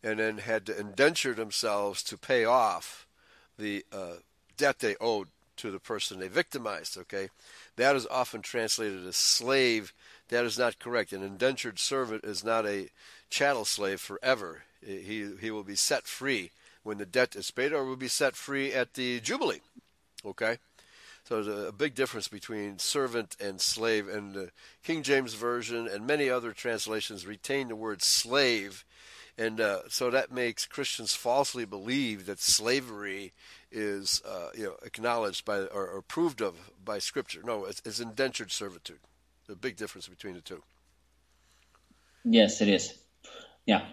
and 0.03 0.19
then 0.19 0.39
had 0.39 0.65
to 0.65 0.79
indenture 0.79 1.33
themselves 1.33 2.01
to 2.03 2.17
pay 2.17 2.45
off 2.45 3.05
the 3.57 3.85
uh, 3.91 4.15
debt 4.57 4.79
they 4.79 4.95
owed 4.99 5.27
to 5.57 5.71
the 5.71 5.79
person 5.79 6.19
they 6.19 6.27
victimized. 6.27 6.97
Okay, 6.97 7.29
that 7.75 7.95
is 7.95 8.07
often 8.07 8.41
translated 8.41 9.05
as 9.05 9.15
slave. 9.15 9.93
That 10.29 10.45
is 10.45 10.57
not 10.57 10.79
correct. 10.79 11.13
An 11.13 11.23
indentured 11.23 11.77
servant 11.77 12.23
is 12.23 12.43
not 12.43 12.65
a 12.65 12.89
chattel 13.29 13.65
slave 13.65 13.99
forever. 13.99 14.63
He 14.85 15.29
he 15.39 15.51
will 15.51 15.63
be 15.63 15.75
set 15.75 16.07
free 16.07 16.51
when 16.83 16.97
the 16.97 17.05
debt 17.05 17.35
is 17.35 17.51
paid, 17.51 17.73
or 17.73 17.85
will 17.85 17.95
be 17.95 18.07
set 18.07 18.35
free 18.35 18.73
at 18.73 18.95
the 18.95 19.19
jubilee. 19.19 19.61
Okay, 20.25 20.57
so 21.23 21.41
there's 21.41 21.67
a, 21.67 21.71
big 21.71 21.95
difference 21.95 22.27
between 22.27 22.79
servant 22.79 23.35
and 23.39 23.61
slave, 23.61 24.07
and 24.07 24.33
the 24.33 24.51
King 24.83 25.03
James 25.03 25.33
version 25.33 25.87
and 25.87 26.05
many 26.05 26.29
other 26.29 26.51
translations 26.51 27.25
retain 27.25 27.67
the 27.67 27.75
word 27.75 28.01
slave, 28.01 28.83
and 29.37 29.61
uh, 29.61 29.79
so 29.87 30.09
that 30.09 30.31
makes 30.31 30.65
Christians 30.65 31.13
falsely 31.13 31.65
believe 31.65 32.25
that 32.25 32.39
slavery 32.39 33.33
is 33.71 34.21
uh, 34.27 34.49
you 34.55 34.65
know 34.65 34.75
acknowledged 34.83 35.45
by 35.45 35.59
or, 35.59 35.87
or 35.87 35.97
approved 35.99 36.41
of 36.41 36.55
by 36.83 36.99
Scripture. 36.99 37.41
No, 37.43 37.65
it's, 37.65 37.81
it's 37.85 37.99
indentured 37.99 38.51
servitude. 38.51 38.99
The 39.47 39.55
big 39.55 39.77
difference 39.77 40.07
between 40.07 40.33
the 40.33 40.41
two. 40.41 40.61
Yes, 42.23 42.61
it 42.61 42.67
is. 42.67 42.93
Yeah. 43.65 43.85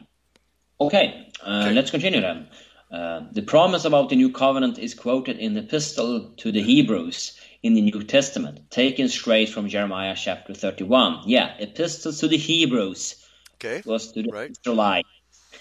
Okay, 0.80 1.30
uh, 1.44 1.64
Okay. 1.64 1.74
let's 1.74 1.90
continue 1.90 2.20
then. 2.20 2.48
Uh, 2.90 3.20
the 3.32 3.42
promise 3.42 3.84
about 3.84 4.08
the 4.08 4.16
new 4.16 4.32
covenant 4.32 4.78
is 4.78 4.94
quoted 4.94 5.38
in 5.38 5.54
the 5.54 5.60
epistle 5.60 6.30
to 6.38 6.52
the 6.52 6.62
Hebrews 6.62 7.38
in 7.62 7.74
the 7.74 7.82
New 7.82 8.02
Testament, 8.04 8.70
taken 8.70 9.08
straight 9.08 9.50
from 9.50 9.68
Jeremiah 9.68 10.14
chapter 10.16 10.54
31. 10.54 11.22
Yeah, 11.26 11.54
epistles 11.58 12.20
to 12.20 12.28
the 12.28 12.38
Hebrews 12.38 13.16
Okay, 13.56 13.82
was 13.84 14.12
to 14.12 14.22
the 14.22 14.32
Right. 14.32 14.52
Israelites. 14.66 15.08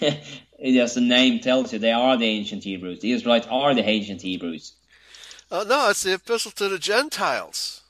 As 0.02 0.94
the 0.94 1.00
name 1.00 1.40
tells 1.40 1.72
you, 1.72 1.78
they 1.78 1.92
are 1.92 2.16
the 2.16 2.26
ancient 2.26 2.64
Hebrews. 2.64 3.00
The 3.00 3.12
Israelites 3.12 3.46
are 3.50 3.74
the 3.74 3.84
ancient 3.88 4.22
Hebrews. 4.22 4.74
uh, 5.50 5.64
no, 5.68 5.90
it's 5.90 6.02
the 6.02 6.14
epistle 6.14 6.52
to 6.52 6.68
the 6.68 6.78
Gentiles, 6.78 7.82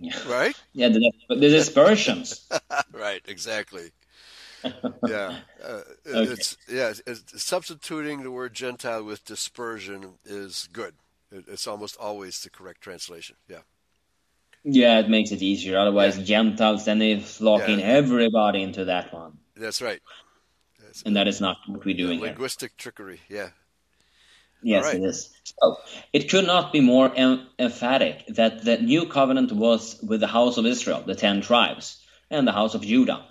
Yeah, 0.00 0.18
right? 0.28 0.56
yeah 0.74 0.88
the, 0.88 1.12
the 1.28 1.36
dispersions. 1.36 2.48
right, 2.92 3.22
exactly. 3.26 3.92
Yeah, 5.06 5.38
uh, 5.62 5.80
Okay. 6.06 6.32
it's 6.32 6.56
yeah. 6.68 6.92
It's, 7.06 7.42
substituting 7.42 8.22
the 8.22 8.30
word 8.30 8.54
Gentile 8.54 9.04
with 9.04 9.24
dispersion 9.24 10.14
is 10.24 10.68
good. 10.72 10.94
It, 11.30 11.44
it's 11.48 11.66
almost 11.66 11.96
always 11.98 12.40
the 12.42 12.50
correct 12.50 12.80
translation. 12.80 13.36
Yeah, 13.48 13.62
yeah, 14.64 15.00
it 15.00 15.08
makes 15.08 15.30
it 15.32 15.42
easier. 15.42 15.78
Otherwise, 15.78 16.18
Gentiles 16.18 16.84
then 16.84 17.20
flock 17.20 17.68
in 17.68 17.78
Yeah. 17.80 17.86
everybody 17.86 18.62
into 18.62 18.84
that 18.86 19.12
one. 19.12 19.38
that's 19.56 19.80
right. 19.82 20.00
That's 20.80 21.02
And 21.02 21.16
that 21.16 21.26
is 21.28 21.40
not 21.40 21.56
what 21.66 21.84
we're 21.84 21.96
doing 21.96 22.18
here. 22.18 22.28
linguistic 22.28 22.76
trickery. 22.76 23.20
Yeah, 23.28 23.50
Yes, 24.62 24.84
Alright. 24.84 25.02
it 25.02 25.04
is. 25.06 25.30
So, 25.44 25.76
it 26.12 26.30
could 26.30 26.46
not 26.46 26.72
be 26.72 26.80
more 26.80 27.12
em- 27.14 27.46
emphatic 27.58 28.24
that 28.28 28.64
the 28.64 28.78
new 28.78 29.06
covenant 29.06 29.52
was 29.52 30.00
with 30.02 30.20
the 30.20 30.26
house 30.26 30.56
of 30.56 30.64
Israel, 30.66 31.02
the 31.06 31.14
ten 31.14 31.40
tribes, 31.42 31.98
and 32.30 32.46
the 32.48 32.52
house 32.52 32.74
of 32.74 32.80
Judah, 32.82 33.26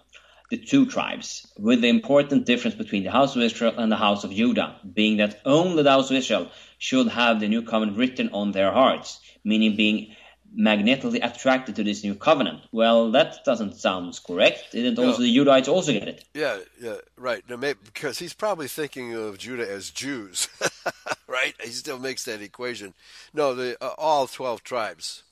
the 0.53 0.63
two 0.71 0.85
tribes, 0.85 1.47
with 1.57 1.81
the 1.81 1.89
important 1.89 2.45
difference 2.45 2.75
between 2.83 3.03
the 3.03 3.09
house 3.19 3.35
of 3.35 3.41
Israel 3.41 3.73
and 3.75 3.91
the 3.91 3.95
house 4.07 4.23
of 4.23 4.29
Judah, 4.31 4.69
being 4.99 5.17
that 5.17 5.41
only 5.45 5.81
the 5.81 5.89
house 5.89 6.11
of 6.11 6.17
Israel 6.17 6.51
should 6.77 7.07
have 7.07 7.39
the 7.39 7.47
new 7.47 7.63
covenant 7.63 7.97
written 7.97 8.29
on 8.33 8.51
their 8.51 8.71
hearts, 8.71 9.19
meaning 9.43 9.75
being 9.75 10.15
magnetically 10.55 11.19
attracted 11.21 11.75
to 11.77 11.83
this 11.83 12.03
new 12.03 12.13
covenant. 12.13 12.59
Well, 12.71 13.09
that 13.17 13.43
doesn't 13.43 13.73
sound 13.77 14.19
correct. 14.27 14.59
Didn't 14.73 14.95
No. 15.03 15.17
the 15.17 15.35
Judahites 15.37 15.67
also 15.67 15.91
get 15.91 16.07
it? 16.07 16.23
yeah, 16.35 16.59
yeah. 16.79 16.97
Right. 17.17 17.43
Now, 17.49 17.55
maybe, 17.55 17.79
because 17.83 18.19
he's 18.19 18.35
probably 18.35 18.67
thinking 18.67 19.15
of 19.15 19.39
Judah 19.39 19.67
as 19.77 19.89
Jews, 19.89 20.47
right? 21.27 21.55
He 21.63 21.71
still 21.71 21.97
makes 21.97 22.25
that 22.25 22.43
equation. 22.43 22.93
No, 23.33 23.55
the 23.55 23.75
uh, 23.81 23.95
all 23.97 24.27
twelve 24.27 24.63
tribes. 24.63 25.23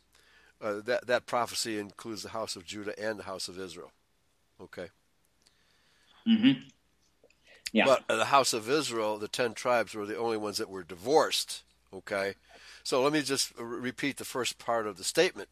Uh, 0.60 0.80
that 0.90 1.08
that 1.08 1.26
prophecy 1.26 1.78
includes 1.80 2.22
the 2.24 2.30
house 2.30 2.56
of 2.56 2.64
Judah 2.66 2.94
and 3.00 3.20
the 3.20 3.24
house 3.32 3.48
of 3.48 3.60
Israel. 3.60 3.92
Okay. 4.60 4.90
Hmm 6.26 6.52
Yeah. 7.74 7.86
But 7.86 8.08
the 8.08 8.26
house 8.26 8.54
of 8.54 8.70
Israel, 8.70 9.18
the 9.18 9.28
ten 9.28 9.54
tribes, 9.54 9.94
were 9.94 10.06
the 10.06 10.18
only 10.18 10.38
ones 10.38 10.58
that 10.58 10.70
were 10.70 10.84
divorced. 10.84 11.64
Okay, 11.94 12.36
so 12.84 13.02
let 13.04 13.14
me 13.14 13.22
just 13.22 13.54
r- 13.58 13.66
repeat 13.66 14.18
the 14.18 14.26
first 14.26 14.58
part 14.58 14.88
of 14.88 14.98
the 14.98 15.04
statement. 15.04 15.50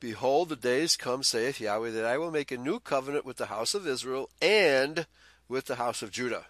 Behold, 0.00 0.48
the 0.48 0.56
days 0.56 0.96
come, 0.96 1.22
saith 1.22 1.60
Yahweh, 1.60 1.90
that 1.90 2.04
I 2.04 2.18
will 2.18 2.30
make 2.32 2.50
a 2.50 2.56
new 2.56 2.80
covenant 2.80 3.24
with 3.24 3.36
the 3.36 3.46
house 3.46 3.72
of 3.74 3.86
Israel 3.86 4.28
and 4.42 5.06
with 5.48 5.66
the 5.66 5.76
house 5.76 6.02
of 6.02 6.10
Judah. 6.10 6.46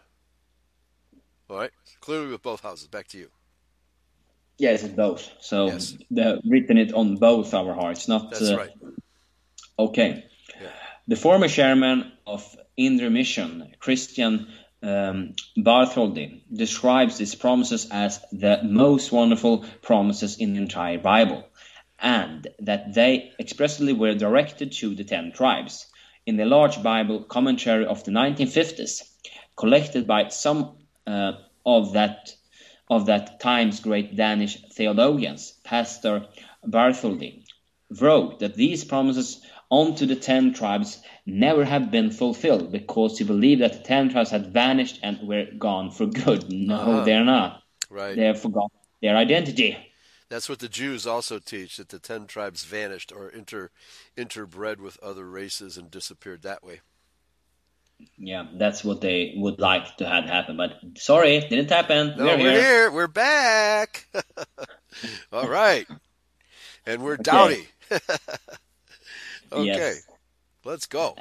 All 1.50 1.58
right, 1.58 1.70
clearly 2.00 2.28
with 2.32 2.42
both 2.42 2.62
houses. 2.62 2.88
Back 2.88 3.08
to 3.08 3.18
you. 3.18 3.30
Yes, 4.58 4.82
it's 4.84 4.94
both. 4.94 5.30
So 5.40 5.66
Yes. 5.66 5.96
the 6.10 6.40
written 6.44 6.78
it 6.78 6.92
on 6.94 7.16
both 7.16 7.52
our 7.52 7.74
hearts, 7.74 8.08
not 8.08 8.30
That's 8.30 8.50
uh, 8.50 8.56
right. 8.56 8.70
Okay. 9.78 10.24
Yeah. 10.60 10.68
The 11.08 11.16
former 11.16 11.48
chairman 11.48 12.12
of 12.26 12.56
Indre 12.76 13.10
Mission, 13.10 13.74
Christian 13.78 14.48
um, 14.82 15.34
Bartholdy, 15.56 16.42
describes 16.52 17.18
these 17.18 17.34
promises 17.34 17.88
as 17.90 18.20
the 18.32 18.60
most 18.64 19.12
wonderful 19.12 19.64
promises 19.82 20.38
in 20.38 20.54
the 20.54 20.62
entire 20.62 20.98
Bible, 20.98 21.44
and 21.98 22.48
that 22.60 22.94
they 22.94 23.32
expressly 23.38 23.92
were 23.92 24.14
directed 24.14 24.72
to 24.72 24.94
the 24.94 25.04
ten 25.04 25.32
tribes. 25.32 25.86
In 26.24 26.36
the 26.36 26.44
large 26.44 26.82
Bible 26.82 27.24
commentary 27.24 27.84
of 27.84 28.04
the 28.04 28.12
1950s, 28.12 29.02
collected 29.56 30.06
by 30.06 30.28
some 30.28 30.76
uh, 31.06 31.32
of 31.66 31.92
that 31.92 32.34
of 32.90 33.06
that 33.06 33.40
time's 33.40 33.80
great 33.80 34.16
Danish 34.16 34.58
theologians, 34.72 35.52
Pastor 35.64 36.26
Bartholdy 36.66 37.44
wrote 38.00 38.40
that 38.40 38.54
these 38.54 38.84
promises 38.84 39.40
unto 39.72 40.06
the 40.06 40.14
ten 40.16 40.52
tribes 40.54 41.00
never 41.26 41.64
have 41.64 41.90
been 41.90 42.10
fulfilled 42.10 42.70
because 42.70 43.18
you 43.18 43.26
believe 43.26 43.58
that 43.60 43.72
the 43.72 43.78
ten 43.80 44.10
tribes 44.10 44.30
had 44.30 44.52
vanished 44.52 45.00
and 45.02 45.26
were 45.26 45.46
gone 45.58 45.90
for 45.90 46.06
good. 46.06 46.52
No, 46.52 46.76
Uh-huh. 46.76 47.04
they're 47.04 47.24
not. 47.24 47.62
Right. 47.90 48.14
They 48.14 48.26
have 48.26 48.40
forgotten 48.40 48.70
their 49.00 49.16
identity. 49.16 49.76
That's 50.28 50.48
what 50.48 50.60
the 50.60 50.68
Jews 50.68 51.06
also 51.06 51.38
teach 51.38 51.76
that 51.78 51.88
the 51.90 51.98
ten 51.98 52.26
tribes 52.26 52.64
vanished 52.64 53.12
or 53.12 53.28
inter 53.28 53.70
interbred 54.16 54.78
with 54.78 54.98
other 55.02 55.28
races 55.28 55.76
and 55.76 55.90
disappeared 55.90 56.42
that 56.42 56.62
way. 56.62 56.80
Yeah, 58.18 58.46
that's 58.54 58.82
what 58.82 59.00
they 59.00 59.34
would 59.36 59.60
like 59.60 59.96
to 59.98 60.08
have 60.08 60.24
happen. 60.24 60.56
But 60.56 60.72
sorry, 60.96 61.38
didn't 61.40 61.70
happen. 61.70 62.14
No, 62.16 62.24
we're, 62.24 62.38
we're 62.38 62.50
here. 62.50 62.62
here. 62.62 62.90
We're 62.90 63.06
back. 63.08 64.06
All 65.32 65.46
right. 65.48 65.86
And 66.86 67.02
we're 67.02 67.16
dowdy. 67.16 67.68
okay. 69.52 69.66
Yes. 69.66 70.06
Let's 70.64 70.86
go. 70.86 71.14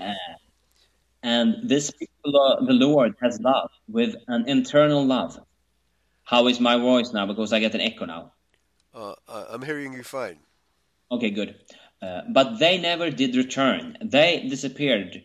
And 1.24 1.70
this 1.70 1.92
people 1.92 2.40
uh, 2.40 2.66
the 2.66 2.74
Lord 2.74 3.14
has 3.22 3.40
loved 3.40 3.74
with 3.88 4.16
an 4.28 4.46
internal 4.48 5.06
love. 5.06 5.40
How 6.24 6.48
is 6.48 6.60
my 6.60 6.78
voice 6.78 7.12
now? 7.14 7.26
Because 7.26 7.54
I 7.54 7.60
get 7.60 7.76
an 7.76 7.82
echo 7.82 8.06
now. 8.06 8.34
Uh, 8.94 9.14
uh, 9.28 9.46
I'm 9.50 9.62
hearing 9.62 9.94
you 9.94 10.04
fine. 10.04 10.40
Okay, 11.12 11.30
good. 11.30 11.56
Uh, 12.02 12.22
but 12.32 12.58
they 12.58 12.78
never 12.80 13.12
did 13.12 13.36
return. 13.36 13.98
They 14.02 14.48
disappeared, 14.50 15.24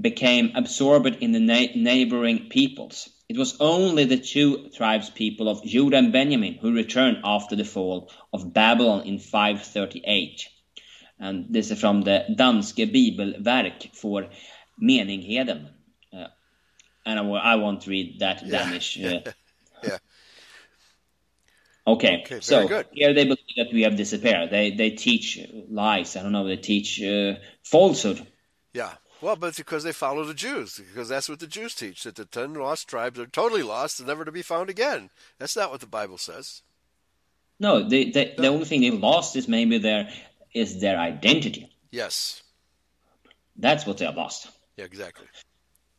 became 0.00 0.52
absorbed 0.54 1.16
in 1.20 1.32
the 1.32 1.40
na- 1.40 1.74
neighboring 1.74 2.48
peoples. 2.48 3.10
It 3.28 3.36
was 3.36 3.56
only 3.60 4.04
the 4.04 4.18
two 4.18 4.70
tribes 4.70 5.10
people 5.10 5.48
of 5.48 5.64
Judah 5.64 5.96
and 5.98 6.12
Benjamin 6.12 6.54
who 6.54 6.72
returned 6.72 7.18
after 7.24 7.56
the 7.56 7.64
fall 7.64 8.10
of 8.32 8.52
Babylon 8.52 9.06
in 9.06 9.18
538. 9.18 10.48
And 11.24 11.46
this 11.48 11.70
is 11.70 11.80
from 11.80 12.02
the 12.02 12.24
Danske 12.36 12.84
Bibelverk 12.92 13.94
for 13.94 14.26
Meningheden. 14.82 15.70
Uh, 16.12 16.26
and 17.06 17.18
I, 17.18 17.22
I 17.22 17.54
won't 17.56 17.86
read 17.86 18.18
that 18.20 18.42
Yeah. 18.46 18.50
Danish. 18.58 18.98
Uh, 19.02 19.20
Yeah. 19.82 19.98
Okay, 21.86 22.22
Okay, 22.24 22.40
so 22.40 22.66
good. 22.66 22.86
here 22.92 23.12
they 23.12 23.24
believe 23.24 23.56
that 23.58 23.70
we 23.72 23.82
have 23.82 23.96
disappeared. 23.96 24.50
They 24.50 24.70
they 24.70 24.90
teach 24.90 25.38
lies. 25.68 26.16
I 26.16 26.22
don't 26.22 26.32
know. 26.32 26.46
They 26.46 26.56
teach 26.56 27.02
uh, 27.02 27.34
falsehood. 27.62 28.26
Yeah. 28.72 28.92
Well, 29.20 29.36
but 29.36 29.48
it's 29.48 29.58
because 29.58 29.84
they 29.84 29.92
follow 29.92 30.24
the 30.24 30.34
Jews, 30.34 30.78
because 30.78 31.08
that's 31.10 31.28
what 31.28 31.40
the 31.40 31.46
Jews 31.46 31.74
teach, 31.74 32.02
that 32.04 32.14
the 32.16 32.24
ten 32.24 32.54
lost 32.54 32.88
tribes 32.88 33.18
are 33.18 33.26
totally 33.26 33.62
lost 33.62 33.98
and 34.00 34.08
never 34.08 34.24
to 34.24 34.32
be 34.32 34.42
found 34.42 34.70
again. 34.70 35.10
That's 35.38 35.56
not 35.56 35.70
what 35.70 35.80
the 35.80 35.86
Bible 35.86 36.18
says. 36.18 36.62
No, 37.60 37.86
they, 37.88 38.10
they, 38.10 38.34
the 38.36 38.48
only 38.48 38.64
thing 38.64 38.80
they 38.80 38.90
lost 38.90 39.36
is 39.36 39.46
maybe 39.46 39.78
their 39.78 40.08
is 40.54 40.80
their 40.80 40.98
identity. 40.98 41.70
Yes. 41.90 42.42
That's 43.56 43.86
what 43.86 43.98
they 43.98 44.04
have 44.06 44.16
lost. 44.16 44.48
Yeah, 44.76 44.84
exactly. 44.84 45.26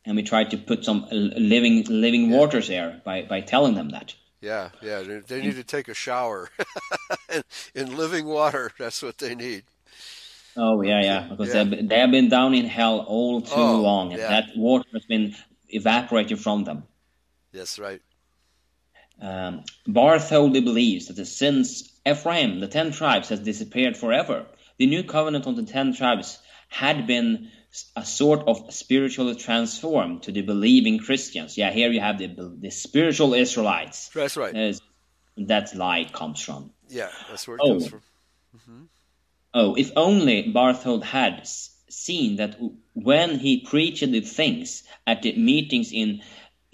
And 0.04 0.16
we 0.16 0.22
try 0.22 0.44
to 0.44 0.56
put 0.56 0.84
some 0.84 1.06
living 1.10 1.84
living 1.88 2.30
waters 2.30 2.68
there 2.68 3.00
by, 3.04 3.22
by 3.22 3.40
telling 3.40 3.74
them 3.74 3.90
that. 3.90 4.14
Yeah, 4.40 4.70
yeah. 4.82 5.00
They, 5.02 5.18
they 5.20 5.40
need 5.42 5.56
to 5.56 5.64
take 5.64 5.88
a 5.88 5.94
shower 5.94 6.50
in, 7.32 7.42
in 7.74 7.96
living 7.96 8.26
water. 8.26 8.70
That's 8.78 9.02
what 9.02 9.18
they 9.18 9.34
need. 9.34 9.64
Oh 10.56 10.80
yeah, 10.82 11.02
yeah, 11.02 11.26
because 11.30 11.54
Yeah. 11.54 11.64
They 11.64 11.98
have 11.98 12.10
been 12.10 12.28
down 12.28 12.54
in 12.54 12.66
hell 12.66 13.00
all 13.00 13.40
too 13.42 13.52
Oh, 13.56 13.80
long, 13.80 14.12
and 14.12 14.20
yeah. 14.20 14.28
that 14.28 14.56
water 14.56 14.88
has 14.92 15.04
been 15.04 15.34
evaporated 15.68 16.38
from 16.40 16.64
them. 16.64 16.84
That's 17.52 17.78
right. 17.78 18.00
Um, 19.20 19.64
Bartholdy 19.88 20.62
believes 20.62 21.06
that 21.06 21.16
the 21.16 21.24
since 21.24 21.90
Ephraim, 22.06 22.60
the 22.60 22.68
ten 22.68 22.92
tribes, 22.92 23.28
has 23.30 23.40
disappeared 23.40 23.96
forever, 23.96 24.46
the 24.78 24.86
new 24.86 25.02
covenant 25.02 25.46
on 25.46 25.54
the 25.56 25.64
ten 25.64 25.94
tribes 25.94 26.38
had 26.68 27.06
been 27.06 27.50
a 27.94 28.04
sort 28.04 28.46
of 28.48 28.72
spiritually 28.72 29.34
transformed 29.34 30.22
to 30.22 30.32
the 30.32 30.42
believing 30.42 30.98
Christians. 30.98 31.58
Yeah, 31.58 31.70
here 31.70 31.90
you 31.90 32.00
have 32.00 32.18
the, 32.18 32.28
the 32.60 32.70
spiritual 32.70 33.34
Israelites. 33.34 34.08
That's 34.14 34.36
right. 34.36 34.54
That 35.36 35.74
lie 35.74 36.04
comes 36.10 36.40
from. 36.42 36.70
Yeah, 36.88 37.10
that's 37.28 37.46
where 37.46 37.56
it 37.56 37.60
Oh. 37.62 37.68
comes 37.72 37.88
from. 37.88 38.02
Mm-hmm. 38.56 38.82
Oh, 39.52 39.74
if 39.74 39.90
only 39.96 40.52
Barthold 40.54 41.02
had 41.02 41.46
seen 41.88 42.36
that 42.36 42.58
when 42.94 43.38
he 43.38 43.60
preached 43.60 44.00
the 44.10 44.20
things 44.20 44.82
at 45.06 45.22
the 45.22 45.36
meetings 45.36 45.92
in 45.92 46.22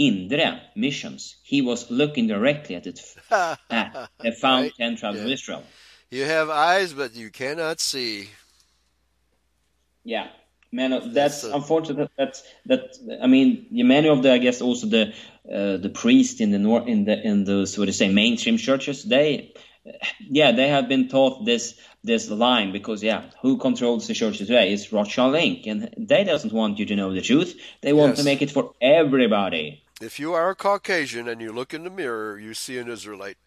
Indre 0.06 0.60
missions, 0.74 1.36
he 1.42 1.62
was 1.62 1.90
looking 1.90 2.26
directly 2.26 2.74
at, 2.76 2.86
it, 2.86 3.00
at 3.30 4.08
the 4.20 4.32
found 4.32 4.72
ten 4.76 4.96
tribes 4.96 5.20
of. 5.20 5.26
Israel. 5.26 5.64
You 6.10 6.24
have 6.24 6.50
eyes, 6.50 6.92
but 6.92 7.14
you 7.14 7.30
cannot 7.30 7.80
see. 7.80 8.28
Yeah, 10.04 10.28
man, 10.72 10.90
that's 10.90 11.14
That's 11.14 11.44
a- 11.44 11.54
unfortunate. 11.54 12.10
That's 12.18 12.42
that. 12.66 12.96
I 13.22 13.26
mean, 13.26 13.66
many 13.70 14.08
of 14.08 14.22
the, 14.22 14.32
I 14.32 14.38
guess, 14.38 14.60
also 14.60 14.86
the 14.88 15.14
uh, 15.50 15.76
the 15.76 15.90
priests 15.90 16.40
in 16.40 16.50
the 16.50 16.58
nor 16.58 16.86
in 16.86 17.04
the 17.04 17.20
in 17.22 17.44
those 17.44 17.78
what 17.78 17.84
do 17.84 17.88
you 17.88 17.92
say 17.92 18.12
mainstream 18.12 18.58
churches. 18.58 19.04
They, 19.04 19.54
yeah, 20.20 20.52
they 20.52 20.68
have 20.68 20.88
been 20.88 21.08
taught 21.08 21.44
this 21.44 21.74
this 22.04 22.28
line 22.30 22.72
because 22.72 23.02
yeah, 23.02 23.22
who 23.42 23.58
controls 23.58 24.06
the 24.06 24.14
church 24.14 24.38
today 24.38 24.72
is 24.72 24.92
Rothschild 24.92 25.34
Inc. 25.34 25.66
and 25.66 25.94
they 25.96 26.24
doesn't 26.24 26.52
want 26.52 26.78
you 26.78 26.86
to 26.86 26.96
know 26.96 27.14
the 27.14 27.22
truth. 27.22 27.58
They 27.80 27.92
want 27.92 28.16
to 28.16 28.24
make 28.24 28.42
it 28.42 28.50
for 28.50 28.72
everybody. 28.80 29.81
If 30.02 30.18
you 30.18 30.32
are 30.34 30.50
a 30.50 30.56
Caucasian 30.56 31.28
and 31.28 31.40
you 31.40 31.52
look 31.52 31.72
in 31.72 31.84
the 31.84 31.90
mirror, 31.90 32.38
you 32.38 32.54
see 32.54 32.78
an 32.78 32.88
Israelite. 32.90 33.38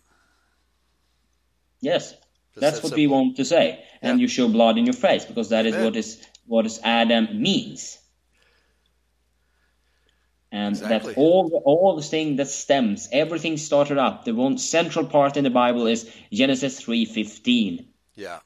Yes, 1.81 2.11
Just 2.11 2.21
that's 2.61 2.79
that 2.79 2.83
what 2.83 2.95
we 2.95 3.07
want 3.07 3.35
to 3.37 3.45
say, 3.45 3.83
and 4.01 4.17
Yeah. 4.17 4.21
you 4.23 4.27
show 4.29 4.47
blood 4.47 4.77
in 4.77 4.85
your 4.85 4.93
face 4.93 5.25
because 5.25 5.49
that 5.49 5.65
is 5.65 5.73
Amen. 5.73 5.85
what 5.85 5.95
is 5.95 6.25
what 6.47 6.65
is 6.65 6.79
Adam 6.83 7.41
means, 7.41 7.99
and 10.51 10.75
Exactly. 10.75 11.13
that 11.13 11.19
all 11.19 11.49
the, 11.49 11.57
all 11.57 11.95
the 11.95 12.01
thing 12.03 12.37
that 12.37 12.47
stems, 12.47 13.09
everything 13.11 13.57
started 13.57 13.97
up. 13.97 14.23
The 14.23 14.33
one 14.33 14.57
central 14.57 15.05
part 15.05 15.37
in 15.37 15.43
the 15.43 15.49
Bible 15.49 15.87
is 15.87 16.09
Genesis 16.31 16.79
three 16.79 17.05
fifteen. 17.05 17.93
Yeah. 18.15 18.39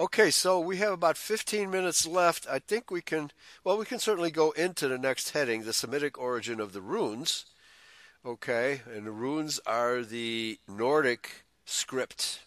Okay, 0.00 0.30
so 0.30 0.58
we 0.58 0.78
have 0.78 0.94
about 0.94 1.18
15 1.18 1.70
minutes 1.70 2.06
left. 2.06 2.46
I 2.50 2.58
think 2.58 2.90
we 2.90 3.02
can, 3.02 3.32
well, 3.64 3.76
we 3.76 3.84
can 3.84 3.98
certainly 3.98 4.30
go 4.30 4.50
into 4.52 4.88
the 4.88 4.96
next 4.96 5.32
heading, 5.32 5.64
the 5.64 5.74
Semitic 5.74 6.18
origin 6.18 6.58
of 6.58 6.72
the 6.72 6.80
runes. 6.80 7.44
Okay, 8.24 8.80
and 8.90 9.06
the 9.06 9.10
runes 9.10 9.60
are 9.66 10.00
the 10.02 10.58
Nordic 10.66 11.44
script. 11.66 12.40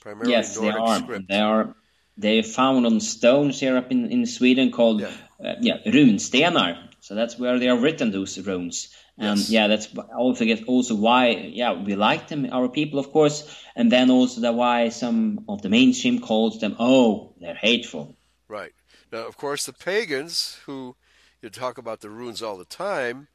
Primarily 0.00 0.30
Yes, 0.30 0.56
they 0.56 0.68
Nordic 0.68 0.80
are. 0.80 0.98
script. 0.98 1.28
They 1.28 1.40
are. 1.40 1.74
They 2.16 2.38
are 2.38 2.44
found 2.44 2.86
on 2.86 3.00
stones 3.00 3.58
here 3.58 3.76
up 3.76 3.90
in, 3.90 4.08
in 4.12 4.24
Sweden 4.24 4.70
called 4.70 5.00
Yeah. 5.00 5.10
uh, 5.44 5.54
yeah 5.60 5.78
runstenar. 5.84 6.78
So 7.00 7.16
that's 7.16 7.40
where 7.40 7.58
they 7.58 7.68
are 7.68 7.78
written 7.78 8.12
those 8.12 8.38
runes. 8.38 8.94
And 9.18 9.38
Yes. 9.38 9.50
yeah, 9.50 9.66
that's 9.66 9.88
also 10.16 10.44
guess 10.44 10.62
also 10.66 10.94
why 10.94 11.28
yeah 11.30 11.72
we 11.72 11.94
like 11.94 12.28
them 12.28 12.48
our 12.52 12.68
people 12.68 12.98
of 12.98 13.12
course, 13.12 13.44
and 13.76 13.90
then 13.90 14.10
also 14.10 14.40
that 14.42 14.54
why 14.54 14.88
some 14.88 15.44
of 15.48 15.62
the 15.62 15.68
mainstream 15.68 16.20
calls 16.20 16.60
them 16.60 16.76
oh 16.78 17.34
they're 17.40 17.54
hateful. 17.54 18.16
Right. 18.48 18.72
Now, 19.12 19.26
of 19.26 19.36
course, 19.36 19.66
the 19.66 19.72
pagans, 19.72 20.58
who 20.66 20.96
you 21.42 21.50
talk 21.50 21.78
about 21.78 22.00
the 22.00 22.10
runes 22.10 22.42
all 22.42 22.56
the 22.56 22.64
time, 22.64 23.28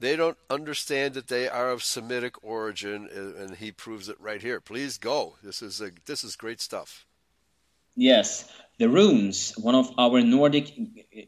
they 0.00 0.16
don't 0.16 0.38
understand 0.48 1.14
that 1.14 1.28
they 1.28 1.48
are 1.48 1.70
of 1.70 1.82
Semitic 1.82 2.42
origin, 2.42 3.08
and 3.12 3.34
and 3.34 3.56
he 3.56 3.72
proves 3.72 4.08
it 4.08 4.20
right 4.20 4.40
here. 4.40 4.60
Please 4.60 4.98
go. 4.98 5.36
This 5.42 5.62
is 5.62 5.80
a, 5.80 5.90
this 6.06 6.24
is 6.24 6.36
great 6.36 6.60
stuff. 6.60 7.04
Yes, 7.96 8.50
the 8.78 8.88
runes, 8.88 9.52
one 9.58 9.74
of 9.74 9.92
our 9.98 10.20
Nordic 10.22 10.72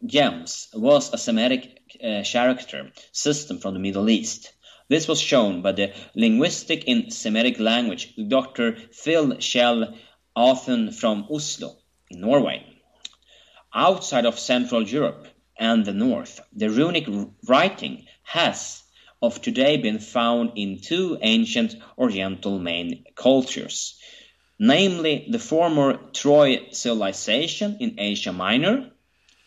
gems, 0.07 0.69
was 0.73 1.13
a 1.13 1.19
Semitic 1.19 1.81
uh, 2.03 2.23
character 2.23 2.93
system 3.11 3.59
from 3.59 3.75
the 3.75 3.81
Middle 3.81 4.09
East. 4.09 4.53
This 4.89 5.09
was 5.09 5.21
shown 5.21 5.61
by 5.63 5.73
the 5.73 5.93
linguistic 6.15 6.85
in 6.85 7.11
Semitic 7.11 7.59
language, 7.59 8.15
Dr. 8.29 8.77
Phil 8.93 9.33
Kjell 9.35 9.97
Aartun 10.37 10.95
from 10.95 11.27
Oslo, 11.29 11.77
Norway. 12.13 12.65
Outside 13.75 14.27
of 14.27 14.39
Central 14.39 14.83
Europe 14.83 15.27
and 15.59 15.85
the 15.85 15.93
North, 15.93 16.41
the 16.53 16.71
runic 16.71 17.07
writing 17.49 18.07
has 18.23 18.83
of 19.23 19.43
today 19.43 19.77
been 19.77 19.99
found 19.99 20.53
in 20.57 20.81
two 20.81 21.19
ancient 21.21 21.75
Oriental 21.99 22.59
main 22.59 23.05
cultures, 23.17 23.99
namely 24.61 25.27
the 25.31 25.39
former 25.39 25.99
Troy 26.13 26.69
civilization 26.71 27.79
in 27.81 27.99
Asia 27.99 28.33
Minor 28.33 28.91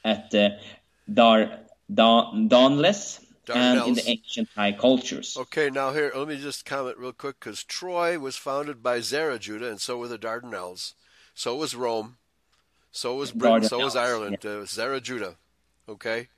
at 0.03 0.31
the 0.31 0.57
Dar, 1.11 1.59
Don, 1.93 2.49
Donless 2.49 3.19
and 3.53 3.87
in 3.87 3.93
the 3.93 4.09
ancient 4.09 4.49
High 4.55 4.71
cultures. 4.71 5.37
Okay, 5.37 5.69
now 5.69 5.93
here, 5.93 6.11
let 6.15 6.27
me 6.27 6.37
just 6.37 6.65
comment 6.65 6.97
real 6.97 7.13
quick 7.13 7.39
because 7.39 7.63
Troy 7.63 8.17
was 8.17 8.35
founded 8.37 8.81
by 8.81 9.01
Zara 9.01 9.37
Judah, 9.37 9.69
and 9.69 9.79
so 9.79 9.97
were 9.97 10.07
the 10.07 10.17
Dardanelles. 10.17 10.95
So 11.35 11.55
was 11.55 11.75
Rome. 11.75 12.17
So 12.91 13.15
was 13.15 13.31
Britain. 13.31 13.69
So 13.69 13.79
was 13.79 13.93
Dardanelles, 13.93 13.99
Ireland. 13.99 14.45
Uh, 14.45 14.65
Zara 14.65 14.99
Judah. 14.99 15.35
Okay? 15.87 16.29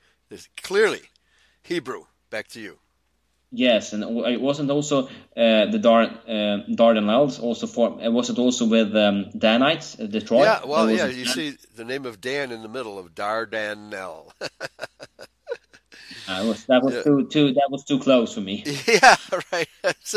Clearly 0.62 1.02
Hebrew. 1.62 2.04
Back 2.28 2.48
to 2.48 2.60
you. 2.60 2.78
Yes, 3.52 3.92
and 3.92 4.02
it 4.02 4.40
wasn't 4.40 4.70
also 4.70 5.06
uh, 5.06 5.66
the 5.70 5.78
Dar, 5.80 6.02
uh, 6.02 6.66
Dardanelles 6.68 7.40
also 7.40 7.66
for 7.66 8.02
uh, 8.02 8.10
was 8.10 8.28
it 8.28 8.38
also 8.38 8.66
with 8.66 8.94
um, 8.96 9.30
Danites, 9.38 9.98
uh, 10.00 10.06
Detroit? 10.06 10.44
Yeah, 10.44 10.64
well, 10.66 10.90
yeah, 10.90 11.06
you 11.06 11.24
Dan- 11.24 11.32
see 11.34 11.56
the 11.76 11.84
name 11.84 12.06
of 12.06 12.20
Dan 12.20 12.50
in 12.50 12.62
the 12.62 12.68
middle 12.68 12.98
of 12.98 13.14
Dardanelle. 13.14 14.32
Uh, 16.28 16.44
was- 16.46 16.64
that 16.66 16.82
was 16.82 16.94
Yeah. 16.94 17.02
too 17.02 17.28
too 17.28 17.52
that 17.54 17.68
was 17.70 17.84
too 17.84 17.98
close 18.00 18.34
for 18.34 18.40
me. 18.40 18.64
yeah, 18.86 19.16
right. 19.52 19.68
It's 19.84 20.14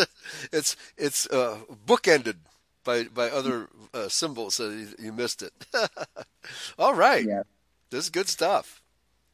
it's 0.51 0.75
it's 0.97 1.27
uh, 1.29 1.59
bookended 1.85 2.37
by 2.83 3.03
by 3.03 3.29
other 3.29 3.67
uh, 3.93 4.07
symbols, 4.09 4.55
so 4.55 4.69
you, 4.69 4.87
you 4.97 5.13
missed 5.13 5.43
it. 5.43 5.53
All 6.79 6.95
right, 6.95 7.23
Yeah. 7.25 7.43
this 7.91 8.05
is 8.05 8.09
good 8.09 8.27
stuff. 8.27 8.81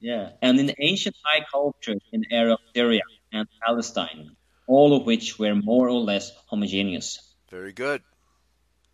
Yeah, 0.01 0.31
and 0.41 0.59
in 0.59 0.71
ancient 0.79 1.15
high 1.23 1.45
culture 1.49 1.95
in 2.11 2.21
the 2.21 2.35
area 2.35 2.53
of 2.53 2.59
Syria 2.75 3.01
and 3.35 3.47
Palestine, 3.65 4.35
all 4.67 4.95
of 4.95 5.05
which 5.05 5.37
were 5.37 5.55
more 5.55 5.89
or 5.89 5.99
less 5.99 6.31
homogeneous. 6.47 7.19
Very 7.49 7.73
good. 7.73 8.01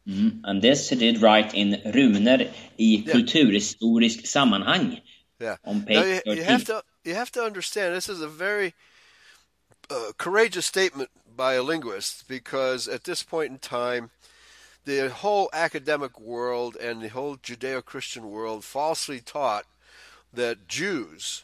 Mm. 0.08 0.42
And 0.44 0.62
this 0.62 0.90
he 0.90 0.96
did 0.96 1.22
write 1.22 1.54
in 1.54 1.80
runer 1.94 2.38
i 2.42 2.54
Yeah. 2.78 3.14
kulturhistorisk 3.14 4.26
sammanhang 4.26 5.02
Yeah. 5.40 5.58
on 5.64 5.86
Now 5.88 6.04
you, 6.04 6.22
13. 6.26 6.38
you 6.38 6.44
have 6.44 6.66
to 6.66 6.84
you 7.04 7.16
have 7.16 7.32
to 7.32 7.44
understand 7.44 7.96
this 7.96 8.10
is 8.10 8.22
a 8.22 8.28
very 8.28 8.74
uh, 9.90 10.12
courageous 10.18 10.66
statement 10.66 11.10
by 11.36 11.54
a 11.54 11.64
linguist 11.64 12.28
because 12.28 12.88
at 12.88 13.04
this 13.04 13.24
point 13.24 13.52
in 13.52 13.60
time, 13.60 14.12
the 14.86 15.10
whole 15.10 15.50
academic 15.54 16.20
world 16.20 16.76
and 16.76 17.02
the 17.02 17.10
whole 17.10 17.38
Judeo-Christian 17.38 18.30
world 18.30 18.64
falsely 18.64 19.20
taught 19.20 19.66
that 20.34 20.68
Jews 20.68 21.44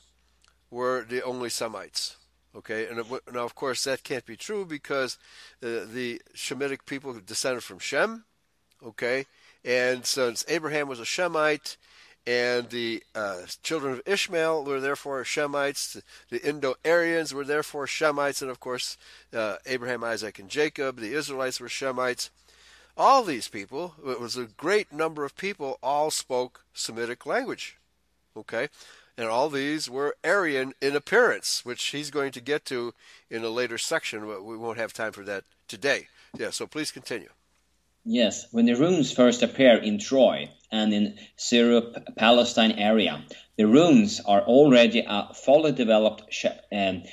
were 0.69 1.05
the 1.07 1.23
only 1.23 1.49
Semites. 1.49 2.16
Okay, 2.57 2.87
and 2.87 2.99
it, 2.99 3.05
now 3.31 3.45
of 3.45 3.53
course 3.55 3.83
that 3.83 4.03
can't 4.03 4.25
be 4.25 4.35
true 4.35 4.65
because 4.65 5.17
uh, 5.61 5.85
the 5.93 6.21
Shemitic 6.35 6.85
people 6.85 7.13
descended 7.13 7.63
from 7.63 7.79
Shem. 7.79 8.23
Okay, 8.83 9.25
and 9.63 10.05
since 10.05 10.43
Abraham 10.47 10.87
was 10.87 10.99
a 10.99 11.03
Shemite, 11.03 11.77
and 12.27 12.69
the 12.71 13.01
uh, 13.15 13.37
children 13.63 13.93
of 13.93 14.01
Ishmael 14.05 14.65
were 14.65 14.81
therefore 14.81 15.23
Shemites. 15.23 16.01
The 16.29 16.45
Indo-Aryans 16.45 17.33
were 17.33 17.45
therefore 17.45 17.87
Shemites, 17.87 18.41
and 18.41 18.51
of 18.51 18.59
course, 18.59 18.97
uh, 19.33 19.55
Abraham, 19.65 20.03
Isaac, 20.03 20.37
and 20.37 20.49
Jacob, 20.49 20.99
the 20.99 21.13
Israelites 21.13 21.61
were 21.61 21.69
Shemites. 21.69 22.29
All 22.97 23.23
these 23.23 23.47
people, 23.47 23.95
it 24.05 24.19
was 24.19 24.35
a 24.35 24.43
great 24.45 24.91
number 24.91 25.23
of 25.23 25.37
people, 25.37 25.79
all 25.81 26.11
spoke 26.11 26.65
Semitic 26.73 27.25
language. 27.25 27.77
Okay, 28.35 28.67
and 29.17 29.27
all 29.27 29.49
these 29.49 29.89
were 29.89 30.15
Aryan 30.23 30.73
in 30.81 30.95
appearance, 30.95 31.65
which 31.65 31.83
he's 31.87 32.11
going 32.11 32.31
to 32.33 32.41
get 32.41 32.65
to 32.65 32.93
in 33.29 33.43
a 33.43 33.49
later 33.49 33.77
section. 33.77 34.25
but 34.27 34.43
We 34.43 34.57
won't 34.57 34.77
have 34.77 34.93
time 34.93 35.11
for 35.11 35.23
that 35.23 35.43
today. 35.67 36.07
Yeah, 36.37 36.51
so 36.51 36.67
please 36.67 36.91
continue. 36.91 37.29
Yes, 38.05 38.47
when 38.51 38.65
the 38.65 38.75
runes 38.75 39.11
first 39.11 39.43
appear 39.43 39.75
in 39.75 39.99
Troy 39.99 40.49
and 40.71 40.93
in 40.93 41.17
Syro-Palestine 41.35 42.73
area, 42.73 43.25
the 43.57 43.67
runes 43.67 44.21
are 44.21 44.41
already 44.41 45.03
a 45.05 45.33
fully 45.33 45.73
developed 45.73 46.31
sh- 46.31 46.45
um, 46.71 47.03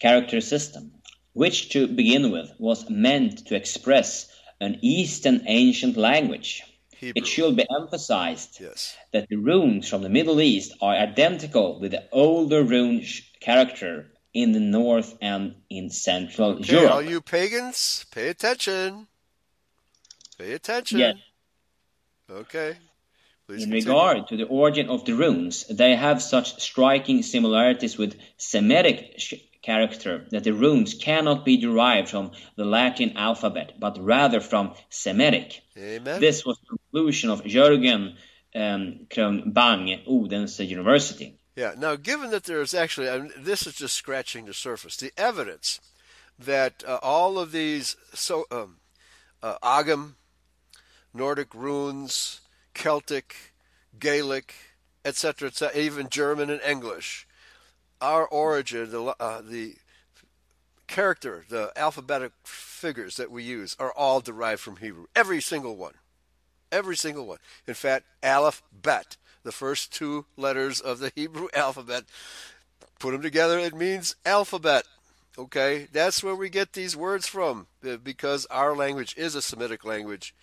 character 0.00 0.40
system, 0.40 0.92
which 1.32 1.70
to 1.70 1.88
begin 1.88 2.30
with 2.30 2.50
was 2.58 2.88
meant 2.88 3.46
to 3.46 3.56
express 3.56 4.28
an 4.60 4.78
Eastern 4.82 5.42
ancient 5.46 5.96
language. 5.96 6.62
Hebrew. 7.06 7.22
It 7.22 7.26
should 7.26 7.56
be 7.56 7.66
emphasized 7.80 8.58
Yes. 8.60 8.96
that 9.12 9.28
the 9.28 9.36
runes 9.36 9.88
from 9.88 10.02
the 10.02 10.08
Middle 10.08 10.40
East 10.40 10.72
are 10.80 10.94
identical 10.94 11.78
with 11.80 11.92
the 11.92 12.04
older 12.12 12.62
rune 12.62 13.04
character 13.40 14.10
in 14.34 14.52
the 14.52 14.60
North 14.60 15.16
and 15.20 15.54
in 15.70 15.88
Central 15.90 16.50
Okay, 16.58 16.72
Europe. 16.74 16.92
all 16.92 17.02
you 17.02 17.20
pagans, 17.20 18.04
pay 18.10 18.28
attention. 18.28 19.06
Pay 20.38 20.52
attention. 20.52 20.98
Yes. 20.98 21.16
Okay. 22.30 22.76
Please 23.46 23.62
In 23.62 23.70
continue. 23.70 23.88
regard 23.88 24.28
to 24.28 24.36
the 24.36 24.44
origin 24.46 24.88
of 24.90 25.04
the 25.04 25.12
runes, 25.14 25.64
they 25.68 25.94
have 25.94 26.20
such 26.20 26.60
striking 26.60 27.22
similarities 27.22 27.96
with 27.96 28.18
Semitic 28.36 29.14
sh- 29.18 29.34
character 29.66 30.24
that 30.30 30.44
the 30.44 30.52
runes 30.52 30.94
cannot 30.94 31.44
be 31.44 31.56
derived 31.56 32.08
from 32.08 32.30
the 32.54 32.64
Latin 32.64 33.16
alphabet, 33.16 33.74
but 33.78 33.98
rather 34.00 34.40
from 34.40 34.74
Semitic. 34.88 35.60
Amen. 35.76 36.20
This 36.20 36.46
was 36.46 36.56
the 36.60 36.78
conclusion 36.78 37.30
of 37.30 37.42
Jürgen 37.42 38.14
um, 38.54 39.06
Kronbang, 39.10 40.06
Odense 40.06 40.60
University. 40.60 41.38
Yeah. 41.56 41.74
Now, 41.76 41.96
given 41.96 42.30
that 42.30 42.44
there's 42.44 42.74
actually, 42.74 43.08
I 43.10 43.18
mean, 43.18 43.32
this 43.36 43.66
is 43.66 43.74
just 43.74 43.94
scratching 43.94 44.46
the 44.46 44.54
surface. 44.54 44.96
The 44.96 45.12
evidence 45.16 45.80
that 46.38 46.84
uh, 46.86 46.98
all 47.02 47.38
of 47.38 47.50
these 47.50 47.96
so 48.14 48.44
um, 48.52 48.76
uh, 49.42 49.56
Ogham, 49.62 50.14
Nordic 51.12 51.54
runes, 51.54 52.40
Celtic, 52.74 53.34
Gaelic, 53.98 54.54
etc., 55.04 55.48
etc., 55.48 55.76
even 55.80 56.08
German 56.08 56.50
and 56.50 56.60
English, 56.62 57.26
our 58.00 58.26
origin, 58.26 58.90
the 58.90 59.14
uh, 59.20 59.42
the 59.42 59.76
character, 60.86 61.44
the 61.48 61.72
alphabetic 61.76 62.32
figures 62.44 63.16
that 63.16 63.30
we 63.30 63.42
use 63.42 63.76
are 63.78 63.92
all 63.92 64.20
derived 64.20 64.60
from 64.60 64.76
Hebrew. 64.76 65.06
Every 65.14 65.40
single 65.40 65.76
one. 65.76 65.94
Every 66.70 66.96
single 66.96 67.26
one. 67.26 67.38
In 67.66 67.74
fact, 67.74 68.06
Aleph 68.22 68.62
Bet, 68.72 69.16
the 69.42 69.52
first 69.52 69.92
two 69.92 70.26
letters 70.36 70.80
of 70.80 70.98
the 70.98 71.12
Hebrew 71.16 71.48
alphabet, 71.54 72.04
put 72.98 73.12
them 73.12 73.22
together, 73.22 73.58
it 73.58 73.74
means 73.74 74.16
alphabet. 74.24 74.84
Okay? 75.38 75.88
That's 75.92 76.22
where 76.22 76.34
we 76.34 76.48
get 76.48 76.72
these 76.72 76.96
words 76.96 77.26
from, 77.26 77.66
because 78.02 78.46
our 78.46 78.74
language 78.74 79.14
is 79.16 79.34
a 79.34 79.42
Semitic 79.42 79.84
language, 79.84 80.34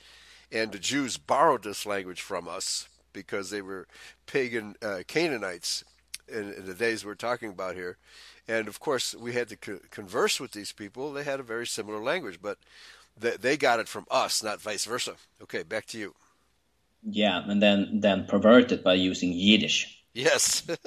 and 0.51 0.71
the 0.71 0.79
Jews 0.79 1.17
borrowed 1.17 1.63
this 1.63 1.85
language 1.85 2.21
from 2.21 2.47
us 2.47 2.87
because 3.11 3.49
they 3.49 3.61
were 3.61 3.87
pagan 4.25 4.75
uh, 4.81 4.99
Canaanites 5.07 5.83
in, 6.27 6.53
in 6.53 6.65
the 6.65 6.73
days 6.73 7.05
we're 7.05 7.15
talking 7.15 7.49
about 7.49 7.75
here. 7.75 7.97
And 8.47 8.67
of 8.67 8.79
course, 8.79 9.15
we 9.15 9.33
had 9.33 9.49
to 9.49 9.55
co- 9.55 9.79
converse 9.89 10.39
with 10.39 10.51
these 10.51 10.71
people. 10.71 11.13
They 11.13 11.23
had 11.23 11.39
a 11.39 11.43
very 11.43 11.67
similar 11.67 12.03
language, 12.03 12.39
but 12.41 12.57
they, 13.19 13.37
they 13.37 13.57
got 13.57 13.79
it 13.79 13.87
from 13.87 14.05
us, 14.11 14.43
not 14.43 14.61
vice 14.61 14.85
versa. 14.85 15.15
Okay, 15.41 15.63
back 15.63 15.85
to 15.87 15.97
you. 15.97 16.13
Yeah, 17.03 17.41
and 17.47 17.61
then, 17.61 17.99
then 18.01 18.25
perverted 18.25 18.83
by 18.83 18.93
using 18.93 19.33
Yiddish. 19.33 20.03
Yes. 20.13 20.63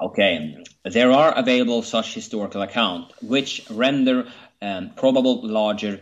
Okay, 0.00 0.56
there 0.82 1.12
are 1.12 1.36
available 1.36 1.82
such 1.82 2.14
historical 2.14 2.62
accounts 2.62 3.12
which 3.20 3.66
render 3.68 4.28
um, 4.62 4.92
probable 4.96 5.46
larger 5.46 6.00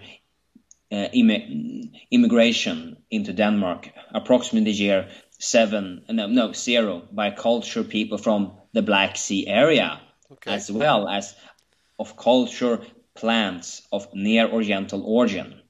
uh, 0.93 1.09
immi- 1.13 1.91
immigration 2.11 2.97
into 3.11 3.33
Denmark, 3.33 3.91
approximately 4.15 4.71
the 4.71 4.79
year 4.79 5.09
seven, 5.39 6.05
no, 6.09 6.27
no, 6.27 6.53
zero, 6.53 7.03
by 7.13 7.31
culture 7.31 7.85
people 7.85 8.19
from 8.19 8.53
the 8.73 8.83
Black 8.83 9.17
Sea 9.17 9.47
area, 9.47 10.01
Okay. 10.33 10.53
as 10.53 10.71
well 10.71 11.09
as 11.09 11.35
of 11.99 12.17
culture 12.17 12.81
plants 13.15 13.83
of 13.91 14.09
near 14.15 14.47
Oriental 14.49 15.03
origin. 15.05 15.63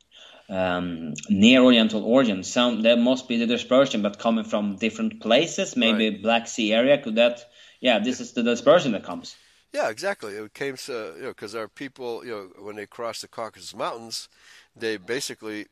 Um, 0.50 1.12
near 1.28 1.60
Oriental 1.62 2.02
origin, 2.04 2.42
some 2.42 2.82
there 2.82 2.96
must 2.96 3.28
be 3.28 3.36
the 3.36 3.46
dispersion, 3.46 4.00
but 4.02 4.18
coming 4.18 4.44
from 4.44 4.76
different 4.76 5.20
places, 5.20 5.76
maybe 5.76 6.10
Black 6.10 6.48
Sea 6.48 6.72
area. 6.72 7.02
Could 7.02 7.16
that? 7.16 7.44
Yeah, 7.80 7.98
this 7.98 8.20
is 8.20 8.32
the 8.32 8.42
dispersion 8.42 8.92
that 8.92 9.04
comes. 9.04 9.36
Yeah, 9.74 9.90
exactly. 9.90 10.32
It 10.32 10.54
came 10.54 10.76
to 10.76 11.14
you 11.16 11.22
know 11.22 11.28
because 11.28 11.54
our 11.54 11.68
people, 11.68 12.24
you 12.24 12.30
know, 12.30 12.64
when 12.64 12.76
they 12.76 12.86
crossed 12.86 13.20
the 13.20 13.28
Caucasus 13.28 13.76
Mountains, 13.76 14.28
they 14.74 14.96
basically 14.96 15.66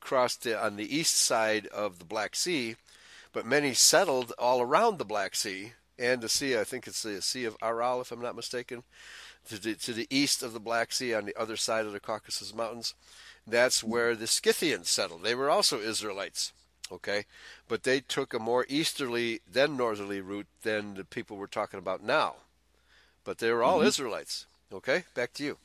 crossed 0.00 0.46
on 0.46 0.76
the 0.76 0.96
east 0.96 1.16
side 1.16 1.66
of 1.68 1.98
the 1.98 2.04
Black 2.04 2.34
Sea, 2.34 2.76
but 3.32 3.46
many 3.46 3.74
settled 3.74 4.32
all 4.38 4.60
around 4.60 4.98
the 4.98 5.04
Black 5.04 5.34
Sea 5.34 5.72
and 5.98 6.20
the 6.20 6.28
sea. 6.28 6.58
I 6.58 6.64
think 6.64 6.86
it's 6.86 7.02
the 7.02 7.22
Sea 7.22 7.44
of 7.44 7.56
Aral, 7.62 8.00
if 8.00 8.10
I'm 8.10 8.22
not 8.22 8.34
mistaken, 8.36 8.82
to 9.48 9.60
the, 9.60 9.74
to 9.74 9.92
the 9.92 10.06
east 10.10 10.42
of 10.42 10.52
the 10.52 10.60
Black 10.60 10.92
Sea 10.92 11.14
on 11.14 11.26
the 11.26 11.36
other 11.38 11.56
side 11.56 11.86
of 11.86 11.92
the 11.92 12.00
Caucasus 12.00 12.54
Mountains. 12.54 12.94
That's 13.46 13.82
where 13.82 14.14
the 14.14 14.26
Scythians 14.26 14.88
settled. 14.88 15.22
They 15.22 15.34
were 15.34 15.50
also 15.50 15.80
Israelites, 15.80 16.52
okay? 16.90 17.24
But 17.68 17.84
they 17.84 18.00
took 18.00 18.34
a 18.34 18.38
more 18.38 18.66
easterly 18.68 19.40
than 19.50 19.76
northerly 19.76 20.20
route 20.20 20.46
than 20.62 20.94
the 20.94 21.04
people 21.04 21.36
we're 21.36 21.46
talking 21.46 21.78
about 21.78 22.02
now. 22.02 22.36
But 23.24 23.38
they 23.38 23.50
were 23.50 23.62
all 23.62 23.80
Mhm. 23.80 23.86
Israelites, 23.86 24.46
okay? 24.72 25.04
Back 25.14 25.32
to 25.34 25.44
you. 25.44 25.58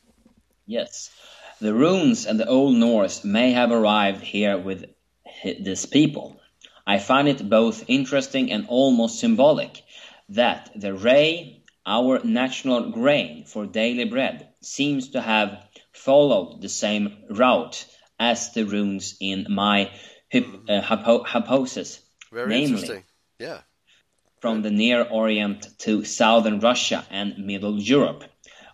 Yes. 0.66 1.12
The 1.62 1.74
runes 1.74 2.26
and 2.26 2.40
the 2.40 2.48
Old 2.48 2.76
Norse 2.76 3.24
may 3.24 3.52
have 3.52 3.72
arrived 3.72 4.22
here 4.22 4.58
with 4.58 4.86
this 5.44 5.86
people. 5.86 6.40
I 6.86 7.00
find 7.00 7.28
it 7.28 7.50
both 7.50 7.86
interesting 7.88 8.52
and 8.52 8.66
almost 8.68 9.20
symbolic 9.20 9.82
that 10.30 10.72
the 10.76 10.94
ray, 10.94 11.64
our 11.86 12.24
national 12.24 12.92
grain 12.92 13.46
for 13.46 13.66
daily 13.66 14.06
bread, 14.06 14.50
seems 14.62 15.10
to 15.10 15.22
have 15.22 15.64
followed 15.94 16.62
the 16.62 16.70
same 16.70 17.24
route 17.30 17.86
as 18.20 18.54
the 18.54 18.66
runes 18.66 19.16
in 19.20 19.48
my 19.50 19.92
uh, 20.34 20.82
hypo- 20.82 21.24
hypothesis, 21.24 22.02
Very 22.32 22.50
namely 22.50 22.66
interesting. 22.66 23.04
Yeah. 23.40 23.62
from 24.40 24.62
the 24.62 24.72
Near 24.72 25.04
Orient 25.04 25.68
to 25.80 26.04
southern 26.04 26.60
Russia 26.60 27.06
and 27.10 27.38
Middle 27.46 27.80
Europe, 27.80 28.24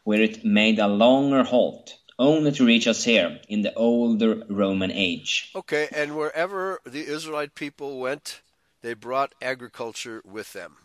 where 0.04 0.22
it 0.22 0.44
made 0.44 0.80
a 0.80 0.88
longer 0.88 1.44
halt, 1.44 1.96
only 2.22 2.52
to 2.52 2.66
reach 2.66 2.88
us 2.88 3.04
here 3.04 3.40
in 3.50 3.62
the 3.62 3.74
older 3.74 4.44
Roman 4.48 4.92
age. 4.92 5.52
Okay, 5.56 5.88
and 5.96 6.16
wherever 6.16 6.80
the 6.86 7.06
Israelite 7.06 7.56
people 7.56 8.00
went, 8.00 8.42
they 8.82 8.94
brought 8.94 9.34
agriculture 9.42 10.22
with 10.24 10.54
them. 10.54 10.78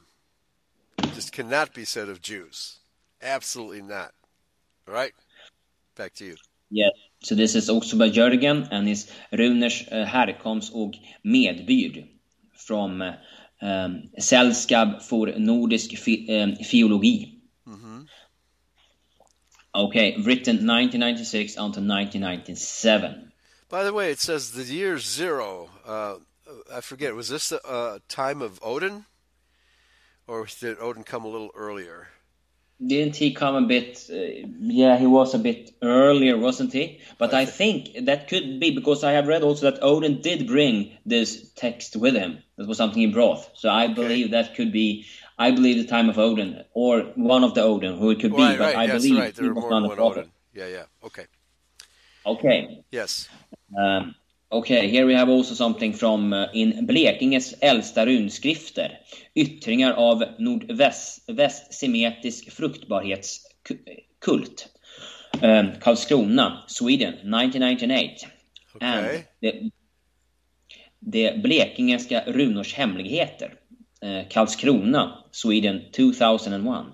This 1.15 1.31
cannot 1.31 1.75
be 1.75 1.85
said 1.85 2.09
of 2.09 2.21
Jews. 2.21 2.79
Absolutely 3.23 3.83
not. 3.83 4.13
All 4.89 4.95
right? 4.95 5.15
Back 5.97 6.15
to 6.15 6.25
you. 6.25 6.37
Yes. 6.71 6.93
So 7.21 7.35
this 7.35 7.55
is 7.55 7.71
också 7.71 7.97
by 7.97 8.11
Jörgen 8.11 8.69
and 8.71 8.89
his 8.89 9.11
runers 9.31 9.85
uh, 9.93 10.05
härkomst 10.05 10.75
och 10.75 10.95
medbyrd 11.23 12.05
from 12.55 13.03
uh, 13.03 13.15
um, 13.63 14.03
Sällskap 14.19 15.03
för 15.03 15.39
nordisk 15.39 15.99
fi- 15.99 16.43
um, 16.43 16.57
filologi. 16.57 17.36
Okay, 19.77 20.13
written 20.17 20.67
1996 20.67 21.53
until 21.53 21.85
1997. 21.85 23.31
By 23.69 23.85
the 23.85 23.93
way, 23.93 24.11
it 24.11 24.19
says 24.19 24.53
the 24.53 24.65
year 24.65 24.99
zero. 24.99 25.69
Uh, 25.85 26.17
I 26.73 26.81
forget, 26.81 27.15
was 27.15 27.29
this 27.29 27.51
the 27.51 27.63
uh, 27.67 27.99
time 28.09 28.41
of 28.41 28.59
Odin? 28.63 29.05
Or 30.27 30.47
did 30.61 30.79
Odin 30.81 31.05
come 31.05 31.27
a 31.27 31.29
little 31.29 31.51
earlier? 31.55 32.09
Didn't 32.85 33.17
he 33.17 33.35
come 33.35 33.55
a 33.55 33.67
bit? 33.67 34.07
Uh, 34.11 34.49
yeah, 34.61 34.97
he 34.97 35.07
was 35.07 35.35
a 35.35 35.39
bit 35.39 35.73
earlier, 35.83 36.39
wasn't 36.39 36.73
he? 36.73 37.01
But 37.19 37.35
I 37.35 37.45
think 37.45 38.07
that 38.07 38.29
could 38.29 38.59
be 38.59 38.75
because 38.75 39.05
I 39.05 39.13
have 39.13 39.27
read 39.27 39.43
also 39.43 39.71
that 39.71 39.83
Odin 39.83 40.23
did 40.23 40.47
bring 40.47 40.97
this 41.05 41.51
text 41.53 41.97
with 41.97 42.15
him. 42.15 42.39
That 42.57 42.67
was 42.67 42.79
something 42.79 43.01
he 43.01 43.13
brought. 43.13 43.47
So 43.59 43.69
I 43.69 43.89
believe 43.89 44.31
that 44.31 44.55
could 44.55 44.73
be. 44.73 45.05
I 45.39 45.51
believe 45.51 45.77
the 45.77 45.85
time 45.87 46.09
of 46.09 46.19
Odin 46.19 46.65
or 46.73 47.01
one 47.15 47.45
of 47.45 47.53
the 47.55 47.63
Odin, 47.63 47.99
who 47.99 48.11
it 48.11 48.21
could 48.21 48.35
be. 48.35 48.43
right, 48.43 48.59
but 48.59 48.75
I 48.77 48.87
that's 48.87 49.05
believe 49.05 49.21
right. 49.21 49.39
he 49.39 49.49
was 49.49 49.65
not 49.71 49.85
a 49.85 49.89
prophet. 49.95 50.19
Odin. 50.19 50.31
Yeah, 50.55 50.69
yeah. 50.69 50.85
Okay. 51.05 51.27
Okay. 52.25 52.83
Yes. 52.91 53.29
Um, 53.79 54.15
okay, 54.51 54.89
here 54.89 55.07
we 55.07 55.15
have 55.15 55.29
also 55.29 55.55
something 55.55 55.93
from 55.93 56.33
uh, 56.33 56.47
in 56.55 56.87
Blekinges 56.87 57.55
äldsta 57.61 58.07
runskrifter. 58.07 58.99
Yttringar 59.35 59.93
av 59.93 60.23
nordvästsemitisk 60.39 62.53
fruktbarhetskult. 62.53 64.69
Um, 65.43 65.73
Karlskrona, 65.81 66.65
Sweden, 66.69 67.15
1998. 67.15 68.27
Okay. 68.75 68.89
And 68.89 69.23
det, 69.41 69.71
det 71.01 71.43
blekingeska 71.43 72.23
runors 72.27 72.75
hemligheter. 72.75 73.55
Uh, 74.03 74.25
Karlskrona, 74.29 75.23
Sweden, 75.33 75.87
2001. 75.93 76.93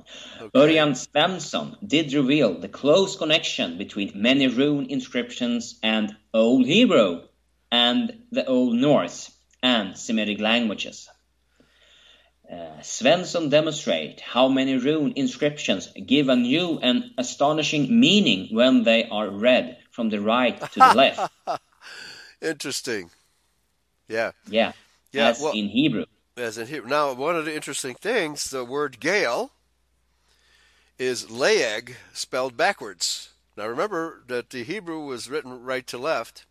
Örjan 0.54 0.94
Svensson 0.94 1.76
did 1.86 2.12
reveal 2.14 2.60
the 2.60 2.68
close 2.68 3.16
connection 3.16 3.76
between 3.76 4.12
many 4.14 4.46
rune 4.46 4.86
inscriptions 4.88 5.80
and 5.82 6.14
Old 6.32 6.64
Hebrew 6.64 7.22
and 7.72 8.22
the 8.30 8.46
Old 8.46 8.74
Norse 8.76 9.32
and 9.62 9.98
Semitic 9.98 10.38
languages. 10.40 11.08
Uh, 12.48 12.80
Svensson 12.82 13.50
demonstrate 13.50 14.20
how 14.20 14.48
many 14.48 14.76
rune 14.76 15.12
inscriptions 15.16 15.88
give 16.06 16.28
a 16.28 16.36
new 16.36 16.78
and 16.82 17.04
astonishing 17.18 17.98
meaning 17.98 18.54
when 18.54 18.84
they 18.84 19.08
are 19.08 19.28
read 19.28 19.76
from 19.90 20.08
the 20.10 20.20
right 20.20 20.60
to 20.60 20.78
the 20.78 20.94
left. 20.94 21.32
Interesting. 22.42 23.10
Yeah. 24.08 24.32
Yeah, 24.48 24.72
Yeah, 25.12 25.28
as 25.30 25.40
well- 25.40 25.52
in 25.52 25.66
Hebrew. 25.68 26.04
As 26.34 26.56
in 26.56 26.68
here. 26.68 26.82
Now, 26.82 27.12
one 27.12 27.36
of 27.36 27.44
the 27.44 27.54
interesting 27.54 27.94
things, 27.94 28.48
the 28.48 28.64
word 28.64 29.00
Gael 29.00 29.50
is 30.98 31.30
Laeg 31.30 31.96
spelled 32.14 32.56
backwards. 32.56 33.34
Now, 33.54 33.66
remember 33.66 34.22
that 34.28 34.48
the 34.48 34.64
Hebrew 34.64 35.00
was 35.04 35.28
written 35.28 35.62
right 35.62 35.86
to 35.88 35.98
left, 35.98 36.46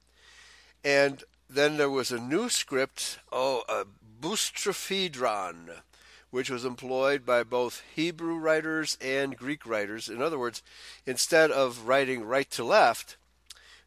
and 0.83 1.23
then 1.49 1.77
there 1.77 1.89
was 1.89 2.11
a 2.11 2.19
new 2.19 2.47
script, 2.47 3.17
oh, 3.31 3.63
a 3.67 3.85
Boustrophedron, 4.21 5.81
which 6.29 6.51
was 6.51 6.63
employed 6.63 7.25
by 7.25 7.41
both 7.41 7.81
Hebrew 7.95 8.35
writers 8.35 8.99
and 9.01 9.35
Greek 9.35 9.65
writers. 9.65 10.09
In 10.09 10.21
other 10.21 10.37
words, 10.37 10.61
instead 11.07 11.49
of 11.49 11.87
writing 11.87 12.23
right 12.23 12.49
to 12.51 12.63
left, 12.63 13.17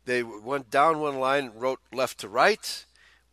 they 0.07 0.25
went 0.25 0.71
down 0.71 0.99
one 0.99 1.21
line, 1.21 1.53
wrote 1.55 1.81
left 1.93 2.19
to 2.19 2.29
right, 2.29 2.85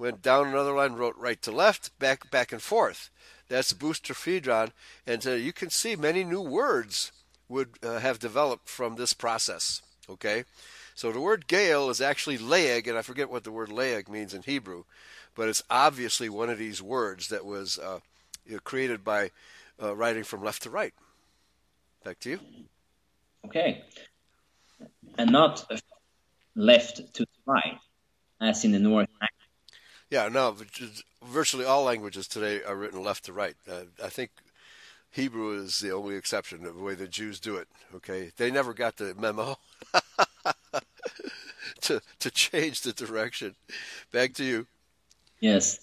went 0.02 0.24
down 0.24 0.48
another 0.48 0.74
line, 0.74 0.94
wrote 0.94 1.16
right 1.16 1.40
to 1.44 1.52
left, 1.52 1.98
back 2.00 2.32
back 2.32 2.52
and 2.52 2.62
forth. 2.62 3.12
That's 3.50 3.72
Boustrophedron, 3.72 4.72
and 5.06 5.22
so 5.22 5.36
you 5.36 5.54
can 5.54 5.70
see 5.70 5.96
many 5.96 6.24
new 6.24 6.42
words 6.42 7.12
would 7.48 7.70
uh, 7.84 8.00
have 8.00 8.18
developed 8.18 8.68
from 8.68 8.96
this 8.96 9.14
process. 9.14 9.84
Okay, 10.10 10.44
so 10.96 11.12
the 11.12 11.22
word 11.22 11.48
Gael 11.48 11.92
is 11.92 12.02
actually 12.02 12.40
Laeg, 12.40 12.88
and 12.88 12.98
I 12.98 13.04
forget 13.04 13.30
what 13.30 13.44
the 13.44 13.52
word 13.52 13.70
Laeg 13.72 14.10
means 14.10 14.34
in 14.34 14.42
Hebrew, 14.42 14.86
but 15.36 15.48
it's 15.48 15.64
obviously 15.70 16.30
one 16.30 16.50
of 16.50 16.58
these 16.58 16.82
words 16.82 17.28
that 17.28 17.46
was 17.46 17.78
uh, 17.78 18.00
created 18.64 19.04
by 19.04 19.30
uh, 19.82 19.96
writing 19.96 20.24
from 20.24 20.44
left 20.44 20.64
to 20.64 20.72
right. 20.72 20.96
Back 22.04 22.20
to 22.22 22.32
you. 22.32 22.40
Okay. 23.46 23.84
And 25.20 25.32
not 25.32 25.72
left 26.56 27.14
to 27.14 27.26
right, 27.46 27.78
as 28.42 28.66
in 28.66 28.72
the 28.72 28.80
North. 28.80 29.08
Yeah, 30.12 30.28
no, 30.28 30.54
virtually 31.24 31.64
all 31.64 31.86
languages 31.86 32.28
today 32.28 32.62
are 32.64 32.76
written 32.76 33.02
left 33.02 33.24
to 33.26 33.34
right. 33.34 33.56
Uh, 33.66 33.84
I 34.04 34.10
think 34.10 34.30
Hebrew 35.10 35.58
is 35.58 35.80
the 35.80 35.92
only 35.92 36.16
exception 36.16 36.64
the 36.64 36.74
way 36.74 36.96
the 36.96 37.08
Jews 37.08 37.40
do 37.40 37.56
it. 37.56 37.70
Okay, 37.96 38.32
they 38.36 38.52
never 38.52 38.74
got 38.74 38.98
the 38.98 39.16
memo 39.18 39.58
to 41.82 42.02
to 42.20 42.30
change 42.30 42.82
the 42.82 42.92
direction. 42.92 43.56
Back 44.12 44.34
to 44.34 44.44
you. 44.44 44.68
Yes. 45.40 45.80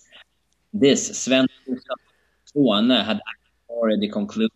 This 0.75 1.19
Sven 1.19 1.47
had 2.55 3.21
already 3.71 4.09
concluded 4.11 4.53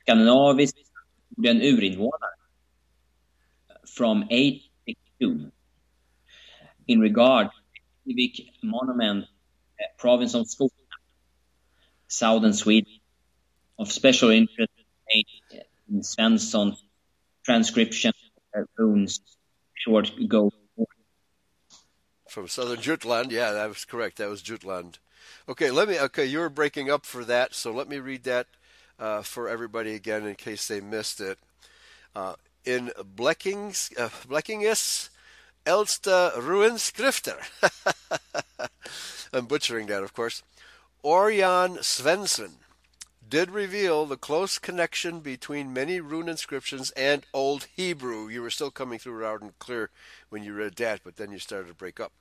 Skandinavisk 0.00 0.74
den 1.40 1.60
urinvånare 1.60 2.34
from 3.86 4.24
862 4.30 5.52
in 6.88 7.00
regard 7.00 7.50
civic 8.06 8.46
monument 8.62 9.24
uh, 9.80 9.84
province 9.98 10.34
of 10.34 10.46
Skåne, 10.46 10.70
southern 12.08 12.52
Sweden, 12.52 12.92
of 13.78 13.90
special 13.90 14.30
interest 14.30 14.72
in 15.88 16.00
Svensson's 16.00 16.82
transcription 17.44 18.12
of 18.54 18.66
runes 18.76 19.20
short 19.74 20.16
ago. 20.18 20.50
From 22.28 22.48
southern 22.48 22.80
Jutland, 22.80 23.32
yeah, 23.32 23.52
that 23.52 23.68
was 23.68 23.84
correct. 23.84 24.18
That 24.18 24.28
was 24.28 24.42
Jutland. 24.42 24.98
Okay, 25.48 25.70
let 25.70 25.88
me. 25.88 25.98
Okay, 25.98 26.26
you 26.26 26.40
were 26.40 26.50
breaking 26.50 26.90
up 26.90 27.06
for 27.06 27.24
that, 27.24 27.54
so 27.54 27.72
let 27.72 27.88
me 27.88 27.98
read 27.98 28.24
that 28.24 28.46
uh, 28.98 29.22
for 29.22 29.48
everybody 29.48 29.94
again 29.94 30.26
in 30.26 30.34
case 30.34 30.68
they 30.68 30.80
missed 30.80 31.20
it. 31.20 31.38
Uh, 32.14 32.34
in 32.64 32.90
Bleckings, 33.16 33.96
uh, 33.98 34.08
Elsta 35.66 36.32
Ruinskrifter. 36.36 37.38
I'm 39.32 39.46
butchering 39.46 39.88
that, 39.88 40.04
of 40.04 40.14
course. 40.14 40.42
Orjan 41.04 41.78
Svensson 41.78 42.52
did 43.28 43.50
reveal 43.50 44.06
the 44.06 44.16
close 44.16 44.58
connection 44.58 45.18
between 45.18 45.72
many 45.72 46.00
rune 46.00 46.28
inscriptions 46.28 46.92
and 46.92 47.26
Old 47.34 47.66
Hebrew. 47.74 48.28
You 48.28 48.42
were 48.42 48.50
still 48.50 48.70
coming 48.70 49.00
through 49.00 49.22
loud 49.22 49.42
and 49.42 49.58
clear 49.58 49.90
when 50.28 50.44
you 50.44 50.54
read 50.54 50.76
that, 50.76 51.00
but 51.02 51.16
then 51.16 51.32
you 51.32 51.40
started 51.40 51.68
to 51.68 51.74
break 51.74 51.98
up. 51.98 52.12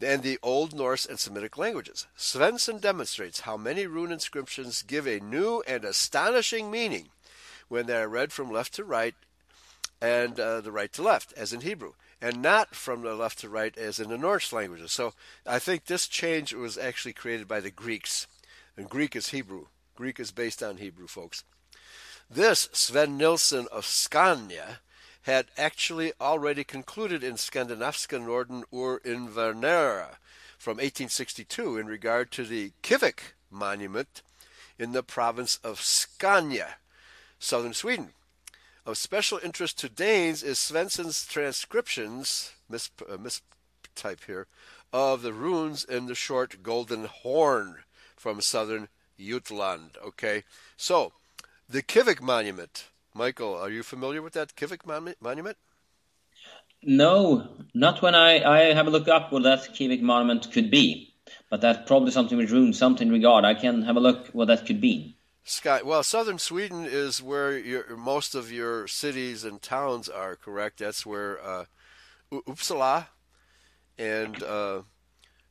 And 0.00 0.22
the 0.22 0.38
Old 0.42 0.72
Norse 0.72 1.06
and 1.06 1.18
Semitic 1.18 1.58
languages. 1.58 2.06
Svensson 2.16 2.80
demonstrates 2.80 3.40
how 3.40 3.56
many 3.56 3.86
rune 3.86 4.12
inscriptions 4.12 4.82
give 4.82 5.06
a 5.06 5.18
new 5.18 5.64
and 5.66 5.84
astonishing 5.84 6.70
meaning 6.70 7.08
when 7.68 7.86
they 7.86 7.96
are 7.96 8.08
read 8.08 8.32
from 8.32 8.52
left 8.52 8.74
to 8.74 8.84
right 8.84 9.14
and 10.00 10.38
uh, 10.38 10.60
the 10.60 10.70
right 10.70 10.92
to 10.92 11.02
left, 11.02 11.32
as 11.32 11.52
in 11.52 11.62
Hebrew. 11.62 11.94
And 12.20 12.40
not 12.40 12.74
from 12.74 13.02
the 13.02 13.14
left 13.14 13.40
to 13.40 13.48
right 13.48 13.76
as 13.76 14.00
in 14.00 14.08
the 14.08 14.18
Norse 14.18 14.52
languages. 14.52 14.92
So 14.92 15.12
I 15.46 15.58
think 15.58 15.84
this 15.84 16.08
change 16.08 16.52
was 16.52 16.78
actually 16.78 17.12
created 17.12 17.46
by 17.46 17.60
the 17.60 17.70
Greeks. 17.70 18.26
And 18.76 18.88
Greek 18.88 19.14
is 19.14 19.28
Hebrew. 19.28 19.66
Greek 19.94 20.20
is 20.20 20.30
based 20.30 20.62
on 20.62 20.78
Hebrew, 20.78 21.06
folks. 21.06 21.44
This 22.30 22.68
Sven 22.72 23.16
Nilsson 23.16 23.66
of 23.70 23.86
Scania 23.86 24.80
had 25.22 25.46
actually 25.56 26.12
already 26.20 26.64
concluded 26.64 27.22
in 27.22 27.34
Skandinaviska 27.34 28.24
Norden 28.24 28.64
ur 28.72 29.00
Invernera 29.00 30.16
from 30.58 30.76
1862 30.76 31.78
in 31.78 31.86
regard 31.86 32.30
to 32.32 32.44
the 32.44 32.72
Kivik 32.82 33.34
monument 33.50 34.22
in 34.78 34.92
the 34.92 35.02
province 35.02 35.58
of 35.64 35.80
Scania, 35.80 36.76
southern 37.38 37.74
Sweden. 37.74 38.12
Of 38.86 38.96
special 38.96 39.40
interest 39.42 39.80
to 39.80 39.88
Danes 39.88 40.44
is 40.44 40.58
Svensson's 40.58 41.26
transcriptions, 41.26 42.52
mis, 42.68 42.88
uh, 43.10 43.16
mistype 43.16 44.24
here, 44.26 44.46
of 44.92 45.22
the 45.22 45.32
runes 45.32 45.82
in 45.82 46.06
the 46.06 46.14
short 46.14 46.62
Golden 46.62 47.06
Horn 47.06 47.78
from 48.16 48.40
southern 48.40 48.86
Jutland. 49.18 49.98
Okay, 50.06 50.44
so 50.76 51.10
the 51.68 51.82
Kivik 51.82 52.20
monument. 52.20 52.84
Michael, 53.12 53.56
are 53.56 53.70
you 53.70 53.82
familiar 53.82 54.22
with 54.22 54.34
that 54.34 54.54
Kivik 54.54 54.86
mon- 54.86 55.16
monument? 55.20 55.56
No, 56.80 57.56
not 57.74 58.02
when 58.02 58.14
I, 58.14 58.44
I 58.44 58.72
have 58.72 58.86
a 58.86 58.90
look 58.90 59.08
up 59.08 59.32
what 59.32 59.42
that 59.42 59.74
Kivik 59.74 60.00
monument 60.00 60.52
could 60.52 60.70
be. 60.70 61.12
But 61.50 61.60
that's 61.60 61.88
probably 61.88 62.12
something 62.12 62.38
with 62.38 62.52
runes, 62.52 62.78
something 62.78 63.08
regard. 63.08 63.44
I 63.44 63.54
can 63.54 63.82
have 63.82 63.96
a 63.96 64.00
look 64.00 64.28
what 64.28 64.46
that 64.46 64.64
could 64.64 64.80
be. 64.80 65.15
Sky. 65.48 65.80
Well, 65.84 66.02
southern 66.02 66.38
Sweden 66.38 66.84
is 66.84 67.22
where 67.22 67.56
your, 67.56 67.96
most 67.96 68.34
of 68.34 68.50
your 68.50 68.88
cities 68.88 69.44
and 69.44 69.62
towns 69.62 70.08
are. 70.08 70.34
Correct. 70.34 70.80
That's 70.80 71.06
where 71.06 71.40
uh, 71.40 71.64
Uppsala 72.32 73.06
and 73.96 74.42
uh, 74.42 74.82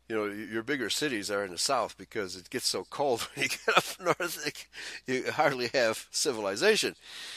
you 0.09 0.15
know 0.15 0.25
your 0.25 0.63
bigger 0.63 0.89
cities 0.89 1.31
are 1.31 1.45
in 1.45 1.51
the 1.51 1.57
south 1.57 1.97
because 1.97 2.35
it 2.35 2.49
gets 2.49 2.67
so 2.67 2.85
cold 2.89 3.21
when 3.33 3.43
you 3.43 3.49
get 3.49 3.77
up 3.77 3.85
north. 4.19 4.67
You 5.07 5.31
hardly 5.31 5.69
have 5.73 6.07
civilization. 6.11 6.95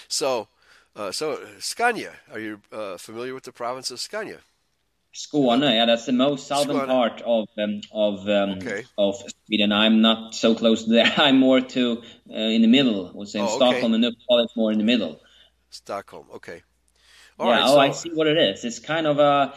So, 0.08 0.48
uh, 0.96 1.12
so 1.12 1.38
Scania. 1.60 2.14
Are 2.32 2.40
you 2.40 2.60
uh, 2.72 2.96
familiar 2.96 3.34
with 3.34 3.44
the 3.44 3.52
province 3.52 3.92
of 3.92 4.00
Scania? 4.00 4.40
Skåne, 5.14 5.74
yeah, 5.74 5.86
that's 5.86 6.06
the 6.06 6.12
most 6.12 6.46
southern 6.46 6.76
Skåne. 6.76 6.86
part 6.86 7.22
of 7.22 7.48
um, 7.58 7.80
of 7.92 8.28
um, 8.28 8.50
okay. 8.58 8.84
of 8.96 9.16
Sweden. 9.46 9.72
I'm 9.72 10.00
not 10.00 10.34
so 10.34 10.54
close 10.54 10.84
there. 10.86 11.12
I'm 11.16 11.38
more 11.38 11.60
to 11.60 12.02
uh, 12.30 12.34
in 12.34 12.62
the 12.62 12.68
middle. 12.68 13.10
Was 13.14 13.34
in 13.34 13.42
oh, 13.42 13.56
Stockholm 13.56 13.94
okay. 13.94 13.94
and 13.94 14.04
Uppsala 14.04 14.44
is 14.44 14.56
more 14.56 14.70
in 14.70 14.78
the 14.78 14.84
middle. 14.84 15.20
Stockholm, 15.70 16.26
okay. 16.34 16.62
All 17.38 17.48
yeah, 17.48 17.52
right, 17.52 17.62
oh, 17.64 17.74
so... 17.74 17.78
I 17.78 17.90
see 17.92 18.10
what 18.10 18.26
it 18.26 18.36
is. 18.36 18.64
It's 18.64 18.78
kind 18.78 19.06
of 19.06 19.18
a 19.18 19.22
uh, 19.22 19.54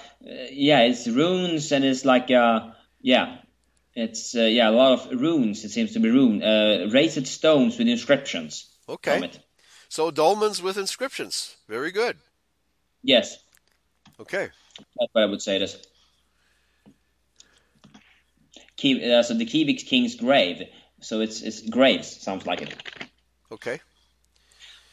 yeah, 0.52 0.82
it's 0.82 1.07
runes 1.07 1.72
and 1.72 1.84
it's 1.84 2.06
like 2.06 2.30
a 2.30 2.76
yeah, 3.02 3.38
it's 3.94 4.36
uh, 4.36 4.41
yeah 4.41 4.69
a 4.69 4.72
lot 4.72 4.94
of 4.94 5.19
runes. 5.19 5.64
It 5.65 5.69
seems 5.69 5.94
to 5.94 5.99
be 5.99 6.10
rune 6.10 6.41
uh, 6.41 6.90
raised 6.91 7.28
stones 7.28 7.78
with 7.78 7.88
inscriptions. 7.88 8.68
Okay. 8.88 9.32
So 9.90 10.11
dolmens 10.11 10.61
with 10.61 10.78
inscriptions. 10.78 11.57
Very 11.68 11.91
good. 11.91 12.18
Yes. 13.03 13.38
Okay. 14.19 14.49
That's 14.99 15.13
what 15.13 15.23
I 15.23 15.25
would 15.25 15.41
say. 15.41 15.59
This. 15.59 15.75
Uh, 18.83 19.21
so 19.21 19.35
the 19.35 19.45
Kivik 19.45 19.85
King's 19.85 20.15
grave. 20.15 20.63
So 21.01 21.21
it's 21.21 21.41
it's 21.41 21.61
graves. 21.69 22.21
Sounds 22.21 22.45
like 22.45 22.61
it. 22.61 22.75
Okay. 23.51 23.79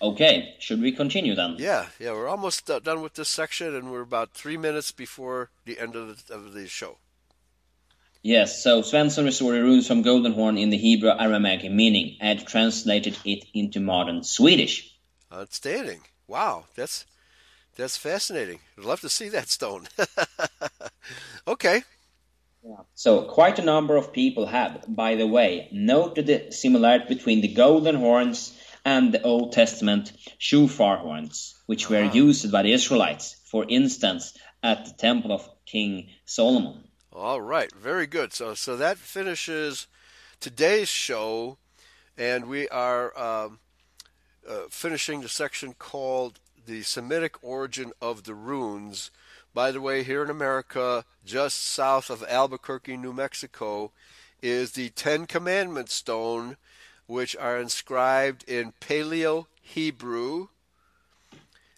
Okay. 0.00 0.54
Should 0.60 0.80
we 0.80 0.92
continue 0.92 1.34
then? 1.34 1.56
Yeah. 1.58 1.86
Yeah. 1.98 2.12
We're 2.12 2.28
almost 2.28 2.70
uh, 2.70 2.78
done 2.80 3.02
with 3.02 3.14
this 3.14 3.28
section, 3.28 3.74
and 3.74 3.90
we're 3.90 4.02
about 4.02 4.32
three 4.32 4.56
minutes 4.56 4.92
before 4.92 5.50
the 5.64 5.78
end 5.78 5.96
of 5.96 6.26
the, 6.26 6.34
of 6.34 6.52
the 6.52 6.68
show. 6.68 6.98
Yes, 8.22 8.64
so 8.64 8.82
Svensson 8.82 9.24
restored 9.24 9.62
runes 9.62 9.86
from 9.86 10.02
Golden 10.02 10.32
Horn 10.32 10.58
in 10.58 10.70
the 10.70 10.76
Hebrew 10.76 11.10
Aramaic 11.10 11.70
meaning 11.70 12.16
and 12.20 12.44
translated 12.44 13.16
it 13.24 13.44
into 13.54 13.78
modern 13.78 14.24
Swedish. 14.24 14.92
Outstanding. 15.32 16.00
Wow, 16.26 16.64
that's 16.74 17.06
that's 17.78 17.96
fascinating. 17.96 18.58
I'd 18.76 18.84
love 18.84 19.00
to 19.02 19.08
see 19.08 19.28
that 19.30 19.48
stone. 19.48 19.86
okay. 21.48 21.84
So, 22.94 23.22
quite 23.22 23.58
a 23.58 23.64
number 23.64 23.96
of 23.96 24.12
people 24.12 24.44
have, 24.46 24.84
by 24.88 25.14
the 25.14 25.26
way, 25.26 25.68
noted 25.72 26.26
the 26.26 26.50
similarity 26.50 27.06
between 27.08 27.40
the 27.40 27.54
golden 27.54 27.94
horns 27.94 28.52
and 28.84 29.14
the 29.14 29.22
Old 29.22 29.52
Testament 29.52 30.12
shofar 30.38 30.98
horns, 30.98 31.54
which 31.66 31.88
were 31.88 32.04
uh-huh. 32.04 32.12
used 32.12 32.50
by 32.52 32.62
the 32.62 32.72
Israelites, 32.72 33.36
for 33.44 33.64
instance, 33.68 34.36
at 34.62 34.84
the 34.84 34.92
temple 34.92 35.32
of 35.32 35.48
King 35.64 36.10
Solomon. 36.26 36.84
All 37.12 37.40
right, 37.40 37.72
very 37.72 38.06
good. 38.06 38.32
So, 38.32 38.54
so 38.54 38.76
that 38.76 38.98
finishes 38.98 39.86
today's 40.40 40.88
show, 40.88 41.58
and 42.18 42.46
we 42.46 42.68
are 42.68 43.16
um, 43.18 43.60
uh, 44.46 44.62
finishing 44.68 45.20
the 45.20 45.28
section 45.28 45.74
called 45.74 46.40
the 46.68 46.82
Semitic 46.82 47.42
origin 47.42 47.92
of 48.00 48.24
the 48.24 48.34
runes. 48.34 49.10
By 49.54 49.72
the 49.72 49.80
way, 49.80 50.02
here 50.02 50.22
in 50.22 50.28
America, 50.28 51.06
just 51.24 51.62
south 51.62 52.10
of 52.10 52.22
Albuquerque, 52.28 52.98
New 52.98 53.14
Mexico, 53.14 53.90
is 54.42 54.72
the 54.72 54.90
Ten 54.90 55.26
Commandment 55.26 55.88
stone, 55.88 56.58
which 57.06 57.34
are 57.36 57.58
inscribed 57.58 58.44
in 58.46 58.74
Paleo 58.82 59.46
Hebrew. 59.62 60.48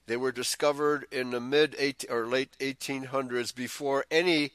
They 0.07 0.17
were 0.17 0.33
discovered 0.33 1.07
in 1.13 1.31
the 1.31 1.41
mid 1.41 1.77
or 2.11 2.27
late 2.27 2.51
1800s 2.59 3.55
before 3.55 4.05
any 4.11 4.51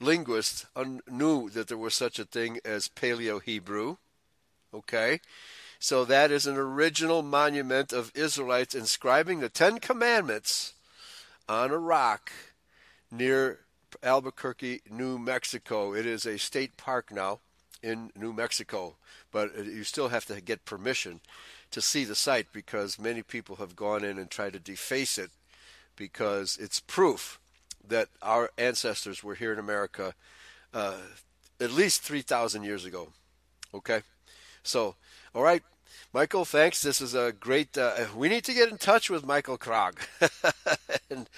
linguist 0.00 0.64
knew 1.06 1.50
that 1.50 1.68
there 1.68 1.76
was 1.76 1.94
such 1.94 2.18
a 2.18 2.24
thing 2.24 2.60
as 2.64 2.88
Paleo 2.88 3.42
Hebrew. 3.42 3.98
Okay, 4.72 5.20
so 5.78 6.04
that 6.04 6.30
is 6.30 6.46
an 6.46 6.56
original 6.56 7.22
monument 7.22 7.92
of 7.92 8.12
Israelites 8.14 8.74
inscribing 8.74 9.40
the 9.40 9.48
Ten 9.48 9.78
Commandments 9.78 10.74
on 11.48 11.70
a 11.70 11.78
rock 11.78 12.30
near 13.10 13.60
Albuquerque, 14.02 14.82
New 14.90 15.18
Mexico. 15.18 15.94
It 15.94 16.06
is 16.06 16.26
a 16.26 16.38
state 16.38 16.76
park 16.76 17.12
now 17.12 17.40
in 17.82 18.10
New 18.16 18.32
Mexico, 18.32 18.96
but 19.30 19.56
you 19.64 19.84
still 19.84 20.08
have 20.08 20.24
to 20.26 20.40
get 20.40 20.64
permission 20.64 21.20
to 21.70 21.80
see 21.80 22.04
the 22.04 22.14
site 22.14 22.52
because 22.52 22.98
many 22.98 23.22
people 23.22 23.56
have 23.56 23.76
gone 23.76 24.04
in 24.04 24.18
and 24.18 24.30
tried 24.30 24.54
to 24.54 24.58
deface 24.58 25.18
it 25.18 25.30
because 25.96 26.56
it's 26.60 26.80
proof 26.80 27.38
that 27.86 28.08
our 28.22 28.50
ancestors 28.58 29.22
were 29.22 29.34
here 29.34 29.52
in 29.52 29.58
America 29.58 30.14
uh, 30.74 30.96
at 31.60 31.70
least 31.70 32.02
3,000 32.02 32.64
years 32.64 32.84
ago. 32.84 33.08
Okay? 33.72 34.02
So 34.62 34.96
all 35.36 35.42
right, 35.42 35.62
Michael, 36.14 36.46
thanks. 36.46 36.80
This 36.80 37.02
is 37.02 37.14
a 37.14 37.30
great. 37.30 37.76
Uh, 37.76 38.06
we 38.16 38.30
need 38.30 38.44
to 38.44 38.54
get 38.54 38.70
in 38.70 38.78
touch 38.78 39.10
with 39.10 39.26
Michael 39.26 39.58
Krog, 39.58 39.98
and 41.10 41.28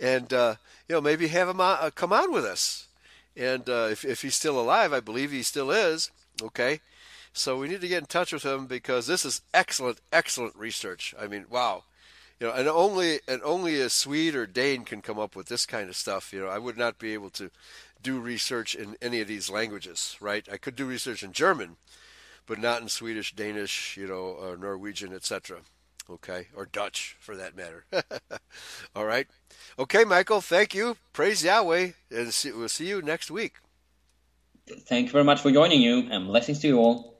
and 0.00 0.32
uh, 0.32 0.54
you 0.88 0.94
know 0.94 1.02
maybe 1.02 1.28
have 1.28 1.50
him 1.50 1.60
on, 1.60 1.76
uh, 1.78 1.90
come 1.94 2.14
on 2.14 2.32
with 2.32 2.46
us. 2.46 2.88
And 3.36 3.68
uh, 3.68 3.88
if 3.90 4.06
if 4.06 4.22
he's 4.22 4.36
still 4.36 4.58
alive, 4.58 4.94
I 4.94 5.00
believe 5.00 5.32
he 5.32 5.42
still 5.42 5.70
is. 5.70 6.10
Okay, 6.42 6.80
so 7.34 7.58
we 7.58 7.68
need 7.68 7.82
to 7.82 7.88
get 7.88 7.98
in 7.98 8.06
touch 8.06 8.32
with 8.32 8.42
him 8.42 8.64
because 8.64 9.06
this 9.06 9.26
is 9.26 9.42
excellent, 9.52 10.00
excellent 10.10 10.56
research. 10.56 11.14
I 11.20 11.26
mean, 11.26 11.44
wow. 11.50 11.84
You 12.40 12.46
know, 12.46 12.54
and 12.54 12.66
only 12.68 13.20
and 13.28 13.42
only 13.44 13.82
a 13.82 13.90
Swede 13.90 14.34
or 14.34 14.46
Dane 14.46 14.86
can 14.86 15.02
come 15.02 15.18
up 15.18 15.36
with 15.36 15.48
this 15.48 15.66
kind 15.66 15.90
of 15.90 15.96
stuff. 15.96 16.32
You 16.32 16.40
know, 16.40 16.48
I 16.48 16.58
would 16.58 16.78
not 16.78 16.98
be 16.98 17.12
able 17.12 17.30
to 17.30 17.50
do 18.02 18.18
research 18.18 18.74
in 18.74 18.96
any 19.02 19.20
of 19.20 19.28
these 19.28 19.50
languages, 19.50 20.16
right? 20.20 20.48
I 20.50 20.56
could 20.56 20.74
do 20.74 20.86
research 20.86 21.22
in 21.22 21.32
German, 21.32 21.76
but 22.46 22.58
not 22.58 22.82
in 22.82 22.88
Swedish, 22.88 23.34
Danish, 23.34 23.96
you 23.96 24.06
know, 24.06 24.36
or 24.40 24.56
Norwegian, 24.56 25.12
etc. 25.14 25.58
Okay, 26.10 26.48
or 26.54 26.66
Dutch 26.66 27.16
for 27.20 27.36
that 27.36 27.56
matter. 27.56 27.84
all 28.96 29.06
right. 29.06 29.26
Okay, 29.78 30.04
Michael, 30.04 30.40
thank 30.40 30.74
you. 30.74 30.96
Praise 31.12 31.44
Yahweh, 31.44 31.90
and 32.10 32.34
see, 32.34 32.52
we'll 32.52 32.68
see 32.68 32.88
you 32.88 33.00
next 33.00 33.30
week. 33.30 33.54
Thank 34.68 35.06
you 35.06 35.12
very 35.12 35.24
much 35.24 35.40
for 35.40 35.50
joining 35.50 35.80
you, 35.80 36.08
and 36.10 36.26
blessings 36.26 36.60
to 36.60 36.68
you 36.68 36.78
all. 36.78 37.14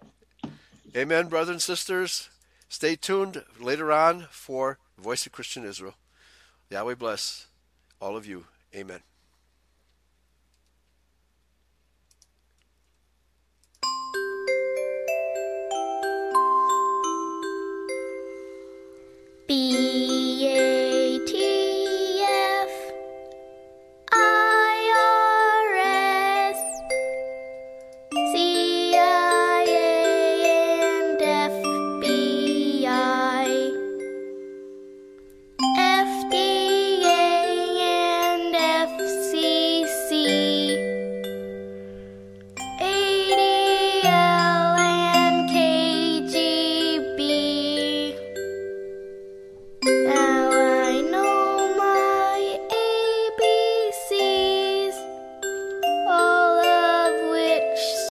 Amen, 0.96 1.28
brothers 1.28 1.50
and 1.50 1.62
sisters. 1.62 2.28
Stay 2.68 2.96
tuned 2.96 3.44
later 3.60 3.92
on 3.92 4.26
for 4.30 4.78
Voice 4.98 5.26
of 5.26 5.32
Christian 5.32 5.64
Israel. 5.64 5.94
Yahweh 6.70 6.94
bless 6.94 7.46
all 8.00 8.16
of 8.16 8.26
you. 8.26 8.44
Amen. 8.74 9.00